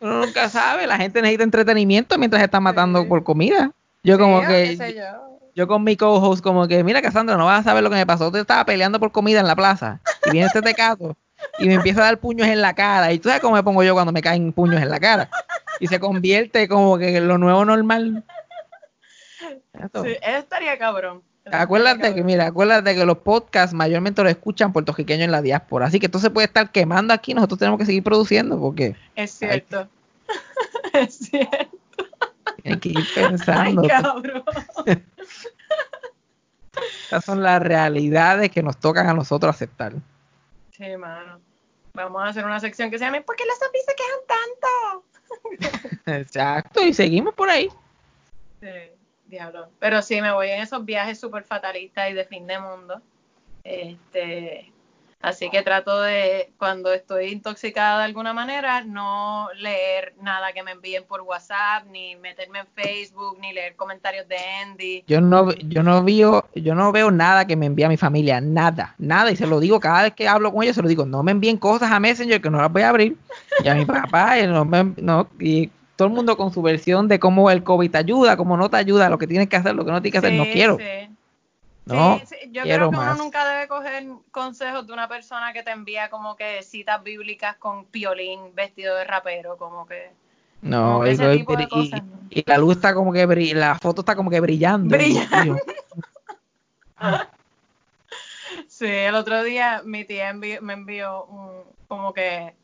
Uno 0.00 0.24
nunca 0.26 0.48
sabe. 0.48 0.86
La 0.86 0.96
gente 0.96 1.20
necesita 1.20 1.44
entretenimiento 1.44 2.16
mientras 2.18 2.42
está 2.42 2.60
matando 2.60 3.02
Sí. 3.02 3.08
por 3.08 3.22
comida. 3.24 3.72
Yo 4.02 4.18
como 4.18 4.40
Sí, 4.42 4.46
que, 4.78 4.94
yo. 4.94 5.38
yo 5.54 5.66
con 5.68 5.84
mi 5.84 5.96
co-host 5.96 6.42
como 6.42 6.66
que, 6.68 6.82
mira 6.84 7.02
Cassandra, 7.02 7.36
no 7.36 7.46
vas 7.46 7.60
a 7.60 7.64
saber 7.64 7.82
lo 7.82 7.90
que 7.90 7.96
me 7.96 8.06
pasó. 8.06 8.30
Te 8.32 8.40
estaba 8.40 8.64
peleando 8.64 8.98
por 9.00 9.12
comida 9.12 9.40
en 9.40 9.46
la 9.46 9.56
plaza. 9.56 10.00
Y 10.26 10.30
viene 10.30 10.46
este 10.46 10.62
tecato 10.62 11.16
y 11.58 11.66
me 11.68 11.74
empieza 11.74 12.00
a 12.00 12.04
dar 12.04 12.18
puños 12.18 12.46
en 12.48 12.60
la 12.62 12.74
cara. 12.74 13.12
Y 13.12 13.18
tú 13.18 13.28
sabes 13.28 13.42
cómo 13.42 13.56
me 13.56 13.62
pongo 13.62 13.82
yo 13.82 13.92
cuando 13.94 14.12
me 14.12 14.22
caen 14.22 14.52
puños 14.52 14.80
en 14.80 14.88
la 14.88 15.00
cara. 15.00 15.28
Y 15.80 15.86
se 15.88 15.98
convierte 16.00 16.68
como 16.68 16.96
que 16.98 17.16
en 17.16 17.26
lo 17.28 17.38
nuevo 17.38 17.64
normal. 17.64 18.24
Sí, 19.40 20.16
eso 20.22 20.38
estaría 20.38 20.78
cabrón. 20.78 21.22
Acuérdate 21.50 22.14
que, 22.14 22.22
mira, 22.22 22.46
acuérdate 22.46 22.94
que 22.94 23.04
los 23.04 23.18
podcasts 23.18 23.74
mayormente 23.74 24.22
los 24.22 24.30
escuchan 24.30 24.72
puertorriqueños 24.72 25.24
en 25.24 25.32
la 25.32 25.42
diáspora. 25.42 25.86
Así 25.86 25.98
que 25.98 26.06
esto 26.06 26.18
se 26.18 26.30
puede 26.30 26.46
estar 26.46 26.70
quemando 26.70 27.12
aquí. 27.14 27.34
Nosotros 27.34 27.58
tenemos 27.58 27.78
que 27.78 27.86
seguir 27.86 28.02
produciendo 28.04 28.58
porque 28.60 28.94
Es 29.16 29.32
cierto. 29.32 29.88
es 30.92 31.14
cierto. 31.16 31.76
tienen 32.62 32.80
que 32.80 32.90
ir 32.90 32.98
Ay, 32.98 33.06
pensando. 33.14 33.82
cabrón. 33.88 34.44
Estas 37.04 37.24
son 37.24 37.42
las 37.42 37.60
realidades 37.60 38.50
que 38.50 38.62
nos 38.62 38.76
tocan 38.78 39.08
a 39.08 39.14
nosotros 39.14 39.54
aceptar. 39.54 39.94
Sí, 40.70 40.96
mano. 40.96 41.40
Vamos 41.94 42.22
a 42.22 42.28
hacer 42.28 42.44
una 42.44 42.60
sección 42.60 42.90
que 42.90 42.98
se 42.98 43.04
llame 43.04 43.22
¿Por 43.22 43.34
qué 43.34 43.44
los 43.44 43.58
zombies 43.58 43.84
se 43.84 43.94
quejan 43.96 44.20
tanto? 45.66 46.06
Exacto, 46.06 46.84
y 46.84 46.94
seguimos 46.94 47.34
por 47.34 47.48
ahí. 47.50 47.68
Sí, 48.60 48.68
diablo. 49.30 49.68
Pero 49.78 50.02
sí, 50.02 50.20
me 50.20 50.32
voy 50.32 50.48
en 50.50 50.60
esos 50.60 50.84
viajes 50.84 51.18
súper 51.18 51.44
fatalistas 51.44 52.10
y 52.10 52.14
de 52.14 52.24
fin 52.24 52.46
de 52.46 52.58
mundo. 52.58 53.00
Este, 53.62 54.72
así 55.20 55.50
que 55.50 55.62
trato 55.62 56.00
de, 56.00 56.50
cuando 56.58 56.92
estoy 56.92 57.26
intoxicada 57.26 57.98
de 57.98 58.04
alguna 58.06 58.32
manera, 58.32 58.82
no 58.82 59.48
leer 59.54 60.14
nada 60.20 60.52
que 60.52 60.62
me 60.62 60.72
envíen 60.72 61.04
por 61.04 61.20
WhatsApp, 61.20 61.84
ni 61.90 62.16
meterme 62.16 62.60
en 62.60 62.66
Facebook, 62.74 63.38
ni 63.40 63.52
leer 63.52 63.76
comentarios 63.76 64.26
de 64.28 64.36
Andy. 64.62 65.04
Yo 65.06 65.20
no, 65.20 65.52
yo 65.52 65.82
no 65.82 66.02
veo, 66.02 66.48
yo 66.54 66.74
no 66.74 66.90
veo 66.90 67.10
nada 67.10 67.46
que 67.46 67.56
me 67.56 67.66
envíe 67.66 67.84
a 67.84 67.88
mi 67.88 67.96
familia, 67.96 68.40
nada, 68.40 68.94
nada, 68.98 69.30
y 69.30 69.36
se 69.36 69.46
lo 69.46 69.60
digo 69.60 69.78
cada 69.78 70.04
vez 70.04 70.14
que 70.14 70.26
hablo 70.26 70.52
con 70.52 70.62
ellos, 70.62 70.76
se 70.76 70.82
lo 70.82 70.88
digo, 70.88 71.04
no 71.06 71.22
me 71.22 71.32
envíen 71.32 71.58
cosas 71.58 71.90
a 71.90 72.00
Messenger 72.00 72.40
que 72.40 72.50
no 72.50 72.60
las 72.60 72.72
voy 72.72 72.82
a 72.82 72.88
abrir. 72.88 73.16
Y 73.62 73.68
a 73.68 73.74
mi 73.74 73.84
papá, 73.84 74.38
y, 74.38 74.46
no 74.46 74.64
me- 74.64 74.94
no, 74.96 75.28
y 75.38 75.70
todo 76.00 76.08
el 76.08 76.14
mundo 76.14 76.38
con 76.38 76.50
su 76.50 76.62
versión 76.62 77.08
de 77.08 77.20
cómo 77.20 77.50
el 77.50 77.62
COVID 77.62 77.90
te 77.90 77.98
ayuda, 77.98 78.38
cómo 78.38 78.56
no 78.56 78.70
te 78.70 78.78
ayuda, 78.78 79.10
lo 79.10 79.18
que 79.18 79.26
tienes 79.26 79.50
que 79.50 79.56
hacer, 79.56 79.74
lo 79.74 79.84
que 79.84 79.90
no 79.90 80.00
tienes 80.00 80.18
que 80.18 80.26
hacer, 80.26 80.38
no 80.38 80.44
quiero. 80.44 80.78
sí. 80.78 81.10
No, 81.84 82.18
Sí, 82.24 82.36
yo 82.52 82.62
creo 82.62 82.88
que 82.90 82.96
más. 82.96 83.16
uno 83.16 83.24
nunca 83.24 83.46
debe 83.46 83.68
coger 83.68 84.06
consejos 84.30 84.86
de 84.86 84.94
una 84.94 85.08
persona 85.08 85.52
que 85.52 85.62
te 85.62 85.72
envía 85.72 86.08
como 86.08 86.36
que 86.36 86.62
citas 86.62 87.02
bíblicas 87.02 87.56
con 87.56 87.84
piolín 87.84 88.54
vestido 88.54 88.96
de 88.96 89.04
rapero, 89.04 89.58
como 89.58 89.86
que 89.86 90.10
No, 90.62 90.92
Como 90.92 91.04
que 91.04 91.10
ese 91.10 91.36
tipo 91.36 91.54
de 91.54 91.68
cosas, 91.68 92.02
¿no? 92.02 92.18
y 92.30 92.42
la 92.46 92.56
luz 92.56 92.76
está 92.76 92.94
como 92.94 93.12
que 93.12 93.26
la 93.54 93.78
foto 93.78 94.00
está 94.00 94.16
como 94.16 94.30
que 94.30 94.40
brillando. 94.40 94.96
Brilla. 94.96 95.28
Y 95.42 95.48
yo, 95.48 95.56
Sí, 98.68 98.86
el 98.86 99.14
otro 99.16 99.44
día 99.44 99.82
mi 99.84 100.06
tía 100.06 100.32
me 100.32 100.72
envió 100.72 101.24
un, 101.26 101.62
como 101.88 102.14
que 102.14 102.54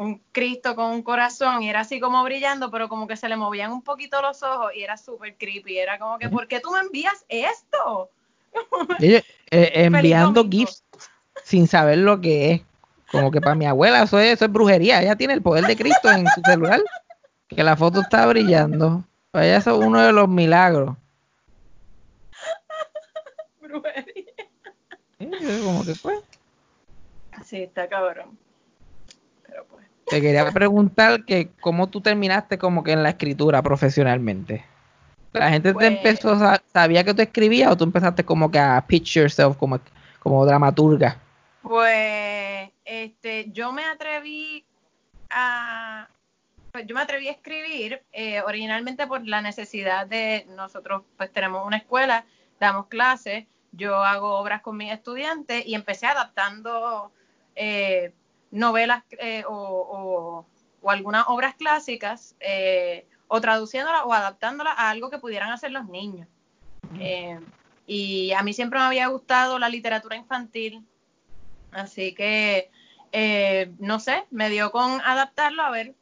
un 0.00 0.22
Cristo 0.32 0.74
con 0.74 0.92
un 0.92 1.02
corazón 1.02 1.62
y 1.62 1.68
era 1.68 1.80
así 1.80 2.00
como 2.00 2.24
brillando, 2.24 2.70
pero 2.70 2.88
como 2.88 3.06
que 3.06 3.16
se 3.16 3.28
le 3.28 3.36
movían 3.36 3.70
un 3.70 3.82
poquito 3.82 4.22
los 4.22 4.42
ojos 4.42 4.72
y 4.74 4.82
era 4.82 4.96
súper 4.96 5.36
creepy. 5.36 5.78
Era 5.78 5.98
como 5.98 6.18
que, 6.18 6.30
¿por 6.30 6.48
qué 6.48 6.58
tú 6.60 6.70
me 6.70 6.80
envías 6.80 7.24
esto? 7.28 8.10
eh, 9.00 9.22
enviando 9.50 10.48
gifs 10.48 10.82
sin 11.44 11.66
saber 11.68 11.98
lo 11.98 12.18
que 12.18 12.52
es. 12.52 12.62
Como 13.12 13.30
que 13.30 13.40
para 13.40 13.54
mi 13.54 13.66
abuela 13.66 14.02
eso 14.02 14.18
es, 14.18 14.34
eso 14.34 14.46
es 14.46 14.52
brujería. 14.52 15.02
Ella 15.02 15.16
tiene 15.16 15.34
el 15.34 15.42
poder 15.42 15.66
de 15.66 15.76
Cristo 15.76 16.10
en 16.10 16.26
su 16.28 16.40
celular. 16.42 16.80
Que 17.48 17.62
la 17.62 17.76
foto 17.76 18.00
está 18.00 18.24
brillando. 18.26 19.04
Para 19.30 19.46
ella 19.46 19.56
eso 19.58 19.78
es 19.78 19.86
uno 19.86 20.00
de 20.00 20.12
los 20.12 20.28
milagros. 20.28 20.96
Brujería. 23.60 24.24
Yo 25.18 25.64
como 25.64 25.84
que 25.84 25.94
pues. 26.00 26.20
Sí, 27.44 27.64
está 27.64 27.86
cabrón. 27.88 28.38
Pero 29.46 29.66
pues. 29.66 29.89
Te 30.10 30.20
quería 30.20 30.50
preguntar 30.50 31.24
que 31.24 31.50
cómo 31.60 31.88
tú 31.88 32.00
terminaste 32.00 32.58
como 32.58 32.82
que 32.82 32.92
en 32.92 33.02
la 33.02 33.10
escritura 33.10 33.62
profesionalmente. 33.62 34.64
La 35.32 35.50
gente 35.50 35.72
Pues- 35.72 35.88
te 35.88 35.96
empezó, 35.96 36.38
sa- 36.38 36.60
sabía 36.72 37.04
que 37.04 37.14
tú 37.14 37.22
escribías 37.22 37.70
o 37.70 37.76
tú 37.76 37.84
empezaste 37.84 38.24
como 38.24 38.50
que 38.50 38.58
a 38.58 38.84
pitch 38.86 39.14
yourself 39.14 39.56
como, 39.56 39.78
como 40.18 40.44
dramaturga. 40.44 41.16
Pues, 41.62 42.70
este, 42.84 43.50
yo 43.52 43.72
me 43.72 43.84
atreví 43.84 44.64
a, 45.30 46.08
pues 46.72 46.86
yo 46.86 46.94
me 46.96 47.02
atreví 47.02 47.28
a 47.28 47.32
escribir 47.32 48.02
eh, 48.12 48.40
originalmente 48.42 49.06
por 49.06 49.24
la 49.26 49.40
necesidad 49.40 50.06
de 50.06 50.46
nosotros, 50.56 51.02
pues 51.16 51.32
tenemos 51.32 51.64
una 51.64 51.76
escuela, 51.76 52.24
damos 52.58 52.86
clases, 52.86 53.46
yo 53.72 54.02
hago 54.02 54.36
obras 54.38 54.62
con 54.62 54.76
mis 54.76 54.92
estudiantes 54.92 55.64
y 55.64 55.74
empecé 55.76 56.06
adaptando 56.06 57.12
eh, 57.54 58.12
novelas 58.50 59.04
eh, 59.18 59.44
o, 59.46 59.52
o- 59.54 60.46
o 60.82 60.90
algunas 60.90 61.24
obras 61.28 61.54
clásicas 61.56 62.34
eh, 62.40 63.06
o 63.28 63.40
traduciéndolas 63.40 64.02
o 64.04 64.12
adaptándolas 64.12 64.74
a 64.76 64.90
algo 64.90 65.10
que 65.10 65.18
pudieran 65.18 65.50
hacer 65.52 65.70
los 65.72 65.86
niños. 65.88 66.26
Eh, 66.98 67.38
y 67.86 68.32
a 68.32 68.42
mí 68.42 68.52
siempre 68.52 68.78
me 68.78 68.86
había 68.86 69.06
gustado 69.08 69.58
la 69.58 69.68
literatura 69.68 70.16
infantil, 70.16 70.84
Así 71.72 72.14
que, 72.14 72.70
no 73.78 74.00
sé, 74.00 74.24
me 74.30 74.50
dio 74.50 74.72
con 74.72 75.00
adaptarlo 75.02 75.62
a 75.62 75.70
ver 75.70 75.94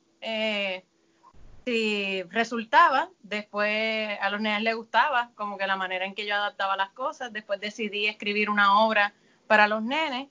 si 1.67 2.23
resultaba. 2.25 3.11
Después 3.23 4.19
a 4.21 4.31
los 4.31 4.41
nenes 4.41 4.63
les 4.63 4.75
gustaba, 4.75 5.31
como 5.35 5.59
que 5.59 5.67
la 5.67 5.77
manera 5.77 6.07
en 6.07 6.15
que 6.15 6.27
yo 6.27 6.35
adaptaba 6.35 6.77
las 6.77 6.91
cosas. 6.91 7.33
Después 7.33 7.61
decidí 7.61 8.07
escribir 8.07 8.49
una 8.49 8.81
obra 8.83 9.13
para 9.47 9.69
los 9.69 9.83
nenes, 9.83 10.29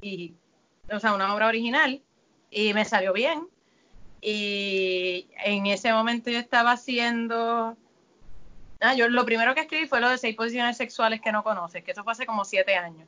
y, 0.00 0.34
o 0.90 1.00
sea, 1.00 1.14
una 1.14 1.34
obra 1.34 1.46
original, 1.46 2.02
y 2.50 2.74
me 2.74 2.84
salió 2.84 3.12
bien. 3.12 3.46
Y 4.20 5.28
en 5.44 5.66
ese 5.66 5.92
momento 5.92 6.30
yo 6.30 6.38
estaba 6.38 6.72
haciendo... 6.72 7.76
Ah, 8.80 8.94
yo 8.94 9.08
lo 9.08 9.24
primero 9.24 9.54
que 9.54 9.60
escribí 9.60 9.86
fue 9.86 10.00
lo 10.00 10.08
de 10.08 10.18
seis 10.18 10.34
posiciones 10.36 10.76
sexuales 10.76 11.20
que 11.20 11.32
no 11.32 11.42
conoces, 11.42 11.84
que 11.84 11.90
eso 11.92 12.02
fue 12.02 12.12
hace 12.12 12.26
como 12.26 12.44
siete 12.44 12.76
años. 12.76 13.06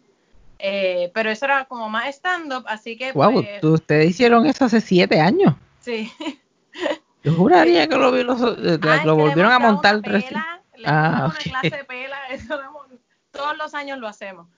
Eh, 0.59 1.11
pero 1.15 1.31
eso 1.31 1.47
era 1.47 1.65
como 1.65 1.89
más 1.89 2.07
stand-up, 2.15 2.65
así 2.69 2.97
que 2.97 3.13
Wow, 3.13 3.33
pues, 3.33 3.65
ustedes 3.65 4.11
hicieron 4.11 4.47
eso 4.47 4.65
hace 4.67 4.81
siete 4.81 5.21
años. 5.21 5.55
sí. 5.81 6.11
Yo 7.25 7.33
juraría 7.35 7.87
que 7.87 7.95
lo, 7.97 8.11
vi 8.11 8.21
eh, 8.23 8.79
Ah, 8.83 9.03
lo 9.05 9.15
volvieron 9.15 9.53
a 9.53 9.59
montar 9.61 10.01
pela, 10.03 10.61
le 10.77 10.89
Ah, 10.89 11.07
hemos 11.07 11.19
dado 11.19 11.27
ok. 11.29 11.35
una 11.35 11.61
clase 11.61 11.77
de 11.77 11.85
pela, 11.85 12.27
eso 12.31 12.57
lo 12.57 12.63
hemos- 12.65 12.87
todos 13.31 13.57
los 13.57 13.75
años 13.75 13.99
lo 13.99 14.09
hacemos 14.09 14.49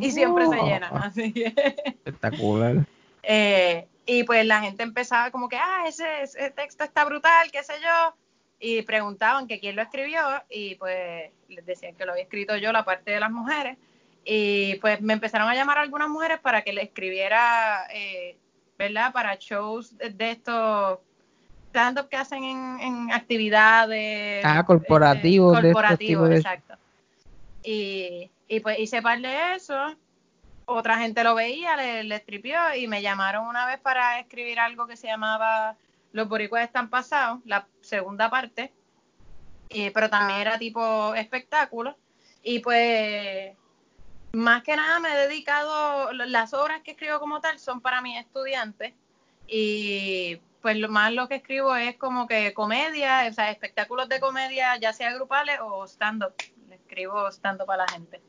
y 0.00 0.10
siempre 0.10 0.46
se 0.46 0.56
Oh, 0.58 0.66
llena, 0.66 0.88
así 0.88 1.32
que 1.32 1.46
Espectacular. 2.04 2.76
eh, 3.22 3.86
y 4.06 4.24
pues 4.24 4.46
la 4.46 4.60
gente 4.62 4.82
empezaba 4.82 5.30
como 5.30 5.48
que, 5.48 5.56
ah, 5.56 5.84
ese, 5.86 6.22
ese 6.22 6.50
texto 6.50 6.84
está 6.84 7.04
brutal, 7.04 7.50
qué 7.52 7.62
sé 7.62 7.74
yo, 7.82 8.14
y 8.58 8.82
preguntaban 8.82 9.46
que 9.46 9.60
quién 9.60 9.76
lo 9.76 9.82
escribió 9.82 10.20
y 10.48 10.74
pues 10.76 11.30
les 11.48 11.64
decían 11.66 11.94
que 11.94 12.04
lo 12.06 12.12
había 12.12 12.24
escrito 12.24 12.56
yo, 12.56 12.72
la 12.72 12.84
parte 12.84 13.10
de 13.10 13.20
las 13.20 13.30
mujeres, 13.30 13.76
y 14.24 14.74
pues 14.76 15.00
me 15.00 15.12
empezaron 15.12 15.48
a 15.48 15.54
llamar 15.54 15.78
algunas 15.78 16.08
mujeres 16.08 16.38
para 16.40 16.62
que 16.62 16.72
le 16.72 16.82
escribiera 16.82 17.86
eh, 17.92 18.36
¿verdad? 18.78 19.12
Para 19.12 19.34
shows 19.36 19.96
de, 19.98 20.10
de 20.10 20.30
estos 20.30 20.98
stand-up 21.70 22.08
que 22.08 22.16
hacen 22.16 22.44
en, 22.44 22.80
en 22.80 23.12
actividades. 23.12 24.42
Ah, 24.44 24.64
corporativos. 24.64 25.52
de 25.52 25.58
estos 25.58 25.72
corporativos, 25.74 26.30
exacto. 26.30 26.67
Y, 27.70 28.60
pues 28.60 28.78
hice 28.78 29.02
par 29.02 29.20
de 29.20 29.54
eso. 29.54 29.76
Otra 30.64 30.98
gente 30.98 31.22
lo 31.22 31.34
veía, 31.34 31.76
le, 31.76 32.04
le 32.04 32.20
tripió 32.20 32.58
y 32.74 32.88
me 32.88 33.02
llamaron 33.02 33.46
una 33.46 33.66
vez 33.66 33.78
para 33.78 34.20
escribir 34.20 34.58
algo 34.58 34.86
que 34.86 34.96
se 34.96 35.06
llamaba 35.06 35.76
Los 36.12 36.28
boricuas 36.28 36.64
están 36.64 36.88
pasados, 36.88 37.40
la 37.44 37.66
segunda 37.82 38.30
parte. 38.30 38.72
Y, 39.68 39.90
pero 39.90 40.08
también 40.08 40.40
era 40.40 40.58
tipo 40.58 41.14
espectáculo. 41.14 41.96
Y 42.42 42.60
pues 42.60 43.54
más 44.32 44.62
que 44.62 44.74
nada 44.74 44.98
me 45.00 45.12
he 45.12 45.28
dedicado, 45.28 46.12
las 46.12 46.54
obras 46.54 46.80
que 46.82 46.92
escribo 46.92 47.18
como 47.20 47.40
tal 47.40 47.58
son 47.58 47.82
para 47.82 48.00
mis 48.00 48.18
estudiantes 48.18 48.94
y 49.46 50.40
pues 50.62 50.76
lo 50.76 50.88
más 50.88 51.12
lo 51.12 51.28
que 51.28 51.36
escribo 51.36 51.74
es 51.76 51.96
como 51.96 52.26
que 52.26 52.52
comedia, 52.54 53.26
o 53.28 53.32
sea, 53.32 53.50
espectáculos 53.50 54.08
de 54.08 54.20
comedia, 54.20 54.76
ya 54.76 54.92
sea 54.92 55.12
grupales 55.14 55.58
o 55.62 55.86
stand-up. 55.86 56.34
Escribo 56.88 57.30
stand-up 57.30 57.66
para 57.66 57.84
la 57.84 57.92
gente. 57.92 58.20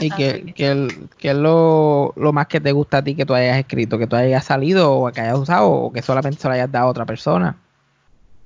¿Y 0.00 0.10
qué, 0.16 0.52
que- 0.54 1.30
es 1.30 1.34
lo, 1.36 2.12
lo 2.16 2.32
más 2.32 2.48
que 2.48 2.60
te 2.60 2.72
gusta 2.72 2.98
a 2.98 3.04
ti 3.04 3.14
que 3.14 3.24
tú 3.24 3.34
hayas 3.34 3.58
escrito? 3.58 3.96
¿Que 3.98 4.06
tú 4.08 4.16
hayas 4.16 4.44
salido 4.44 4.92
o 4.92 5.12
que 5.12 5.20
hayas 5.20 5.38
usado 5.38 5.70
o 5.70 5.92
que 5.92 6.02
solamente 6.02 6.40
se 6.40 6.48
lo 6.48 6.54
hayas 6.54 6.70
dado 6.70 6.86
a 6.86 6.90
otra 6.90 7.06
persona? 7.06 7.56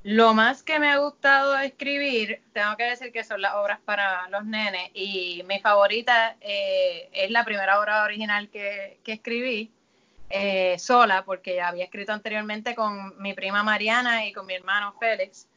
Lo 0.04 0.34
más 0.34 0.62
que 0.62 0.78
me 0.78 0.88
ha 0.88 0.98
gustado 0.98 1.58
escribir, 1.58 2.40
tengo 2.52 2.76
que 2.76 2.84
decir 2.84 3.10
que 3.10 3.24
son 3.24 3.40
las 3.42 3.54
obras 3.54 3.80
para 3.84 4.28
los 4.28 4.44
nenes 4.44 4.90
y 4.94 5.42
mi 5.48 5.58
favorita 5.58 6.36
eh, 6.40 7.08
es 7.12 7.30
la 7.32 7.44
primera 7.44 7.80
obra 7.80 8.04
original 8.04 8.48
que, 8.48 9.00
que 9.02 9.14
escribí 9.14 9.72
eh, 10.30 10.78
sola 10.78 11.24
porque 11.24 11.60
había 11.60 11.84
escrito 11.84 12.12
anteriormente 12.12 12.76
con 12.76 13.20
mi 13.20 13.32
prima 13.34 13.64
Mariana 13.64 14.26
y 14.26 14.32
con 14.32 14.46
mi 14.46 14.54
hermano 14.54 14.94
Félix, 15.00 15.48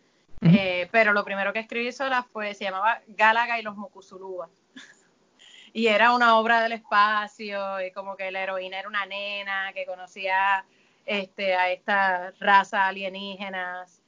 Eh, 0.42 0.88
pero 0.92 1.12
lo 1.12 1.26
primero 1.26 1.52
que 1.52 1.60
escribí 1.60 1.92
sola 1.92 2.24
fue, 2.24 2.54
se 2.54 2.64
llamaba 2.66 3.02
Gálaga 3.08 3.60
y 3.60 3.62
los 3.62 3.76
Mucusulúas. 3.76 4.50
y 5.74 5.88
era 5.88 6.14
una 6.14 6.38
obra 6.38 6.62
del 6.62 6.72
espacio 6.74 7.82
y 7.82 7.92
como 7.92 8.16
que 8.16 8.32
la 8.32 8.44
heroína 8.44 8.80
era 8.80 8.88
una 8.88 9.06
nena 9.06 9.74
que 9.74 9.86
conocía 9.86 10.66
este, 11.06 11.56
a 11.56 11.72
estas 11.72 12.40
razas 12.40 12.82
alienígenas. 12.82 14.02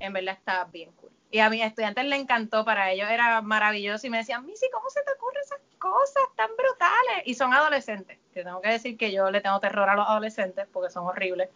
En 0.00 0.12
verdad 0.12 0.34
estaba 0.34 0.64
bien 0.64 0.90
cool. 0.92 1.10
Y 1.30 1.40
a 1.40 1.50
mis 1.50 1.62
estudiantes 1.62 2.04
le 2.04 2.16
encantó, 2.16 2.64
para 2.64 2.90
ellos 2.92 3.10
era 3.10 3.40
maravilloso 3.42 4.06
y 4.06 4.10
me 4.10 4.18
decían, 4.18 4.46
Missy, 4.46 4.66
¿cómo 4.72 4.88
se 4.90 5.02
te 5.02 5.12
ocurren 5.12 5.42
esas 5.42 5.58
cosas 5.78 6.24
tan 6.36 6.48
brutales? 6.56 7.22
Y 7.24 7.34
son 7.34 7.52
adolescentes, 7.52 8.18
que 8.32 8.44
tengo 8.44 8.60
que 8.60 8.70
decir 8.70 8.96
que 8.96 9.12
yo 9.12 9.30
le 9.30 9.40
tengo 9.40 9.58
terror 9.60 9.88
a 9.88 9.96
los 9.96 10.08
adolescentes 10.08 10.66
porque 10.72 10.90
son 10.90 11.06
horribles. 11.06 11.48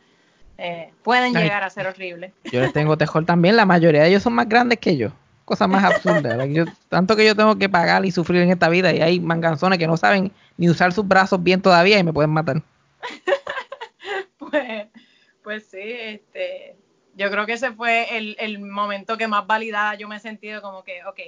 Eh, 0.58 0.92
pueden 1.02 1.34
Ay. 1.36 1.44
llegar 1.44 1.62
a 1.62 1.70
ser 1.70 1.86
horribles. 1.86 2.32
Yo 2.52 2.60
les 2.60 2.72
tengo 2.72 2.96
terror 2.98 3.24
también, 3.24 3.56
la 3.56 3.64
mayoría 3.64 4.02
de 4.02 4.08
ellos 4.08 4.22
son 4.22 4.34
más 4.34 4.48
grandes 4.48 4.78
que 4.78 4.96
yo. 4.96 5.10
Cosas 5.44 5.68
más 5.68 5.82
absurdas. 5.84 6.36
like, 6.36 6.52
yo- 6.54 6.66
tanto 6.88 7.16
que 7.16 7.24
yo 7.26 7.34
tengo 7.34 7.56
que 7.56 7.68
pagar 7.68 8.04
y 8.04 8.10
sufrir 8.12 8.42
en 8.42 8.50
esta 8.50 8.68
vida 8.68 8.92
y 8.92 9.00
hay 9.00 9.20
manganzones 9.20 9.78
que 9.78 9.86
no 9.86 9.96
saben 9.96 10.30
ni 10.56 10.68
usar 10.68 10.92
sus 10.92 11.06
brazos 11.06 11.42
bien 11.42 11.60
todavía 11.62 11.98
y 11.98 12.04
me 12.04 12.12
pueden 12.12 12.30
matar. 12.30 12.62
Pues, 14.38 14.88
pues 15.44 15.66
sí, 15.70 15.78
este, 15.80 16.76
yo 17.14 17.30
creo 17.30 17.46
que 17.46 17.52
ese 17.52 17.72
fue 17.72 18.16
el, 18.16 18.36
el 18.40 18.58
momento 18.58 19.16
que 19.16 19.28
más 19.28 19.46
validada 19.46 19.94
yo 19.94 20.08
me 20.08 20.16
he 20.16 20.20
sentido 20.20 20.60
como 20.60 20.82
que, 20.82 21.04
ok, 21.04 21.20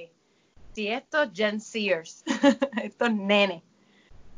si 0.73 0.89
estos 0.89 1.29
Gen 1.33 1.61
Sears, 1.61 2.23
estos 2.83 3.11
nenes, 3.13 3.61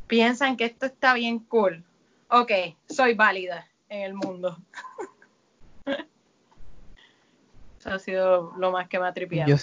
piensan 0.08 0.56
que 0.56 0.66
esto 0.66 0.86
está 0.86 1.14
bien 1.16 1.40
cool, 1.40 1.84
ok, 2.30 2.52
soy 2.88 3.16
válida 3.16 3.68
en 3.90 4.02
el 4.02 4.14
mundo. 4.14 4.58
Eso 7.80 7.90
ha 7.90 8.00
sido 8.00 8.54
lo 8.58 8.72
más 8.72 8.88
que 8.88 9.00
me 9.00 9.08
ha 9.08 9.14
tripiado. 9.14 9.56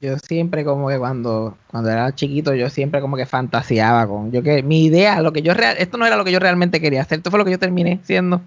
Yo, 0.00 0.18
siempre 0.18 0.64
como 0.64 0.88
que 0.88 0.98
cuando, 0.98 1.56
cuando 1.70 1.90
era 1.90 2.14
chiquito 2.14 2.54
yo 2.54 2.68
siempre 2.68 3.00
como 3.00 3.16
que 3.16 3.24
fantaseaba 3.24 4.06
con 4.06 4.30
yo 4.32 4.42
que 4.42 4.62
mi 4.62 4.84
idea, 4.84 5.22
lo 5.22 5.32
que 5.32 5.40
yo 5.40 5.54
real, 5.54 5.76
esto 5.78 5.96
no 5.96 6.04
era 6.04 6.16
lo 6.16 6.24
que 6.24 6.32
yo 6.32 6.38
realmente 6.38 6.78
quería 6.78 7.00
hacer, 7.00 7.18
esto 7.18 7.30
fue 7.30 7.38
lo 7.38 7.44
que 7.46 7.52
yo 7.52 7.58
terminé 7.58 8.00
siendo. 8.02 8.42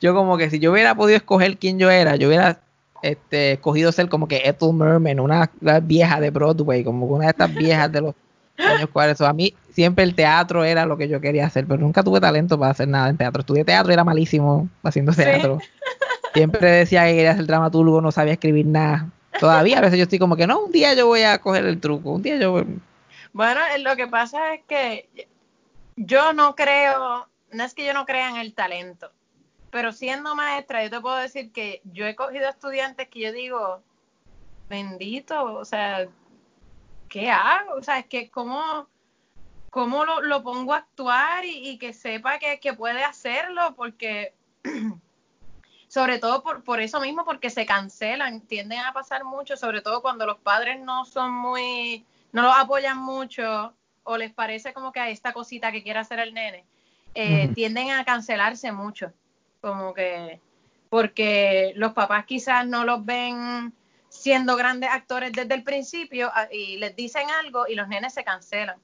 Yo 0.00 0.14
como 0.14 0.38
que 0.38 0.48
si 0.48 0.58
yo 0.58 0.72
hubiera 0.72 0.94
podido 0.94 1.18
escoger 1.18 1.58
quién 1.58 1.78
yo 1.78 1.90
era, 1.90 2.16
yo 2.16 2.28
hubiera 2.28 2.60
este 3.02 3.52
escogido 3.52 3.92
ser 3.92 4.08
como 4.08 4.26
que 4.26 4.42
Ethel 4.44 4.72
Merman, 4.72 5.20
una, 5.20 5.50
una 5.60 5.80
vieja 5.80 6.18
de 6.18 6.30
Broadway, 6.30 6.82
como 6.82 7.06
una 7.06 7.26
de 7.26 7.30
estas 7.30 7.54
viejas 7.54 7.92
de 7.92 8.00
los 8.00 8.14
años 8.66 8.88
40. 8.92 9.28
A 9.28 9.32
mí 9.32 9.54
siempre 9.72 10.04
el 10.04 10.14
teatro 10.14 10.64
era 10.64 10.86
lo 10.86 10.96
que 10.96 11.08
yo 11.08 11.20
quería 11.20 11.46
hacer, 11.46 11.66
pero 11.66 11.80
nunca 11.80 12.02
tuve 12.02 12.20
talento 12.20 12.58
para 12.58 12.72
hacer 12.72 12.88
nada 12.88 13.08
en 13.08 13.16
teatro. 13.16 13.40
Estudié 13.40 13.64
teatro 13.64 13.90
y 13.90 13.94
era 13.94 14.04
malísimo 14.04 14.68
haciendo 14.82 15.12
Sí. 15.12 15.22
teatro. 15.22 15.58
Siempre 16.34 16.70
decía 16.70 17.04
que 17.06 17.14
quería 17.14 17.34
ser 17.36 17.46
dramaturgo, 17.46 18.00
no 18.00 18.12
sabía 18.12 18.34
escribir 18.34 18.66
nada. 18.66 19.08
Todavía 19.40 19.78
a 19.78 19.80
veces 19.80 19.98
yo 19.98 20.04
estoy 20.04 20.18
como 20.18 20.36
que 20.36 20.46
no, 20.46 20.64
un 20.64 20.72
día 20.72 20.94
yo 20.94 21.06
voy 21.06 21.22
a 21.22 21.38
coger 21.38 21.64
el 21.64 21.80
truco, 21.80 22.10
un 22.12 22.22
día 22.22 22.36
yo 22.38 22.52
voy- 22.52 22.78
Bueno, 23.32 23.60
eh, 23.74 23.78
lo 23.80 23.96
que 23.96 24.06
pasa 24.06 24.54
es 24.54 24.60
que 24.68 25.08
yo 25.96 26.32
no 26.32 26.54
creo, 26.54 27.26
no 27.52 27.64
es 27.64 27.74
que 27.74 27.84
yo 27.86 27.94
no 27.94 28.04
crea 28.06 28.28
en 28.30 28.36
el 28.36 28.54
talento, 28.54 29.10
pero 29.70 29.92
siendo 29.92 30.34
maestra, 30.36 30.84
yo 30.84 30.90
te 30.90 31.00
puedo 31.00 31.16
decir 31.16 31.52
que 31.52 31.80
yo 31.92 32.06
he 32.06 32.14
cogido 32.14 32.48
estudiantes 32.48 33.08
que 33.08 33.20
yo 33.20 33.32
digo, 33.32 33.80
bendito, 34.68 35.54
o 35.54 35.64
sea, 35.64 36.06
¿qué 37.10 37.30
hago? 37.30 37.74
O 37.74 37.82
sea, 37.82 37.98
es 37.98 38.06
que 38.06 38.30
cómo, 38.30 38.88
cómo 39.68 40.06
lo, 40.06 40.22
lo 40.22 40.42
pongo 40.42 40.72
a 40.72 40.78
actuar 40.78 41.44
y, 41.44 41.68
y 41.68 41.78
que 41.78 41.92
sepa 41.92 42.38
que, 42.38 42.58
que 42.60 42.72
puede 42.72 43.04
hacerlo, 43.04 43.74
porque 43.76 44.32
sobre 45.88 46.18
todo 46.18 46.42
por, 46.42 46.62
por 46.62 46.80
eso 46.80 47.00
mismo, 47.00 47.26
porque 47.26 47.50
se 47.50 47.66
cancelan, 47.66 48.40
tienden 48.42 48.78
a 48.78 48.94
pasar 48.94 49.24
mucho, 49.24 49.56
sobre 49.56 49.82
todo 49.82 50.00
cuando 50.00 50.24
los 50.24 50.38
padres 50.38 50.80
no 50.80 51.04
son 51.04 51.32
muy, 51.32 52.06
no 52.32 52.42
los 52.42 52.56
apoyan 52.56 52.96
mucho 52.96 53.74
o 54.04 54.16
les 54.16 54.32
parece 54.32 54.72
como 54.72 54.92
que 54.92 55.00
a 55.00 55.10
esta 55.10 55.32
cosita 55.32 55.72
que 55.72 55.82
quiere 55.82 55.98
hacer 55.98 56.20
el 56.20 56.32
nene, 56.32 56.64
eh, 57.14 57.48
tienden 57.54 57.90
a 57.90 58.04
cancelarse 58.04 58.70
mucho, 58.72 59.12
como 59.60 59.92
que 59.92 60.40
porque 60.88 61.72
los 61.76 61.92
papás 61.92 62.24
quizás 62.24 62.66
no 62.66 62.84
los 62.84 63.04
ven 63.04 63.72
siendo 64.20 64.54
grandes 64.54 64.90
actores 64.90 65.32
desde 65.32 65.54
el 65.54 65.64
principio 65.64 66.30
a- 66.34 66.52
y 66.52 66.76
les 66.76 66.94
dicen 66.94 67.30
algo 67.42 67.66
y 67.66 67.74
los 67.74 67.88
nenes 67.88 68.12
se 68.12 68.22
cancelan. 68.22 68.76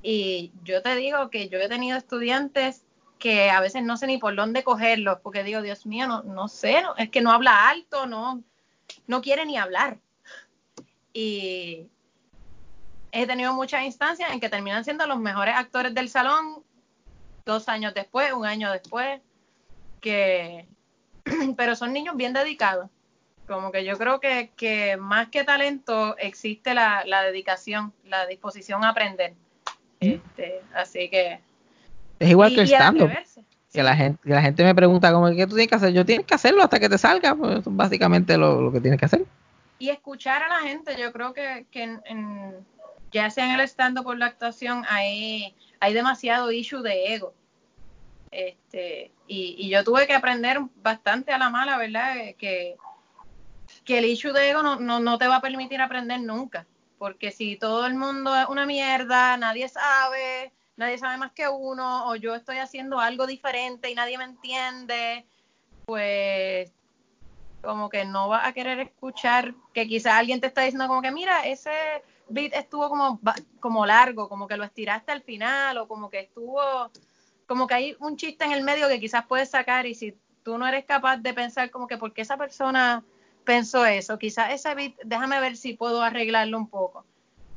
Y 0.00 0.52
yo 0.62 0.80
te 0.80 0.94
digo 0.94 1.28
que 1.28 1.48
yo 1.48 1.58
he 1.58 1.68
tenido 1.68 1.98
estudiantes 1.98 2.84
que 3.18 3.50
a 3.50 3.60
veces 3.60 3.82
no 3.82 3.96
sé 3.96 4.06
ni 4.06 4.18
por 4.18 4.36
dónde 4.36 4.62
cogerlos, 4.62 5.18
porque 5.24 5.42
digo, 5.42 5.60
Dios 5.60 5.86
mío, 5.86 6.06
no, 6.06 6.22
no 6.22 6.46
sé, 6.46 6.84
es 6.98 7.10
que 7.10 7.20
no 7.20 7.32
habla 7.32 7.68
alto, 7.68 8.06
no, 8.06 8.44
no 9.08 9.22
quiere 9.22 9.44
ni 9.44 9.56
hablar. 9.56 9.98
Y 11.12 11.88
he 13.10 13.26
tenido 13.26 13.54
muchas 13.54 13.82
instancias 13.82 14.30
en 14.30 14.38
que 14.38 14.48
terminan 14.48 14.84
siendo 14.84 15.04
los 15.08 15.18
mejores 15.18 15.56
actores 15.56 15.94
del 15.94 16.08
salón 16.08 16.62
dos 17.44 17.68
años 17.68 17.92
después, 17.92 18.32
un 18.32 18.46
año 18.46 18.70
después, 18.70 19.20
que 20.00 20.68
pero 21.56 21.74
son 21.74 21.92
niños 21.92 22.16
bien 22.16 22.32
dedicados. 22.32 22.88
Como 23.46 23.70
que 23.70 23.84
yo 23.84 23.96
creo 23.96 24.18
que, 24.20 24.50
que 24.56 24.96
más 24.96 25.28
que 25.28 25.44
talento 25.44 26.16
existe 26.18 26.74
la, 26.74 27.04
la 27.06 27.22
dedicación, 27.22 27.92
la 28.04 28.26
disposición 28.26 28.84
a 28.84 28.88
aprender. 28.90 29.34
Este, 30.00 30.60
así 30.74 31.08
que 31.08 31.40
Es 32.18 32.30
igual 32.30 32.52
y- 32.52 32.54
que 32.56 32.60
el 32.62 32.74
atreverse. 32.74 33.42
Que 33.72 33.82
la 33.82 33.94
gente, 33.94 34.18
que 34.22 34.30
la 34.30 34.40
gente 34.42 34.64
me 34.64 34.74
pregunta 34.74 35.12
como 35.12 35.28
¿qué 35.30 35.46
tú 35.46 35.54
tienes 35.54 35.68
que 35.68 35.74
hacer? 35.74 35.92
Yo 35.92 36.04
tienes 36.06 36.24
que 36.26 36.34
hacerlo 36.34 36.62
hasta 36.62 36.80
que 36.80 36.88
te 36.88 36.96
salga, 36.96 37.34
pues 37.34 37.60
básicamente 37.66 38.38
lo, 38.38 38.62
lo 38.62 38.72
que 38.72 38.80
tienes 38.80 38.98
que 38.98 39.04
hacer. 39.06 39.24
y 39.78 39.90
escuchar 39.90 40.42
a 40.42 40.48
la 40.48 40.60
gente. 40.68 40.96
Yo 40.98 41.12
creo 41.12 41.34
que, 41.34 41.66
que 41.70 41.82
en, 41.82 42.00
en- 42.06 42.66
ya 43.12 43.28
sea 43.30 43.44
en 43.44 43.52
el 43.52 43.60
stand 43.60 44.02
por 44.02 44.16
la 44.18 44.26
actuación 44.26 44.84
hay, 44.88 45.54
hay 45.80 45.92
demasiado 45.94 46.50
issue 46.52 46.80
de 46.82 47.14
ego. 47.14 47.34
Este, 48.30 49.10
y, 49.26 49.56
y 49.58 49.68
yo 49.68 49.84
tuve 49.84 50.06
que 50.06 50.14
aprender 50.14 50.58
bastante 50.82 51.32
a 51.32 51.38
la 51.38 51.50
mala, 51.50 51.78
¿verdad? 51.78 52.16
Eh, 52.18 52.34
Que, 52.38 52.76
que 53.86 53.98
el 53.98 54.04
issue 54.04 54.32
de 54.32 54.50
ego 54.50 54.62
no, 54.62 54.76
no, 54.80 55.00
no 55.00 55.16
te 55.16 55.28
va 55.28 55.36
a 55.36 55.40
permitir 55.40 55.80
aprender 55.80 56.20
nunca. 56.20 56.66
Porque 56.98 57.30
si 57.30 57.56
todo 57.56 57.86
el 57.86 57.94
mundo 57.94 58.36
es 58.36 58.46
una 58.48 58.66
mierda, 58.66 59.36
nadie 59.36 59.68
sabe, 59.68 60.52
nadie 60.76 60.98
sabe 60.98 61.16
más 61.16 61.32
que 61.32 61.48
uno, 61.48 62.08
o 62.08 62.16
yo 62.16 62.34
estoy 62.34 62.58
haciendo 62.58 63.00
algo 63.00 63.26
diferente 63.26 63.90
y 63.90 63.94
nadie 63.94 64.18
me 64.18 64.24
entiende, 64.24 65.24
pues 65.86 66.72
como 67.62 67.88
que 67.88 68.04
no 68.04 68.28
vas 68.28 68.46
a 68.46 68.52
querer 68.52 68.78
escuchar 68.80 69.54
que 69.72 69.86
quizás 69.86 70.14
alguien 70.14 70.40
te 70.40 70.46
está 70.46 70.62
diciendo 70.62 70.88
como 70.88 71.02
que 71.02 71.10
mira, 71.10 71.46
ese 71.46 71.70
beat 72.28 72.54
estuvo 72.54 72.88
como, 72.88 73.20
como 73.60 73.86
largo, 73.86 74.28
como 74.28 74.48
que 74.48 74.56
lo 74.56 74.64
estiraste 74.64 75.12
al 75.12 75.22
final 75.22 75.78
o 75.78 75.88
como 75.88 76.08
que 76.08 76.20
estuvo, 76.20 76.90
como 77.46 77.66
que 77.66 77.74
hay 77.74 77.96
un 78.00 78.16
chiste 78.16 78.44
en 78.44 78.52
el 78.52 78.62
medio 78.62 78.88
que 78.88 79.00
quizás 79.00 79.26
puedes 79.26 79.50
sacar 79.50 79.86
y 79.86 79.94
si 79.94 80.16
tú 80.42 80.58
no 80.58 80.66
eres 80.66 80.84
capaz 80.84 81.18
de 81.18 81.34
pensar 81.34 81.70
como 81.70 81.86
que 81.86 81.98
por 81.98 82.12
qué 82.12 82.22
esa 82.22 82.36
persona 82.36 83.04
pensó 83.46 83.86
eso, 83.86 84.18
quizás 84.18 84.62
beat, 84.76 84.92
déjame 85.04 85.40
ver 85.40 85.56
si 85.56 85.72
puedo 85.72 86.02
arreglarlo 86.02 86.58
un 86.58 86.68
poco. 86.68 87.06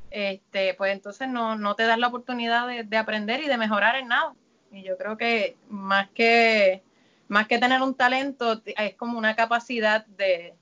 Este, 0.10 0.74
pues 0.76 0.94
entonces 0.94 1.28
no, 1.28 1.58
no 1.58 1.76
te 1.76 1.84
das 1.84 2.00
la 2.00 2.08
oportunidad 2.08 2.66
de, 2.68 2.84
de 2.84 2.98
aprender 2.98 3.44
y 3.44 3.48
de 3.48 3.58
mejorar 3.58 3.98
en 3.98 4.08
nada. 4.08 4.34
Y 4.72 4.84
yo 4.84 4.98
creo 4.98 5.18
que 5.18 5.58
más 5.68 6.10
que 6.12 6.82
más 7.30 7.48
que 7.48 7.60
tener 7.60 7.82
un 7.82 7.94
talento, 7.94 8.62
es 8.66 8.96
como 8.96 9.18
una 9.18 9.36
capacidad 9.36 10.06
de 10.08 10.56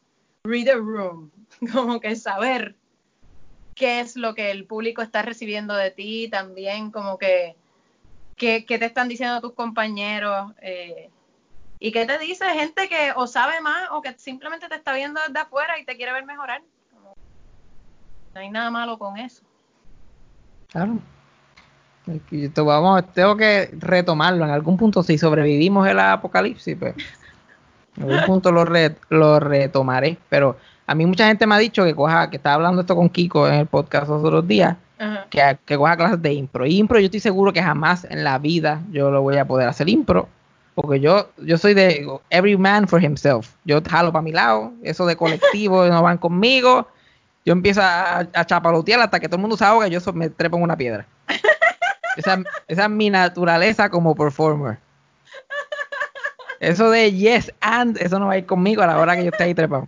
read 0.43 0.65
the 0.65 0.75
room, 0.75 1.31
como 1.73 1.99
que 1.99 2.15
saber 2.15 2.75
qué 3.73 4.01
es 4.01 4.15
lo 4.17 4.35
que 4.35 4.51
el 4.51 4.65
público 4.65 5.01
está 5.01 5.21
recibiendo 5.21 5.73
de 5.75 5.91
ti, 5.91 6.27
también 6.29 6.91
como 6.91 7.17
que 7.17 7.55
qué, 8.35 8.61
te 8.67 8.85
están 8.85 9.07
diciendo 9.07 9.41
tus 9.41 9.53
compañeros 9.53 10.51
eh, 10.61 11.09
y 11.79 11.91
qué 11.91 12.05
te 12.05 12.17
dice 12.17 12.45
gente 12.45 12.89
que 12.89 13.13
o 13.15 13.27
sabe 13.27 13.61
más 13.61 13.89
o 13.91 14.01
que 14.01 14.13
simplemente 14.17 14.67
te 14.67 14.75
está 14.75 14.93
viendo 14.93 15.19
desde 15.27 15.39
afuera 15.39 15.79
y 15.79 15.85
te 15.85 15.95
quiere 15.95 16.13
ver 16.13 16.25
mejorar. 16.25 16.61
No 18.33 18.41
hay 18.41 18.49
nada 18.49 18.69
malo 18.69 18.97
con 18.97 19.17
eso. 19.17 19.43
Claro. 20.69 20.99
Vamos, 22.55 23.03
tengo 23.13 23.35
que 23.35 23.69
retomarlo. 23.73 24.45
En 24.45 24.51
algún 24.51 24.77
punto, 24.77 25.03
si 25.03 25.17
sobrevivimos 25.17 25.87
el 25.87 25.99
apocalipsis, 25.99 26.77
pues 26.77 26.95
en 27.97 28.03
algún 28.03 28.25
punto 28.25 28.51
lo, 28.51 28.65
lo 29.09 29.39
retomaré. 29.39 30.17
Pero 30.29 30.57
a 30.85 30.95
mí 30.95 31.05
mucha 31.05 31.27
gente 31.27 31.45
me 31.45 31.55
ha 31.55 31.57
dicho 31.57 31.83
que 31.83 31.93
coja, 31.93 32.29
que 32.29 32.37
estaba 32.37 32.55
hablando 32.55 32.81
esto 32.81 32.95
con 32.95 33.09
Kiko 33.09 33.47
en 33.47 33.55
el 33.55 33.67
podcast 33.67 34.07
los 34.07 34.23
otros 34.23 34.47
días, 34.47 34.77
que, 35.29 35.57
que 35.65 35.77
coja 35.77 35.97
clases 35.97 36.21
de 36.21 36.33
impro. 36.33 36.65
Y 36.65 36.77
impro 36.77 36.99
yo 36.99 37.05
estoy 37.05 37.19
seguro 37.19 37.51
que 37.51 37.61
jamás 37.61 38.05
en 38.05 38.23
la 38.23 38.39
vida 38.39 38.81
yo 38.91 39.11
lo 39.11 39.21
voy 39.21 39.37
a 39.37 39.45
poder 39.45 39.67
hacer 39.67 39.89
impro. 39.89 40.29
Porque 40.77 40.99
yo, 40.99 41.27
yo 41.37 41.57
soy 41.57 41.73
de 41.73 42.07
every 42.29 42.55
man 42.55 42.87
for 42.87 43.03
himself. 43.03 43.55
Yo 43.65 43.81
jalo 43.81 44.11
para 44.11 44.21
mi 44.21 44.31
lado, 44.31 44.73
eso 44.83 45.07
de 45.07 45.15
colectivo 45.15 45.83
no 45.87 46.03
van 46.03 46.19
conmigo. 46.19 46.87
Yo 47.43 47.53
empiezo 47.53 47.81
a, 47.81 48.19
a 48.19 48.45
chapalotear 48.45 48.99
hasta 48.99 49.19
que 49.19 49.27
todo 49.27 49.37
el 49.37 49.41
mundo 49.41 49.57
se 49.57 49.65
ahoga 49.65 49.87
y 49.87 49.89
yo 49.89 49.99
me 50.13 50.29
trepo 50.29 50.55
en 50.57 50.61
una 50.61 50.77
piedra. 50.77 51.07
Esa, 52.15 52.43
esa 52.67 52.83
es 52.83 52.89
mi 52.91 53.09
naturaleza 53.09 53.89
como 53.89 54.15
performer. 54.15 54.77
Eso 56.59 56.91
de 56.91 57.11
yes 57.11 57.51
and, 57.61 57.97
eso 57.99 58.19
no 58.19 58.27
va 58.27 58.33
a 58.33 58.37
ir 58.37 58.45
conmigo 58.45 58.83
a 58.83 58.87
la 58.87 58.99
hora 58.99 59.15
que 59.15 59.23
yo 59.23 59.29
esté 59.29 59.45
ahí 59.45 59.53
trepado. 59.55 59.87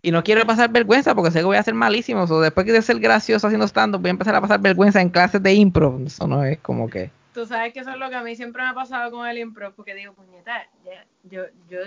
Y 0.00 0.12
no 0.12 0.24
quiero 0.24 0.46
pasar 0.46 0.70
vergüenza 0.70 1.14
porque 1.14 1.30
sé 1.30 1.40
que 1.40 1.44
voy 1.44 1.56
a 1.58 1.62
ser 1.62 1.74
malísimo. 1.74 2.22
O 2.22 2.40
después 2.40 2.66
de 2.66 2.80
ser 2.80 3.00
gracioso 3.00 3.46
haciendo 3.46 3.66
stand-up, 3.66 4.00
voy 4.00 4.08
a 4.08 4.12
empezar 4.12 4.34
a 4.34 4.40
pasar 4.40 4.60
vergüenza 4.60 5.00
en 5.02 5.10
clases 5.10 5.42
de 5.42 5.52
impro. 5.52 6.00
Eso 6.06 6.26
no 6.26 6.42
es 6.44 6.58
como 6.60 6.88
que. 6.88 7.10
Tú 7.34 7.46
sabes 7.46 7.72
que 7.72 7.80
eso 7.80 7.90
es 7.90 7.96
lo 7.96 8.08
que 8.08 8.14
a 8.14 8.22
mí 8.22 8.36
siempre 8.36 8.62
me 8.62 8.68
ha 8.68 8.74
pasado 8.74 9.10
con 9.10 9.26
el 9.26 9.38
impro, 9.38 9.74
porque 9.74 9.94
digo, 9.94 10.14
puñeta, 10.14 10.66
yo, 11.24 11.42
yo 11.68 11.80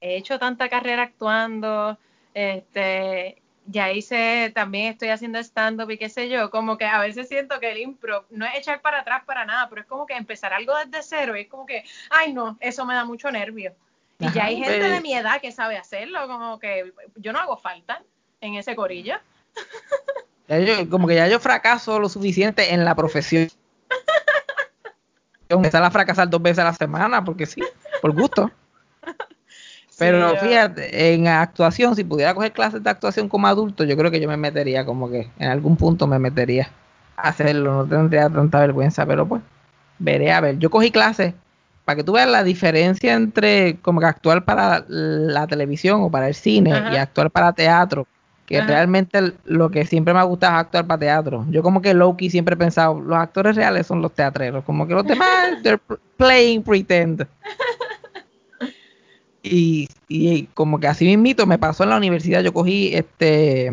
he 0.00 0.16
hecho 0.16 0.38
tanta 0.38 0.68
carrera 0.68 1.02
actuando, 1.02 1.98
este, 2.32 3.42
ya 3.66 3.90
hice, 3.92 4.52
también 4.54 4.92
estoy 4.92 5.08
haciendo 5.08 5.38
stand-up 5.40 5.90
y 5.90 5.98
qué 5.98 6.08
sé 6.08 6.28
yo, 6.28 6.50
como 6.50 6.78
que 6.78 6.86
a 6.86 7.00
veces 7.00 7.28
siento 7.28 7.58
que 7.60 7.72
el 7.72 7.78
impro 7.78 8.24
no 8.30 8.46
es 8.46 8.54
echar 8.56 8.80
para 8.80 9.00
atrás 9.00 9.24
para 9.26 9.44
nada, 9.44 9.68
pero 9.68 9.82
es 9.82 9.86
como 9.88 10.06
que 10.06 10.14
empezar 10.14 10.52
algo 10.52 10.72
desde 10.76 11.02
cero 11.02 11.36
y 11.36 11.42
es 11.42 11.48
como 11.48 11.66
que, 11.66 11.84
ay 12.10 12.32
no, 12.32 12.56
eso 12.60 12.86
me 12.86 12.94
da 12.94 13.04
mucho 13.04 13.30
nervio. 13.30 13.74
Y 14.20 14.32
ya 14.32 14.46
hay 14.46 14.56
gente 14.56 14.88
de 14.88 15.00
mi 15.00 15.14
edad 15.14 15.40
que 15.40 15.52
sabe 15.52 15.76
hacerlo, 15.76 16.26
como 16.26 16.58
que 16.58 16.92
yo 17.16 17.32
no 17.32 17.38
hago 17.38 17.56
falta 17.56 18.02
en 18.40 18.54
ese 18.54 18.74
corillo. 18.74 19.16
como 20.88 21.06
que 21.06 21.14
ya 21.14 21.28
yo 21.28 21.38
fracaso 21.38 22.00
lo 22.00 22.08
suficiente 22.08 22.72
en 22.72 22.84
la 22.84 22.94
profesión. 22.94 23.48
Empezar 25.48 25.82
a 25.82 25.90
fracasar 25.90 26.28
dos 26.28 26.42
veces 26.42 26.58
a 26.58 26.64
la 26.64 26.74
semana, 26.74 27.24
porque 27.24 27.46
sí, 27.46 27.62
por 28.02 28.12
gusto. 28.12 28.50
Pero 29.98 30.36
fíjate, 30.36 31.14
en 31.14 31.26
actuación, 31.26 31.96
si 31.96 32.04
pudiera 32.04 32.32
coger 32.32 32.52
clases 32.52 32.82
de 32.82 32.90
actuación 32.90 33.28
como 33.28 33.48
adulto, 33.48 33.82
yo 33.82 33.96
creo 33.96 34.12
que 34.12 34.20
yo 34.20 34.28
me 34.28 34.36
metería 34.36 34.84
como 34.84 35.10
que 35.10 35.28
en 35.38 35.48
algún 35.48 35.76
punto 35.76 36.06
me 36.06 36.20
metería 36.20 36.70
a 37.16 37.30
hacerlo, 37.30 37.74
no 37.74 37.86
tendría 37.86 38.30
tanta 38.30 38.60
vergüenza, 38.60 39.04
pero 39.04 39.26
pues 39.26 39.42
veré 39.98 40.30
a 40.30 40.40
ver. 40.40 40.58
Yo 40.58 40.70
cogí 40.70 40.92
clases 40.92 41.34
para 41.84 41.96
que 41.96 42.04
tú 42.04 42.12
veas 42.12 42.28
la 42.28 42.44
diferencia 42.44 43.14
entre 43.14 43.78
como 43.80 43.98
que 43.98 44.06
actuar 44.06 44.44
para 44.44 44.84
la 44.88 45.46
televisión 45.46 46.02
o 46.02 46.10
para 46.10 46.28
el 46.28 46.34
cine 46.34 46.70
y 46.92 46.96
actuar 46.96 47.30
para 47.30 47.52
teatro, 47.52 48.06
que 48.48 48.62
realmente 48.62 49.34
lo 49.44 49.70
que 49.70 49.84
siempre 49.84 50.14
me 50.14 50.20
ha 50.20 50.22
gustado 50.22 50.54
es 50.54 50.60
actuar 50.60 50.86
para 50.86 50.98
teatro. 50.98 51.44
Yo 51.50 51.62
como 51.62 51.82
que 51.82 51.92
Loki 51.92 52.30
siempre 52.30 52.54
he 52.54 52.56
pensado, 52.56 52.98
los 52.98 53.18
actores 53.18 53.54
reales 53.54 53.86
son 53.86 54.00
los 54.00 54.12
teatreros, 54.12 54.64
como 54.64 54.86
que 54.86 54.94
los 54.94 55.04
demás, 55.04 55.28
they're 55.62 55.78
playing 56.16 56.62
pretend. 56.62 57.26
Y, 59.40 59.88
y 60.08 60.46
como 60.52 60.78
que 60.78 60.88
así 60.88 61.06
mismito 61.06 61.46
me 61.46 61.58
pasó 61.58 61.84
en 61.84 61.90
la 61.90 61.96
universidad, 61.96 62.42
yo 62.42 62.52
cogí 62.52 62.90
este 62.92 63.72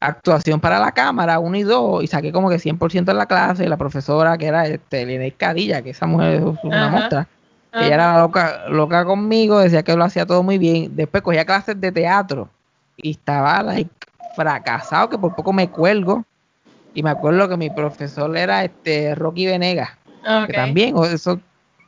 actuación 0.00 0.60
para 0.60 0.80
la 0.80 0.92
cámara, 0.92 1.38
uno 1.38 1.56
y 1.56 1.62
dos, 1.62 2.02
y 2.02 2.08
saqué 2.08 2.30
como 2.32 2.50
que 2.50 2.56
100% 2.56 3.10
en 3.10 3.16
la 3.16 3.26
clase, 3.26 3.64
y 3.64 3.68
la 3.68 3.78
profesora 3.78 4.36
que 4.36 4.46
era 4.46 4.66
este, 4.66 5.06
Linet 5.06 5.36
Cadilla, 5.36 5.82
que 5.82 5.90
esa 5.90 6.06
mujer 6.06 6.34
es 6.34 6.42
una 6.62 6.88
muestra, 6.88 7.28
ella 7.72 7.94
era 7.94 8.18
loca, 8.18 8.68
loca 8.68 9.04
conmigo, 9.04 9.60
decía 9.60 9.82
que 9.82 9.96
lo 9.96 10.04
hacía 10.04 10.26
todo 10.26 10.42
muy 10.42 10.58
bien, 10.58 10.94
después 10.94 11.22
cogía 11.22 11.46
clases 11.46 11.80
de 11.80 11.92
teatro, 11.92 12.50
y 12.98 13.12
estaba 13.12 13.62
like, 13.62 13.90
fracasado, 14.34 15.08
que 15.08 15.18
por 15.18 15.34
poco 15.34 15.52
me 15.52 15.70
cuelgo, 15.70 16.24
y 16.94 17.02
me 17.02 17.10
acuerdo 17.10 17.48
que 17.48 17.56
mi 17.56 17.70
profesor 17.70 18.36
era 18.36 18.64
este 18.64 19.14
Rocky 19.14 19.46
Venegas, 19.46 19.90
que 20.46 20.52
también, 20.52 20.96
eso, 21.04 21.40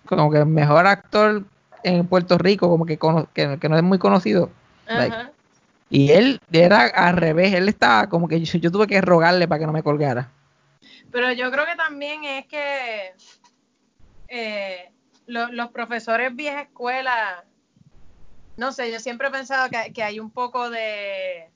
como 0.06 0.30
que 0.30 0.38
el 0.38 0.46
mejor 0.46 0.86
actor 0.86 1.44
en 1.82 2.06
Puerto 2.06 2.38
Rico, 2.38 2.68
como 2.68 2.86
que, 2.86 2.98
que, 3.34 3.68
no 3.68 3.76
es 3.76 3.82
muy 3.82 3.98
conocido. 3.98 4.50
Y 5.88 6.12
él 6.12 6.40
era 6.52 6.86
al 6.86 7.16
revés, 7.16 7.52
él 7.54 7.68
estaba 7.68 8.08
como 8.08 8.28
que 8.28 8.40
yo, 8.40 8.70
tuve 8.70 8.86
que 8.86 9.00
rogarle 9.00 9.48
para 9.48 9.58
que 9.58 9.66
no 9.66 9.72
me 9.72 9.82
colgara. 9.82 10.30
Pero 11.10 11.32
yo 11.32 11.50
creo 11.50 11.66
que 11.66 11.74
también 11.74 12.22
es 12.22 12.46
que 12.46 13.12
eh, 14.28 14.92
los 15.26 15.70
profesores 15.70 16.34
vieja 16.34 16.62
escuela, 16.62 17.44
no 18.56 18.72
sé, 18.72 18.90
yo 18.92 19.00
siempre 19.00 19.28
he 19.28 19.30
pensado 19.30 19.68
que, 19.70 20.02
hay 20.02 20.20
un 20.20 20.30
poco 20.30 20.70
de, 20.70 21.50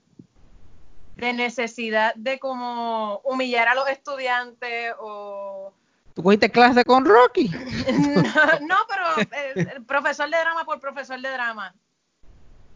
de 1.16 1.32
necesidad 1.32 2.14
de 2.14 2.38
como 2.38 3.20
humillar 3.24 3.68
a 3.68 3.74
los 3.74 3.88
estudiantes 3.88 4.94
o... 4.98 5.72
¿Tú 6.14 6.22
cogiste 6.22 6.50
clase 6.50 6.84
con 6.84 7.04
Rocky? 7.04 7.48
no, 8.62 8.76
pero 8.88 9.30
el 9.54 9.68
eh, 9.68 9.80
profesor 9.86 10.30
de 10.30 10.38
drama 10.38 10.64
por 10.64 10.80
profesor 10.80 11.20
de 11.20 11.28
drama 11.28 11.74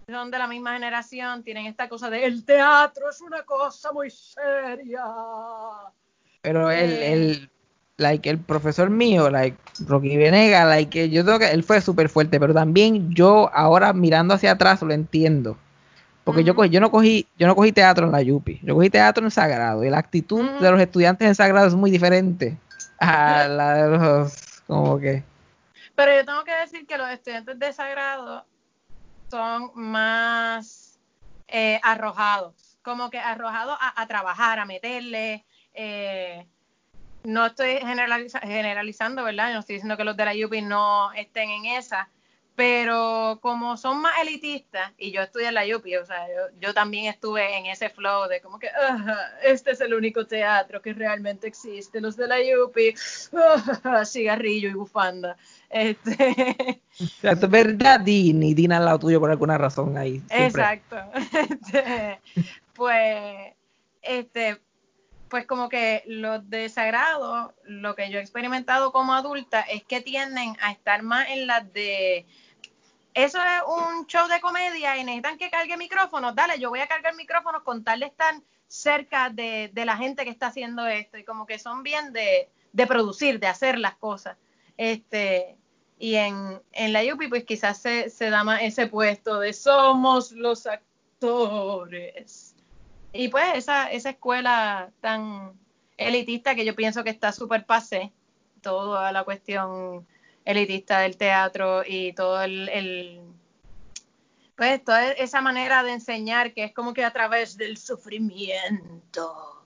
son 0.09 0.31
de 0.31 0.39
la 0.39 0.47
misma 0.47 0.73
generación, 0.73 1.45
tienen 1.45 1.67
esta 1.67 1.89
cosa 1.89 2.09
de 2.09 2.25
el 2.25 2.45
teatro 2.45 3.11
es 3.11 3.21
una 3.21 3.43
cosa 3.45 3.93
muy 3.93 4.11
seria. 4.11 5.05
Pero 6.41 6.71
el, 6.71 6.91
eh, 6.91 7.13
el, 7.13 7.51
like, 7.99 8.29
el 8.29 8.39
profesor 8.39 8.91
mío, 8.91 9.29
like, 9.31 9.57
Rocky 9.87 10.17
Venega, 10.17 10.65
like, 10.65 11.11
yo 11.11 11.25
creo 11.25 11.39
que 11.39 11.51
él 11.51 11.63
fue 11.63 11.81
súper 11.81 12.09
fuerte, 12.09 12.41
pero 12.41 12.55
también 12.55 13.15
yo 13.15 13.51
ahora 13.53 13.93
mirando 13.93 14.35
hacia 14.35 14.53
atrás 14.53 14.83
lo 14.83 14.93
entiendo. 14.93 15.59
Porque 16.25 16.45
yo, 16.45 16.63
yo 16.67 16.81
no 16.81 16.91
cogí 16.91 17.27
yo 17.39 17.47
no 17.47 17.57
cogí 17.57 17.73
teatro 17.73 18.05
en 18.05 18.13
la 18.13 18.21
Yupi, 18.21 18.61
yo 18.63 18.75
cogí 18.75 18.91
teatro 18.91 19.25
en 19.25 19.31
Sagrado 19.31 19.83
y 19.83 19.89
la 19.89 19.97
actitud 19.97 20.45
de 20.61 20.71
los 20.71 20.79
estudiantes 20.79 21.27
en 21.27 21.35
Sagrado 21.35 21.69
es 21.69 21.75
muy 21.75 21.91
diferente 21.91 22.59
a 23.01 23.49
la 23.49 23.75
de 23.75 23.97
los 23.97 24.63
como 24.67 24.99
que 24.99 25.25
pero 25.99 26.15
yo 26.15 26.25
tengo 26.25 26.45
que 26.45 26.55
decir 26.55 26.87
que 26.87 26.97
los 26.97 27.11
estudiantes 27.11 27.59
de 27.59 27.73
Sagrado 27.73 28.47
son 29.29 29.73
más 29.75 31.01
eh, 31.49 31.81
arrojados, 31.83 32.79
como 32.83 33.11
que 33.11 33.19
arrojados 33.19 33.77
a, 33.81 34.07
trabajar, 34.07 34.61
a 34.61 34.65
meterle. 34.65 35.45
Eh, 35.75 36.47
no 37.25 37.47
estoy 37.47 37.79
generalizando, 37.79 39.25
¿verdad? 39.25 39.53
No 39.53 39.61
estoy 39.61 39.75
diciendo 39.75 39.97
que 39.97 40.05
los 40.05 40.17
de 40.17 40.25
la 40.25 40.33
UP 40.47 40.53
no 40.63 41.13
estén 41.13 41.51
en 41.51 41.67
esa, 41.67 42.09
pero 42.59 43.39
como 43.41 43.77
son 43.77 44.01
más 44.01 44.15
elitistas, 44.21 44.91
y 44.99 45.13
yo 45.13 45.23
estudié 45.23 45.47
en 45.47 45.55
la 45.55 45.63
UP, 45.65 45.85
o 46.03 46.05
sea, 46.05 46.27
yo, 46.59 46.75
también 46.75 47.05
estuve 47.05 47.57
en 47.57 47.67
ese 47.67 47.89
flow 47.89 48.29
de 48.29 48.41
como 48.41 48.59
que, 48.59 48.69
este 49.45 49.71
es 49.71 49.81
el 49.81 49.95
único 49.95 50.27
teatro 50.27 50.83
que 50.83 50.93
realmente 50.93 51.47
existe, 51.47 52.01
los 52.01 52.17
de 52.17 52.27
la 52.27 52.37
UP, 52.41 52.77
cigarrillo 54.05 54.71
y 54.71 54.73
bufanda. 54.73 55.37
Este... 55.71 56.83
es 57.23 57.49
verdad, 57.49 58.01
Dini, 58.01 58.55
Dina 58.55 58.79
al 58.79 58.87
lado 58.87 58.99
tuyo 58.99 59.21
por 59.21 59.31
alguna 59.31 59.57
razón 59.57 59.97
ahí. 59.97 60.21
Exacto. 60.29 60.97
Este, 61.49 62.21
pues, 62.75 63.55
este, 64.03 64.61
pues 65.29 65.47
como 65.47 65.69
que 65.69 66.03
los 66.07 66.49
desagrados, 66.49 67.53
lo 67.65 67.95
que 67.95 68.11
yo 68.11 68.19
he 68.19 68.23
experimentado 68.23 68.93
como 68.93 69.15
adulta 69.15 69.61
es 69.63 69.85
que 69.85 70.01
tienden 70.01 70.57
a 70.61 70.73
estar 70.73 71.03
más 71.03 71.29
en 71.29 71.47
las 71.47 71.73
de 71.73 72.27
eso 73.15 73.39
es 73.39 73.63
un 73.67 74.07
show 74.07 74.29
de 74.29 74.41
comedia 74.41 74.97
y 74.97 75.03
necesitan 75.03 75.39
que 75.39 75.51
cargue 75.51 75.77
micrófonos, 75.77 76.37
dale, 76.37 76.61
yo 76.61 76.71
voy 76.71 76.79
a 76.81 76.87
cargar 76.87 77.17
micrófonos 77.17 77.63
con 77.65 77.83
tal 77.83 77.99
de 78.01 78.07
estar 78.07 78.35
cerca 78.69 79.29
de, 79.31 79.73
la 79.75 79.97
gente 79.97 80.25
que 80.25 80.31
está 80.31 80.47
haciendo 80.49 80.87
esto 80.87 81.19
y 81.19 81.25
como 81.25 81.45
que 81.45 81.59
son 81.59 81.83
bien 81.83 82.13
de, 82.13 82.49
de 82.73 82.87
producir, 82.87 83.41
de 83.41 83.49
hacer 83.49 83.79
las 83.79 83.97
cosas. 83.97 84.37
Este, 84.77 85.57
y 85.99 86.15
en, 86.15 86.63
en 86.73 86.93
la 86.93 87.03
UPI 87.03 87.27
pues 87.29 87.45
quizás 87.45 87.79
se, 87.79 88.09
se 88.09 88.31
da 88.31 88.45
más 88.45 88.63
ese 88.63 88.87
puesto 88.87 89.41
de 89.41 89.53
somos 89.53 90.31
los 90.31 90.67
actores. 90.67 92.48
Y 93.13 93.29
pues 93.29 93.47
esa, 93.55 93.91
esa 93.91 94.11
escuela 94.11 94.91
tan 95.01 95.53
elitista 95.97 96.55
que 96.55 96.65
yo 96.65 96.75
pienso 96.77 97.05
que 97.05 97.11
está 97.11 97.33
súper 97.33 97.65
pase, 97.65 98.13
toda 98.61 99.13
la 99.13 99.25
cuestión 99.25 100.07
elitista 100.45 101.01
del 101.01 101.17
teatro 101.17 101.83
y 101.87 102.13
todo 102.13 102.43
el, 102.43 102.69
el, 102.69 103.21
pues 104.57 104.83
toda 104.83 105.13
esa 105.13 105.41
manera 105.41 105.83
de 105.83 105.93
enseñar 105.93 106.53
que 106.53 106.65
es 106.65 106.73
como 106.73 106.95
que 106.95 107.05
a 107.05 107.13
través 107.13 107.57
del 107.57 107.77
sufrimiento. 107.77 109.65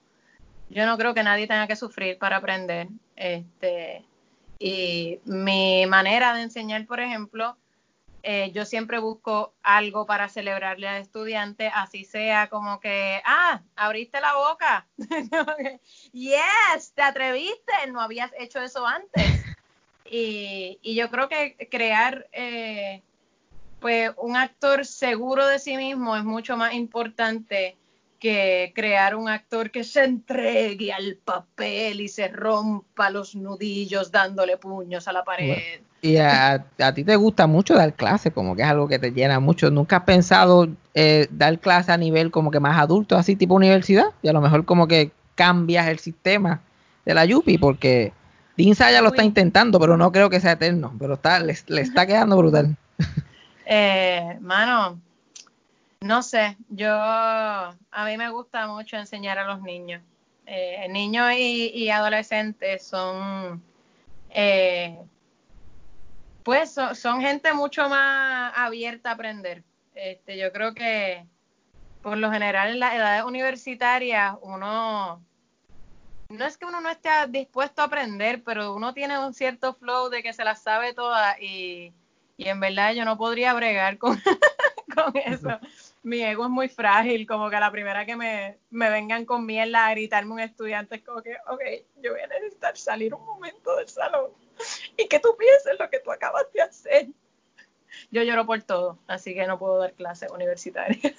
Yo 0.70 0.86
no 0.86 0.96
creo 0.96 1.14
que 1.14 1.22
nadie 1.22 1.46
tenga 1.46 1.66
que 1.66 1.76
sufrir 1.76 2.18
para 2.18 2.38
aprender. 2.38 2.88
Este, 3.14 4.04
y 4.58 5.20
mi 5.24 5.86
manera 5.86 6.34
de 6.34 6.42
enseñar, 6.42 6.86
por 6.86 7.00
ejemplo, 7.00 7.56
eh, 8.22 8.52
yo 8.52 8.64
siempre 8.64 8.98
busco 8.98 9.54
algo 9.62 10.06
para 10.06 10.28
celebrarle 10.28 10.88
al 10.88 11.02
estudiante, 11.02 11.70
así 11.74 12.04
sea 12.04 12.48
como 12.48 12.78
que, 12.80 13.20
ah, 13.24 13.62
abriste 13.74 14.20
la 14.20 14.34
boca. 14.34 14.86
yes, 16.12 16.92
te 16.94 17.02
atreviste, 17.02 17.72
no 17.90 18.00
habías 18.00 18.30
hecho 18.38 18.60
eso 18.60 18.86
antes. 18.86 19.24
Y, 20.14 20.78
y 20.82 20.94
yo 20.94 21.08
creo 21.08 21.26
que 21.30 21.56
crear 21.70 22.28
eh, 22.32 23.02
pues 23.80 24.10
un 24.18 24.36
actor 24.36 24.84
seguro 24.84 25.46
de 25.46 25.58
sí 25.58 25.78
mismo 25.78 26.14
es 26.16 26.22
mucho 26.22 26.54
más 26.54 26.74
importante 26.74 27.78
que 28.22 28.72
crear 28.74 29.16
un 29.16 29.28
actor 29.28 29.70
que 29.70 29.82
se 29.82 30.04
entregue 30.04 30.92
al 30.92 31.16
papel 31.16 32.00
y 32.00 32.08
se 32.08 32.28
rompa 32.28 33.10
los 33.10 33.34
nudillos 33.34 34.12
dándole 34.12 34.58
puños 34.58 35.08
a 35.08 35.12
la 35.12 35.24
pared. 35.24 35.80
Y 36.02 36.16
a, 36.18 36.66
ti 36.94 37.04
te 37.04 37.16
gusta 37.16 37.46
mucho 37.46 37.74
dar 37.74 37.94
clase, 37.94 38.30
como 38.30 38.54
que 38.54 38.62
es 38.62 38.68
algo 38.68 38.88
que 38.88 38.98
te 38.98 39.12
llena 39.12 39.40
mucho. 39.40 39.70
¿Nunca 39.70 39.98
has 39.98 40.02
pensado 40.02 40.68
eh, 40.94 41.28
dar 41.30 41.58
clase 41.60 41.92
a 41.92 41.96
nivel 41.96 42.30
como 42.30 42.50
que 42.50 42.60
más 42.60 42.78
adulto, 42.78 43.16
así 43.16 43.36
tipo 43.36 43.54
universidad? 43.54 44.06
Y 44.20 44.28
a 44.28 44.32
lo 44.32 44.40
mejor 44.40 44.64
como 44.64 44.88
que 44.88 45.12
cambias 45.34 45.86
el 45.88 45.98
sistema 45.98 46.60
de 47.04 47.14
la 47.14 47.24
Yupi, 47.24 47.56
porque 47.56 48.12
Dinsa 48.56 48.90
ya 48.90 49.00
lo 49.00 49.08
está 49.08 49.24
intentando, 49.24 49.80
pero 49.80 49.96
no 49.96 50.12
creo 50.12 50.28
que 50.28 50.40
sea 50.40 50.52
eterno, 50.52 50.92
pero 50.98 51.14
está, 51.14 51.40
le, 51.40 51.56
le 51.68 51.80
está 51.80 52.06
quedando 52.06 52.36
brutal. 52.36 52.76
Eh, 53.64 54.38
mano, 54.40 55.00
no 56.00 56.22
sé, 56.24 56.56
yo 56.68 56.90
a 56.92 57.76
mí 58.04 58.18
me 58.18 58.28
gusta 58.28 58.66
mucho 58.66 58.96
enseñar 58.96 59.38
a 59.38 59.46
los 59.46 59.62
niños. 59.62 60.02
Eh, 60.46 60.88
niños 60.90 61.32
y, 61.38 61.88
adolescentes 61.88 62.84
son, 62.84 63.62
eh, 64.30 64.98
pues 66.44 66.74
son, 66.94 67.20
gente 67.20 67.52
mucho 67.52 67.88
más 67.88 68.52
abierta 68.56 69.10
a 69.10 69.14
aprender. 69.14 69.62
Este, 69.94 70.38
yo 70.38 70.52
creo 70.52 70.74
que 70.74 71.26
por 72.02 72.16
lo 72.16 72.30
general 72.32 72.70
en 72.70 72.80
las 72.80 72.94
edades 72.94 73.24
universitarias 73.24 74.34
uno, 74.42 75.22
no 76.28 76.44
es 76.44 76.56
que 76.56 76.64
uno 76.64 76.80
no 76.80 76.88
esté 76.90 77.10
dispuesto 77.28 77.82
a 77.82 77.84
aprender, 77.84 78.42
pero 78.42 78.74
uno 78.74 78.92
tiene 78.92 79.18
un 79.18 79.34
cierto 79.34 79.74
flow 79.74 80.08
de 80.08 80.22
que 80.22 80.32
se 80.32 80.44
las 80.44 80.62
sabe 80.62 80.94
todas 80.94 81.40
y, 81.40 81.92
y 82.36 82.48
en 82.48 82.58
verdad 82.58 82.92
yo 82.94 83.04
no 83.04 83.16
podría 83.16 83.54
bregar 83.54 83.98
con, 83.98 84.20
con 84.94 85.16
eso. 85.16 85.60
Mi 86.02 86.22
ego 86.22 86.44
es 86.44 86.50
muy 86.50 86.68
frágil, 86.68 87.26
como 87.28 87.48
que 87.48 87.56
a 87.56 87.60
la 87.60 87.70
primera 87.70 88.04
que 88.04 88.16
me, 88.16 88.58
me 88.70 88.90
vengan 88.90 89.24
con 89.24 89.46
mierda 89.46 89.86
a 89.86 89.90
gritarme 89.92 90.32
un 90.32 90.40
estudiante 90.40 90.96
es 90.96 91.02
como 91.02 91.22
que, 91.22 91.36
ok, 91.46 91.60
yo 92.02 92.12
voy 92.12 92.22
a 92.22 92.26
necesitar 92.26 92.76
salir 92.76 93.14
un 93.14 93.24
momento 93.24 93.76
del 93.76 93.88
salón 93.88 94.32
y 94.96 95.08
que 95.08 95.18
tú 95.20 95.36
pienses 95.38 95.78
lo 95.78 95.88
que 95.90 96.00
tú 96.00 96.10
acabas 96.10 96.44
de 96.54 96.62
hacer. 96.62 97.08
Yo 98.10 98.22
lloro 98.22 98.46
por 98.46 98.62
todo, 98.62 98.98
así 99.06 99.34
que 99.34 99.46
no 99.46 99.58
puedo 99.58 99.78
dar 99.78 99.92
clases 99.92 100.30
universitarias. 100.30 101.12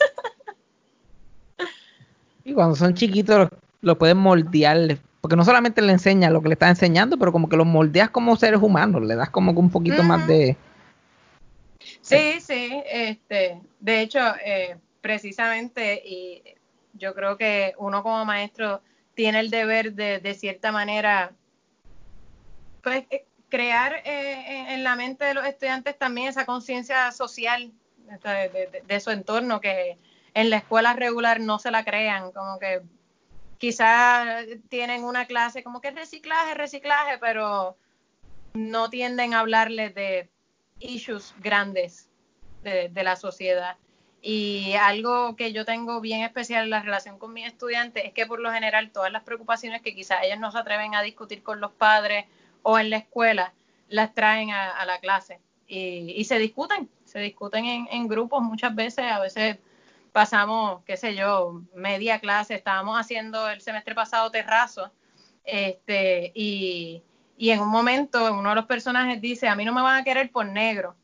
Y 2.43 2.53
cuando 2.53 2.75
son 2.75 2.93
chiquitos 2.93 3.47
lo, 3.81 3.97
pueden 3.97 4.17
moldear, 4.17 4.97
porque 5.21 5.35
no 5.35 5.45
solamente 5.45 5.81
le 5.81 5.93
enseñas 5.93 6.31
lo 6.31 6.41
que 6.41 6.49
le 6.49 6.53
estás 6.53 6.71
enseñando, 6.71 7.17
pero 7.17 7.31
como 7.31 7.47
que 7.47 7.55
los 7.55 7.65
moldeas 7.65 8.09
como 8.09 8.35
seres 8.35 8.61
humanos, 8.61 9.01
le 9.03 9.15
das 9.15 9.29
como 9.29 9.51
un 9.51 9.69
poquito 9.69 10.03
más 10.03 10.27
de 10.27 10.57
Sí, 12.01 12.39
sí, 12.41 12.83
este, 12.85 13.61
de 13.79 14.01
hecho, 14.01 14.19
eh, 14.45 14.77
precisamente, 15.01 16.01
y 16.05 16.43
yo 16.93 17.13
creo 17.13 17.37
que 17.37 17.73
uno 17.77 18.03
como 18.03 18.25
maestro 18.25 18.81
tiene 19.15 19.39
el 19.39 19.49
deber 19.49 19.93
de, 19.93 20.19
de 20.19 20.33
cierta 20.33 20.71
manera, 20.71 21.31
pues, 22.81 23.05
eh, 23.09 23.25
crear 23.53 24.01
eh, 24.03 24.73
en 24.73 24.83
la 24.83 24.95
mente 24.95 25.25
de 25.25 25.35
los 25.35 25.45
estudiantes 25.45 25.95
también 25.95 26.27
esa 26.27 26.43
conciencia 26.43 27.11
social 27.11 27.71
de, 28.23 28.81
de, 28.83 28.99
su 28.99 29.11
entorno 29.11 29.61
que 29.61 29.99
en 30.33 30.49
la 30.49 30.57
escuela 30.57 30.93
regular 30.93 31.39
no 31.39 31.59
se 31.59 31.69
la 31.69 31.85
crean, 31.85 32.31
como 32.31 32.57
que 32.57 32.81
quizás 33.59 34.47
tienen 34.69 35.03
una 35.03 35.27
clase 35.27 35.61
como 35.61 35.81
que 35.81 35.91
reciclaje, 35.91 36.55
reciclaje, 36.55 37.19
pero 37.19 37.77
no 38.55 38.89
tienden 38.89 39.35
a 39.35 39.41
hablarles 39.41 39.93
de 39.93 40.31
issues 40.79 41.35
grandes 41.39 42.09
de, 42.63 43.03
la 43.03 43.15
sociedad. 43.15 43.77
Y 44.23 44.73
algo 44.81 45.35
que 45.35 45.53
yo 45.53 45.63
tengo 45.63 46.01
bien 46.01 46.23
especial 46.23 46.63
en 46.63 46.69
la 46.71 46.81
relación 46.81 47.19
con 47.19 47.33
mis 47.33 47.45
estudiantes 47.45 48.03
es 48.03 48.13
que 48.13 48.25
por 48.25 48.39
lo 48.39 48.51
general 48.51 48.89
todas 48.89 49.11
las 49.11 49.21
preocupaciones 49.21 49.83
que 49.83 49.93
quizás 49.93 50.23
ellos 50.23 50.39
no 50.39 50.51
se 50.51 50.57
atreven 50.57 50.95
a 50.95 51.03
discutir 51.03 51.43
con 51.43 51.61
los 51.61 51.71
padres 51.71 52.25
o 52.63 52.79
en 52.79 52.89
la 52.89 52.97
escuela, 52.97 53.53
las 53.89 54.13
traen 54.13 54.51
a, 54.51 54.83
la 54.85 54.99
clase 54.99 55.39
y, 55.67 56.23
se 56.25 56.39
discuten, 56.39 56.89
se 57.05 57.19
discuten 57.19 57.65
en, 57.65 58.07
grupos 58.07 58.41
muchas 58.41 58.73
veces, 58.73 59.05
a 59.05 59.19
veces 59.19 59.57
pasamos, 60.11 60.81
qué 60.85 60.97
sé 60.97 61.15
yo, 61.15 61.61
media 61.75 62.19
clase, 62.19 62.55
estábamos 62.55 62.99
haciendo 62.99 63.49
el 63.49 63.61
semestre 63.61 63.93
pasado 63.95 64.31
terrazo, 64.31 64.91
este, 65.43 66.31
y, 66.33 67.03
y 67.37 67.49
en 67.49 67.59
un 67.59 67.69
momento 67.69 68.33
uno 68.33 68.49
de 68.49 68.55
los 68.55 68.65
personajes 68.65 69.21
dice, 69.21 69.47
a 69.47 69.55
mí 69.55 69.65
no 69.65 69.73
me 69.73 69.81
van 69.81 70.01
a 70.01 70.03
querer 70.03 70.31
por 70.31 70.45
negro. 70.45 70.95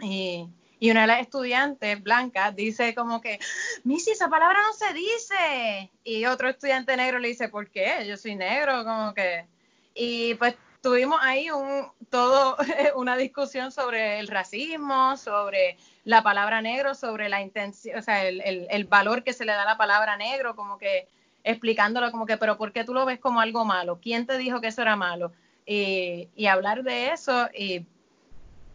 Y, 0.00 0.48
y 0.80 0.90
una 0.90 1.02
de 1.02 1.06
las 1.08 1.20
estudiantes 1.20 2.00
blancas 2.02 2.54
dice 2.54 2.94
como 2.94 3.20
que, 3.20 3.38
Missy, 3.84 4.12
esa 4.12 4.28
palabra 4.28 4.60
no 4.62 4.72
se 4.72 4.92
dice. 4.94 5.90
Y 6.04 6.24
otro 6.26 6.48
estudiante 6.48 6.96
negro 6.96 7.18
le 7.18 7.28
dice, 7.28 7.48
¿por 7.48 7.68
qué? 7.70 8.04
Yo 8.06 8.16
soy 8.16 8.36
negro, 8.36 8.84
como 8.84 9.12
que... 9.14 9.46
Y 9.94 10.34
pues 10.34 10.54
tuvimos 10.82 11.18
ahí 11.22 11.50
un, 11.50 11.86
todo 12.10 12.56
una 12.96 13.16
discusión 13.16 13.72
sobre 13.72 14.18
el 14.18 14.28
racismo, 14.28 15.16
sobre 15.16 15.76
la 16.04 16.22
palabra 16.22 16.62
negro, 16.62 16.94
sobre 16.94 17.28
la 17.28 17.42
intención, 17.42 17.98
o 17.98 18.02
sea, 18.02 18.26
el, 18.26 18.66
el, 18.70 18.84
valor 18.84 19.24
que 19.24 19.32
se 19.32 19.44
le 19.44 19.52
da 19.52 19.62
a 19.62 19.66
la 19.66 19.76
palabra 19.76 20.16
negro, 20.16 20.56
como 20.56 20.78
que 20.78 21.08
explicándolo 21.44 22.10
como 22.10 22.26
que, 22.26 22.36
pero 22.36 22.58
¿por 22.58 22.72
qué 22.72 22.84
tú 22.84 22.94
lo 22.94 23.06
ves 23.06 23.18
como 23.20 23.40
algo 23.40 23.64
malo? 23.64 23.98
¿Quién 24.00 24.26
te 24.26 24.38
dijo 24.38 24.60
que 24.60 24.68
eso 24.68 24.82
era 24.82 24.96
malo? 24.96 25.32
Y, 25.66 26.28
y 26.34 26.46
hablar 26.46 26.82
de 26.82 27.10
eso 27.12 27.48
y, 27.54 27.86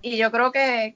y 0.01 0.17
yo 0.17 0.31
creo 0.31 0.51
que, 0.51 0.95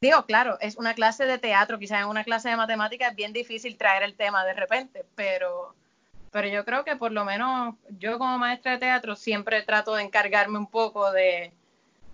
digo, 0.00 0.24
claro, 0.26 0.58
es 0.60 0.76
una 0.76 0.94
clase 0.94 1.24
de 1.24 1.38
teatro, 1.38 1.78
quizás 1.78 2.02
en 2.02 2.08
una 2.08 2.24
clase 2.24 2.50
de 2.50 2.56
matemáticas 2.56 3.10
es 3.10 3.16
bien 3.16 3.32
difícil 3.32 3.76
traer 3.76 4.02
el 4.02 4.14
tema 4.14 4.44
de 4.44 4.54
repente, 4.54 5.04
pero, 5.16 5.74
pero 6.30 6.48
yo 6.48 6.64
creo 6.64 6.84
que 6.84 6.96
por 6.96 7.12
lo 7.12 7.24
menos 7.24 7.74
yo 7.98 8.18
como 8.18 8.38
maestra 8.38 8.72
de 8.72 8.78
teatro 8.78 9.16
siempre 9.16 9.62
trato 9.62 9.94
de 9.94 10.02
encargarme 10.02 10.58
un 10.58 10.66
poco 10.66 11.10
de, 11.12 11.52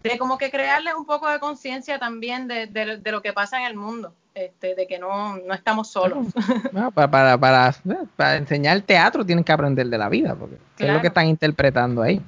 de 0.03 0.19
como 0.19 0.39
que 0.39 0.51
crearles 0.51 0.95
un 0.95 1.07
poco 1.07 1.29
de 1.29 1.39
conciencia 1.39 1.99
también 1.99 2.47
de, 2.47 2.67
de, 2.67 3.13
lo 3.13 3.23
que 3.23 3.33
pasa 3.33 3.59
en 3.59 3.67
el 3.67 3.77
mundo, 3.77 4.15
este, 4.35 4.75
de 4.75 4.87
que 4.87 4.99
no, 4.99 5.37
no 5.39 5.55
estamos 5.55 5.89
solos. 5.89 6.27
para, 6.95 7.11
para, 7.11 7.39
para, 7.39 7.75
para, 8.17 8.37
enseñar 8.37 8.81
teatro 8.83 9.25
tienen 9.25 9.45
que 9.45 9.53
aprender 9.53 9.87
de 9.87 9.99
la 9.99 10.09
vida, 10.09 10.35
porque 10.35 10.57
es 10.79 10.93
lo 10.93 11.01
que 11.01 11.09
están 11.09 11.27
interpretando 11.27 12.03
ahí. 12.03 12.21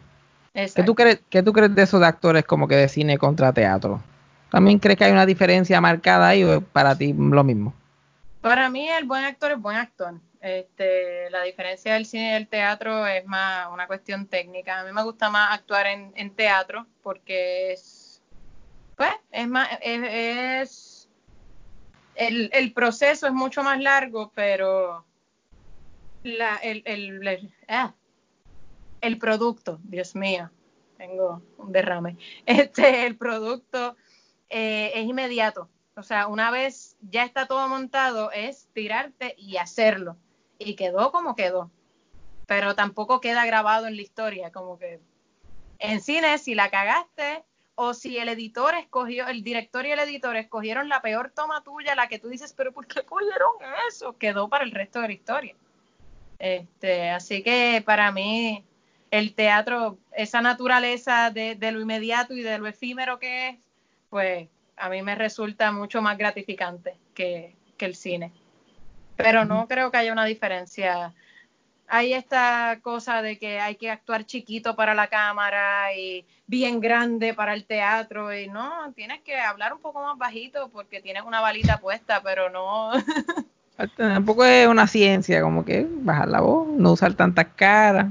¿Qué 0.53 0.83
tú, 0.83 0.95
crees, 0.95 1.21
¿Qué 1.29 1.43
tú 1.43 1.53
crees 1.53 1.75
de 1.75 1.83
esos 1.83 2.03
actores 2.03 2.45
como 2.45 2.67
que 2.67 2.77
de 2.77 2.89
cine 2.89 3.19
contra 3.19 3.53
teatro? 3.53 4.03
¿También 4.51 4.79
crees 4.79 4.97
que 4.97 5.05
hay 5.05 5.13
una 5.13 5.27
diferencia 5.27 5.81
marcada 5.83 6.29
ahí 6.29 6.45
o 6.45 6.63
para 6.63 6.97
ti 6.97 7.13
lo 7.13 7.45
mismo? 7.45 7.75
Para 8.41 8.71
mí 8.71 8.89
el 8.89 9.05
buen 9.05 9.25
actor 9.25 9.53
es 9.53 9.61
buen 9.61 9.77
actor. 9.77 10.15
Este, 10.47 11.29
la 11.31 11.43
diferencia 11.43 11.95
del 11.95 12.07
cine 12.07 12.29
y 12.29 12.33
del 12.35 12.47
teatro 12.47 13.05
es 13.05 13.27
más 13.27 13.67
una 13.73 13.89
cuestión 13.89 14.29
técnica. 14.29 14.79
A 14.79 14.85
mí 14.85 14.93
me 14.93 15.03
gusta 15.03 15.29
más 15.29 15.53
actuar 15.53 15.89
en, 15.89 16.35
teatro 16.37 16.87
porque 17.03 17.73
es, 17.73 18.23
pues, 18.97 19.11
es 19.33 19.49
más, 19.49 19.69
es, 19.81 21.09
el, 22.15 22.73
proceso 22.73 23.27
es 23.27 23.33
mucho 23.33 23.65
más 23.65 23.81
largo, 23.81 24.31
pero 24.37 25.05
la, 26.23 26.55
el, 26.59 26.85
el, 26.85 27.53
ah, 27.67 27.93
el 29.01 29.19
producto, 29.19 29.81
Dios 29.83 30.15
mío, 30.15 30.49
tengo 30.97 31.43
un 31.59 31.73
derrame. 31.73 32.19
Este, 32.47 33.05
el 33.05 33.17
producto 33.17 33.97
eh, 34.49 34.93
es 34.95 35.07
inmediato. 35.07 35.69
O 35.97 36.05
sea, 36.05 36.29
una 36.29 36.53
vez 36.53 36.97
ya 37.01 37.25
está 37.25 37.49
todo 37.49 37.67
montado, 37.69 38.31
es 38.31 38.69
tirarte 38.73 39.35
y 39.37 39.57
hacerlo. 39.57 40.17
Y 40.59 40.75
quedó 40.75 41.13
como 41.13 41.35
quedó. 41.35 41.71
Pero 42.47 42.75
tampoco 42.75 43.21
queda 43.21 43.45
grabado 43.45 43.87
en 43.87 43.97
la 43.97 44.03
historia, 44.03 44.53
como 44.53 44.79
que 44.79 45.01
en 45.79 46.01
cine, 46.01 46.39
si 46.39 46.55
la 46.55 46.71
cagaste, 46.71 47.45
o 47.75 47.93
si 47.93 48.17
el 48.17 48.29
editor 48.31 48.75
escogió, 48.75 49.29
el 49.29 49.45
director 49.45 49.85
y 49.85 49.93
el 49.93 49.99
editor 49.99 50.35
escogieron 50.37 50.89
la 50.89 51.03
peor 51.03 51.31
toma 51.35 51.63
tuya, 51.63 51.95
la 51.95 52.09
que 52.09 52.19
tú 52.19 52.29
dices, 52.29 52.55
pero 52.55 52.73
¿por 52.73 52.87
qué 52.87 53.03
cogieron 53.03 53.53
eso? 53.89 54.17
Quedó 54.17 54.49
para 54.49 54.65
el 54.65 54.71
resto 54.71 55.01
de 55.01 55.09
la 55.09 55.13
historia. 55.13 55.55
Este, 56.39 57.11
así 57.11 57.43
que 57.43 57.83
para 57.85 58.11
mí, 58.13 58.65
el 59.11 59.35
teatro, 59.35 59.99
esa 60.13 60.41
naturaleza 60.41 61.31
de, 61.31 61.57
lo 61.71 61.81
inmediato 61.81 62.35
y 62.35 62.43
de 62.43 62.59
lo 62.59 62.67
efímero 62.67 63.19
que 63.19 63.49
es, 63.49 63.57
pues 64.09 64.49
a 64.77 64.89
mí 64.89 65.03
me 65.03 65.15
resulta 65.15 65.71
mucho 65.71 66.01
más 66.01 66.17
gratificante 66.17 66.97
que, 67.15 67.55
el 67.79 67.95
cine. 67.95 68.33
Pero 69.17 69.45
no 69.45 69.67
creo 69.69 69.91
que 69.91 69.99
haya 69.99 70.13
una 70.13 70.25
diferencia. 70.25 71.15
Hay 71.89 72.13
esta 72.13 72.79
cosa 72.83 73.23
de 73.23 73.39
que 73.39 73.61
hay 73.61 73.77
que 73.77 73.91
actuar 73.91 74.25
chiquito 74.25 74.75
para 74.75 74.95
la 74.95 75.07
cámara 75.07 75.95
y 75.95 76.27
bien 76.47 76.81
grande 76.81 77.33
para 77.33 77.55
el 77.55 77.65
teatro 77.65 78.37
y 78.37 78.49
no, 78.49 78.93
tienes 78.95 79.21
que 79.23 79.39
hablar 79.39 79.73
un 79.73 79.81
poco 79.81 80.03
más 80.03 80.19
bajito 80.19 80.69
porque 80.71 81.01
tienes 81.01 81.23
una 81.23 81.41
balita 81.41 81.79
puesta, 81.79 82.23
pero 82.23 82.51
no. 82.51 82.91
Tampoco 83.97 84.45
es 84.45 84.67
una 84.67 84.87
ciencia, 84.87 85.43
como 85.43 85.65
que 85.65 85.87
bajar 85.89 86.29
la 86.29 86.41
voz, 86.41 86.67
no 86.69 86.93
usar 86.93 87.15
tantas 87.15 87.47
caras. 87.55 88.07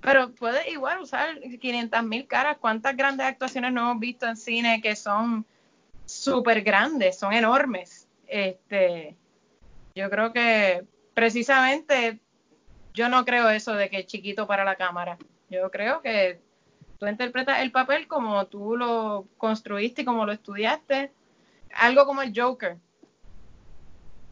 Pero 0.00 0.30
puedes 0.30 0.68
igual 0.68 1.00
usar 1.00 1.40
500 1.40 2.02
mil 2.04 2.26
caras. 2.26 2.56
¿Cuántas 2.60 2.96
grandes 2.96 3.26
actuaciones 3.26 3.72
no 3.72 3.90
hemos 3.90 4.00
visto 4.00 4.26
en 4.26 4.36
cine 4.36 4.80
que 4.80 4.94
son 4.94 5.44
súper 6.06 6.62
grandes, 6.62 7.18
son 7.18 7.32
enormes? 7.32 8.06
Este, 8.28 9.16
yo 9.98 10.08
creo 10.10 10.32
que 10.32 10.84
precisamente 11.12 12.20
yo 12.94 13.08
no 13.08 13.24
creo 13.24 13.50
eso 13.50 13.74
de 13.74 13.90
que 13.90 14.00
es 14.00 14.06
chiquito 14.06 14.46
para 14.46 14.64
la 14.64 14.76
cámara. 14.76 15.18
Yo 15.50 15.70
creo 15.70 16.00
que 16.02 16.40
tú 16.98 17.06
interpretas 17.06 17.60
el 17.60 17.72
papel 17.72 18.06
como 18.06 18.46
tú 18.46 18.76
lo 18.76 19.26
construiste 19.36 20.02
y 20.02 20.04
como 20.04 20.24
lo 20.24 20.32
estudiaste. 20.32 21.10
Algo 21.74 22.06
como 22.06 22.22
el 22.22 22.32
Joker 22.34 22.76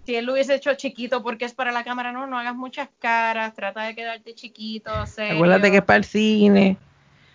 si 0.06 0.14
él 0.14 0.24
lo 0.24 0.34
hubiese 0.34 0.54
hecho 0.54 0.72
chiquito 0.74 1.20
porque 1.20 1.44
es 1.44 1.52
para 1.52 1.72
la 1.72 1.82
cámara, 1.82 2.12
no, 2.12 2.28
no 2.28 2.38
hagas 2.38 2.54
muchas 2.54 2.88
caras, 3.00 3.54
trata 3.54 3.82
de 3.82 3.96
quedarte 3.96 4.34
chiquito, 4.34 5.04
serio. 5.04 5.34
Acuérdate 5.34 5.72
que 5.72 5.78
es 5.78 5.82
para 5.82 5.96
el 5.96 6.04
cine. 6.04 6.76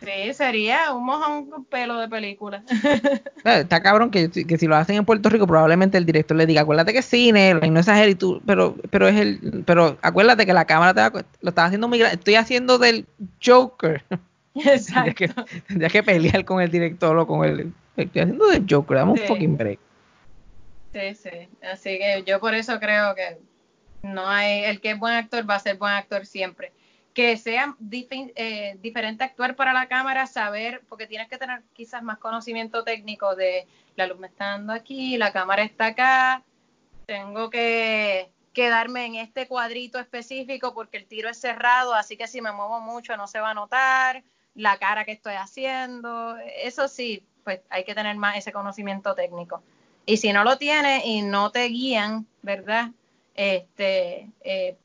Sí, 0.04 0.34
sería 0.34 0.94
un 0.94 1.06
mojón 1.06 1.66
pelo 1.66 2.00
de 2.00 2.10
película. 2.10 2.64
Está 3.46 3.84
cabrón 3.84 4.10
que, 4.10 4.32
que, 4.32 4.58
si 4.58 4.66
lo 4.66 4.76
hacen 4.76 4.96
en 4.96 5.06
Puerto 5.06 5.30
Rico, 5.30 5.46
probablemente 5.46 5.98
el 5.98 6.08
director 6.08 6.36
le 6.36 6.48
diga, 6.48 6.62
acuérdate 6.62 6.92
que 6.92 7.00
es 7.00 7.06
cine, 7.06 7.54
no 7.54 7.80
exageres, 7.80 8.18
tú, 8.18 8.42
pero, 8.46 8.76
pero 8.90 9.08
es 9.08 9.20
el, 9.20 9.64
pero 9.66 9.98
acuérdate 10.02 10.46
que 10.48 10.54
la 10.54 10.66
cámara 10.66 10.94
te 10.94 11.02
va, 11.02 11.26
lo 11.42 11.50
estás 11.50 11.68
haciendo 11.68 11.88
muy 11.88 12.00
grande, 12.00 12.18
estoy 12.18 12.36
haciendo 12.36 12.80
del 12.80 13.06
Joker. 13.44 14.04
Exacto. 14.56 15.26
tendría, 15.68 15.90
que, 15.90 16.04
pelear 16.04 16.46
con 16.46 16.62
el 16.62 16.72
director 16.72 17.16
o 17.18 17.28
con 17.28 17.46
el, 17.46 17.72
estoy 17.96 18.22
haciendo 18.22 18.48
del 18.48 18.66
Joker, 18.68 18.98
dame 18.98 19.12
un 19.12 19.18
fucking 19.20 19.56
break. 19.56 19.80
Sí, 20.94 21.16
sí. 21.16 21.50
Así 21.72 22.00
que 22.00 22.24
yo 22.26 22.40
por 22.40 22.56
eso 22.56 22.80
creo 22.80 23.14
que 23.16 23.38
no 24.02 24.28
hay, 24.28 24.64
el 24.64 24.82
que 24.82 24.92
es 24.92 25.00
buen 25.00 25.14
actor 25.14 25.48
va 25.50 25.56
a 25.56 25.60
ser 25.60 25.78
buen 25.78 25.94
actor 25.94 26.26
siempre. 26.26 26.72
Que 27.14 27.36
sea 27.38 27.76
eh, 27.90 28.78
diferente 28.80 29.24
actuar 29.24 29.56
para 29.56 29.74
la 29.74 29.88
cámara, 29.88 30.28
saber, 30.28 30.82
porque 30.88 31.08
tienes 31.08 31.28
que 31.28 31.38
tener 31.38 31.62
quizás 31.74 32.04
más 32.04 32.18
conocimiento 32.20 32.84
técnico 32.84 33.36
de 33.36 33.68
la 33.96 34.08
luz 34.08 34.18
me 34.20 34.28
está 34.28 34.52
dando 34.52 34.74
aquí, 34.74 35.18
la 35.18 35.34
cámara 35.34 35.64
está 35.64 35.88
acá, 35.88 36.44
tengo 37.06 37.50
que 37.50 38.32
quedarme 38.54 39.06
en 39.06 39.16
este 39.16 39.48
cuadrito 39.48 40.00
específico 40.00 40.74
porque 40.74 40.98
el 40.98 41.06
tiro 41.06 41.30
es 41.30 41.40
cerrado, 41.40 41.94
así 41.94 42.18
que 42.18 42.28
si 42.28 42.42
me 42.42 42.52
muevo 42.52 42.80
mucho 42.80 43.18
no 43.18 43.28
se 43.28 43.40
va 43.40 43.52
a 43.52 43.54
notar, 43.54 44.24
la 44.56 44.78
cara 44.78 45.06
que 45.06 45.12
estoy 45.12 45.36
haciendo, 45.36 46.38
eso 46.38 46.88
sí, 46.88 47.24
pues 47.44 47.62
hay 47.70 47.84
que 47.84 47.96
tener 47.96 48.16
más 48.18 48.38
ese 48.38 48.52
conocimiento 48.52 49.16
técnico. 49.16 49.62
Y 50.06 50.18
si 50.18 50.34
no 50.34 50.44
lo 50.44 50.58
tienes 50.58 51.06
y 51.06 51.22
no 51.22 51.52
te 51.52 51.66
guían, 51.66 52.28
¿verdad? 52.42 52.92
Este, 53.36 54.30
eh, 54.42 54.76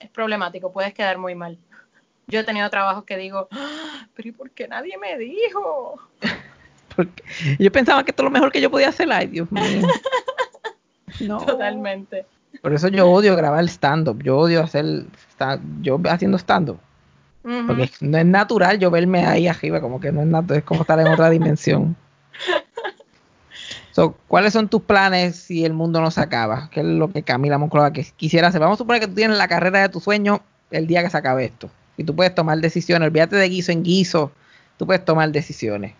es 0.00 0.10
problemático, 0.10 0.72
puedes 0.72 0.94
quedar 0.94 1.18
muy 1.18 1.34
mal. 1.34 1.58
Yo 2.26 2.40
he 2.40 2.44
tenido 2.44 2.68
trabajos 2.68 3.04
que 3.04 3.16
digo, 3.16 3.48
¡Ah! 3.50 4.06
pero 4.14 4.28
¿y 4.28 4.32
por 4.32 4.50
qué 4.50 4.68
nadie 4.68 4.98
me 4.98 5.16
dijo? 5.18 5.98
Porque 6.96 7.22
yo 7.58 7.70
pensaba 7.70 8.02
que 8.04 8.10
esto 8.10 8.22
es 8.22 8.24
lo 8.24 8.30
mejor 8.30 8.50
que 8.50 8.60
yo 8.60 8.70
podía 8.70 8.88
hacer, 8.88 9.10
ay 9.12 9.26
Dios 9.28 9.50
mío. 9.50 9.62
No. 11.20 11.38
Totalmente. 11.44 12.26
Por 12.62 12.72
eso 12.72 12.86
yo 12.88 13.10
odio 13.10 13.34
grabar 13.34 13.64
stand-up, 13.64 14.22
yo 14.22 14.38
odio 14.38 14.62
hacer, 14.62 15.04
yo 15.80 16.00
haciendo 16.04 16.38
stand-up. 16.38 16.78
Porque 17.42 17.90
no 18.00 18.18
es 18.18 18.26
natural 18.26 18.78
yo 18.78 18.90
verme 18.90 19.26
ahí 19.26 19.48
arriba, 19.48 19.80
como 19.80 20.00
que 20.00 20.12
no 20.12 20.20
es 20.20 20.26
natural, 20.26 20.58
es 20.58 20.64
como 20.64 20.82
estar 20.82 21.00
en 21.00 21.08
otra 21.08 21.30
dimensión. 21.30 21.96
¿Cuáles 24.28 24.52
son 24.52 24.68
tus 24.68 24.82
planes 24.82 25.36
si 25.36 25.64
el 25.64 25.72
mundo 25.72 26.00
no 26.00 26.10
se 26.10 26.20
acaba? 26.20 26.68
¿Qué 26.70 26.80
es 26.80 26.86
lo 26.86 27.10
que 27.10 27.22
Camila 27.22 27.58
Monclova 27.58 27.92
que 27.92 28.04
quisiera 28.16 28.48
hacer? 28.48 28.60
Vamos 28.60 28.76
a 28.76 28.78
suponer 28.78 29.00
que 29.00 29.08
tú 29.08 29.14
tienes 29.14 29.36
la 29.36 29.48
carrera 29.48 29.80
de 29.80 29.88
tu 29.88 30.00
sueño 30.00 30.40
el 30.70 30.86
día 30.86 31.02
que 31.02 31.10
se 31.10 31.16
acabe 31.16 31.46
esto. 31.46 31.70
Y 31.96 32.04
tú 32.04 32.14
puedes 32.14 32.34
tomar 32.34 32.58
decisiones. 32.58 33.08
Olvídate 33.08 33.36
de 33.36 33.48
guiso 33.48 33.72
en 33.72 33.82
guiso. 33.82 34.30
Tú 34.76 34.86
puedes 34.86 35.04
tomar 35.04 35.30
decisiones. 35.30 35.94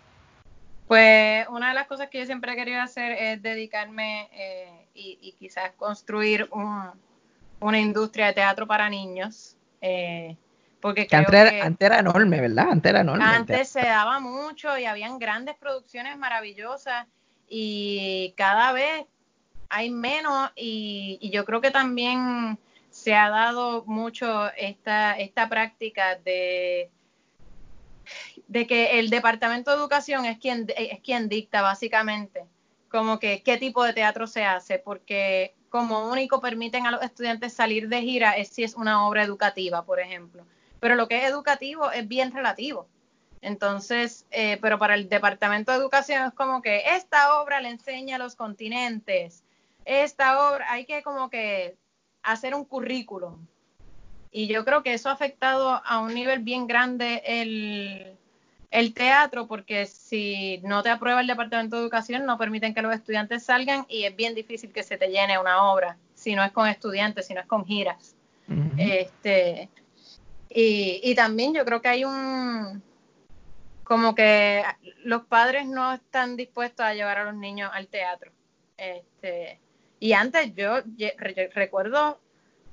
Pues 0.86 1.46
una 1.48 1.68
de 1.68 1.74
las 1.74 1.86
cosas 1.86 2.08
que 2.08 2.20
yo 2.20 2.26
siempre 2.26 2.52
he 2.52 2.56
querido 2.56 2.80
hacer 2.80 3.12
es 3.12 3.42
dedicarme 3.42 4.28
eh, 4.32 4.86
y, 4.94 5.34
quizás 5.38 5.72
construir 5.76 6.48
una 6.52 7.78
industria 7.78 8.26
de 8.26 8.32
teatro 8.34 8.66
para 8.66 8.88
niños. 8.88 9.56
Eh, 9.80 10.36
porque 10.80 11.08
que 11.08 11.16
antes, 11.16 11.34
era, 11.80 11.98
enorme, 11.98 12.40
¿verdad? 12.40 12.68
Antes 12.70 12.90
era 12.90 13.00
enorme. 13.00 13.24
Antes 13.24 13.68
se 13.68 13.80
daba 13.80 14.20
mucho 14.20 14.78
y 14.78 14.84
habían 14.84 15.18
grandes 15.18 15.56
producciones 15.56 16.16
maravillosas 16.16 17.06
y 17.48 18.34
cada 18.36 18.72
vez 18.72 19.06
hay 19.68 19.90
menos 19.90 20.50
y, 20.56 21.30
yo 21.32 21.44
creo 21.44 21.60
que 21.60 21.70
también 21.70 22.58
se 22.90 23.14
ha 23.14 23.28
dado 23.28 23.84
mucho 23.86 24.50
esta, 24.56 25.18
esta 25.18 25.48
práctica 25.48 26.16
de, 26.16 26.90
de 28.48 28.66
que 28.66 28.98
el 28.98 29.10
Departamento 29.10 29.70
de 29.70 29.76
Educación 29.76 30.24
es 30.24 30.38
quien, 30.38 30.66
es 30.76 31.00
quien 31.00 31.28
dicta 31.28 31.62
básicamente 31.62 32.44
como 32.90 33.18
que 33.18 33.42
qué 33.42 33.56
tipo 33.58 33.84
de 33.84 33.92
teatro 33.92 34.26
se 34.26 34.44
hace, 34.44 34.78
porque 34.78 35.54
como 35.68 36.08
único 36.08 36.40
permiten 36.40 36.86
a 36.86 36.90
los 36.90 37.02
estudiantes 37.02 37.52
salir 37.52 37.88
de 37.88 38.00
gira 38.00 38.32
es 38.32 38.48
si 38.48 38.64
es 38.64 38.74
una 38.74 39.06
obra 39.06 39.22
educativa, 39.22 39.84
por 39.84 40.00
ejemplo. 40.00 40.44
Pero 40.80 40.94
lo 40.94 41.08
que 41.08 41.18
es 41.18 41.24
educativo 41.30 41.90
es 41.90 42.06
bien 42.06 42.32
relativo. 42.32 42.88
Entonces, 43.40 44.26
eh, 44.30 44.58
pero 44.60 44.78
para 44.78 44.94
el 44.94 45.08
Departamento 45.08 45.72
de 45.72 45.78
Educación 45.78 46.24
es 46.26 46.32
como 46.32 46.60
que 46.62 46.82
esta 46.96 47.40
obra 47.40 47.60
le 47.60 47.68
enseña 47.68 48.16
a 48.16 48.18
los 48.18 48.34
continentes, 48.34 49.44
esta 49.84 50.48
obra, 50.48 50.70
hay 50.70 50.84
que 50.84 51.02
como 51.02 51.30
que 51.30 51.76
hacer 52.22 52.54
un 52.54 52.64
currículum. 52.64 53.46
Y 54.30 54.46
yo 54.46 54.64
creo 54.64 54.82
que 54.82 54.92
eso 54.92 55.08
ha 55.08 55.12
afectado 55.12 55.80
a 55.84 56.00
un 56.00 56.12
nivel 56.12 56.40
bien 56.40 56.66
grande 56.66 57.22
el, 57.24 58.18
el 58.70 58.92
teatro, 58.92 59.46
porque 59.46 59.86
si 59.86 60.60
no 60.64 60.82
te 60.82 60.90
aprueba 60.90 61.22
el 61.22 61.26
Departamento 61.26 61.76
de 61.76 61.82
Educación, 61.82 62.26
no 62.26 62.36
permiten 62.36 62.74
que 62.74 62.82
los 62.82 62.94
estudiantes 62.94 63.44
salgan 63.44 63.86
y 63.88 64.04
es 64.04 64.14
bien 64.14 64.34
difícil 64.34 64.72
que 64.72 64.82
se 64.82 64.98
te 64.98 65.08
llene 65.08 65.38
una 65.38 65.72
obra, 65.72 65.96
si 66.14 66.34
no 66.34 66.44
es 66.44 66.52
con 66.52 66.68
estudiantes, 66.68 67.26
si 67.26 67.34
no 67.34 67.40
es 67.40 67.46
con 67.46 67.64
giras. 67.64 68.14
este, 68.76 69.68
y, 70.50 71.00
y 71.02 71.14
también 71.14 71.54
yo 71.54 71.64
creo 71.64 71.80
que 71.80 71.88
hay 71.88 72.04
un, 72.04 72.82
como 73.88 74.14
que 74.14 74.62
los 75.02 75.24
padres 75.24 75.66
no 75.66 75.94
están 75.94 76.36
dispuestos 76.36 76.84
a 76.84 76.92
llevar 76.92 77.16
a 77.16 77.24
los 77.24 77.34
niños 77.34 77.70
al 77.72 77.88
teatro. 77.88 78.30
Este, 78.76 79.58
y 79.98 80.12
antes 80.12 80.54
yo 80.54 80.82
recuerdo 81.54 82.20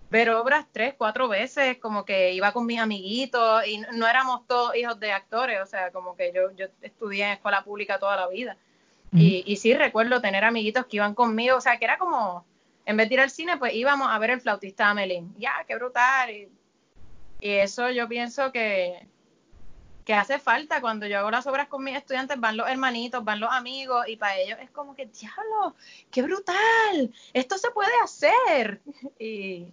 ver 0.10 0.30
obras 0.32 0.66
tres, 0.74 0.94
cuatro 0.98 1.30
veces, 1.30 1.78
como 1.78 2.04
que 2.04 2.34
iba 2.34 2.52
con 2.52 2.66
mis 2.66 2.82
amiguitos 2.82 3.66
y 3.66 3.82
no 3.94 4.08
éramos 4.08 4.46
todos 4.46 4.76
hijos 4.76 5.00
de 5.00 5.14
actores, 5.14 5.62
o 5.62 5.66
sea, 5.66 5.90
como 5.92 6.18
que 6.18 6.34
yo, 6.34 6.52
yo 6.52 6.66
estudié 6.82 7.24
en 7.24 7.32
escuela 7.32 7.64
pública 7.64 7.98
toda 7.98 8.18
la 8.18 8.28
vida. 8.28 8.58
y, 9.14 9.42
y, 9.48 9.56
sí 9.56 9.74
recuerdo 9.74 10.20
tener 10.20 10.44
amiguitos 10.44 10.86
que 10.88 10.98
iban 10.98 11.16
conmigo, 11.16 11.56
o 11.56 11.62
sea, 11.62 11.80
que 11.80 11.86
era 11.86 11.98
como, 11.98 12.46
en 12.86 12.98
vez 12.98 13.08
de 13.08 13.16
ir 13.16 13.22
al 13.22 13.30
cine, 13.30 13.56
pues 13.56 13.74
íbamos 13.74 14.10
a 14.10 14.20
ver 14.20 14.32
el 14.32 14.42
flautista 14.42 14.90
Amelín. 14.90 15.34
Ya, 15.38 15.64
qué 15.66 15.76
brutal. 15.76 16.30
y 16.30 16.50
eso 17.40 17.90
yo 17.92 18.10
pienso 18.10 18.52
que, 18.52 19.08
que 20.06 20.14
hace 20.14 20.38
falta 20.38 20.80
cuando 20.82 21.08
yo 21.08 21.18
hago 21.18 21.32
las 21.32 21.48
obras 21.48 21.68
con 21.68 21.84
mis 21.84 21.98
estudiantes, 21.98 22.40
van 22.40 22.56
los 22.56 22.70
hermanitos, 22.70 23.24
van 23.26 23.40
los 23.40 23.52
amigos 23.52 24.08
y 24.08 24.16
para 24.16 24.38
ellos 24.38 24.60
es 24.62 24.70
como 24.70 24.96
que, 24.96 25.08
diablo, 25.08 25.76
qué 26.12 26.22
brutal, 26.22 27.12
esto 27.34 27.58
se 27.58 27.72
puede 27.72 27.92
hacer. 28.04 28.80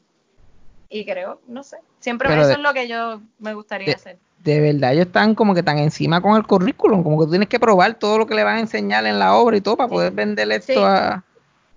Y, 0.94 1.06
creo, 1.06 1.40
no 1.48 1.62
sé, 1.62 1.78
siempre 2.00 2.28
eso 2.38 2.50
es 2.50 2.59
lo 2.59 2.74
que 2.74 2.86
yo 2.86 3.22
me 3.38 3.54
gustaría 3.54 3.94
hacer. 3.94 4.18
De 4.40 4.60
verdad, 4.60 4.92
ellos 4.92 5.06
están 5.06 5.34
como 5.34 5.54
que 5.54 5.62
tan 5.62 5.78
encima 5.78 6.20
con 6.20 6.36
el 6.36 6.46
currículum, 6.46 7.02
como 7.02 7.18
que 7.18 7.24
tú 7.24 7.30
tienes 7.30 7.48
que 7.48 7.59
probar 7.59 7.94
todo 7.94 8.18
lo 8.18 8.26
que 8.26 8.34
le 8.34 8.44
van 8.44 8.59
a 8.59 8.60
enseñar 8.60 9.06
en 9.06 9.18
la 9.18 9.34
obra 9.34 9.56
y 9.56 9.62
todo 9.62 9.78
para 9.78 9.88
poder 9.88 10.12
venderle 10.12 10.56
esto 10.56 10.84
a... 10.84 11.24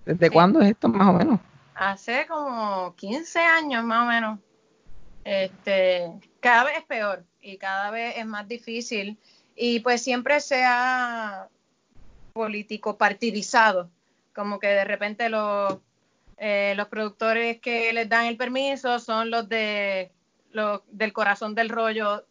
¿Desde 0.04 0.28
cuándo 0.28 0.60
es 0.60 0.68
esto 0.68 0.88
más 0.88 1.08
o 1.08 1.14
menos? 1.14 1.40
Hace 1.74 2.26
como 2.26 2.94
15 2.94 3.38
años 3.38 3.82
más 3.84 4.02
o 4.02 4.06
menos. 4.06 4.38
Este, 5.24 6.12
cada 6.40 6.64
vez 6.64 6.76
es 6.76 6.84
peor 6.84 7.24
y 7.46 7.58
cada 7.58 7.90
vez 7.90 8.14
es 8.16 8.26
más 8.26 8.48
difícil 8.48 9.16
y 9.54 9.80
pues 9.80 10.02
siempre 10.02 10.40
se 10.40 10.64
ha 10.64 11.48
político 12.32 12.98
partidizado, 12.98 13.88
como 14.34 14.58
que 14.58 14.66
de 14.66 14.84
repente 14.84 15.28
los, 15.28 15.78
eh, 16.38 16.74
los 16.76 16.88
productores 16.88 17.60
que 17.60 17.92
les 17.92 18.08
dan 18.08 18.26
el 18.26 18.36
permiso 18.36 18.98
son 18.98 19.30
los 19.30 19.48
de 19.48 20.10
los 20.50 20.80
del 20.90 21.12
corazón 21.12 21.54
del 21.54 21.68
rollo 21.68 22.26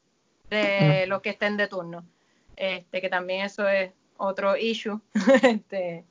de 0.50 1.06
los 1.08 1.22
que 1.22 1.30
estén 1.30 1.58
de 1.58 1.68
turno. 1.68 2.06
Este, 2.56 3.02
que 3.02 3.10
también 3.10 3.46
eso 3.46 3.68
es 3.68 3.92
otro 4.18 4.58
issue. 4.58 5.00
este, 5.44 6.04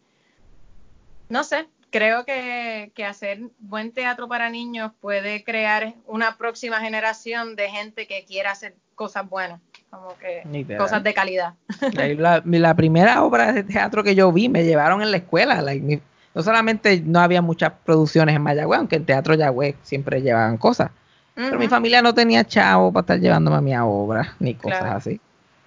no 1.29 1.45
sé, 1.45 1.67
creo 1.95 2.25
que, 2.25 2.91
que, 2.93 3.05
hacer 3.05 3.39
buen 3.61 3.93
teatro 3.93 4.27
para 4.27 4.51
niños 4.51 4.91
puede 5.01 5.45
crear 5.45 5.95
una 6.09 6.37
próxima 6.37 6.81
generación 6.81 7.55
de 7.55 7.69
gente 7.69 8.09
que 8.09 8.25
quiera 8.25 8.51
hacer 8.51 8.75
cosas 8.97 9.29
buenas, 9.31 9.61
como 9.91 10.09
que 10.19 10.77
cosas 10.77 11.05
de 11.05 11.15
calidad. 11.15 11.55
La, 12.17 12.43
la, 12.45 12.75
primera 12.75 13.23
obra 13.23 13.53
de 13.53 13.63
teatro 13.63 14.03
que 14.03 14.17
yo 14.17 14.33
vi 14.33 14.49
me 14.49 14.65
llevaron 14.65 15.03
en 15.03 15.13
la 15.13 15.19
escuela. 15.19 15.63
no 16.35 16.43
solamente 16.43 17.01
no 17.01 17.21
había 17.21 17.41
muchas 17.41 17.73
producciones 17.85 18.35
en 18.35 18.43
Mayagüez, 18.43 18.81
aunque 18.81 18.97
en 18.97 19.07
Teatro 19.07 19.37
Yagüez 19.37 19.77
siempre 19.83 20.21
llevaban 20.21 20.57
cosas. 20.57 20.91
Pero 21.37 21.61
mi 21.61 21.69
familia 21.69 22.03
no 22.03 22.13
tenía 22.13 22.45
chavo 22.45 22.93
para 22.93 23.03
estar 23.03 23.21
llevándome 23.21 23.57
a 23.57 23.61
mi 23.61 23.77
obra, 23.77 24.35
ni 24.41 24.55
cosas 24.55 24.97
así. 24.97 25.21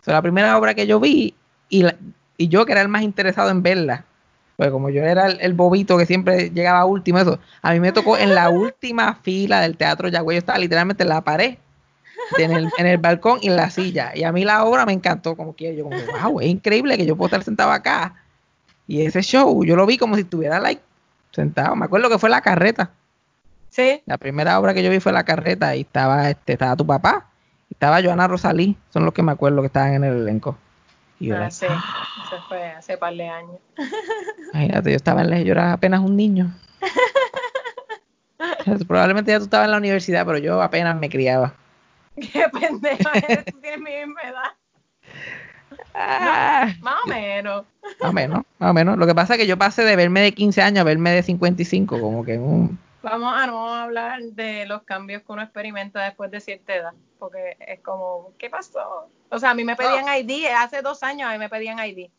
O 0.06 0.12
la 0.12 0.22
primera 0.22 0.58
obra 0.58 0.74
que 0.74 0.88
yo 0.88 1.00
vi, 1.00 1.36
y, 1.70 1.86
y 2.36 2.48
yo 2.50 2.66
que 2.66 2.74
era 2.74 2.82
el 2.82 2.90
más 2.90 3.04
interesado 3.04 3.50
en 3.50 3.64
verla, 3.64 4.04
pues 4.58 4.72
como 4.72 4.90
yo 4.90 5.04
era 5.04 5.28
el, 5.28 5.54
bobito 5.54 5.98
que 6.00 6.08
siempre 6.08 6.50
llegaba 6.50 6.84
último, 6.84 7.20
eso, 7.20 7.40
a 7.62 7.74
mí 7.74 7.80
me 7.80 7.92
tocó 7.92 8.18
en 8.18 8.34
la 8.34 8.50
última 8.50 9.20
fila 9.22 9.62
del 9.62 9.78
Teatro 9.78 10.10
Yagüey, 10.10 10.36
yo 10.36 10.40
estaba 10.40 10.58
literalmente 10.58 11.04
en 11.04 11.10
la 11.10 11.22
pared, 11.22 11.58
en 12.40 12.52
el, 12.52 12.70
en 12.80 12.88
el 12.88 12.98
balcón 12.98 13.38
y 13.44 13.50
en 13.50 13.56
la 13.56 13.70
silla. 13.70 14.12
Y 14.16 14.24
a 14.24 14.32
mí 14.32 14.44
la 14.44 14.66
obra 14.66 14.88
me 14.88 14.94
encantó, 14.94 15.38
como 15.38 15.56
que 15.56 15.76
yo 15.76 15.84
como, 15.84 15.98
wow, 16.24 16.42
es 16.42 16.48
increíble 16.48 16.98
que 16.98 17.06
yo 17.06 17.16
puedo 17.16 17.28
estar 17.28 17.44
sentado 17.44 17.72
acá. 17.72 18.16
Y 18.88 19.06
ese 19.06 19.22
show, 19.22 19.64
yo 19.64 19.76
lo 19.76 19.86
vi 19.86 20.00
como 20.00 20.16
si 20.16 20.22
estuviera 20.22 20.60
like 20.60 20.82
sentado. 21.32 21.76
Me 21.76 21.86
acuerdo 21.86 22.10
que 22.10 22.18
fue 22.18 22.32
la 22.32 22.42
carreta. 22.42 22.90
Sí. 23.70 24.02
La 24.08 24.18
primera 24.18 24.60
obra 24.60 24.74
que 24.74 24.82
yo 24.82 24.90
vi 24.90 25.00
fue 25.00 25.12
la 25.12 25.24
carreta 25.24 25.76
y 25.76 25.82
estaba, 25.82 26.32
este, 26.32 26.54
estaba 26.54 26.76
tu 26.76 26.88
papá, 26.88 27.28
y 27.70 27.76
estaba 27.76 28.02
Joana 28.02 28.28
Rosalí, 28.28 28.76
son 28.90 29.06
los 29.06 29.14
que 29.14 29.22
me 29.22 29.34
acuerdo 29.34 29.62
que 29.62 29.68
estaban 29.68 29.94
en 29.94 30.04
el 30.04 30.22
elenco. 30.22 30.58
Y 31.20 31.32
ah, 31.32 31.50
sí, 31.50 31.66
eso 31.66 32.44
fue 32.48 32.68
hace 32.68 32.98
par 32.98 33.14
de 33.14 33.28
años. 33.28 33.58
Imagínate, 34.54 34.92
yo 34.92 34.96
estaba 34.96 35.22
en 35.22 35.32
la, 35.32 35.42
yo 35.42 35.52
era 35.52 35.74
apenas 35.74 36.02
un 36.02 36.16
niño. 36.16 36.54
Probablemente 38.88 39.32
ya 39.32 39.40
tú 39.40 39.46
estabas 39.46 39.66
en 39.66 39.72
la 39.72 39.78
universidad, 39.78 40.26
pero 40.26 40.38
yo 40.38 40.62
apenas 40.62 41.00
me 41.00 41.10
criaba. 41.10 41.56
Qué 42.16 42.46
pendejo, 42.52 43.10
tú 43.46 43.60
tienes 43.62 43.80
mi 43.80 44.06
misma 44.06 44.22
edad. 44.22 44.52
Ah. 45.94 46.74
más 46.82 46.96
o 47.04 47.08
menos. 47.08 47.66
Más 48.00 48.10
o 48.10 48.14
menos, 48.14 48.44
más 48.60 48.70
o 48.70 48.74
menos. 48.74 48.98
Lo 48.98 49.08
que 49.08 49.16
pasa 49.16 49.34
es 49.34 49.40
que 49.40 49.48
yo 49.48 49.58
pasé 49.58 49.84
de 49.84 49.96
verme 49.96 50.22
de 50.22 50.34
15 50.34 50.62
años 50.62 50.82
a 50.82 50.84
verme 50.84 51.12
de 51.12 51.24
55, 51.24 52.00
como 52.00 52.24
que 52.24 52.36
en 52.36 52.44
un 52.44 52.80
Vamos 53.04 53.34
a 53.36 53.48
no 53.48 53.74
hablar 53.74 54.22
de 54.22 54.66
los 54.66 54.84
cambios 54.84 55.22
que 55.24 55.32
uno 55.32 55.42
experimenta 55.42 56.04
después 56.04 56.32
de 56.32 56.42
cierta 56.42 56.76
edad, 56.76 56.94
porque 57.20 57.58
es 57.60 57.80
como, 57.82 58.34
¿qué 58.38 58.50
pasó? 58.50 59.10
O 59.30 59.40
sea, 59.40 59.52
a 59.52 59.54
mí 59.54 59.64
me 59.64 59.76
pedían 59.76 60.06
ID, 60.08 60.48
hace 60.58 60.82
dos 60.82 61.04
años 61.04 61.30
a 61.30 61.34
mí 61.34 61.38
me 61.38 61.50
pedían 61.50 61.80
ID. 61.80 62.10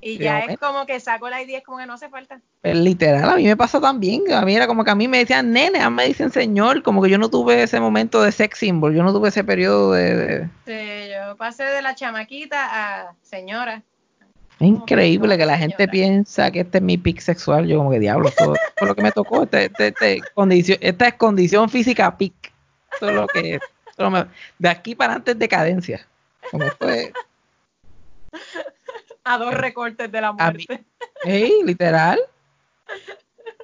Y 0.00 0.18
ya 0.18 0.40
es 0.40 0.58
como 0.58 0.86
que 0.86 1.00
saco 1.00 1.28
la 1.28 1.42
ID, 1.42 1.56
es 1.56 1.64
como 1.64 1.78
que 1.78 1.86
no 1.86 1.94
hace 1.94 2.08
falta. 2.08 2.40
Pero 2.60 2.78
literal, 2.78 3.28
a 3.28 3.36
mí 3.36 3.44
me 3.44 3.56
pasa 3.56 3.80
también. 3.80 4.30
A 4.32 4.42
mí 4.42 4.54
era 4.54 4.66
como 4.66 4.84
que 4.84 4.90
a 4.90 4.94
mí 4.94 5.08
me 5.08 5.18
decían 5.18 5.52
nene, 5.52 5.80
a 5.80 5.90
mí 5.90 5.96
me 5.96 6.06
dicen 6.06 6.30
señor, 6.30 6.82
como 6.82 7.02
que 7.02 7.10
yo 7.10 7.18
no 7.18 7.30
tuve 7.30 7.62
ese 7.62 7.80
momento 7.80 8.22
de 8.22 8.30
sex 8.30 8.58
symbol, 8.58 8.94
yo 8.94 9.02
no 9.02 9.12
tuve 9.12 9.30
ese 9.30 9.42
periodo 9.42 9.92
de... 9.92 10.48
Sí, 10.66 11.10
yo 11.12 11.36
pasé 11.36 11.64
de 11.64 11.82
la 11.82 11.94
chamaquita 11.94 13.06
a 13.06 13.14
señora. 13.22 13.82
Es 14.58 14.66
increíble 14.66 15.36
que 15.36 15.44
la 15.44 15.58
gente 15.58 15.86
piensa 15.86 16.50
que 16.50 16.60
este 16.60 16.78
es 16.78 16.84
mi 16.84 16.96
pic 16.96 17.20
sexual. 17.20 17.66
Yo 17.66 17.78
como 17.78 17.90
que 17.90 18.00
diablo, 18.00 18.30
todo, 18.30 18.54
lo 18.80 18.94
que 18.94 19.02
me 19.02 19.12
tocó, 19.12 19.42
este, 19.42 19.66
este, 19.66 19.88
este, 19.88 20.22
condición, 20.34 20.78
esta 20.80 21.08
es 21.08 21.14
condición 21.14 21.68
física 21.68 22.16
pic. 22.16 22.52
Todo 22.98 23.12
lo 23.12 23.26
que 23.26 23.58
de 24.58 24.68
aquí 24.68 24.94
para 24.94 25.14
antes 25.14 25.38
decadencia. 25.38 26.06
Como 26.50 26.66
fue, 26.78 27.12
a 29.24 29.38
dos 29.38 29.54
recortes 29.54 30.10
de 30.10 30.20
la 30.20 30.32
muerte. 30.32 30.84
Hey, 31.22 31.60
literal. 31.64 32.18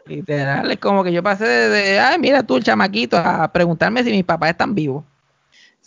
Literal, 0.06 0.70
es 0.70 0.78
como 0.78 1.04
que 1.04 1.12
yo 1.12 1.22
pasé 1.22 1.44
de, 1.46 2.00
ay, 2.00 2.18
mira 2.18 2.42
tú 2.42 2.56
el 2.56 2.64
chamaquito, 2.64 3.16
a 3.16 3.50
preguntarme 3.52 4.02
si 4.02 4.10
mis 4.10 4.24
papás 4.24 4.50
están 4.50 4.74
vivos. 4.74 5.04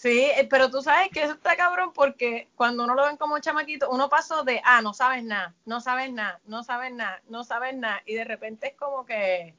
Sí, 0.06 0.20
eh, 0.20 0.46
pero 0.48 0.70
tú 0.70 0.84
sabes 0.84 1.10
que 1.10 1.24
eso 1.24 1.34
está 1.34 1.56
cabrón 1.56 1.90
porque 1.92 2.48
cuando 2.54 2.84
uno 2.84 2.94
lo 2.94 3.08
ven 3.08 3.18
como 3.18 3.34
un 3.34 3.42
chamaquito, 3.42 3.90
uno 3.90 4.08
pasó 4.08 4.44
de, 4.44 4.62
ah, 4.64 4.80
no 4.84 4.94
sabes 4.94 5.24
nada, 5.24 5.56
no 5.66 5.82
sabes 5.82 6.14
nada, 6.14 6.40
no 6.46 6.64
sabes 6.64 6.94
nada, 6.94 7.24
no 7.28 7.44
sabes 7.44 7.76
nada, 7.76 8.04
y 8.06 8.14
de 8.14 8.24
repente 8.24 8.68
es 8.68 8.74
como 8.76 9.04
que 9.04 9.56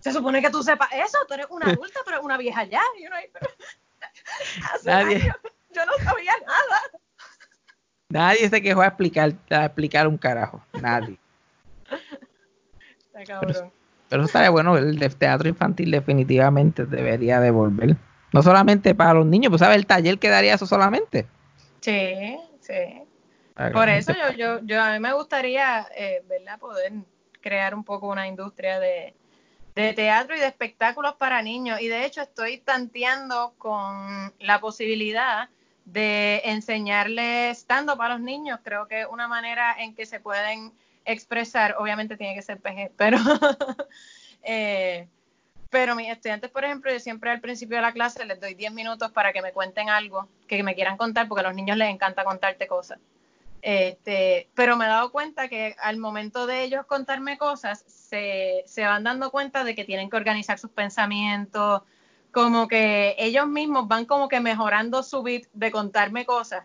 se 0.00 0.12
supone 0.14 0.40
que 0.40 0.48
tú 0.48 0.62
sepas 0.62 0.88
eso, 0.94 1.18
tú 1.28 1.34
eres 1.34 1.48
una 1.50 1.66
adulta, 1.72 2.00
pero 2.06 2.22
una 2.22 2.38
vieja 2.38 2.64
ya, 2.64 2.80
y 2.98 3.06
uno 3.06 3.16
ahí, 3.16 3.26
pero 3.30 3.50
hace 4.72 4.88
Nadie. 4.88 5.30
yo 5.74 5.84
no 5.84 5.92
sabía 6.02 6.32
nada. 6.46 6.80
Nadie 8.08 8.48
se 8.48 8.62
quejó 8.62 8.80
a 8.80 8.86
explicar, 8.86 9.34
a 9.50 9.66
explicar 9.66 10.08
un 10.08 10.16
carajo, 10.16 10.64
nadie. 10.80 11.18
Está 13.08 13.24
cabrón. 13.26 13.70
Pero, 14.08 14.22
eso 14.22 14.26
estaría 14.26 14.48
bueno, 14.48 14.78
el 14.78 15.16
teatro 15.18 15.50
infantil 15.50 15.90
definitivamente 15.90 16.86
debería 16.86 17.40
devolver 17.40 17.98
no 18.36 18.42
solamente 18.42 18.94
para 18.94 19.14
los 19.14 19.24
niños, 19.24 19.48
pues 19.48 19.60
sabes 19.60 19.78
el 19.78 19.86
taller 19.86 20.18
que 20.18 20.28
daría 20.28 20.54
eso 20.54 20.66
solamente. 20.66 21.26
Sí, 21.80 22.36
sí. 22.60 23.02
Por 23.72 23.88
eso 23.88 24.12
yo, 24.12 24.36
yo, 24.36 24.60
yo 24.62 24.82
a 24.82 24.92
mí 24.92 25.00
me 25.00 25.14
gustaría, 25.14 25.88
eh, 25.96 26.22
¿verdad? 26.28 26.58
Poder 26.58 26.92
crear 27.40 27.74
un 27.74 27.82
poco 27.82 28.08
una 28.08 28.28
industria 28.28 28.78
de, 28.78 29.14
de 29.74 29.94
teatro 29.94 30.36
y 30.36 30.40
de 30.40 30.48
espectáculos 30.48 31.14
para 31.14 31.40
niños. 31.40 31.80
Y 31.80 31.88
de 31.88 32.04
hecho 32.04 32.20
estoy 32.20 32.58
tanteando 32.58 33.54
con 33.56 34.34
la 34.38 34.60
posibilidad 34.60 35.48
de 35.86 36.42
enseñarles 36.44 37.56
estando 37.56 37.96
para 37.96 38.16
los 38.16 38.22
niños. 38.22 38.60
Creo 38.62 38.86
que 38.86 39.06
una 39.06 39.28
manera 39.28 39.76
en 39.78 39.94
que 39.94 40.04
se 40.04 40.20
pueden 40.20 40.72
expresar, 41.06 41.76
obviamente 41.78 42.18
tiene 42.18 42.34
que 42.34 42.42
ser 42.42 42.60
PG, 42.60 42.92
pero 42.98 43.16
eh, 44.42 45.08
pero 45.76 45.94
mis 45.94 46.08
estudiantes, 46.08 46.50
por 46.50 46.64
ejemplo, 46.64 46.90
yo 46.90 46.98
siempre 46.98 47.28
al 47.28 47.42
principio 47.42 47.76
de 47.76 47.82
la 47.82 47.92
clase 47.92 48.24
les 48.24 48.40
doy 48.40 48.54
10 48.54 48.72
minutos 48.72 49.12
para 49.12 49.34
que 49.34 49.42
me 49.42 49.52
cuenten 49.52 49.90
algo 49.90 50.26
que 50.48 50.62
me 50.62 50.74
quieran 50.74 50.96
contar, 50.96 51.28
porque 51.28 51.40
a 51.40 51.48
los 51.48 51.54
niños 51.54 51.76
les 51.76 51.90
encanta 51.90 52.24
contarte 52.24 52.66
cosas. 52.66 52.98
Este, 53.60 54.48
pero 54.54 54.78
me 54.78 54.86
he 54.86 54.88
dado 54.88 55.12
cuenta 55.12 55.48
que 55.50 55.76
al 55.82 55.98
momento 55.98 56.46
de 56.46 56.62
ellos 56.62 56.86
contarme 56.86 57.36
cosas, 57.36 57.84
se, 57.88 58.62
se 58.64 58.86
van 58.86 59.04
dando 59.04 59.30
cuenta 59.30 59.64
de 59.64 59.74
que 59.74 59.84
tienen 59.84 60.08
que 60.08 60.16
organizar 60.16 60.58
sus 60.58 60.70
pensamientos, 60.70 61.82
como 62.32 62.68
que 62.68 63.14
ellos 63.18 63.46
mismos 63.46 63.86
van 63.86 64.06
como 64.06 64.28
que 64.30 64.40
mejorando 64.40 65.02
su 65.02 65.22
bit 65.22 65.46
de 65.52 65.70
contarme 65.70 66.24
cosas, 66.24 66.64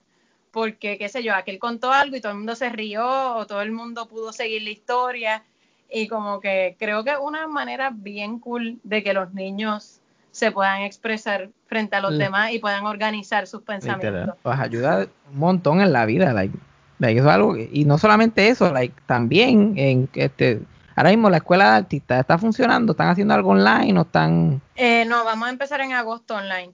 porque 0.51 0.97
qué 0.97 1.09
sé 1.09 1.21
yo, 1.21 1.35
aquel 1.35 1.59
contó 1.59 1.91
algo 1.91 2.15
y 2.15 2.21
todo 2.21 2.31
el 2.31 2.37
mundo 2.37 2.55
se 2.55 2.69
rió 2.69 3.35
o 3.35 3.45
todo 3.45 3.61
el 3.61 3.73
mundo 3.73 4.07
pudo 4.07 4.31
seguir 4.31 4.61
la 4.61 4.69
historia 4.69 5.43
y 5.91 6.07
como 6.07 6.39
que 6.39 6.75
creo 6.79 7.03
que 7.03 7.11
es 7.11 7.17
una 7.21 7.47
manera 7.47 7.91
bien 7.93 8.39
cool 8.39 8.79
de 8.83 9.03
que 9.03 9.13
los 9.13 9.33
niños 9.33 9.99
se 10.31 10.51
puedan 10.51 10.81
expresar 10.81 11.49
frente 11.67 11.97
a 11.97 12.01
los 12.01 12.17
demás 12.17 12.51
y 12.51 12.59
puedan 12.59 12.85
organizar 12.85 13.47
sus 13.47 13.61
pensamientos. 13.63 14.35
Pues 14.41 14.57
ayuda 14.57 15.07
un 15.31 15.39
montón 15.39 15.81
en 15.81 15.91
la 15.91 16.05
vida, 16.05 16.31
like, 16.31 16.57
eso 16.99 17.11
es 17.11 17.25
algo 17.25 17.57
y 17.57 17.83
no 17.83 17.97
solamente 17.97 18.47
eso, 18.47 18.71
like, 18.71 18.95
también 19.05 19.73
en 19.77 20.09
este 20.13 20.61
ahora 20.95 21.09
mismo 21.09 21.29
la 21.29 21.37
escuela 21.37 21.71
de 21.71 21.77
artistas 21.77 22.21
está 22.21 22.37
funcionando, 22.37 22.93
están 22.93 23.09
haciendo 23.09 23.33
algo 23.33 23.49
online 23.49 23.99
o 23.99 24.03
están 24.03 24.61
eh, 24.75 25.03
no, 25.05 25.25
vamos 25.25 25.47
a 25.47 25.51
empezar 25.51 25.81
en 25.81 25.93
agosto 25.93 26.35
online. 26.35 26.71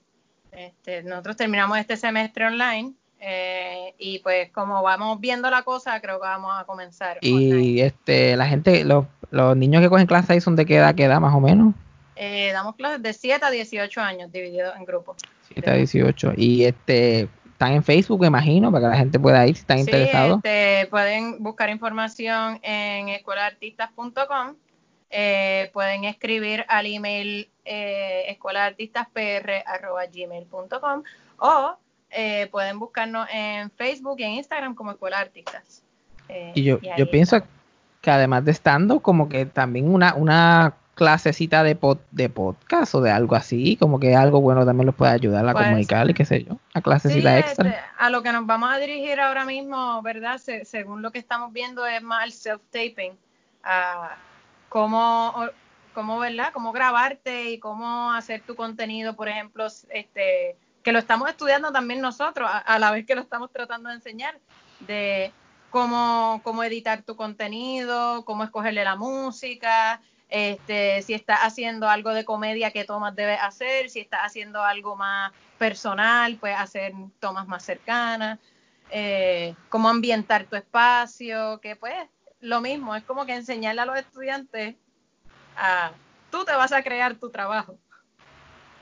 Este, 0.52 1.03
nosotros 1.03 1.35
terminamos 1.35 1.77
este 1.77 1.98
semestre 1.98 2.45
online 2.45 2.94
eh, 3.19 3.95
y 3.98 4.19
pues 4.19 4.52
como 4.52 4.84
vamos 4.84 5.19
viendo 5.19 5.49
la 5.49 5.64
cosa, 5.64 5.99
creo 6.02 6.19
que 6.19 6.27
vamos 6.27 6.52
a 6.56 6.65
comenzar. 6.65 7.18
Y 7.22 7.81
este 7.81 8.35
la 8.35 8.45
gente, 8.48 8.84
los, 8.84 9.06
los 9.31 9.57
niños 9.57 9.81
que 9.81 9.89
cogen 9.89 10.06
clases 10.07 10.30
ahí 10.30 10.41
son 10.41 10.56
de 10.56 10.65
qué 10.65 10.77
edad, 10.77 10.94
qué 10.95 11.06
edad 11.06 11.19
más 11.19 11.34
o 11.34 11.39
menos. 11.39 11.73
Eh, 12.15 12.52
damos 12.52 12.76
clases 12.76 13.02
de 13.02 13.14
7 13.14 13.45
a 13.45 13.52
18 13.52 14.02
años 14.02 14.31
divididos 14.31 14.76
en 14.76 14.85
grupos. 14.85 15.18
7 15.53 15.69
a 15.69 15.73
18. 15.73 16.34
Y 16.35 16.65
este 16.65 17.30
están 17.52 17.73
en 17.73 17.84
Facebook, 17.84 18.23
imagino, 18.23 18.72
para 18.72 18.85
que 18.85 18.89
la 18.89 18.98
gente 18.98 19.19
pueda 19.19 19.48
ir 19.48 19.56
si 19.56 19.61
están 19.61 19.77
sí, 19.77 19.84
interesados. 19.84 20.41
Este, 20.44 20.85
pueden 20.91 21.41
buscar 21.41 21.72
información 21.72 22.60
en 22.61 23.10
escuelaartistas.com. 23.10 24.56
Eh, 25.10 25.72
pueden 25.73 26.03
escribir 26.03 26.65
al 26.68 26.85
email 26.85 27.49
eh, 27.65 28.26
escuelaartistaspr.gmail.com 28.27 31.03
o 31.39 31.77
eh, 32.12 32.48
pueden 32.52 32.80
buscarnos 32.80 33.28
en 33.32 33.70
Facebook 33.72 34.20
y 34.20 34.24
en 34.24 34.32
Instagram 34.32 34.76
como 34.76 34.92
Escuela 34.92 35.20
Artistas. 35.20 35.84
Eh, 36.30 36.52
y 36.56 36.64
yo, 36.64 36.80
yo 36.98 37.10
pienso 37.10 37.42
que 38.02 38.12
además 38.12 38.46
de 38.46 38.52
estando, 38.52 39.00
como 39.00 39.30
que 39.30 39.46
también 39.46 39.94
una, 39.94 40.14
una 40.16 40.76
clasecita 40.96 41.64
de, 41.64 41.78
de 42.12 42.30
podcast 42.30 42.96
o 42.96 43.02
de 43.02 43.12
algo 43.12 43.36
así, 43.36 43.78
como 43.78 44.00
que 44.00 44.16
algo 44.16 44.42
bueno 44.42 44.66
también 44.66 44.88
los 44.88 44.96
puede 44.96 45.12
ayudar 45.12 45.48
a 45.48 45.54
pues, 45.54 45.66
comunicar 45.66 46.10
y 46.10 46.14
qué 46.14 46.26
sé 46.26 46.44
yo, 46.44 46.58
a 46.74 46.82
clasecita 46.82 47.38
extra. 47.38 47.70
Este, 47.70 47.82
a 47.98 48.10
lo 48.10 48.24
que 48.24 48.32
nos 48.32 48.46
vamos 48.46 48.72
a 48.74 48.80
dirigir 48.80 49.20
ahora 49.20 49.46
mismo, 49.46 50.02
¿verdad? 50.02 50.42
según 50.64 51.02
lo 51.02 51.12
que 51.12 51.20
estamos 51.20 51.54
viendo 51.54 51.86
es 51.86 52.02
más 52.02 52.26
el 52.26 52.32
self-taping, 52.32 53.14
a 53.64 54.16
cómo, 54.70 55.50
cómo, 55.94 56.20
¿verdad? 56.20 56.52
Cómo 56.52 56.72
grabarte 56.72 57.52
y 57.52 57.60
cómo 57.60 58.12
hacer 58.14 58.42
tu 58.42 58.56
contenido, 58.56 59.16
por 59.16 59.30
ejemplo, 59.30 59.68
este 59.90 60.56
que 60.88 60.93
lo 60.93 60.99
estamos 60.99 61.30
estudiando 61.30 61.73
también 61.73 61.99
nosotros, 61.99 62.49
a, 62.49 62.80
la 62.80 62.91
vez 62.91 63.05
que 63.05 63.14
lo 63.14 63.19
estamos 63.19 63.51
tratando 63.51 63.89
de 63.89 63.95
enseñar, 63.95 64.39
de 64.80 65.34
cómo, 65.69 66.39
cómo 66.45 66.64
editar 66.64 67.01
tu 67.01 67.18
contenido, 67.18 68.23
cómo 68.23 68.45
escogerle 68.45 68.85
la 68.85 68.95
música, 68.95 69.99
este, 70.30 71.01
si 71.01 71.14
estás 71.14 71.39
haciendo 71.41 71.89
algo 71.89 72.11
de 72.11 72.23
comedia, 72.23 72.72
qué 72.72 72.85
tomas 72.85 73.14
debes 73.18 73.38
hacer, 73.41 73.89
si 73.89 73.99
estás 73.99 74.22
haciendo 74.23 74.64
algo 74.64 74.95
más 74.95 75.34
personal, 75.57 76.38
pues 76.38 76.55
hacer 76.57 76.93
tomas 77.19 77.49
más 77.49 77.65
cercanas, 77.65 78.39
eh, 78.89 79.55
cómo 79.68 79.89
ambientar 79.89 80.45
tu 80.45 80.55
espacio, 80.55 81.59
que 81.59 81.76
pues 81.76 81.95
lo 82.39 82.61
mismo, 82.61 82.95
es 82.95 83.03
como 83.03 83.26
que 83.26 83.35
enseñarle 83.35 83.81
a 83.81 83.85
los 83.88 83.99
estudiantes 83.99 84.76
a, 85.57 85.91
tú 86.31 86.45
te 86.45 86.53
vas 86.53 86.72
a 86.72 86.81
crear 86.81 87.15
tu 87.15 87.30
trabajo. 87.30 87.77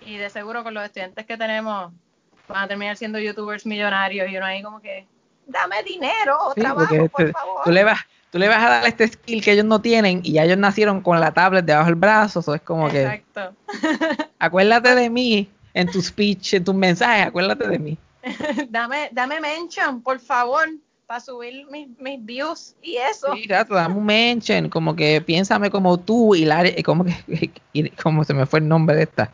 Y 0.05 0.17
de 0.17 0.29
seguro 0.29 0.63
con 0.63 0.73
los 0.73 0.83
estudiantes 0.83 1.25
que 1.25 1.37
tenemos 1.37 1.91
van 2.47 2.63
a 2.63 2.67
terminar 2.67 2.95
siendo 2.95 3.19
youtubers 3.19 3.65
millonarios 3.65 4.29
y 4.29 4.37
uno 4.37 4.45
ahí 4.45 4.61
como 4.61 4.79
que, 4.79 5.07
dame 5.47 5.81
dinero, 5.83 6.37
trabajo, 6.55 7.09
por 7.09 7.31
favor. 7.31 7.61
Tú 7.63 7.71
le 7.71 7.83
vas 7.83 7.99
tú 8.35 8.39
le 8.39 8.49
vas 8.49 8.61
a 8.63 8.69
dar 8.69 8.85
este 8.85 9.07
skill 9.07 9.41
que 9.41 9.53
ellos 9.53 9.63
no 9.63 9.79
tienen 9.79 10.19
y 10.21 10.33
ya 10.33 10.43
ellos 10.43 10.57
nacieron 10.57 10.99
con 10.99 11.21
la 11.21 11.33
tablet 11.33 11.63
debajo 11.63 11.85
del 11.85 11.95
brazo, 11.95 12.41
eso 12.41 12.53
es 12.53 12.61
como 12.61 12.89
Exacto. 12.89 13.55
que 13.81 14.27
acuérdate 14.39 14.93
de 14.93 15.09
mí 15.09 15.49
en 15.73 15.89
tu 15.89 16.01
speech, 16.01 16.55
en 16.55 16.65
tus 16.65 16.75
mensajes, 16.75 17.27
acuérdate 17.27 17.65
de 17.65 17.79
mí. 17.79 17.97
dame, 18.69 19.07
dame 19.13 19.39
mention, 19.39 20.01
por 20.01 20.19
favor, 20.19 20.67
para 21.05 21.21
subir 21.21 21.65
mis, 21.71 21.87
mis, 21.97 22.25
views 22.25 22.75
y 22.81 22.97
eso. 22.97 23.33
Sí, 23.35 23.43
gato, 23.43 23.73
dame 23.73 23.95
un 23.95 24.05
mention, 24.05 24.69
como 24.69 24.97
que 24.97 25.21
piénsame 25.21 25.69
como 25.69 25.97
tú 25.97 26.35
y 26.35 26.43
la 26.43 26.63
como 26.83 27.05
que 27.05 27.51
y, 27.71 27.89
como 27.91 28.25
se 28.25 28.33
me 28.33 28.45
fue 28.45 28.59
el 28.59 28.67
nombre 28.67 28.97
de 28.97 29.03
esta. 29.03 29.31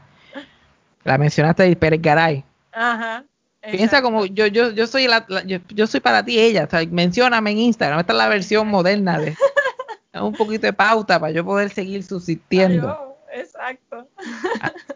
La 1.03 1.17
mencionaste 1.17 1.63
de 1.63 1.75
Pérez 1.75 2.01
Garay. 2.01 2.43
Ajá. 2.71 3.25
Piensa 3.69 4.01
como 4.01 4.25
yo, 4.25 4.47
yo, 4.47 4.71
yo 4.71 4.87
soy 4.87 5.07
la, 5.07 5.25
yo, 5.45 5.87
soy 5.87 5.99
para 5.99 6.25
ti 6.25 6.39
ella, 6.39 6.63
o 6.63 6.69
sea, 6.69 6.83
mencióname 6.89 7.51
en 7.51 7.59
Instagram, 7.59 7.99
esta 7.99 8.13
es 8.13 8.17
la 8.17 8.27
versión 8.27 8.67
moderna 8.67 9.19
de 9.19 9.35
un 10.19 10.33
poquito 10.33 10.65
de 10.65 10.73
pauta 10.73 11.19
para 11.19 11.31
yo 11.31 11.45
poder 11.45 11.69
seguir 11.69 12.03
subsistiendo. 12.03 13.17
exacto. 13.31 14.07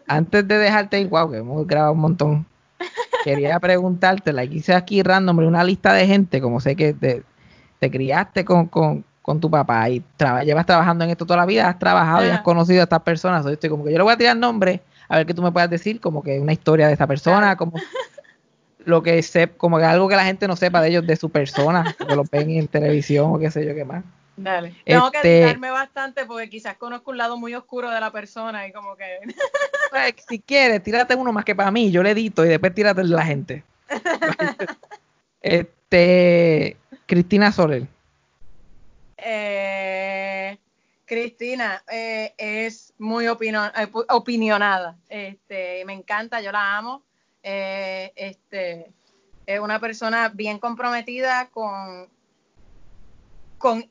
antes 0.08 0.48
de 0.48 0.58
dejarte 0.58 1.00
ir, 1.00 1.08
wow, 1.08 1.30
que 1.30 1.38
hemos 1.38 1.64
grabado 1.66 1.92
un 1.92 2.00
montón. 2.00 2.46
Quería 3.22 3.58
preguntarte, 3.60 4.32
la 4.32 4.42
hice 4.42 4.74
aquí 4.74 5.00
random, 5.00 5.38
una 5.38 5.62
lista 5.62 5.92
de 5.92 6.06
gente, 6.06 6.40
como 6.40 6.58
sé 6.60 6.74
que 6.74 6.92
te, 6.92 7.22
te 7.78 7.90
criaste 7.90 8.44
con, 8.44 8.66
con, 8.66 9.04
con, 9.22 9.40
tu 9.40 9.48
papá 9.48 9.88
y 9.88 10.04
llevas 10.44 10.66
trabajando 10.66 11.04
en 11.04 11.10
esto 11.10 11.24
toda 11.24 11.38
la 11.38 11.46
vida, 11.46 11.68
has 11.68 11.78
trabajado 11.78 12.26
y 12.26 12.30
has 12.30 12.40
conocido 12.40 12.80
a 12.80 12.84
estas 12.84 13.02
personas. 13.02 13.44
Yo 13.44 13.52
estoy 13.52 13.70
como 13.70 13.84
que 13.84 13.92
yo 13.92 13.98
le 13.98 14.04
voy 14.04 14.12
a 14.12 14.18
tirar 14.18 14.36
nombre, 14.36 14.82
a 15.08 15.16
ver 15.16 15.26
qué 15.26 15.34
tú 15.34 15.42
me 15.42 15.52
puedas 15.52 15.70
decir, 15.70 16.00
como 16.00 16.22
que 16.22 16.40
una 16.40 16.52
historia 16.52 16.88
de 16.88 16.94
esa 16.94 17.06
persona, 17.06 17.56
como 17.56 17.78
lo 18.84 19.02
que 19.02 19.20
sé, 19.22 19.48
como 19.48 19.78
que 19.78 19.84
algo 19.84 20.08
que 20.08 20.16
la 20.16 20.24
gente 20.24 20.48
no 20.48 20.56
sepa 20.56 20.80
de 20.80 20.88
ellos, 20.88 21.06
de 21.06 21.16
su 21.16 21.30
persona, 21.30 21.94
que 22.08 22.14
lo 22.14 22.24
ven 22.30 22.50
en 22.50 22.68
televisión 22.68 23.34
o 23.34 23.38
qué 23.38 23.50
sé 23.50 23.66
yo 23.66 23.74
qué 23.74 23.84
más. 23.84 24.04
Dale. 24.36 24.74
Tengo 24.84 25.10
que 25.10 25.18
este, 25.18 25.42
editarme 25.42 25.70
bastante 25.70 26.26
porque 26.26 26.50
quizás 26.50 26.76
conozco 26.76 27.10
un 27.10 27.16
lado 27.16 27.38
muy 27.38 27.54
oscuro 27.54 27.90
de 27.90 28.00
la 28.00 28.10
persona 28.10 28.66
y 28.66 28.72
como 28.72 28.96
que... 28.96 29.18
Pues, 29.88 30.14
si 30.28 30.40
quieres, 30.40 30.82
tírate 30.82 31.14
uno 31.14 31.32
más 31.32 31.44
que 31.44 31.54
para 31.54 31.70
mí, 31.70 31.92
yo 31.92 32.02
le 32.02 32.10
edito 32.10 32.44
y 32.44 32.48
después 32.48 32.74
tírate 32.74 33.04
la 33.04 33.24
gente. 33.24 33.62
este, 35.40 36.76
Cristina 37.06 37.52
Soler. 37.52 37.86
Eh, 39.16 39.85
Cristina 41.06 41.82
eh, 41.90 42.34
es 42.36 42.92
muy 42.98 43.26
eh, 43.26 43.32
opinionada. 44.08 44.98
Este, 45.08 45.84
me 45.84 45.94
encanta, 45.94 46.40
yo 46.40 46.52
la 46.52 46.76
amo 46.76 47.06
eh, 47.48 48.12
este, 48.16 48.92
es 49.46 49.60
una 49.60 49.78
persona 49.78 50.30
bien 50.30 50.58
comprometida 50.58 51.48
con, 51.50 52.08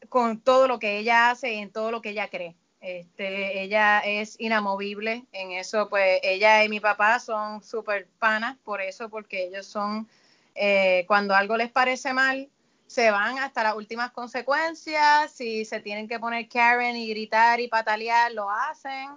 con, 0.10 0.42
todo 0.42 0.68
lo 0.68 0.78
que 0.78 0.98
ella 0.98 1.30
hace 1.30 1.54
y 1.54 1.60
en 1.60 1.72
todo 1.72 1.90
lo 1.90 2.02
que 2.02 2.10
ella 2.10 2.28
cree. 2.28 2.58
Este, 2.82 3.62
ella 3.62 4.00
es 4.02 4.38
inamovible 4.42 5.24
en 5.32 5.54
eso, 5.54 5.88
pues 5.88 6.20
ella 6.22 6.66
y 6.66 6.70
mi 6.70 6.82
papá 6.82 7.18
son 7.20 7.64
súper 7.64 8.10
panas 8.20 8.58
por 8.66 8.82
eso, 8.82 9.08
porque 9.08 9.46
ellos 9.46 9.66
son, 9.66 10.10
eh, 10.54 11.06
cuando 11.08 11.34
algo 11.34 11.56
les 11.56 11.72
parece 11.72 12.12
mal, 12.12 12.50
se 12.88 13.12
van 13.12 13.40
hasta 13.40 13.64
las 13.64 13.76
últimas 13.76 14.12
consecuencias, 14.12 15.32
si 15.32 15.66
se 15.66 15.80
tienen 15.80 16.08
que 16.08 16.20
poner 16.20 16.48
Karen 16.48 16.96
y 16.96 17.10
gritar 17.10 17.60
y 17.60 17.68
patalear, 17.68 18.32
lo 18.32 18.50
hacen. 18.50 19.10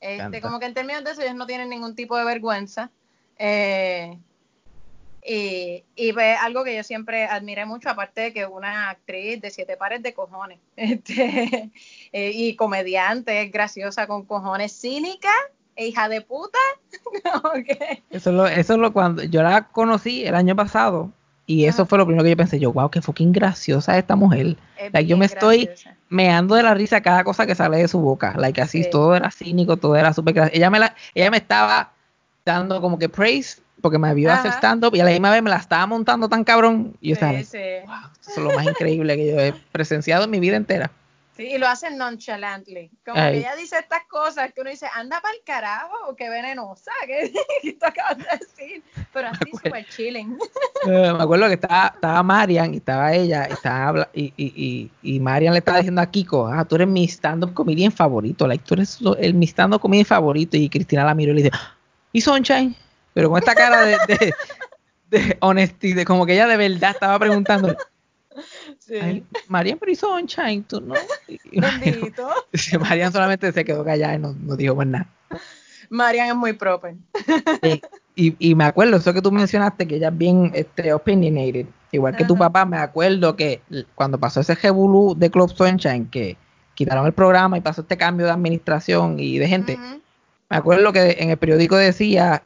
Este, 0.00 0.42
como 0.42 0.60
que 0.60 0.66
en 0.66 0.74
términos 0.74 1.02
de 1.02 1.12
eso 1.12 1.22
ellos 1.22 1.34
no 1.34 1.46
tienen 1.46 1.70
ningún 1.70 1.94
tipo 1.94 2.16
de 2.16 2.24
vergüenza. 2.24 2.90
Eh, 3.38 4.18
y, 5.26 5.82
y 5.96 6.12
pues, 6.12 6.38
algo 6.38 6.62
que 6.64 6.76
yo 6.76 6.82
siempre 6.82 7.24
admiré 7.24 7.64
mucho, 7.64 7.88
aparte 7.88 8.20
de 8.20 8.32
que 8.34 8.44
una 8.44 8.90
actriz 8.90 9.40
de 9.40 9.50
siete 9.50 9.78
pares 9.78 10.02
de 10.02 10.12
cojones, 10.12 10.58
este, 10.76 11.70
eh, 12.12 12.30
y 12.34 12.54
comediante, 12.56 13.46
graciosa 13.46 14.06
con 14.06 14.26
cojones, 14.26 14.78
cínica, 14.78 15.32
e 15.76 15.86
hija 15.88 16.08
de 16.08 16.20
puta. 16.20 16.58
Eso 18.10 18.30
es 18.30 18.36
lo, 18.36 18.46
eso 18.46 18.74
es 18.74 18.78
lo 18.78 18.92
cuando 18.92 19.24
yo 19.24 19.42
la 19.42 19.68
conocí 19.68 20.24
el 20.24 20.36
año 20.36 20.54
pasado 20.54 21.10
y 21.46 21.66
eso 21.66 21.84
fue 21.84 21.98
lo 21.98 22.06
primero 22.06 22.24
que 22.24 22.30
yo 22.30 22.36
pensé, 22.36 22.58
yo, 22.58 22.72
wow, 22.72 22.90
qué 22.90 23.02
fucking 23.02 23.32
graciosa 23.32 23.98
esta 23.98 24.16
mujer. 24.16 24.56
Like, 24.92 25.06
yo 25.06 25.16
me 25.16 25.26
estoy 25.26 25.68
meando 26.08 26.54
de 26.54 26.62
la 26.62 26.74
risa 26.74 27.02
cada 27.02 27.22
cosa 27.22 27.46
que 27.46 27.54
sale 27.54 27.78
de 27.78 27.88
su 27.88 28.00
boca. 28.00 28.34
Like 28.36 28.60
así, 28.62 28.88
todo 28.90 29.14
era 29.14 29.30
cínico, 29.30 29.76
todo 29.76 29.96
era 29.96 30.12
súper 30.14 30.34
gracioso. 30.34 30.56
Ella 30.56 30.70
me 30.70 30.78
la, 30.78 30.94
ella 31.14 31.30
me 31.30 31.36
estaba 31.36 31.92
dando 32.44 32.80
como 32.80 32.98
que 32.98 33.08
praise 33.08 33.60
porque 33.80 33.98
me 33.98 34.14
vio 34.14 34.32
hacer 34.32 34.52
stand-up 34.52 34.94
y 34.94 35.00
a 35.00 35.04
la 35.04 35.10
misma 35.10 35.30
vez 35.30 35.42
me 35.42 35.50
la 35.50 35.56
estaba 35.56 35.86
montando 35.86 36.28
tan 36.30 36.44
cabrón. 36.44 36.96
Y 37.02 37.08
yo 37.08 37.14
estaba, 37.14 37.32
wow, 37.32 37.40
esto 37.40 37.58
es 38.26 38.38
lo 38.38 38.52
más 38.52 38.64
increíble 38.64 39.16
que 39.16 39.26
yo 39.26 39.38
he 39.38 39.54
presenciado 39.72 40.24
en 40.24 40.30
mi 40.30 40.40
vida 40.40 40.56
entera. 40.56 40.90
Sí, 41.36 41.48
y 41.54 41.58
lo 41.58 41.66
hacen 41.66 41.98
nonchalantly. 41.98 42.90
Como 43.04 43.16
que 43.16 43.38
ella 43.38 43.56
dice 43.56 43.76
estas 43.78 44.04
cosas 44.08 44.52
que 44.52 44.60
uno 44.60 44.70
dice, 44.70 44.86
anda 44.94 45.20
para 45.20 45.34
el 45.34 45.40
carajo, 45.44 46.14
qué 46.16 46.28
venenosa, 46.28 46.92
¿qué, 47.06 47.32
tú 47.72 47.86
acabas 47.86 48.18
de 48.18 48.24
decir? 48.38 48.82
Pero 49.12 49.28
así 49.28 49.50
súper 49.64 49.84
chilling. 49.88 50.38
Eh, 50.86 51.12
me 51.12 51.22
acuerdo 51.22 51.48
que 51.48 51.54
estaba, 51.54 51.88
estaba 51.92 52.22
Marian 52.22 52.74
y 52.74 52.76
estaba 52.76 53.12
ella, 53.12 53.48
y, 53.48 53.52
estaba, 53.52 54.08
y, 54.14 54.32
y, 54.36 54.90
y, 55.02 55.20
Marian 55.20 55.54
le 55.54 55.58
estaba 55.58 55.78
diciendo 55.78 56.00
a 56.00 56.06
Kiko, 56.06 56.46
ah, 56.46 56.64
tú 56.64 56.76
eres 56.76 56.86
mi 56.86 57.04
stand-up 57.08 57.52
comedian 57.52 57.90
favorito, 57.90 58.46
like, 58.46 58.64
tú 58.64 58.74
eres 58.74 59.00
el, 59.18 59.34
mi 59.34 59.46
stand-up 59.46 59.80
comedian 59.80 60.06
favorito. 60.06 60.56
Y 60.56 60.68
Cristina 60.68 61.04
la 61.04 61.14
miró 61.14 61.32
y 61.32 61.36
le 61.36 61.42
dice, 61.42 61.56
y 62.12 62.20
Sunshine, 62.20 62.76
pero 63.12 63.28
con 63.28 63.40
esta 63.40 63.56
cara 63.56 63.84
de, 63.84 63.98
de, 64.06 64.34
de 65.10 65.36
honestidad, 65.40 66.04
como 66.04 66.26
que 66.26 66.34
ella 66.34 66.46
de 66.46 66.56
verdad 66.56 66.92
estaba 66.92 67.18
preguntando. 67.18 67.76
Sí. 68.86 69.24
Marian, 69.48 69.78
pero 69.78 69.92
y 69.92 69.94
Sunshine, 69.94 70.62
tú 70.64 70.80
no. 70.80 70.94
Bendito. 71.80 72.28
Marian 72.80 73.12
solamente 73.12 73.50
se 73.50 73.64
quedó 73.64 73.84
callada 73.84 74.14
y 74.14 74.18
no, 74.18 74.34
no 74.38 74.56
dijo 74.56 74.74
más 74.74 74.86
nada. 74.86 75.08
Marian 75.88 76.28
es 76.28 76.34
muy 76.34 76.52
proper. 76.52 76.94
y, 78.16 78.34
y, 78.38 78.54
me 78.54 78.64
acuerdo, 78.64 78.96
eso 78.96 79.14
que 79.14 79.22
tú 79.22 79.32
mencionaste, 79.32 79.86
que 79.86 79.96
ella 79.96 80.08
es 80.08 80.18
bien 80.18 80.50
este, 80.54 80.92
opinionated. 80.92 81.66
Igual 81.92 82.16
que 82.16 82.24
tu 82.24 82.36
papá, 82.36 82.64
me 82.64 82.76
acuerdo 82.76 83.36
que 83.36 83.62
cuando 83.94 84.18
pasó 84.18 84.40
ese 84.40 84.56
Jebulú 84.56 85.14
de 85.16 85.30
Club 85.30 85.54
Sunshine, 85.54 86.08
que 86.10 86.36
quitaron 86.74 87.06
el 87.06 87.12
programa 87.12 87.56
y 87.56 87.60
pasó 87.60 87.82
este 87.82 87.96
cambio 87.96 88.26
de 88.26 88.32
administración 88.32 89.20
y 89.20 89.38
de 89.38 89.46
gente, 89.46 89.78
me 90.50 90.56
acuerdo 90.56 90.92
que 90.92 91.16
en 91.20 91.30
el 91.30 91.36
periódico 91.36 91.76
decía 91.76 92.42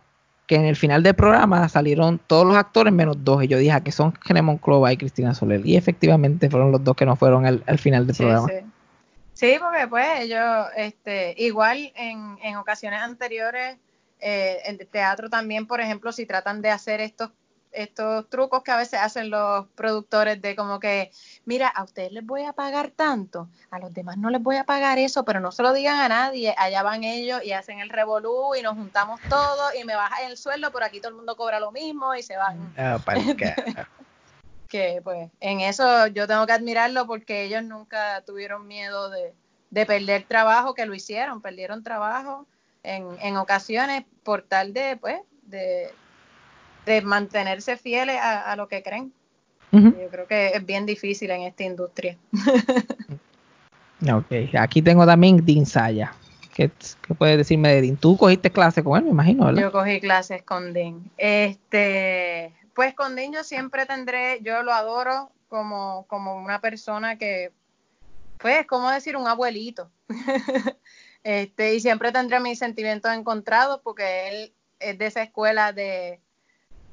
que 0.49 0.57
en 0.57 0.65
el 0.65 0.77
final 0.77 1.03
del 1.03 1.15
programa 1.15 1.69
salieron 1.69 2.19
todos 2.27 2.47
los 2.47 2.57
actores 2.57 2.93
menos 2.93 3.23
dos. 3.23 3.45
Y 3.45 3.49
yo 3.49 3.59
dije, 3.59 3.71
ah, 3.71 3.83
que 3.85 3.93
son 3.93 4.15
Genemon 4.25 4.57
Clova 4.57 4.91
y 4.91 4.97
Cristina 4.97 5.35
Soler. 5.35 5.65
Y 5.65 5.77
efectivamente 5.77 6.49
fueron 6.49 6.73
los 6.73 6.83
dos 6.83 6.97
que 6.97 7.05
no 7.05 7.17
fueron 7.17 7.45
al, 7.45 7.79
final 7.79 8.07
del 8.07 8.17
programa. 8.17 8.49
Sí. 8.49 8.55
sí. 9.35 9.57
porque 9.61 9.87
pues 9.89 10.07
ellos, 10.21 10.67
este, 10.75 11.35
igual 11.37 11.93
en, 11.95 12.39
en 12.43 12.57
ocasiones 12.57 13.03
anteriores, 13.03 13.77
eh, 14.21 14.61
en 14.65 14.79
teatro 14.89 15.29
también, 15.29 15.67
por 15.67 15.83
ejemplo, 15.83 16.13
si 16.13 16.25
tratan 16.25 16.63
de 16.63 16.71
hacer 16.71 17.03
estos 17.03 17.31
estos 17.73 18.29
trucos 18.29 18.63
que 18.63 18.71
a 18.71 18.77
veces 18.77 19.01
hacen 19.01 19.31
los 19.31 19.67
productores 19.75 20.41
de 20.41 20.57
como 20.57 20.81
que, 20.81 21.11
mira, 21.45 21.69
a 21.69 21.85
ustedes 21.85 22.13
les 22.13 22.25
voy 22.25 22.45
a 22.45 22.53
pagar 22.53 22.91
tanto, 22.91 23.49
a 23.71 23.79
los 23.79 23.93
demás 23.93 24.17
no 24.19 24.31
les 24.31 24.43
voy 24.43 24.57
a 24.57 24.65
pagar 24.65 24.99
eso, 24.99 25.25
pero 25.25 25.41
no 25.41 25.53
se 25.53 25.63
lo 25.63 25.73
digan 25.73 25.99
a 25.99 26.09
nadie, 26.09 26.55
allá 26.57 26.83
van 26.83 27.05
ellos 27.05 27.43
y 27.45 27.53
hacen 27.53 27.81
el 27.81 27.91
revolú 27.91 28.55
y 28.55 28.63
nos 28.63 28.75
juntamos 28.75 29.21
todos 29.29 29.75
y 29.75 29.85
me 29.85 29.95
baja 29.95 30.27
el 30.27 30.37
sueldo, 30.37 30.71
pero 30.73 30.85
aquí 30.85 31.01
todo 31.01 31.11
el 31.11 31.17
mundo 31.17 31.37
cobra 31.37 31.61
lo 31.61 31.73
mismo 31.73 32.15
y 32.15 32.23
se 32.23 32.37
van. 32.37 32.73
Ah, 32.77 32.99
que 34.69 35.01
pues 35.03 35.31
en 35.41 35.61
eso 35.61 36.09
yo 36.09 36.27
tengo 36.27 36.47
que 36.47 36.53
admirarlo 36.53 37.07
porque 37.07 37.45
ellos 37.45 37.65
nunca 37.65 38.23
tuvieron 38.27 38.67
miedo 38.67 39.09
de, 39.11 39.35
de 39.71 39.87
perder 39.87 40.25
trabajo, 40.25 40.75
que 40.75 40.87
lo 40.87 40.95
hicieron, 40.95 41.41
perdieron 41.41 41.83
trabajo 41.83 42.47
en, 42.83 43.07
en 43.21 43.37
ocasiones 43.37 44.05
por 44.23 44.43
tal 44.43 44.73
de, 44.73 44.97
pues, 44.97 45.21
de 45.43 45.91
de 46.89 47.03
mantenerse 47.03 47.77
fieles 47.77 48.19
a, 48.21 48.57
lo 48.57 48.67
que 48.67 48.83
creen. 48.83 49.13
Yo 49.71 50.09
creo 50.11 50.27
que 50.27 50.49
es 50.49 50.65
bien 50.65 50.87
difícil 50.87 51.31
en 51.31 51.43
esta 51.43 51.63
industria. 51.63 52.17
ok, 54.13 54.55
aquí 54.59 54.83
tengo 54.83 55.07
también 55.07 55.45
Dinsaya. 55.45 56.13
¿Qué, 56.55 56.71
qué 57.07 57.15
puedes 57.15 57.37
decirme 57.37 57.73
de 57.75 57.83
Dean? 57.83 57.97
Tú 57.97 58.17
cogiste 58.17 58.51
clase 58.51 58.83
con 58.83 58.99
él, 58.99 59.05
me 59.05 59.11
imagino, 59.11 59.45
¿verdad? 59.45 59.63
Yo 59.63 59.71
cogí 59.71 60.01
clases 60.01 60.43
con 60.43 60.73
Dean. 60.73 61.09
Este, 61.17 62.53
pues 62.75 62.95
con 62.95 63.15
Dean 63.15 63.33
yo 63.33 63.45
siempre 63.45 63.87
tendré, 63.87 64.41
yo 64.43 64.63
lo 64.63 64.73
adoro 64.73 65.31
como, 65.49 66.07
como 66.09 66.37
una 66.37 66.61
persona 66.61 67.17
que, 67.17 67.53
pues, 68.39 68.67
como 68.67 68.91
decir, 68.91 69.17
un 69.17 69.29
abuelito. 69.29 69.91
este, 71.23 71.75
y 71.75 71.81
siempre 71.81 72.11
tendré 72.11 72.41
mis 72.41 72.59
sentimientos 72.59 73.13
encontrados 73.13 73.81
porque 73.85 74.29
él 74.29 74.53
es 74.81 74.99
de 74.99 75.07
esa 75.07 75.23
escuela 75.23 75.73
de, 75.73 76.21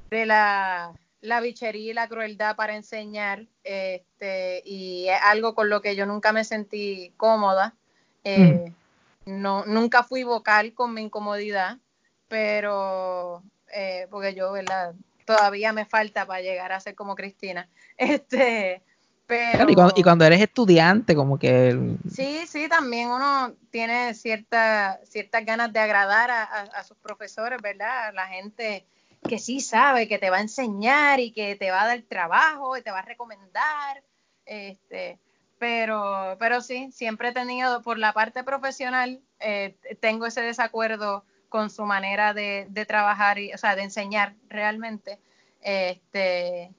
de 0.09 0.25
la, 0.25 0.93
la 1.21 1.41
bichería 1.41 1.91
y 1.91 1.93
la 1.93 2.07
crueldad 2.07 2.55
para 2.55 2.75
enseñar, 2.75 3.45
este, 3.63 4.61
y 4.65 5.07
es 5.09 5.19
algo 5.23 5.55
con 5.55 5.69
lo 5.69 5.81
que 5.81 5.95
yo 5.95 6.05
nunca 6.05 6.31
me 6.31 6.43
sentí 6.43 7.13
cómoda. 7.17 7.75
Eh, 8.23 8.71
no, 9.25 9.65
nunca 9.65 10.03
fui 10.03 10.23
vocal 10.23 10.73
con 10.73 10.93
mi 10.93 11.01
incomodidad, 11.01 11.77
pero 12.27 13.43
eh, 13.73 14.07
porque 14.09 14.33
yo, 14.33 14.51
¿verdad? 14.51 14.93
Todavía 15.25 15.73
me 15.73 15.85
falta 15.85 16.25
para 16.25 16.41
llegar 16.41 16.71
a 16.71 16.79
ser 16.79 16.95
como 16.95 17.15
Cristina. 17.15 17.67
Este, 17.97 18.81
pero... 19.25 19.69
y, 19.69 19.73
cuando, 19.73 19.93
y, 19.95 20.03
cuando, 20.03 20.25
eres 20.25 20.41
estudiante, 20.41 21.15
como 21.15 21.39
que... 21.39 21.95
Sí, 22.11 22.45
sí, 22.45 22.67
también 22.67 23.09
uno 23.09 23.53
tiene 23.71 24.13
cierta, 24.13 24.99
ciertas 25.05 25.45
ganas 25.45 25.71
de 25.71 25.79
agradar 25.79 26.29
a, 26.29 26.43
a, 26.43 26.61
a, 26.63 26.83
sus 26.83 26.97
profesores, 26.97 27.61
¿verdad? 27.61 28.13
La 28.13 28.27
gente 28.27 28.85
que 29.27 29.39
sí 29.39 29.59
sabe, 29.59 30.07
que 30.07 30.19
te 30.19 30.29
va 30.29 30.37
a 30.37 30.41
enseñar 30.41 31.19
y 31.19 31.31
que 31.31 31.55
te 31.55 31.71
va 31.71 31.83
a 31.83 31.87
dar 31.87 32.01
trabajo 32.03 32.77
y 32.77 32.81
te 32.81 32.91
va 32.91 32.99
a 32.99 33.03
recomendar. 33.03 34.03
Este, 34.45 35.19
pero, 35.57 36.37
pero 36.39 36.61
sí, 36.61 36.91
siempre 36.91 37.29
he 37.29 37.33
tenido, 37.33 37.81
por 37.81 37.97
la 37.97 38.13
parte 38.13 38.43
profesional, 38.43 39.21
eh, 39.39 39.75
tengo 39.99 40.25
ese 40.25 40.41
desacuerdo 40.41 41.23
con 41.49 41.69
su 41.69 41.85
manera 41.85 42.33
de, 42.33 42.67
de, 42.69 42.85
trabajar, 42.85 43.39
y, 43.39 43.53
o 43.53 43.57
sea, 43.57 43.75
de 43.75 43.83
enseñar 43.83 44.35
realmente. 44.49 45.19
Este, 45.61 46.71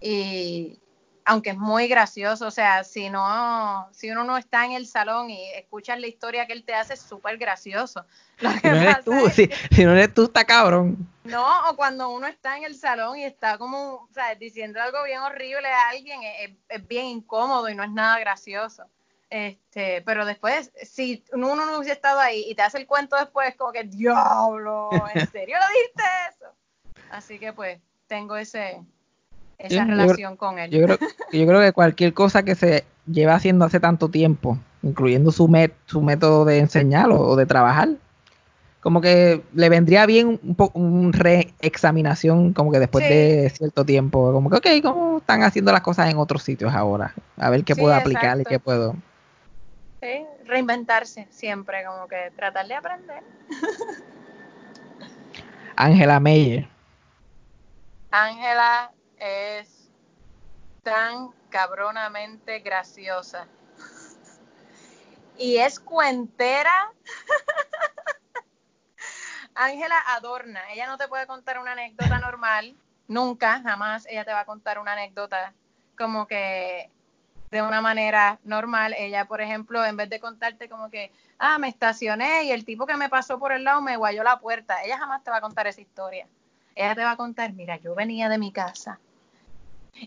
y 0.00 0.78
aunque 1.24 1.50
es 1.50 1.56
muy 1.56 1.88
gracioso, 1.88 2.46
o 2.46 2.50
sea, 2.50 2.84
si 2.84 3.10
no, 3.10 3.88
si 3.92 4.10
uno 4.10 4.24
no 4.24 4.36
está 4.36 4.64
en 4.64 4.72
el 4.72 4.86
salón 4.86 5.30
y 5.30 5.50
escuchas 5.54 6.00
la 6.00 6.06
historia 6.06 6.46
que 6.46 6.52
él 6.52 6.64
te 6.64 6.74
hace, 6.74 6.94
es 6.94 7.00
súper 7.00 7.38
gracioso. 7.38 8.04
Lo 8.38 8.50
que 8.52 8.60
si, 8.60 8.68
no 8.68 8.74
eres 8.76 9.04
tú, 9.04 9.26
es 9.26 9.34
si, 9.34 9.50
si, 9.70 9.84
no 9.84 9.92
eres 9.92 10.14
tú, 10.14 10.24
está 10.24 10.44
cabrón. 10.44 11.08
No, 11.24 11.68
o 11.68 11.76
cuando 11.76 12.08
uno 12.08 12.26
está 12.26 12.56
en 12.56 12.64
el 12.64 12.74
salón 12.74 13.18
y 13.18 13.24
está 13.24 13.58
como, 13.58 13.94
o 13.94 14.08
sea, 14.12 14.34
diciendo 14.34 14.80
algo 14.80 15.04
bien 15.04 15.20
horrible 15.20 15.68
a 15.68 15.90
alguien, 15.90 16.22
es, 16.22 16.50
es 16.68 16.88
bien 16.88 17.06
incómodo 17.06 17.68
y 17.68 17.74
no 17.74 17.84
es 17.84 17.90
nada 17.90 18.18
gracioso. 18.18 18.84
Este, 19.30 20.02
pero 20.02 20.24
después, 20.24 20.72
si 20.82 21.22
uno 21.32 21.54
no 21.54 21.78
hubiese 21.78 21.92
estado 21.92 22.18
ahí 22.18 22.46
y 22.48 22.56
te 22.56 22.62
hace 22.62 22.78
el 22.78 22.86
cuento 22.86 23.14
después, 23.16 23.54
como 23.54 23.72
que, 23.72 23.84
diablo, 23.84 24.90
¿en 25.14 25.26
serio 25.30 25.56
lo 25.56 25.66
dijiste 25.72 26.02
eso? 26.30 26.52
Así 27.10 27.38
que 27.38 27.52
pues, 27.52 27.78
tengo 28.08 28.36
ese, 28.36 28.82
esa 29.62 29.84
yo, 29.84 29.84
relación 29.84 30.32
yo, 30.32 30.38
con 30.38 30.58
él. 30.58 30.70
Yo 30.70 30.82
creo, 30.82 30.98
yo 31.32 31.46
creo 31.46 31.60
que 31.60 31.72
cualquier 31.72 32.14
cosa 32.14 32.42
que 32.42 32.54
se 32.54 32.84
lleva 33.06 33.34
haciendo 33.34 33.64
hace 33.64 33.80
tanto 33.80 34.08
tiempo, 34.08 34.58
incluyendo 34.82 35.30
su, 35.30 35.48
met, 35.48 35.74
su 35.86 36.00
método 36.00 36.44
de 36.44 36.58
enseñar 36.58 37.10
o, 37.10 37.20
o, 37.20 37.36
de 37.36 37.46
trabajar, 37.46 37.90
como 38.80 39.00
que 39.00 39.42
le 39.52 39.68
vendría 39.68 40.06
bien 40.06 40.40
un, 40.42 40.54
po, 40.54 40.70
un 40.74 41.12
reexaminación 41.12 42.52
como 42.54 42.72
que 42.72 42.78
después 42.78 43.04
sí. 43.04 43.10
de 43.12 43.50
cierto 43.50 43.84
tiempo, 43.84 44.32
como 44.32 44.48
que, 44.50 44.56
ok, 44.56 44.82
¿cómo 44.82 45.18
están 45.18 45.42
haciendo 45.42 45.72
las 45.72 45.82
cosas 45.82 46.10
en 46.10 46.18
otros 46.18 46.42
sitios 46.42 46.72
ahora? 46.72 47.14
A 47.36 47.50
ver 47.50 47.64
qué 47.64 47.74
sí, 47.74 47.80
puedo 47.80 47.94
aplicar 47.94 48.40
y 48.40 48.44
qué 48.44 48.58
puedo... 48.58 48.96
Sí, 50.02 50.24
reinventarse 50.46 51.28
siempre, 51.30 51.84
como 51.84 52.08
que 52.08 52.32
tratar 52.34 52.66
de 52.66 52.74
aprender. 52.74 53.22
Ángela 55.76 56.18
Meyer. 56.20 56.66
Ángela 58.10 58.90
es 59.20 59.90
tan 60.82 61.30
cabronamente 61.50 62.58
graciosa. 62.60 63.46
Y 65.38 65.58
es 65.58 65.78
cuentera. 65.78 66.92
Ángela 69.54 69.98
adorna. 70.08 70.60
Ella 70.72 70.86
no 70.86 70.98
te 70.98 71.08
puede 71.08 71.26
contar 71.26 71.58
una 71.58 71.72
anécdota 71.72 72.18
normal. 72.18 72.76
Nunca, 73.08 73.60
jamás 73.62 74.06
ella 74.08 74.24
te 74.24 74.32
va 74.32 74.40
a 74.40 74.44
contar 74.44 74.78
una 74.78 74.92
anécdota 74.92 75.52
como 75.96 76.26
que 76.26 76.90
de 77.50 77.62
una 77.62 77.80
manera 77.80 78.38
normal. 78.44 78.94
Ella, 78.96 79.26
por 79.26 79.40
ejemplo, 79.40 79.84
en 79.84 79.96
vez 79.96 80.08
de 80.08 80.20
contarte 80.20 80.68
como 80.68 80.90
que, 80.90 81.12
ah, 81.38 81.58
me 81.58 81.68
estacioné 81.68 82.44
y 82.44 82.52
el 82.52 82.64
tipo 82.64 82.86
que 82.86 82.96
me 82.96 83.08
pasó 83.08 83.38
por 83.38 83.52
el 83.52 83.64
lado 83.64 83.82
me 83.82 83.96
guayó 83.96 84.22
la 84.22 84.38
puerta, 84.38 84.82
ella 84.84 84.98
jamás 84.98 85.24
te 85.24 85.30
va 85.30 85.38
a 85.38 85.40
contar 85.40 85.66
esa 85.66 85.80
historia. 85.80 86.26
Ella 86.74 86.94
te 86.94 87.04
va 87.04 87.12
a 87.12 87.16
contar, 87.16 87.52
mira, 87.52 87.76
yo 87.76 87.94
venía 87.94 88.28
de 88.28 88.38
mi 88.38 88.52
casa. 88.52 89.00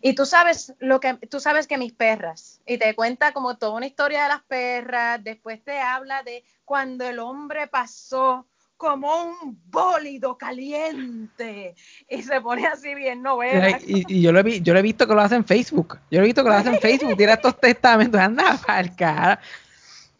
Y 0.01 0.13
tú 0.13 0.25
sabes 0.25 0.73
lo 0.79 0.99
que 0.99 1.13
tú 1.29 1.39
sabes 1.39 1.67
que 1.67 1.77
mis 1.77 1.93
perras 1.93 2.61
y 2.65 2.77
te 2.77 2.95
cuenta 2.95 3.31
como 3.31 3.57
toda 3.57 3.73
una 3.73 3.85
historia 3.85 4.23
de 4.23 4.29
las 4.29 4.43
perras, 4.43 5.23
después 5.23 5.63
te 5.63 5.79
habla 5.79 6.23
de 6.23 6.43
cuando 6.65 7.05
el 7.07 7.19
hombre 7.19 7.67
pasó 7.67 8.47
como 8.77 9.23
un 9.23 9.61
bólido 9.69 10.37
caliente 10.37 11.75
y 12.09 12.21
se 12.21 12.41
pone 12.41 12.67
así 12.67 12.93
bien 12.95 13.21
novela. 13.21 13.79
Y, 13.85 14.03
y, 14.13 14.21
yo, 14.21 14.33
lo 14.33 14.41
he, 14.41 14.61
yo 14.61 14.73
lo 14.73 14.79
he 14.79 14.83
visto 14.83 15.07
que 15.07 15.13
lo 15.13 15.21
hace 15.21 15.35
en 15.35 15.45
Facebook. 15.45 15.99
Yo 16.11 16.19
lo 16.19 16.25
he 16.25 16.27
visto 16.27 16.43
que 16.43 16.49
lo 16.49 16.55
hace 16.55 16.69
en 16.69 16.79
Facebook. 16.79 17.15
Tira 17.15 17.33
estos 17.33 17.59
testamentos, 17.59 18.19
anda 18.19 18.59
para 18.67 18.93
cara. 18.95 19.39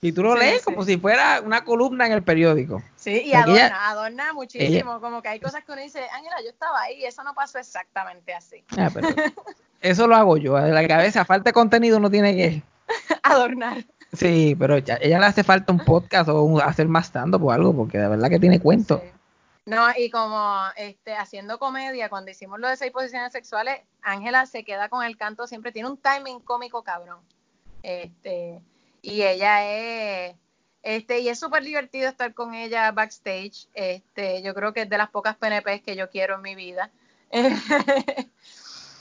Y 0.02 0.12
tú 0.12 0.24
lo 0.24 0.34
sí, 0.34 0.40
lees 0.40 0.60
sí. 0.60 0.66
como 0.66 0.86
si 0.86 0.98
fuera 0.98 1.42
una 1.42 1.64
columna 1.64 2.06
en 2.06 2.14
el 2.14 2.24
periódico. 2.24 2.82
Sí, 3.04 3.24
y 3.26 3.34
adorna, 3.34 3.66
ella, 3.66 3.90
adorna 3.90 4.34
muchísimo. 4.34 4.92
Ella, 4.92 5.00
como 5.02 5.22
que 5.22 5.28
hay 5.28 5.40
cosas 5.42 5.66
que 5.66 5.74
uno 5.74 5.82
dice, 5.82 6.08
Ángela, 6.14 6.38
yo 6.42 6.52
estaba 6.52 6.84
ahí, 6.84 7.04
eso 7.04 7.22
no 7.24 7.34
pasó 7.34 7.60
exactamente 7.60 8.34
así. 8.34 8.64
Ah, 8.78 8.90
pero 8.94 9.10
eso 9.82 10.08
lo 10.08 10.16
hago 10.16 10.38
yo. 10.38 10.56
De 10.56 10.72
la 10.72 10.88
cabeza, 10.88 11.26
falta 11.26 11.50
de 11.50 11.54
contenido, 11.54 12.00
no 12.00 12.10
tiene 12.10 12.34
que 12.34 12.64
adornar. 13.24 13.84
Sí, 14.14 14.56
pero 14.58 14.78
ella, 14.78 14.98
ella, 15.02 15.20
le 15.20 15.26
hace 15.26 15.44
falta 15.44 15.74
un 15.74 15.80
podcast 15.80 16.30
o 16.30 16.44
un, 16.44 16.62
hacer 16.62 16.88
más 16.88 17.08
stand-up 17.08 17.44
o 17.44 17.52
algo, 17.52 17.76
porque 17.76 17.98
de 17.98 18.08
verdad 18.08 18.30
que 18.30 18.40
tiene 18.40 18.62
cuento. 18.62 19.02
Sí. 19.04 19.12
No, 19.66 19.86
y 19.98 20.10
como 20.10 20.62
este, 20.78 21.14
haciendo 21.14 21.60
comedia, 21.60 22.08
cuando 22.08 22.32
hicimos 22.32 22.58
lo 22.60 22.70
de 22.70 22.78
seis 22.78 22.94
posiciones 22.94 23.34
sexuales, 23.34 23.82
Ángela 24.02 24.46
se 24.46 24.64
queda 24.64 24.88
con 24.88 25.04
el 25.04 25.18
canto, 25.18 25.46
siempre 25.46 25.74
tiene 25.74 25.90
un 25.90 25.98
timing 25.98 26.40
cómico 26.40 26.84
cabrón. 26.84 27.20
Este, 27.82 28.62
y 29.02 29.24
ella 29.24 29.66
es, 29.70 30.36
este, 30.84 31.22
y 31.22 31.30
es 31.30 31.40
súper 31.40 31.64
divertido 31.64 32.10
estar 32.10 32.34
con 32.34 32.54
ella 32.54 32.92
backstage. 32.92 33.68
Este, 33.74 34.44
yo 34.44 34.54
creo 34.54 34.74
que 34.74 34.82
es 34.84 34.90
de 34.90 34.98
las 34.98 35.10
pocas 35.10 35.36
PNPs 35.36 35.82
que 35.84 35.96
yo 35.96 36.10
quiero 36.10 36.36
en 36.36 36.42
mi 36.42 36.56
vida. 36.56 36.90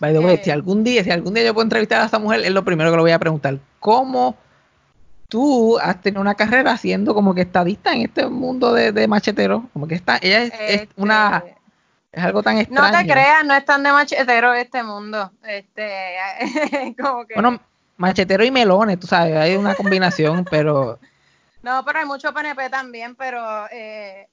By 0.01 0.13
the 0.13 0.19
way, 0.19 0.37
eh, 0.37 0.41
si 0.43 0.51
algún 0.51 0.83
día, 0.83 1.05
si 1.05 1.11
algún 1.11 1.35
día 1.35 1.45
yo 1.45 1.55
puedo 1.55 1.65
entrevistar 1.65 2.01
a 2.01 2.07
esta 2.07 2.19
mujer, 2.19 2.41
es 2.41 2.51
lo 2.51 2.65
primero 2.65 2.91
que 2.91 2.97
le 2.97 3.03
voy 3.03 3.13
a 3.13 3.19
preguntar. 3.19 3.59
¿Cómo 3.79 4.37
tú 5.33 5.79
has 5.79 5.99
tenido 6.03 6.21
una 6.21 6.35
carrera 6.35 6.77
siendo 6.77 7.15
como 7.15 7.35
que 7.35 7.41
estadista 7.41 7.95
en 7.95 8.03
este 8.03 8.27
mundo 8.29 8.75
de, 8.75 8.93
de 8.93 9.09
machetero. 9.09 9.67
Como 9.73 9.89
que 9.89 9.95
está, 9.95 10.19
ella 10.21 10.43
es, 10.43 10.53
este, 10.53 10.75
es, 10.75 10.89
una 10.97 11.43
es 12.13 12.23
algo 12.23 12.43
tan 12.43 12.59
extraño. 12.59 12.93
No 12.93 12.99
te 12.99 13.07
creas, 13.07 13.43
no 13.43 13.55
es 13.55 13.65
tan 13.65 13.83
de 13.83 13.93
machetero 13.93 14.53
este 14.53 14.83
mundo. 14.83 15.33
Este, 15.43 16.17
como 17.01 17.25
que... 17.25 17.33
Bueno, 17.33 17.59
machetero 17.97 18.45
y 18.45 18.51
melones, 18.51 19.01
tú 19.01 19.07
sabes, 19.07 19.35
hay 19.35 19.57
una 19.57 19.75
combinación, 19.75 20.45
pero... 20.45 20.99
No, 21.63 21.85
pero 21.85 22.01
hay 22.01 22.07
mucho 22.07 22.35
PNP 22.35 22.71
también, 22.71 23.15
pero 23.15 23.41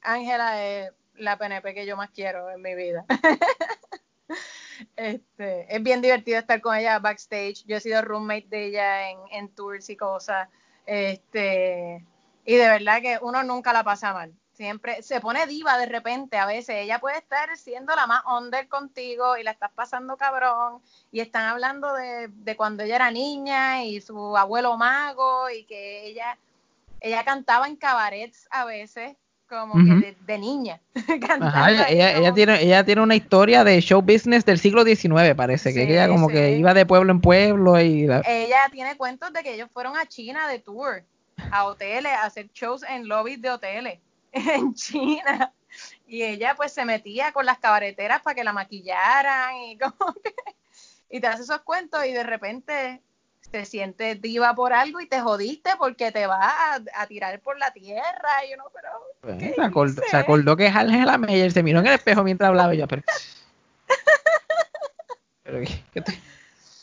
Ángela 0.01 0.63
eh, 0.63 0.87
es 0.87 0.93
la 1.15 1.37
PNP 1.37 1.73
que 1.73 1.85
yo 1.85 1.95
más 1.95 2.09
quiero 2.09 2.49
en 2.49 2.61
mi 2.61 2.73
vida. 2.73 3.05
este, 4.95 5.75
es 5.75 5.83
bien 5.83 6.01
divertido 6.01 6.39
estar 6.39 6.59
con 6.59 6.75
ella 6.75 6.99
backstage. 6.99 7.65
Yo 7.65 7.77
he 7.77 7.81
sido 7.81 8.01
roommate 8.01 8.47
de 8.49 8.65
ella 8.65 9.11
en, 9.11 9.19
en 9.31 9.49
tours 9.49 9.89
y 9.89 9.95
cosas. 9.95 10.49
Este, 10.87 12.03
y 12.45 12.55
de 12.55 12.67
verdad 12.67 13.01
que 13.01 13.19
uno 13.21 13.43
nunca 13.43 13.73
la 13.73 13.83
pasa 13.83 14.11
mal. 14.11 14.33
Siempre 14.53 15.03
se 15.03 15.21
pone 15.21 15.45
diva 15.45 15.77
de 15.77 15.85
repente 15.85 16.37
a 16.37 16.47
veces. 16.47 16.77
Ella 16.77 16.99
puede 16.99 17.19
estar 17.19 17.55
siendo 17.57 17.95
la 17.95 18.07
más 18.07 18.23
under 18.25 18.67
contigo 18.67 19.37
y 19.37 19.43
la 19.43 19.51
estás 19.51 19.71
pasando 19.71 20.17
cabrón. 20.17 20.81
Y 21.11 21.19
están 21.19 21.45
hablando 21.45 21.93
de, 21.93 22.27
de 22.29 22.57
cuando 22.57 22.83
ella 22.83 22.95
era 22.95 23.11
niña 23.11 23.83
y 23.83 24.01
su 24.01 24.35
abuelo 24.35 24.75
mago 24.77 25.49
y 25.49 25.65
que 25.65 26.07
ella, 26.07 26.37
ella 27.01 27.23
cantaba 27.23 27.67
en 27.67 27.75
cabarets 27.75 28.47
a 28.51 28.65
veces 28.65 29.15
como 29.49 29.73
uh 29.73 29.77
-huh. 29.77 30.01
que 30.01 30.11
de, 30.11 30.17
de 30.25 30.37
niña. 30.37 30.79
Ajá, 31.41 31.71
ella, 31.71 31.89
ella, 31.89 32.17
ella, 32.17 32.33
tiene, 32.33 32.61
ella 32.61 32.83
tiene 32.85 33.01
una 33.01 33.15
historia 33.15 33.63
de 33.63 33.81
show 33.81 34.01
business 34.01 34.45
del 34.45 34.59
siglo 34.59 34.83
XIX, 34.83 35.33
parece, 35.35 35.71
sí, 35.71 35.75
que 35.75 35.91
ella 35.91 36.07
como 36.07 36.27
sí. 36.27 36.35
que 36.35 36.51
iba 36.57 36.73
de 36.73 36.85
pueblo 36.85 37.11
en 37.11 37.19
pueblo 37.19 37.81
y... 37.81 38.05
La... 38.05 38.21
Ella 38.27 38.59
tiene 38.71 38.95
cuentos 38.95 39.33
de 39.33 39.41
que 39.41 39.55
ellos 39.55 39.69
fueron 39.73 39.97
a 39.97 40.05
China 40.05 40.47
de 40.47 40.59
tour, 40.59 41.03
a 41.51 41.65
hoteles, 41.65 42.11
a 42.11 42.25
hacer 42.25 42.49
shows 42.53 42.83
en 42.83 43.07
lobbies 43.07 43.41
de 43.41 43.49
hoteles 43.49 43.99
en 44.31 44.73
China. 44.75 45.51
Y 46.07 46.23
ella 46.23 46.55
pues 46.55 46.71
se 46.71 46.85
metía 46.85 47.31
con 47.31 47.45
las 47.45 47.57
cabareteras 47.59 48.21
para 48.21 48.35
que 48.35 48.43
la 48.43 48.53
maquillaran 48.53 49.55
y 49.67 49.77
como 49.77 50.13
que... 50.13 50.33
Y 51.11 51.19
te 51.19 51.27
hace 51.27 51.41
esos 51.41 51.61
cuentos 51.61 52.05
y 52.05 52.11
de 52.11 52.23
repente 52.23 53.01
te 53.51 53.65
sientes 53.65 54.21
diva 54.21 54.53
por 54.55 54.73
algo 54.73 54.99
y 55.01 55.07
te 55.07 55.19
jodiste 55.21 55.71
porque 55.77 56.11
te 56.11 56.27
vas 56.27 56.39
a, 56.41 56.79
a 57.01 57.07
tirar 57.07 57.39
por 57.41 57.57
la 57.57 57.71
tierra. 57.71 58.45
Y 58.49 58.53
uno, 58.53 58.65
pero. 58.73 58.89
Pues, 59.21 59.37
¿qué 59.39 59.53
se, 59.55 59.61
acordó, 59.61 60.01
se 60.09 60.17
acordó 60.17 60.55
que 60.57 60.67
es 60.67 60.75
Angela 60.75 61.17
Meyer, 61.17 61.51
se 61.51 61.63
miró 61.63 61.79
en 61.79 61.87
el 61.87 61.93
espejo 61.95 62.23
mientras 62.23 62.49
hablaba 62.49 62.73
y 62.73 62.77
yo, 62.77 62.87
pero... 62.87 63.01
Pero, 65.43 65.61
¿qué- 65.93 66.01
te- 66.01 66.19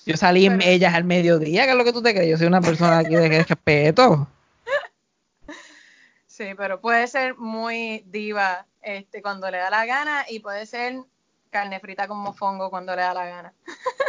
Yo 0.06 0.16
salí 0.16 0.44
en 0.46 0.60
ellas 0.60 0.92
al 0.92 1.04
mediodía, 1.04 1.64
¿qué 1.66 1.70
es 1.70 1.76
lo 1.76 1.84
que 1.84 1.92
tú 1.92 2.02
te 2.02 2.12
crees? 2.12 2.28
Yo 2.30 2.36
soy 2.36 2.48
una 2.48 2.60
persona 2.60 2.98
aquí 2.98 3.14
de 3.14 3.28
respeto. 3.28 4.26
Sí, 6.26 6.52
pero 6.54 6.82
puede 6.82 7.06
ser 7.06 7.34
muy 7.36 8.02
diva 8.08 8.66
este, 8.82 9.22
cuando 9.22 9.50
le 9.50 9.56
da 9.56 9.70
la 9.70 9.86
gana 9.86 10.26
y 10.28 10.40
puede 10.40 10.66
ser 10.66 10.96
carne 11.48 11.80
frita 11.80 12.06
con 12.06 12.18
mofongo 12.18 12.68
cuando 12.68 12.94
le 12.94 13.00
da 13.00 13.14
la 13.14 13.24
gana. 13.26 13.54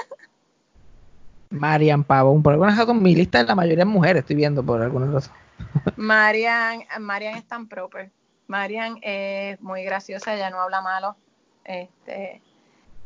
Marian 1.49 2.03
Pavón, 2.03 2.43
por 2.43 2.53
alguna 2.53 2.75
razón 2.75 3.01
mi 3.01 3.15
lista 3.15 3.39
es 3.39 3.47
la 3.47 3.55
mayoría 3.55 3.85
de 3.85 3.91
mujeres, 3.91 4.21
estoy 4.21 4.35
viendo 4.35 4.63
por 4.63 4.81
alguna 4.81 5.11
razón. 5.11 5.33
Marian, 5.95 6.83
Marian 6.99 7.35
es 7.35 7.47
tan 7.47 7.67
proper. 7.67 8.11
Marian 8.47 8.97
es 9.01 9.59
muy 9.61 9.83
graciosa, 9.83 10.35
ella 10.35 10.49
no 10.49 10.61
habla 10.61 10.81
malo. 10.81 11.17
Este, 11.63 12.41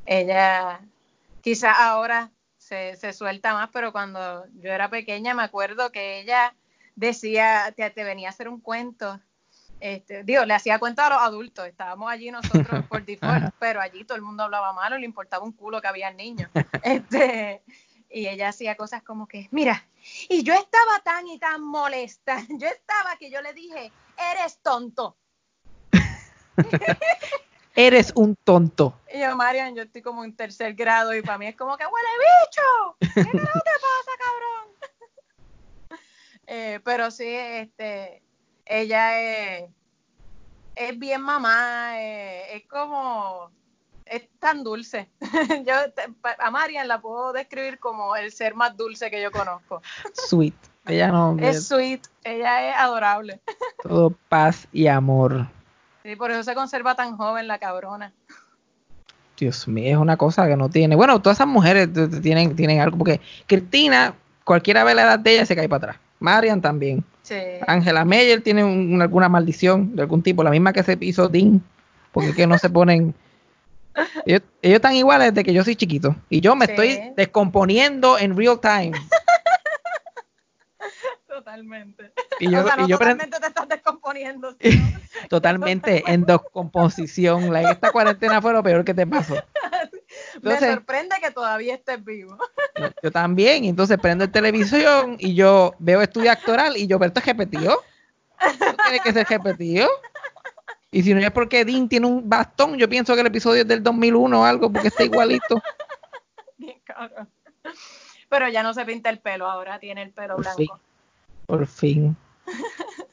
ella 0.06 0.82
quizás 1.42 1.76
ahora 1.80 2.32
se, 2.58 2.96
se 2.96 3.14
suelta 3.14 3.54
más, 3.54 3.70
pero 3.74 3.92
cuando 3.92 4.46
yo 4.62 4.72
era 4.72 4.90
pequeña 4.90 5.34
me 5.34 5.44
acuerdo 5.44 5.92
que 5.92 6.20
ella 6.20 6.54
decía, 6.96 7.74
te, 7.76 7.90
te 7.90 8.04
venía 8.04 8.30
a 8.30 8.32
hacer 8.32 8.48
un 8.48 8.60
cuento. 8.60 9.20
Este, 9.80 10.24
digo, 10.24 10.46
le 10.46 10.54
hacía 10.54 10.78
cuento 10.78 11.02
a 11.02 11.10
los 11.10 11.18
adultos, 11.20 11.66
estábamos 11.66 12.12
allí 12.12 12.30
nosotros 12.30 12.86
por 12.90 13.04
default, 13.04 13.54
pero 13.60 13.82
allí 13.82 14.04
todo 14.06 14.16
el 14.16 14.22
mundo 14.22 14.44
hablaba 14.44 14.74
malo, 14.74 14.98
le 14.98 15.06
importaba 15.06 15.44
un 15.44 15.54
culo 15.54 15.82
que 15.82 15.88
había 15.88 16.12
niños. 16.12 16.50
Este, 16.84 17.62
y 18.12 18.28
ella 18.28 18.50
hacía 18.50 18.76
cosas 18.76 19.04
como 19.04 19.28
que, 19.28 19.48
mira, 19.52 19.88
y 20.30 20.44
yo 20.44 20.54
estaba 20.54 21.00
tan 21.04 21.28
y 21.28 21.40
tan 21.40 21.62
molesta, 21.64 22.38
yo 22.60 22.68
estaba 22.68 23.18
que 23.18 23.30
yo 23.32 23.42
le 23.42 23.54
dije, 23.54 23.92
eres 24.34 24.60
tonto. 24.62 25.18
Eres 27.74 28.12
un 28.16 28.36
tonto. 28.36 29.00
Y 29.14 29.22
yo, 29.22 29.34
Marian, 29.38 29.74
yo 29.74 29.84
estoy 29.84 30.02
como 30.02 30.26
en 30.26 30.36
tercer 30.36 30.74
grado 30.74 31.16
y 31.16 31.22
para 31.22 31.38
mí 31.38 31.48
es 31.48 31.56
como 31.56 31.78
que 31.78 31.86
huele 31.86 32.10
bicho. 32.20 32.98
¿Qué 33.00 33.32
carajo 33.32 33.60
te 33.60 33.72
pasa, 33.72 34.12
cabrón? 34.20 36.02
Eh, 36.48 36.82
pero 36.84 37.12
sí, 37.12 37.30
este, 37.30 38.22
ella 38.66 39.22
es, 39.22 39.70
es 40.76 41.00
bien 41.00 41.22
mamá, 41.22 42.02
eh, 42.02 42.58
es 42.58 42.68
como, 42.68 43.52
es 44.06 44.24
tan 44.40 44.64
dulce. 44.64 45.10
yo 45.66 45.74
a 46.40 46.52
Marian 46.52 46.88
la 46.88 47.02
puedo 47.02 47.34
describir 47.34 47.80
como 47.80 48.16
el 48.16 48.32
ser 48.32 48.56
más 48.56 48.76
dulce 48.76 49.10
que 49.10 49.22
yo 49.22 49.32
conozco. 49.32 49.82
Sweet. 50.14 50.54
Ella 50.88 51.10
no, 51.10 51.38
Es 51.40 51.68
sweet, 51.68 52.02
ella 52.24 52.70
es 52.70 52.76
adorable. 52.76 53.40
todo 53.84 54.14
paz 54.30 54.68
y 54.72 54.88
amor. 54.88 55.48
Sí, 56.04 56.16
por 56.16 56.32
eso 56.32 56.44
se 56.44 56.56
conserva 56.56 56.96
tan 56.96 57.16
joven 57.18 57.48
la 57.48 57.60
cabrona. 57.60 58.12
Dios 59.38 59.68
mío, 59.68 59.92
es 59.92 59.98
una 59.98 60.18
cosa 60.18 60.48
que 60.48 60.56
no 60.56 60.70
tiene. 60.70 60.96
Bueno, 60.96 61.22
todas 61.22 61.38
esas 61.38 61.48
mujeres 61.48 61.90
tienen, 62.22 62.56
tienen 62.56 62.80
algo, 62.80 62.98
porque 62.98 63.22
Cristina, 63.48 64.14
cualquiera 64.44 64.84
ve 64.84 64.94
la 64.96 65.04
edad 65.04 65.20
de 65.20 65.34
ella 65.36 65.46
se 65.46 65.56
cae 65.56 65.68
para 65.70 65.78
atrás. 65.92 65.98
Marian 66.20 66.62
también. 66.62 67.04
Sí. 67.24 67.36
Angela 67.68 68.06
Meyer 68.06 68.42
tiene 68.42 68.64
un- 68.64 68.94
una- 68.94 69.06
alguna 69.06 69.30
maldición 69.30 69.96
de 69.96 70.04
algún 70.04 70.22
tipo, 70.22 70.44
la 70.44 70.52
misma 70.52 70.74
que 70.74 70.84
se 70.84 70.98
hizo 71.02 71.28
Dean, 71.28 71.64
porque 72.12 72.30
es 72.30 72.36
que 72.36 72.46
no 72.48 72.58
se 72.58 72.70
ponen. 72.70 73.16
Ellos, 74.26 74.42
ellos 74.62 74.76
están 74.76 74.96
iguales 74.96 75.34
desde 75.34 75.44
que 75.44 75.54
yo 75.54 75.64
soy 75.64 75.76
chiquito. 75.76 76.16
Y 76.30 76.42
yo 76.42 76.56
me 76.56 76.66
Sí. 76.66 76.72
estoy 76.72 77.14
descomponiendo 77.16 78.18
en 78.18 78.38
real 78.38 78.60
time. 78.60 78.92
Totalmente. 81.28 82.12
Y 82.40 82.52
yo, 82.52 82.62
o 82.62 82.68
sea, 82.68 82.76
no 82.76 82.86
y 82.86 82.90
yo 82.90 82.98
totalmente 82.98 83.40
te 83.40 83.48
estás 83.48 83.68
descomponiendo. 83.68 84.56
totalmente 85.30 86.04
en 86.06 86.24
descomposición. 86.26 87.52
Like, 87.52 87.72
esta 87.72 87.92
cuarentena 87.92 88.42
fue 88.42 88.54
lo 88.54 88.62
peor 88.64 88.84
que 88.84 88.94
te 88.94 89.08
pasó. 89.08 89.36
Me 90.42 90.60
sorprende 90.60 91.16
que 91.22 91.32
todavía 91.32 91.76
estés 91.76 92.04
vivo. 92.04 92.38
Yo, 92.76 92.90
yo 93.02 93.12
también, 93.12 93.66
entonces 93.66 93.98
prendo 93.98 94.24
el 94.26 94.32
televisión 94.32 95.16
y 95.20 95.34
yo 95.34 95.74
veo 95.80 96.02
estudio 96.02 96.32
actoral 96.32 96.76
y 96.78 96.88
yo, 96.88 97.00
pero 97.00 97.08
esto 97.08 97.20
es 97.22 97.26
repetido. 97.26 97.82
Tiene 98.84 99.00
que 99.04 99.14
ser 99.14 99.28
repetido. 99.28 99.90
Y 100.92 101.04
si 101.04 101.14
no 101.14 101.22
es 101.22 101.32
porque 101.32 101.64
Dean 101.64 101.88
tiene 101.88 102.06
un 102.06 102.30
bastón, 102.30 102.78
yo 102.78 102.90
pienso 102.90 103.16
que 103.16 103.22
el 103.22 103.28
episodio 103.28 103.62
es 103.62 103.68
del 103.68 103.82
2001 103.82 104.42
o 104.42 104.44
algo, 104.44 104.72
porque 104.72 104.90
está 104.90 105.04
igualito. 105.04 105.62
Bien 106.58 106.80
cabrón. 106.84 107.30
Pero 108.28 108.50
ya 108.50 108.62
no 108.62 108.74
se 108.74 108.86
pinta 108.86 109.10
el 109.10 109.20
pelo, 109.20 109.50
ahora 109.50 109.80
tiene 109.80 110.04
el 110.04 110.12
pelo 110.12 110.36
Por 110.36 110.44
blanco. 110.44 110.58
fin. 110.58 110.70
Por 111.46 111.68
fin. 111.68 112.18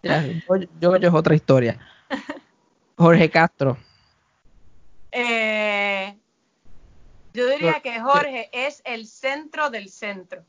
Ya, 0.00 0.24
yo, 0.24 0.56
yo, 0.80 0.94
es 0.94 1.12
otra 1.12 1.34
historia. 1.34 1.76
Jorge 2.96 3.28
Castro. 3.28 3.76
Eh, 5.10 6.16
yo 7.34 7.48
diría 7.48 7.80
que 7.80 8.00
Jorge 8.00 8.48
es 8.52 8.80
el 8.84 9.08
centro 9.08 9.70
del 9.70 9.88
centro. 9.88 10.44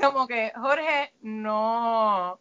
Como 0.00 0.26
que 0.26 0.52
Jorge 0.56 1.12
no. 1.20 2.40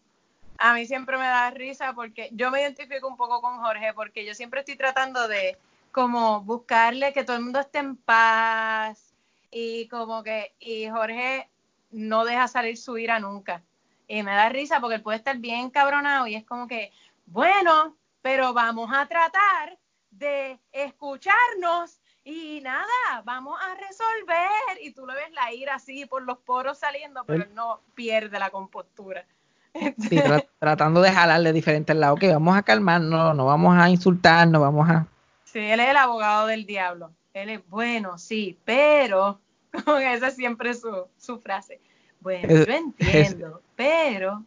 A 0.64 0.74
mí 0.76 0.86
siempre 0.86 1.18
me 1.18 1.26
da 1.26 1.50
risa 1.50 1.94
porque 1.94 2.30
yo 2.34 2.52
me 2.52 2.62
identifico 2.62 3.08
un 3.08 3.18
poco 3.18 3.42
con 3.42 3.60
Jorge 3.62 3.94
porque 3.96 4.24
yo 4.26 4.36
siempre 4.36 4.60
estoy 4.60 4.76
tratando 4.76 5.28
de 5.28 5.58
como 5.92 6.42
buscarle 6.42 7.14
que 7.14 7.24
todo 7.24 7.36
el 7.38 7.42
mundo 7.44 7.60
esté 7.60 7.80
en 7.80 7.96
paz 7.98 9.14
y 9.50 9.88
como 9.88 10.22
que 10.22 10.54
y 10.60 10.88
Jorge 10.88 11.50
no 11.90 12.26
deja 12.26 12.48
salir 12.48 12.78
su 12.78 12.98
ira 12.98 13.20
nunca. 13.20 13.64
Y 14.08 14.22
me 14.24 14.36
da 14.36 14.50
risa 14.50 14.80
porque 14.80 14.96
él 14.96 15.02
puede 15.02 15.18
estar 15.18 15.38
bien 15.38 15.70
cabronado 15.72 16.28
y 16.28 16.36
es 16.36 16.46
como 16.46 16.68
que, 16.68 16.92
bueno, 17.26 17.96
pero 18.22 18.54
vamos 18.54 18.92
a 18.94 19.08
tratar 19.08 19.78
de 20.12 20.60
escucharnos 20.72 22.00
y 22.24 22.62
nada, 22.62 22.86
vamos 23.24 23.60
a 23.62 23.74
resolver. 23.76 24.78
Y 24.82 24.94
tú 24.94 25.08
le 25.08 25.16
ves 25.16 25.32
la 25.32 25.52
ira 25.54 25.76
así 25.76 26.06
por 26.06 26.22
los 26.22 26.38
poros 26.38 26.78
saliendo, 26.78 27.24
pero 27.26 27.44
Él- 27.44 27.50
él 27.50 27.56
no 27.56 27.82
pierde 27.96 28.38
la 28.38 28.50
compostura. 28.52 29.26
Sí, 29.98 30.18
tra- 30.18 30.44
tratando 30.60 31.02
de 31.02 31.12
jalarle 31.12 31.50
de 31.50 31.54
diferentes 31.54 31.96
lados. 31.96 32.20
Que 32.20 32.32
vamos 32.32 32.56
a 32.58 32.64
calmarnos, 32.64 33.36
no 33.36 33.46
vamos 33.46 33.78
a 33.78 33.90
insultarnos, 33.90 34.62
vamos 34.62 34.90
a. 34.90 35.08
Sí, 35.46 35.60
él 35.60 35.80
es 35.80 35.90
el 35.90 35.98
abogado 35.98 36.48
del 36.48 36.66
diablo. 36.66 37.12
Él 37.34 37.50
es 37.50 37.62
bueno, 37.70 38.18
sí, 38.18 38.58
pero, 38.66 39.40
esa 40.02 40.28
es 40.28 40.36
siempre 40.36 40.74
su, 40.74 41.06
su 41.18 41.40
frase. 41.40 41.80
Bueno, 42.20 42.50
Es- 42.50 42.68
yo 42.68 42.74
entiendo, 42.74 43.62
pero, 43.76 44.44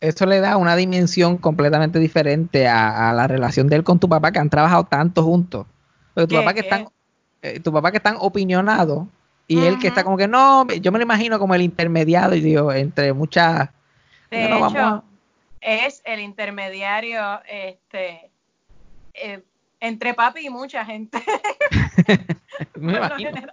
Eso 0.00 0.26
le 0.26 0.40
da 0.40 0.56
una 0.56 0.76
dimensión 0.76 1.36
completamente 1.38 1.98
diferente 1.98 2.68
a, 2.68 3.10
a 3.10 3.12
la 3.12 3.26
relación 3.26 3.68
de 3.68 3.76
él 3.76 3.84
con 3.84 3.98
tu 3.98 4.08
papá, 4.08 4.30
que 4.30 4.38
han 4.38 4.48
trabajado 4.50 4.84
tanto 4.84 5.24
juntos. 5.24 5.66
Porque 6.14 6.28
tu 6.28 6.34
¿Qué, 6.34 6.40
papá 6.40 6.54
que 6.54 6.60
qué? 6.62 6.66
están, 6.68 6.88
eh, 7.42 7.60
tu 7.60 7.72
papá 7.72 7.90
que 7.90 7.96
están 7.96 8.16
y 9.50 9.64
él 9.64 9.78
que 9.78 9.88
está 9.88 10.04
como 10.04 10.16
que 10.16 10.28
no, 10.28 10.66
yo 10.68 10.92
me 10.92 10.98
lo 10.98 11.04
imagino 11.04 11.38
como 11.38 11.54
el 11.54 11.62
intermediario 11.62 12.36
y 12.36 12.40
digo, 12.40 12.72
entre 12.72 13.12
muchas. 13.12 13.70
De 14.30 14.48
vamos 14.48 14.72
hecho, 14.72 14.82
a- 14.84 15.04
es 15.60 16.02
el 16.04 16.20
intermediario 16.20 17.40
este, 17.46 18.30
eh, 19.14 19.42
entre 19.80 20.14
papi 20.14 20.46
y 20.46 20.50
mucha 20.50 20.84
gente. 20.84 21.18
me 22.76 22.96
imagino. 22.96 23.52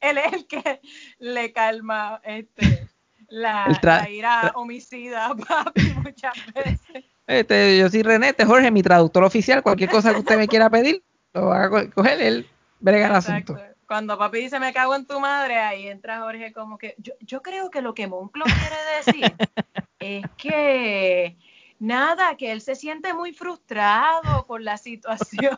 Él 0.00 0.18
es 0.18 0.32
el 0.32 0.46
que 0.46 0.80
le 1.18 1.52
calma 1.52 2.20
este, 2.24 2.86
la, 3.28 3.66
la 3.82 4.08
ira 4.10 4.52
homicida 4.54 5.26
a 5.26 5.36
papi 5.36 5.80
muchas 6.04 6.34
veces. 6.54 7.04
Este, 7.26 7.78
yo 7.78 7.88
soy 7.90 8.02
René, 8.02 8.28
este 8.28 8.44
es 8.44 8.48
Jorge, 8.48 8.70
mi 8.70 8.82
traductor 8.82 9.24
oficial. 9.24 9.62
Cualquier 9.62 9.90
cosa 9.90 10.12
que 10.12 10.20
usted 10.20 10.36
me 10.38 10.46
quiera 10.46 10.70
pedir, 10.70 11.02
lo 11.34 11.46
va 11.46 11.64
a 11.64 11.70
co- 11.70 11.90
coger 11.92 12.20
él, 12.20 12.46
brega 12.78 13.08
el 13.08 13.14
asunto. 13.16 13.58
Cuando 13.86 14.18
papi 14.18 14.38
dice 14.38 14.58
me 14.58 14.72
cago 14.72 14.94
en 14.94 15.06
tu 15.06 15.20
madre, 15.20 15.58
ahí 15.58 15.86
entra 15.86 16.20
Jorge 16.20 16.52
como 16.52 16.76
que 16.76 16.96
yo, 16.98 17.12
yo 17.20 17.40
creo 17.40 17.70
que 17.70 17.82
lo 17.82 17.94
que 17.94 18.08
Monclo 18.08 18.44
quiere 18.44 18.76
decir 18.96 19.36
es 20.00 20.24
que 20.36 21.36
nada, 21.78 22.36
que 22.36 22.52
él 22.52 22.60
se 22.60 22.74
siente 22.74 23.14
muy 23.14 23.32
frustrado 23.32 24.44
con 24.46 24.64
la 24.64 24.76
situación. 24.76 25.56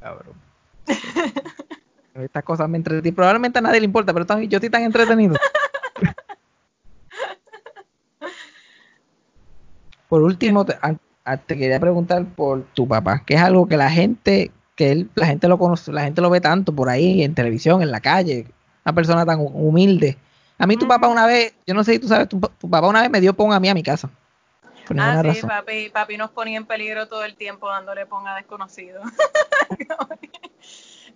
Cabrón. 0.00 0.34
Estas 2.14 2.44
cosas 2.44 2.68
me 2.68 2.76
entretienen. 2.76 3.14
Probablemente 3.14 3.58
a 3.58 3.62
nadie 3.62 3.80
le 3.80 3.86
importa, 3.86 4.12
pero 4.12 4.26
yo 4.42 4.58
estoy 4.58 4.70
tan 4.70 4.82
entretenido. 4.82 5.36
Por 10.08 10.22
último, 10.22 10.66
te, 10.66 10.78
te 11.46 11.56
quería 11.56 11.78
preguntar 11.80 12.24
por 12.24 12.64
tu 12.74 12.86
papá, 12.88 13.22
que 13.24 13.34
es 13.34 13.40
algo 13.40 13.66
que 13.68 13.76
la 13.76 13.90
gente, 13.90 14.50
que 14.76 14.90
él, 14.92 15.10
la 15.14 15.26
gente 15.26 15.48
lo 15.48 15.58
conoce, 15.58 15.92
la 15.92 16.02
gente 16.02 16.20
lo 16.20 16.30
ve 16.30 16.40
tanto 16.40 16.74
por 16.74 16.88
ahí, 16.88 17.22
en 17.22 17.34
televisión, 17.34 17.82
en 17.82 17.90
la 17.90 18.00
calle, 18.00 18.46
una 18.84 18.94
persona 18.94 19.24
tan 19.26 19.38
hu- 19.38 19.52
humilde. 19.54 20.16
A 20.58 20.66
mí 20.66 20.76
tu 20.76 20.86
papá 20.88 21.08
una 21.08 21.26
vez, 21.26 21.54
yo 21.66 21.74
no 21.74 21.84
sé 21.84 21.92
si 21.94 21.98
tú 21.98 22.08
sabes, 22.08 22.28
tu, 22.28 22.40
tu 22.40 22.68
papá 22.70 22.88
una 22.88 23.00
vez 23.02 23.10
me 23.10 23.20
dio 23.20 23.34
pon 23.34 23.52
a 23.52 23.60
mí 23.60 23.68
a 23.68 23.74
mi 23.74 23.82
casa. 23.82 24.10
Por 24.86 24.98
Ah, 25.00 25.20
sí, 25.22 25.28
razón. 25.28 25.48
papi, 25.48 25.90
papi 25.90 26.16
nos 26.16 26.30
ponía 26.32 26.56
en 26.58 26.66
peligro 26.66 27.06
todo 27.08 27.24
el 27.24 27.36
tiempo 27.36 27.68
dándole 27.68 28.04
pon 28.06 28.26
a 28.26 28.34
desconocido. 28.36 29.00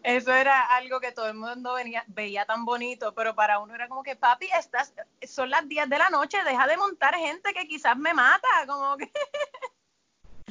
Eso 0.03 0.33
era 0.33 0.63
algo 0.77 1.01
que 1.01 1.11
todo 1.11 1.27
el 1.27 1.35
mundo 1.35 1.75
venía, 1.75 2.05
veía 2.07 2.45
tan 2.45 2.65
bonito, 2.65 3.13
pero 3.15 3.35
para 3.35 3.59
uno 3.59 3.75
era 3.75 3.89
como 3.89 4.05
que, 4.05 4.15
papi, 4.15 4.47
estás, 4.57 4.93
son 5.27 5.51
las 5.51 5.69
10 5.69 5.89
de 5.89 5.99
la 5.99 6.11
noche, 6.11 6.39
deja 6.45 6.67
de 6.69 6.77
montar 6.77 7.17
gente 7.17 7.53
que 7.53 7.67
quizás 7.67 7.97
me 7.97 8.15
mata, 8.15 8.47
como 8.69 8.97
que... 8.97 9.11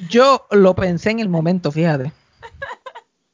Yo 0.08 0.46
lo 0.50 0.74
pensé 0.74 1.10
en 1.10 1.20
el 1.20 1.28
momento, 1.28 1.72
fíjate. 1.72 2.12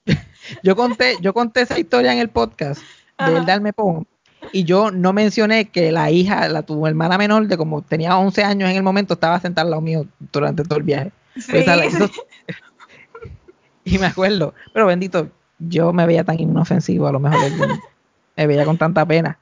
yo 0.62 0.76
conté, 0.76 1.16
yo 1.20 1.34
conté 1.34 1.62
esa 1.62 1.78
historia 1.78 2.12
en 2.12 2.18
el 2.18 2.28
podcast 2.28 2.82
de 3.18 3.36
El 3.36 3.46
Darme 3.46 3.72
Pon, 3.72 4.06
y 4.52 4.64
yo 4.64 4.90
no 4.90 5.12
mencioné 5.12 5.70
que 5.70 5.92
la 5.92 6.10
hija, 6.10 6.48
la 6.48 6.62
tu 6.62 6.86
hermana 6.86 7.18
menor, 7.18 7.46
de 7.46 7.56
como 7.56 7.82
tenía 7.82 8.16
11 8.16 8.44
años 8.44 8.70
en 8.70 8.76
el 8.76 8.82
momento, 8.82 9.14
estaba 9.14 9.40
sentada 9.40 9.64
al 9.64 9.70
lado 9.70 9.82
mío 9.82 10.06
durante 10.32 10.64
todo 10.64 10.78
el 10.78 10.84
viaje. 10.84 11.12
Sí, 11.36 11.52
y 13.84 13.98
me 13.98 14.06
acuerdo, 14.06 14.54
pero 14.72 14.86
bendito, 14.86 15.30
yo 15.58 15.92
me 15.92 16.06
veía 16.06 16.24
tan 16.24 16.40
inofensivo, 16.40 17.06
a 17.06 17.12
lo 17.12 17.20
mejor 17.20 17.44
él 17.44 17.54
me 18.36 18.46
veía 18.46 18.64
con 18.64 18.78
tanta 18.78 19.06
pena, 19.06 19.38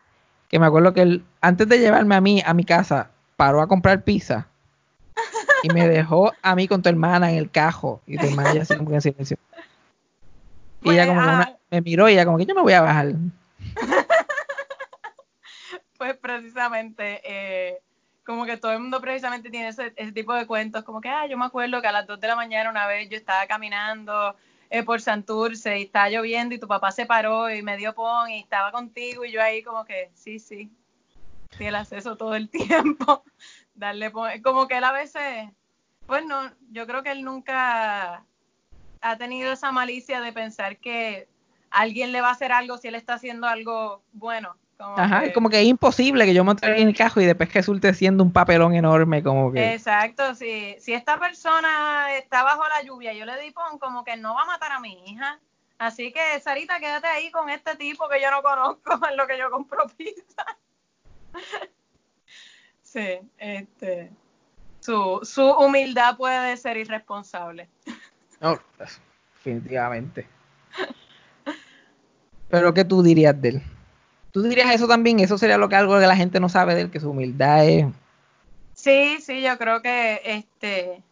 que 0.49 0.59
me 0.59 0.67
acuerdo 0.67 0.95
que 0.95 1.03
él, 1.03 1.25
antes 1.41 1.69
de 1.69 1.79
llevarme 1.79 2.15
a 2.15 2.21
mí 2.21 2.43
a 2.45 2.55
mi 2.55 2.65
casa, 2.65 3.11
paró 3.37 3.61
a 3.61 3.69
comprar 3.69 4.05
pizza 4.05 4.50
y 5.63 5.69
me 5.71 5.89
dejó 5.89 6.33
a 6.43 6.55
mí 6.55 6.67
con 6.69 6.83
tu 6.83 6.89
hermana 6.89 7.31
en 7.31 7.39
el 7.39 7.51
cajo 7.51 8.01
y 8.07 8.17
tu 8.19 8.27
hermana 8.27 8.55
ya 8.55 8.63
así 8.63 8.77
como 8.77 8.89
que 8.91 8.97
en 8.97 9.03
silencio. 9.03 9.37
Y 10.83 10.91
ella 10.93 11.05
Pues, 11.05 11.09
como 11.09 11.21
que 11.21 11.27
una- 11.29 11.43
ah. 11.43 11.57
me 11.71 11.81
miró 11.83 12.09
y 12.09 12.13
ella 12.15 12.25
como 12.25 12.39
que 12.39 12.47
yo 12.47 12.55
me 12.55 12.63
voy 12.63 12.73
a 12.73 12.81
bajar. 12.83 13.13
Pues 15.99 16.17
precisamente, 16.17 17.21
eh, 17.25 17.79
como 18.25 18.47
que 18.47 18.57
todo 18.57 18.73
el 18.73 18.81
mundo 18.81 19.03
precisamente 19.03 19.51
tiene 19.51 19.69
ese, 19.69 19.93
ese 19.97 20.13
tipo 20.13 20.33
de 20.33 20.47
cuentos, 20.47 20.83
como 20.83 20.99
que, 21.01 21.11
ah, 21.11 21.27
yo 21.27 21.37
me 21.37 21.45
acuerdo 21.45 21.83
que 21.83 21.89
a 21.89 21.93
las 21.93 22.07
2 22.07 22.19
de 22.19 22.27
la 22.29 22.37
mañana 22.37 22.71
una 22.71 22.87
vez 22.87 23.11
yo 23.11 23.19
estaba 23.19 23.47
caminando 23.47 24.35
eh, 24.71 24.83
por 24.83 25.03
Santurce 25.03 25.79
y 25.79 25.83
estaba 25.83 26.09
lloviendo 26.09 26.55
y 26.55 26.59
tu 26.59 26.67
papá 26.67 26.91
se 26.91 27.05
paró 27.05 27.51
y 27.51 27.61
me 27.63 27.77
dio 27.77 27.95
pon 27.95 28.31
y 28.31 28.39
estaba 28.41 28.73
contigo 28.73 29.27
y 29.27 29.33
yo 29.33 29.43
ahí 29.43 29.63
como 29.63 29.85
que, 29.85 30.11
sí, 30.15 30.39
sí, 30.39 30.71
sí, 31.59 31.67
el 31.67 31.75
acceso 31.75 32.17
todo 32.17 32.35
el 32.35 32.49
tiempo, 32.51 33.23
darle 33.81 34.13
como 34.43 34.69
que 34.69 34.77
él 34.77 34.85
a 34.85 34.93
veces, 34.93 35.49
pues 36.07 36.25
no, 36.25 36.51
yo 36.71 36.87
creo 36.87 37.03
que 37.03 37.11
él 37.11 37.25
nunca 37.25 38.25
ha 39.01 39.17
tenido 39.17 39.53
esa 39.53 39.73
malicia 39.73 40.21
de 40.21 40.33
pensar 40.33 40.77
que 40.77 41.27
alguien 41.71 42.13
le 42.13 42.21
va 42.21 42.29
a 42.29 42.33
hacer 42.33 42.53
algo 42.53 42.77
si 42.77 42.89
él 42.89 42.95
está 42.95 43.15
haciendo 43.15 43.47
algo 43.49 44.03
bueno. 44.13 44.55
Como 44.77 44.97
Ajá, 44.99 45.21
que- 45.21 45.27
es 45.29 45.33
como 45.35 45.51
que 45.51 45.61
es 45.61 45.67
imposible 45.67 46.25
que 46.25 46.33
yo 46.35 46.45
monte 46.45 46.67
en 46.67 46.89
el 46.89 46.97
cajo 46.97 47.21
y 47.21 47.27
después 47.27 47.53
resulte 47.53 47.93
siendo 47.95 48.23
un 48.23 48.33
papelón 48.33 48.75
enorme 48.75 49.23
como 49.23 49.53
que... 49.53 49.75
Exacto, 49.75 50.35
si, 50.35 50.77
si 50.79 50.93
esta 50.95 51.19
persona 51.19 52.15
está 52.17 52.43
bajo 52.43 52.63
la 52.69 52.83
lluvia, 52.83 53.13
yo 53.13 53.25
le 53.27 53.39
di 53.41 53.51
pon 53.51 53.79
como 53.79 54.05
que 54.05 54.17
no 54.17 54.35
va 54.35 54.43
a 54.43 54.47
matar 54.47 54.73
a 54.73 54.81
mi 54.81 54.93
hija. 55.07 55.39
Así 55.79 56.13
que, 56.13 56.41
Sarita, 56.41 56.79
quédate 56.81 57.07
ahí 57.09 57.31
con 57.31 57.49
este 57.51 57.77
tipo 57.77 58.09
que 58.09 58.21
yo 58.23 58.31
no 58.31 58.43
conozco 58.43 59.01
en 59.11 59.17
lo 59.17 59.27
que 59.27 59.39
yo 59.39 59.51
compro 59.51 59.87
pizza. 59.97 60.45
Sí, 62.91 63.21
este, 63.39 64.11
su, 64.81 65.21
su 65.23 65.43
humildad 65.43 66.17
puede 66.17 66.57
ser 66.57 66.77
irresponsable. 66.77 67.69
No, 68.41 68.59
definitivamente. 69.35 70.27
Pero 72.49 72.75
¿qué 72.75 72.85
tú 72.85 73.03
dirías 73.03 73.41
de 73.41 73.49
él? 73.51 73.63
¿Tú 74.33 74.43
dirías 74.43 74.75
eso 74.75 74.89
también? 74.89 75.21
Eso 75.21 75.39
sería 75.39 75.59
lo 75.59 75.69
que 75.69 75.77
algo 75.77 75.99
que 76.01 76.07
la 76.07 76.17
gente 76.17 76.41
no 76.41 76.49
sabe 76.49 76.75
de 76.75 76.83
él, 76.83 76.91
que 76.91 77.01
su 77.01 77.11
humildad 77.11 77.65
es... 77.69 77.87
Sí, 78.75 79.19
sí, 79.21 79.43
yo 79.43 79.57
creo 79.59 79.83
que 79.83 80.21
este 80.25 81.03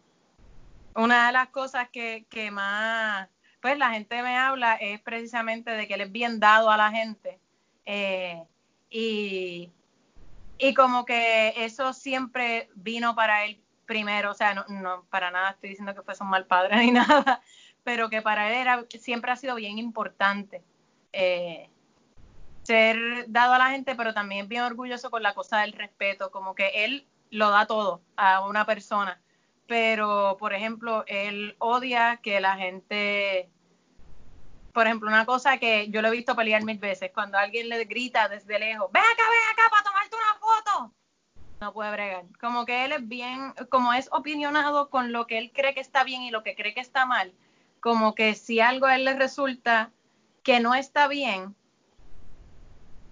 una 0.95 1.27
de 1.27 1.33
las 1.33 1.49
cosas 1.49 1.87
que, 1.89 2.25
que 2.29 2.51
más 2.51 3.29
pues 3.61 3.77
la 3.77 3.91
gente 3.91 4.21
me 4.23 4.37
habla 4.37 4.75
es 4.75 4.99
precisamente 5.01 5.71
de 5.71 5.87
que 5.87 5.93
él 5.93 6.01
es 6.01 6.11
bien 6.11 6.39
dado 6.39 6.69
a 6.69 6.77
la 6.77 6.91
gente. 6.91 7.39
Eh, 7.85 8.41
y, 8.89 9.69
y 10.59 10.73
como 10.73 11.05
que 11.05 11.53
eso 11.57 11.93
siempre 11.93 12.69
vino 12.75 13.15
para 13.15 13.45
él 13.45 13.61
primero, 13.85 14.31
o 14.31 14.35
sea, 14.35 14.53
no, 14.53 14.65
no 14.67 15.05
para 15.09 15.31
nada 15.31 15.51
estoy 15.51 15.69
diciendo 15.69 15.95
que 15.95 16.03
fuese 16.03 16.23
un 16.23 16.29
mal 16.29 16.45
padre 16.45 16.75
ni 16.85 16.91
nada, 16.91 17.41
pero 17.83 18.09
que 18.09 18.21
para 18.21 18.47
él 18.49 18.53
era, 18.53 18.85
siempre 18.99 19.31
ha 19.31 19.35
sido 19.35 19.55
bien 19.55 19.79
importante. 19.79 20.61
Eh, 21.11 21.69
ser 22.63 23.25
dado 23.27 23.53
a 23.53 23.57
la 23.57 23.71
gente, 23.71 23.95
pero 23.95 24.13
también 24.13 24.47
bien 24.47 24.61
orgulloso 24.61 25.09
con 25.09 25.23
la 25.23 25.33
cosa 25.33 25.61
del 25.61 25.73
respeto, 25.73 26.29
como 26.29 26.53
que 26.53 26.85
él 26.85 27.07
lo 27.31 27.49
da 27.49 27.65
todo 27.65 28.01
a 28.15 28.45
una 28.45 28.65
persona, 28.65 29.19
pero 29.65 30.37
por 30.39 30.53
ejemplo, 30.53 31.03
él 31.07 31.55
odia 31.57 32.19
que 32.21 32.39
la 32.39 32.57
gente, 32.57 33.49
por 34.71 34.85
ejemplo, 34.85 35.09
una 35.09 35.25
cosa 35.25 35.57
que 35.57 35.89
yo 35.89 36.03
lo 36.03 36.09
he 36.09 36.11
visto 36.11 36.35
pelear 36.35 36.63
mil 36.63 36.77
veces, 36.77 37.11
cuando 37.11 37.39
alguien 37.39 37.69
le 37.69 37.85
grita 37.85 38.27
desde 38.27 38.59
lejos, 38.59 38.91
ven 38.91 39.03
acá, 39.03 39.23
ven 39.29 39.51
acá 39.51 39.69
para 39.71 39.83
foto, 39.83 39.91
no 41.59 41.73
puede 41.73 41.91
bregar, 41.91 42.23
como 42.39 42.65
que 42.65 42.85
él 42.85 42.93
es 42.93 43.07
bien, 43.07 43.53
como 43.69 43.93
es 43.93 44.09
opinionado 44.11 44.89
con 44.89 45.11
lo 45.11 45.27
que 45.27 45.37
él 45.37 45.51
cree 45.53 45.73
que 45.73 45.81
está 45.81 46.03
bien 46.03 46.21
y 46.21 46.31
lo 46.31 46.43
que 46.43 46.55
cree 46.55 46.73
que 46.73 46.79
está 46.79 47.05
mal, 47.05 47.33
como 47.81 48.15
que 48.15 48.35
si 48.35 48.59
algo 48.59 48.85
a 48.85 48.95
él 48.95 49.05
le 49.05 49.13
resulta 49.13 49.91
que 50.43 50.59
no 50.59 50.73
está 50.73 51.07
bien, 51.07 51.55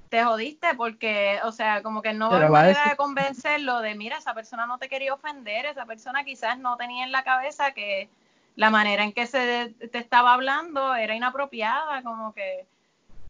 te 0.10 0.24
jodiste 0.24 0.74
porque, 0.76 1.40
o 1.44 1.52
sea, 1.52 1.84
como 1.84 2.02
que 2.02 2.14
no 2.14 2.30
va 2.30 2.45
a 2.45 2.49
manera 2.49 2.90
de 2.90 2.95
convencerlo 2.95 3.82
de, 3.82 3.95
mira, 3.95 4.18
esa 4.18 4.34
persona 4.34 4.65
no 4.65 4.78
te 4.78 4.88
quería 4.88 5.14
ofender, 5.14 5.65
esa 5.65 5.86
persona 5.86 6.24
quizás 6.24 6.57
no 6.57 6.78
tenía 6.78 7.03
en 7.03 7.11
la 7.11 7.24
cabeza 7.24 7.72
que 7.72 8.10
la 8.56 8.69
manera 8.69 9.03
en 9.03 9.11
que 9.11 9.28
se 9.28 9.76
te 9.91 9.98
estaba 9.98 10.34
hablando 10.34 10.95
era 10.95 11.14
inapropiada, 11.14 12.02
como 12.03 12.34
que, 12.34 12.65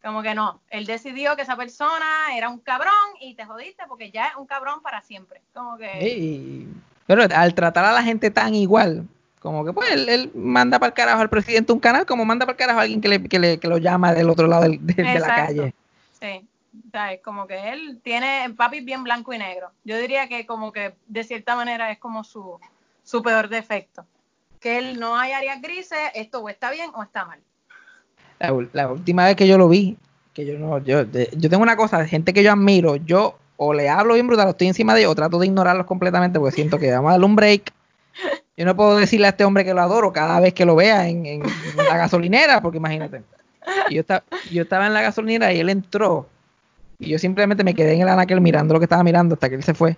como 0.08 0.24
que 0.24 0.34
no. 0.34 0.62
Él 0.70 0.86
decidió 0.86 1.36
que 1.36 1.42
esa 1.42 1.56
persona 1.58 2.06
era 2.36 2.50
un 2.50 2.60
cabrón 2.60 2.94
y 3.20 3.36
te 3.36 3.46
jodiste 3.46 3.84
porque 3.88 4.10
ya 4.10 4.28
es 4.28 4.36
un 4.38 4.46
cabrón 4.48 4.82
para 4.82 5.02
siempre. 5.02 5.42
Como 5.54 5.78
que, 5.78 6.66
pero 7.06 7.24
al 7.36 7.54
tratar 7.54 7.86
a 7.86 7.92
la 7.92 8.04
gente 8.04 8.32
tan 8.32 8.56
igual, 8.56 9.06
como 9.40 9.66
que 9.66 9.74
pues 9.74 9.92
él, 9.92 10.08
él 10.10 10.32
manda 10.34 10.80
para 10.80 10.88
el 10.90 10.94
carajo 10.94 11.22
al 11.22 11.30
presidente 11.30 11.74
un 11.74 11.80
canal, 11.80 12.06
como 12.06 12.26
manda 12.26 12.46
para 12.46 12.54
el 12.54 12.58
carajo 12.58 12.80
a 12.80 12.84
alguien 12.84 13.02
que, 13.02 13.08
le, 13.10 13.24
que, 13.24 13.38
le- 13.40 13.60
que 13.60 13.68
lo 13.68 13.78
llama 13.78 14.14
del 14.14 14.30
otro 14.30 14.48
lado 14.48 14.64
del- 14.64 14.86
de, 14.86 14.94
de 14.94 15.20
la 15.20 15.28
calle. 15.28 15.74
sí. 16.20 16.48
¿sabes? 16.92 17.20
Como 17.24 17.48
que 17.48 17.70
él 17.74 18.00
tiene 18.04 18.54
papi 18.56 18.82
bien 18.82 19.04
blanco 19.04 19.34
y 19.34 19.38
negro. 19.40 19.72
Yo 19.84 19.98
diría 19.98 20.28
que 20.30 20.46
como 20.46 20.72
que 20.72 20.96
de 21.08 21.24
cierta 21.24 21.56
manera 21.56 21.92
es 21.92 21.98
como 21.98 22.24
su, 22.24 22.60
su 23.04 23.22
peor 23.24 23.50
defecto. 23.50 24.06
Que 24.60 24.78
él 24.78 25.00
no 25.00 25.18
hay 25.18 25.32
áreas 25.32 25.62
grises, 25.62 25.98
esto 26.14 26.40
o 26.40 26.50
está 26.50 26.70
bien 26.72 26.92
o 26.94 27.04
está 27.04 27.26
mal. 27.26 27.40
La, 28.40 28.92
última 28.92 29.26
vez 29.26 29.36
que 29.36 29.48
yo 29.48 29.58
lo 29.58 29.68
vi, 29.68 29.98
que 30.34 30.46
yo 30.46 30.58
no, 30.60 30.78
yo, 30.84 31.04
yo 31.04 31.50
tengo 31.50 31.64
una 31.64 31.76
cosa 31.76 32.06
gente 32.06 32.34
que 32.34 32.44
yo 32.44 32.52
admiro, 32.52 32.96
yo 32.98 33.38
o 33.58 33.74
le 33.74 33.90
hablo 33.90 34.14
bien 34.14 34.28
brutal, 34.28 34.50
estoy 34.50 34.68
encima 34.68 34.94
de 34.94 35.02
ellos, 35.02 35.12
o 35.14 35.16
trato 35.16 35.40
de 35.40 35.48
ignorarlos 35.48 35.88
completamente 35.88 36.40
porque 36.40 36.54
siento 36.56 36.78
que 36.78 36.92
vamos 36.92 37.10
a 37.10 37.12
darle 37.14 37.26
un 37.26 37.36
break. 37.36 37.74
Yo 38.56 38.66
no 38.66 38.76
puedo 38.76 38.98
decirle 38.98 39.28
a 39.28 39.30
este 39.32 39.46
hombre 39.46 39.66
que 39.66 39.74
lo 39.74 39.82
adoro 39.82 40.12
cada 40.14 40.40
vez 40.40 40.54
que 40.54 40.66
lo 40.66 40.76
vea 40.76 41.08
en, 41.08 41.26
en 41.26 41.44
la 41.76 41.98
gasolinera, 41.98 42.62
porque 42.62 42.78
imagínate. 42.78 43.22
Yo, 43.90 44.00
esta- 44.02 44.24
yo 44.52 44.64
estaba 44.64 44.88
en 44.88 44.94
la 44.94 45.02
gasolinera 45.02 45.54
y 45.54 45.60
él 45.60 45.70
entró. 45.70 46.28
Y 47.00 47.10
yo 47.10 47.20
simplemente 47.20 47.64
me 47.64 47.74
quedé 47.76 47.94
en 47.94 48.02
el 48.02 48.08
anaquel 48.10 48.42
mirando 48.42 48.74
lo 48.74 48.80
que 48.80 48.86
estaba 48.86 49.04
mirando 49.04 49.34
hasta 49.36 49.50
que 49.50 49.56
él 49.56 49.64
se 49.64 49.74
fue. 49.74 49.98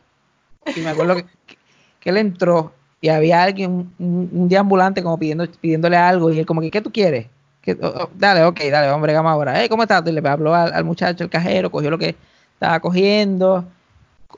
Y 0.75 0.79
me 0.81 0.89
acuerdo 0.89 1.15
que, 1.15 1.25
que 1.99 2.09
él 2.09 2.17
entró 2.17 2.73
y 3.01 3.07
había 3.09 3.43
alguien, 3.43 3.93
un, 3.97 4.29
un 4.33 4.49
deambulante 4.49 5.01
como 5.01 5.17
pidiendo, 5.17 5.47
pidiéndole 5.61 5.95
algo. 5.95 6.29
Y 6.31 6.39
él 6.39 6.45
como 6.45 6.59
que, 6.61 6.71
¿qué 6.71 6.81
tú 6.81 6.91
quieres? 6.91 7.27
Oh, 7.81 7.87
oh, 7.87 8.09
dale, 8.15 8.43
ok, 8.43 8.59
dale, 8.71 8.91
hombre, 8.91 9.13
vamos 9.13 9.31
ahora. 9.31 9.53
Hey, 9.55 9.69
¿cómo 9.69 9.83
estás? 9.83 10.03
Y 10.05 10.11
le 10.11 10.27
habló 10.27 10.53
al, 10.53 10.83
muchacho, 10.83 11.23
el 11.23 11.29
cajero, 11.29 11.71
cogió 11.71 11.89
lo 11.89 11.97
que 11.97 12.15
estaba 12.53 12.79
cogiendo. 12.79 13.65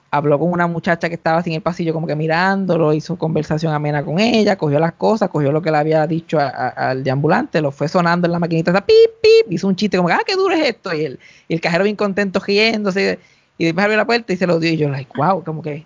Habló 0.10 0.40
con 0.40 0.52
una 0.52 0.68
muchacha 0.68 1.10
que 1.10 1.16
estaba 1.16 1.40
así 1.40 1.49
en 1.52 1.58
el 1.58 1.62
pasillo 1.62 1.94
como 1.94 2.08
que 2.08 2.16
mirándolo, 2.16 2.94
hizo 2.94 3.18
conversación 3.18 3.74
amena 3.74 4.03
con 4.03 4.20
ella, 4.20 4.58
cogió 4.58 4.80
las 4.80 4.94
cosas, 4.94 5.30
cogió 5.30 5.52
lo 5.52 5.62
que 5.62 5.72
le 5.72 5.78
había 5.78 6.06
dicho 6.08 6.38
al 6.40 7.03
deambulante, 7.03 7.62
lo 7.62 7.72
fue 7.72 7.88
sonando 7.88 8.26
en 8.28 8.34
la 8.34 8.40
maquinita, 8.40 8.72
esa, 8.72 8.86
pip, 8.86 8.95
pip, 9.22 9.52
hizo 9.52 9.68
un 9.68 9.76
chiste 9.76 9.98
como 9.98 10.10
que, 10.10 10.14
ah, 10.14 10.22
qué 10.26 10.36
duro 10.36 10.53
es 10.53 10.68
esto, 10.68 10.94
y 10.94 11.06
el, 11.06 11.20
y 11.48 11.53
el 11.53 11.62
cajero 11.62 11.84
bien 11.86 11.95
contento 11.95 12.40
riéndose, 12.40 13.20
y 13.58 13.66
después 13.66 13.84
abrió 13.84 13.98
la 13.98 14.06
puerta 14.06 14.32
y 14.34 14.38
se 14.38 14.48
lo 14.48 14.60
dio, 14.60 14.72
y 14.72 14.78
yo, 14.78 14.90
like, 14.90 15.12
wow, 15.16 15.44
como 15.44 15.62
que, 15.62 15.86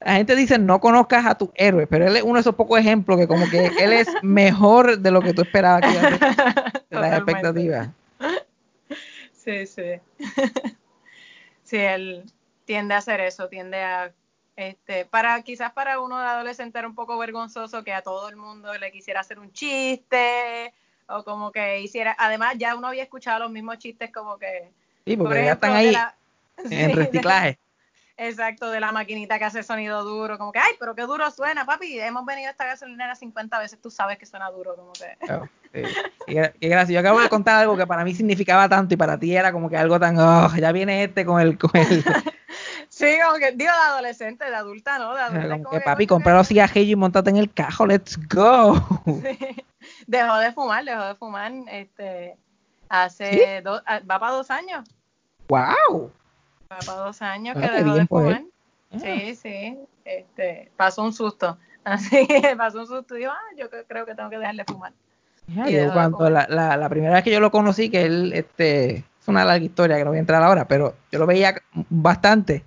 la 0.00 0.14
gente 0.14 0.36
dice, 0.36 0.58
no 0.58 0.80
conozcas 0.80 1.26
a 1.26 1.36
tu 1.36 1.50
héroe, 1.54 1.86
pero 1.86 2.06
él 2.06 2.16
es 2.16 2.22
uno 2.22 2.34
de 2.34 2.40
esos 2.40 2.54
pocos 2.54 2.78
ejemplos 2.78 3.18
que 3.18 3.26
como 3.26 3.48
que 3.50 3.72
él 3.78 3.92
es 3.92 4.08
mejor 4.22 4.98
de 4.98 5.10
lo 5.10 5.22
que 5.22 5.34
tú 5.34 5.42
esperabas 5.42 5.82
que 5.82 5.88
de 6.90 7.00
las 7.00 7.12
expectativas. 7.14 7.88
Sí, 9.32 9.66
sí. 9.66 10.00
sí, 11.64 11.76
él 11.76 12.24
tiende 12.64 12.94
a 12.94 12.98
hacer 12.98 13.20
eso, 13.20 13.48
tiende 13.48 13.82
a 13.82 14.12
este, 14.56 15.04
para 15.04 15.40
quizás 15.42 15.72
para 15.72 16.00
uno 16.00 16.18
de 16.18 16.26
adolescente 16.26 16.78
era 16.78 16.88
un 16.88 16.94
poco 16.94 17.16
vergonzoso 17.16 17.84
que 17.84 17.92
a 17.92 18.02
todo 18.02 18.28
el 18.28 18.36
mundo 18.36 18.74
le 18.76 18.90
quisiera 18.90 19.20
hacer 19.20 19.38
un 19.38 19.52
chiste 19.52 20.74
o 21.08 21.22
como 21.24 21.52
que 21.52 21.80
hiciera, 21.80 22.14
además 22.18 22.54
ya 22.58 22.74
uno 22.74 22.88
había 22.88 23.04
escuchado 23.04 23.38
los 23.40 23.50
mismos 23.50 23.78
chistes 23.78 24.12
como 24.12 24.36
que 24.36 24.70
Sí, 25.06 25.16
porque 25.16 25.36
por 25.36 25.44
ya 25.44 25.52
están 25.52 25.72
ahí 25.72 25.92
la- 25.92 26.14
en 26.64 26.90
sí, 26.90 26.94
reciclaje. 26.94 27.58
Exacto, 28.20 28.70
de 28.72 28.80
la 28.80 28.90
maquinita 28.90 29.38
que 29.38 29.44
hace 29.44 29.62
sonido 29.62 30.02
duro, 30.02 30.38
como 30.38 30.50
que, 30.50 30.58
ay, 30.58 30.72
pero 30.80 30.96
qué 30.96 31.02
duro 31.02 31.30
suena, 31.30 31.64
papi. 31.64 32.00
Hemos 32.00 32.26
venido 32.26 32.48
a 32.48 32.50
esta 32.50 32.66
gasolinera 32.66 33.14
50 33.14 33.56
veces, 33.60 33.80
tú 33.80 33.92
sabes 33.92 34.18
que 34.18 34.26
suena 34.26 34.50
duro, 34.50 34.74
como 34.74 34.92
que. 34.92 35.32
Oh, 35.32 35.46
sí. 35.72 35.82
Qué, 36.26 36.52
qué 36.60 36.68
gracia. 36.68 36.94
Yo 36.94 36.98
acabo 36.98 37.20
de 37.20 37.28
contar 37.28 37.60
algo 37.60 37.76
que 37.76 37.86
para 37.86 38.02
mí 38.04 38.12
significaba 38.14 38.68
tanto 38.68 38.94
y 38.94 38.96
para 38.96 39.16
ti 39.20 39.36
era 39.36 39.52
como 39.52 39.70
que 39.70 39.76
algo 39.76 40.00
tan, 40.00 40.18
oh, 40.18 40.52
ya 40.56 40.72
viene 40.72 41.04
este 41.04 41.24
con 41.24 41.40
el, 41.40 41.56
con 41.56 41.70
el, 41.74 42.04
sí, 42.88 43.06
como 43.24 43.38
que, 43.38 43.52
digo, 43.52 43.70
de 43.70 43.88
adolescente, 43.88 44.44
de 44.46 44.56
adulta, 44.56 44.98
¿no? 44.98 45.14
De 45.14 45.20
adulta, 45.20 45.48
como 45.50 45.62
como 45.62 45.70
que 45.70 45.78
que, 45.78 45.84
papi, 45.84 46.06
compra 46.08 46.34
los 46.34 46.50
y 46.50 46.96
montate 46.96 47.30
en 47.30 47.36
el 47.36 47.52
cajo, 47.52 47.86
let's 47.86 48.18
go. 48.28 48.74
Sí. 49.22 49.64
Dejó 50.08 50.38
de 50.38 50.52
fumar, 50.52 50.84
dejó 50.84 51.04
de 51.04 51.14
fumar, 51.14 51.52
este, 51.70 52.36
hace 52.88 53.62
dos, 53.62 53.80
ah, 53.86 54.00
va 54.00 54.18
para 54.18 54.32
dos 54.32 54.50
años, 54.50 54.84
Wow. 55.48 56.12
Para 56.68 56.92
dos 56.98 57.22
años 57.22 57.56
Ah, 57.56 57.60
que 57.60 57.70
dejó 57.82 57.94
de 57.94 58.06
fumar. 58.06 58.32
él. 58.40 58.46
Ah. 58.92 58.98
Sí, 59.00 59.34
sí, 59.36 59.78
este, 60.04 60.70
pasó 60.76 61.02
un 61.02 61.12
susto, 61.12 61.58
así 61.84 62.26
que 62.26 62.54
pasó 62.56 62.80
un 62.80 62.86
susto 62.86 63.16
y 63.16 63.20
dijo, 63.20 63.32
ah, 63.32 63.54
yo 63.56 63.70
cre- 63.70 63.84
creo 63.88 64.06
que 64.06 64.14
tengo 64.14 64.30
que 64.30 64.38
dejarle 64.38 64.64
fumar. 64.64 64.92
Ya, 65.46 65.68
Y 65.68 65.72
yo 65.74 65.84
de 65.86 65.90
cuando 65.92 66.18
fumar. 66.18 66.32
la, 66.32 66.46
la, 66.48 66.76
la 66.76 66.88
primera 66.88 67.14
vez 67.14 67.24
que 67.24 67.30
yo 67.30 67.40
lo 67.40 67.50
conocí, 67.50 67.88
que 67.90 68.02
él, 68.02 68.32
este, 68.34 68.96
es 68.96 69.28
una 69.28 69.44
larga 69.44 69.64
historia 69.64 69.96
que 69.96 70.04
no 70.04 70.10
voy 70.10 70.18
a 70.18 70.20
entrar 70.20 70.42
ahora, 70.42 70.66
pero 70.68 70.94
yo 71.10 71.18
lo 71.18 71.26
veía 71.26 71.54
bastante. 71.88 72.64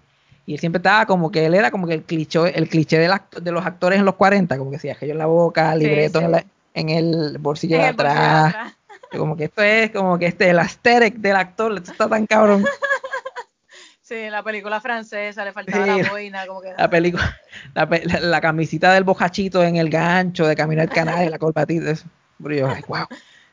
Y 0.47 0.53
él 0.55 0.59
siempre 0.59 0.79
estaba 0.79 1.05
como 1.05 1.31
que 1.31 1.45
él 1.45 1.53
era 1.53 1.69
como 1.69 1.85
que 1.87 1.93
el 1.93 2.03
cliché, 2.03 2.57
el 2.57 2.67
cliché 2.67 2.97
del 2.97 3.11
act- 3.11 3.39
de 3.39 3.51
los 3.51 3.63
actores 3.65 3.99
en 3.99 4.05
los 4.05 4.15
40, 4.15 4.57
como 4.57 4.71
que 4.71 4.77
decía 4.77 4.95
que 4.95 5.05
yo 5.07 5.13
en 5.13 5.19
la 5.19 5.27
boca, 5.27 5.73
Sí, 5.73 5.79
libreto 5.79 6.19
sí. 6.19 6.25
En, 6.25 6.31
la- 6.31 6.45
en 6.73 6.89
el 6.89 7.37
bolsillo 7.39 7.75
En 7.75 7.81
de 7.83 7.87
el 7.89 7.95
bolsillo 7.95 8.19
de 8.19 8.25
atrás. 8.25 8.55
atrás. 8.55 8.77
Como 9.17 9.35
que 9.37 9.43
esto 9.45 9.61
es 9.61 9.91
como 9.91 10.17
que 10.17 10.25
este, 10.27 10.49
el 10.49 10.57
aesthetic 10.59 11.15
del 11.17 11.35
actor, 11.35 11.73
esto 11.77 11.91
está 11.91 12.07
tan 12.09 12.25
cabrón. 12.25 12.63
Sí, 14.11 14.29
la 14.29 14.43
película 14.43 14.81
francesa, 14.81 15.45
le 15.45 15.53
faltaba 15.53 15.85
Sí, 15.85 16.01
la 16.03 16.09
boina, 16.09 16.45
como 16.45 16.61
que... 16.61 16.73
La 16.77 16.89
película, 16.89 17.33
la, 17.73 17.85
la- 17.85 18.19
la 18.19 18.41
camisita 18.41 18.91
del 18.91 19.05
bojachito 19.05 19.63
en 19.63 19.77
el 19.77 19.89
gancho 19.89 20.45
de 20.45 20.53
Camino 20.57 20.81
al 20.81 20.89
Canal, 20.89 21.31
la 21.31 21.39
corbatita, 21.39 21.91
eso. 21.91 22.07
Pero 22.43 22.55
yo, 22.55 22.67
like, 22.67 22.87
wow, 22.89 23.05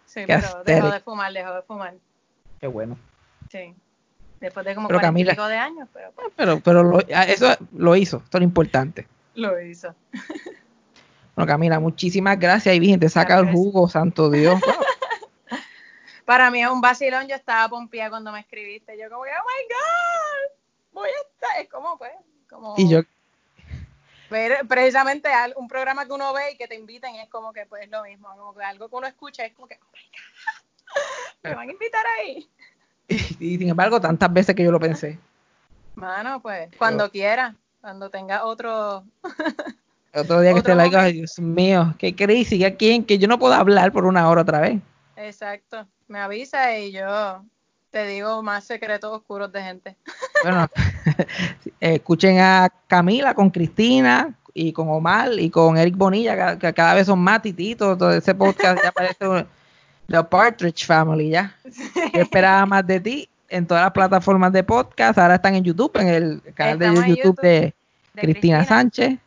Sí, 0.05 0.25
qué 0.27 0.41
pero 0.41 0.65
dejó 0.65 0.91
de 0.91 0.99
fumar, 0.99 1.33
dejó 1.33 1.55
de 1.55 1.63
fumar. 1.63 1.95
qué 2.61 2.67
bueno. 2.67 2.99
Sí. 3.53 3.73
Después 4.41 4.67
de 4.67 4.75
como 4.75 4.89
Pero 4.89 4.99
cuarenta 4.99 5.21
y 5.21 5.23
Camila- 5.23 5.31
pico 5.35 5.47
de 5.47 5.57
años, 5.59 5.89
pero 5.93 6.11
pues, 6.11 6.27
Pero, 6.35 6.59
pero 6.59 6.83
lo- 6.83 6.99
ah, 7.15 7.23
eso 7.25 7.55
lo 7.77 7.95
hizo, 7.95 8.17
esto 8.25 8.39
es 8.39 8.41
lo 8.41 8.45
importante. 8.45 9.07
lo 9.35 9.61
hizo. 9.61 9.95
Bueno, 11.37 11.47
Camila, 11.47 11.79
muchísimas 11.79 12.37
gracias. 12.37 12.75
Y 12.75 12.81
bien, 12.81 12.99
te 12.99 13.09
saca 13.09 13.39
el 13.39 13.53
jugo, 13.53 13.89
santo 13.89 14.29
Dios. 14.29 14.61
Bueno, 14.61 14.81
Para 16.29 16.51
mí 16.51 16.63
es 16.63 16.69
un 16.69 16.83
vacilón, 16.83 17.27
yo 17.27 17.35
estaba 17.35 17.71
pompeada 17.71 18.11
cuando 18.11 18.31
me 18.31 18.41
escribiste. 18.41 18.99
Yo 18.99 19.09
como 19.09 19.25
que, 19.25 19.31
oh 19.31 19.47
my 19.47 19.65
God, 19.73 21.01
voy 21.01 21.09
a 21.09 21.23
estar. 21.23 21.63
Es 21.63 21.71
como, 21.71 21.97
pues, 21.97 22.13
como 22.51 22.75
y 22.77 22.87
yo, 22.87 23.01
ver 24.29 24.59
precisamente 24.69 25.31
un 25.57 25.69
programa 25.69 26.05
que 26.05 26.13
uno 26.13 26.35
ve 26.35 26.53
y 26.53 26.59
que 26.59 26.69
te 26.69 26.75
inviten 26.75 27.15
es 27.15 27.31
como 27.31 27.55
que 27.55 27.65
pues 27.65 27.89
lo 27.89 28.03
mismo. 28.03 28.29
Como 28.37 28.55
que 28.55 28.63
algo 28.63 28.91
que 28.91 28.97
uno 28.97 29.07
escucha 29.07 29.47
es 29.47 29.55
como 29.55 29.69
que, 29.69 29.79
oh 29.81 29.87
my 29.91 30.03
God, 30.03 31.45
me 31.45 31.55
van 31.55 31.69
a 31.71 31.73
invitar 31.73 32.05
ahí. 32.19 32.47
y, 33.09 33.55
y 33.55 33.57
sin 33.57 33.71
embargo, 33.71 33.99
tantas 33.99 34.31
veces 34.31 34.55
que 34.55 34.65
yo 34.65 34.71
lo 34.71 34.79
pensé. 34.79 35.19
Mano, 35.95 36.43
pues, 36.43 36.69
cuando 36.77 37.11
quiera, 37.11 37.55
cuando 37.81 38.11
tenga 38.11 38.45
otro. 38.45 39.03
Otro 40.15 40.43
día 40.43 40.53
que 40.53 40.75
like, 40.75 40.75
momento. 40.75 40.99
ay, 40.99 41.13
Dios 41.15 41.39
mío, 41.39 41.95
qué 41.99 42.15
crazy, 42.15 42.63
¿a 42.67 42.77
quién? 42.77 43.03
Que 43.03 43.17
yo 43.17 43.29
no 43.29 43.39
puedo 43.39 43.55
hablar 43.55 43.93
por 43.93 44.05
una 44.05 44.29
hora 44.29 44.43
otra 44.43 44.61
vez. 44.61 44.83
Exacto. 45.19 45.87
Me 46.07 46.21
avisa 46.21 46.79
y 46.79 46.93
yo 46.93 47.45
te 47.91 48.07
digo 48.07 48.43
más 48.43 48.65
secretos 48.65 49.13
oscuros 49.13 49.53
de 49.53 49.63
gente. 49.63 49.97
Bueno, 50.45 50.69
escuchen 51.81 52.39
a 52.39 52.69
Camila 52.87 53.35
con 53.35 53.51
Cristina 53.51 54.33
y 54.55 54.73
con 54.73 54.89
Omar 54.89 55.33
y 55.37 55.51
con 55.51 55.77
Eric 55.77 55.97
Bonilla, 55.97 56.57
que, 56.57 56.73
cada 56.73 56.95
vez 56.95 57.07
son 57.07 57.19
más 57.19 57.43
tititos. 57.43 57.99
Todo 57.99 58.13
ese 58.13 58.37
podcast 58.37 58.81
ya 58.81 58.93
parece 58.93 59.27
un- 59.27 59.45
The 60.07 60.23
Partridge 60.23 60.87
Family 60.87 61.31
ya. 61.31 61.57
Yo 62.15 62.23
esperaba 62.23 62.65
más 62.67 62.87
de 62.87 63.01
ti 63.01 63.29
en 63.49 63.67
todas 63.67 63.83
las 63.83 63.93
plataformas 63.93 64.53
de 64.53 64.63
podcast. 64.63 65.19
Ahora 65.19 65.35
están 65.35 65.57
en 65.57 65.65
YouTube, 65.65 65.91
en 65.97 66.09
el 66.09 66.43
canal 66.55 66.79
de 66.79 66.87
Estamos 66.87 67.07
YouTube, 67.07 67.25
YouTube 67.25 67.41
de, 67.43 67.75
de 68.15 68.23
Cristina, 68.23 68.59
Cristina. 68.65 69.19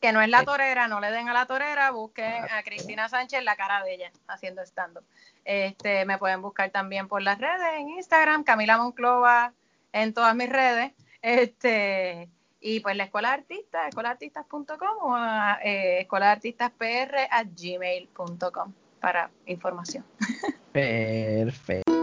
Que 0.00 0.12
no 0.12 0.20
es 0.20 0.28
la 0.28 0.44
torera, 0.44 0.88
no 0.88 1.00
le 1.00 1.10
den 1.10 1.28
a 1.28 1.32
la 1.32 1.46
torera, 1.46 1.90
busquen 1.90 2.44
a 2.50 2.62
Cristina 2.62 3.08
Sánchez 3.08 3.42
la 3.44 3.56
cara 3.56 3.82
de 3.82 3.94
ella 3.94 4.12
haciendo 4.28 4.62
stand-up. 4.62 5.04
Este, 5.44 6.04
me 6.04 6.18
pueden 6.18 6.42
buscar 6.42 6.70
también 6.70 7.08
por 7.08 7.22
las 7.22 7.38
redes, 7.38 7.74
en 7.78 7.90
Instagram, 7.90 8.44
Camila 8.44 8.78
Monclova, 8.78 9.52
en 9.92 10.14
todas 10.14 10.34
mis 10.34 10.48
redes. 10.48 10.92
Este, 11.20 12.28
y 12.60 12.80
pues 12.80 12.96
la 12.96 13.04
Escuela 13.04 13.28
de 13.28 13.34
Artistas, 13.34 13.88
escuelaartistas.com 13.88 14.96
o 15.00 15.16
eh, 15.64 16.00
escuelaartistaspr 16.00 17.16
a 17.30 17.42
gmail.com 17.44 18.72
para 19.00 19.30
información. 19.46 20.04
Perfecto. 20.72 22.01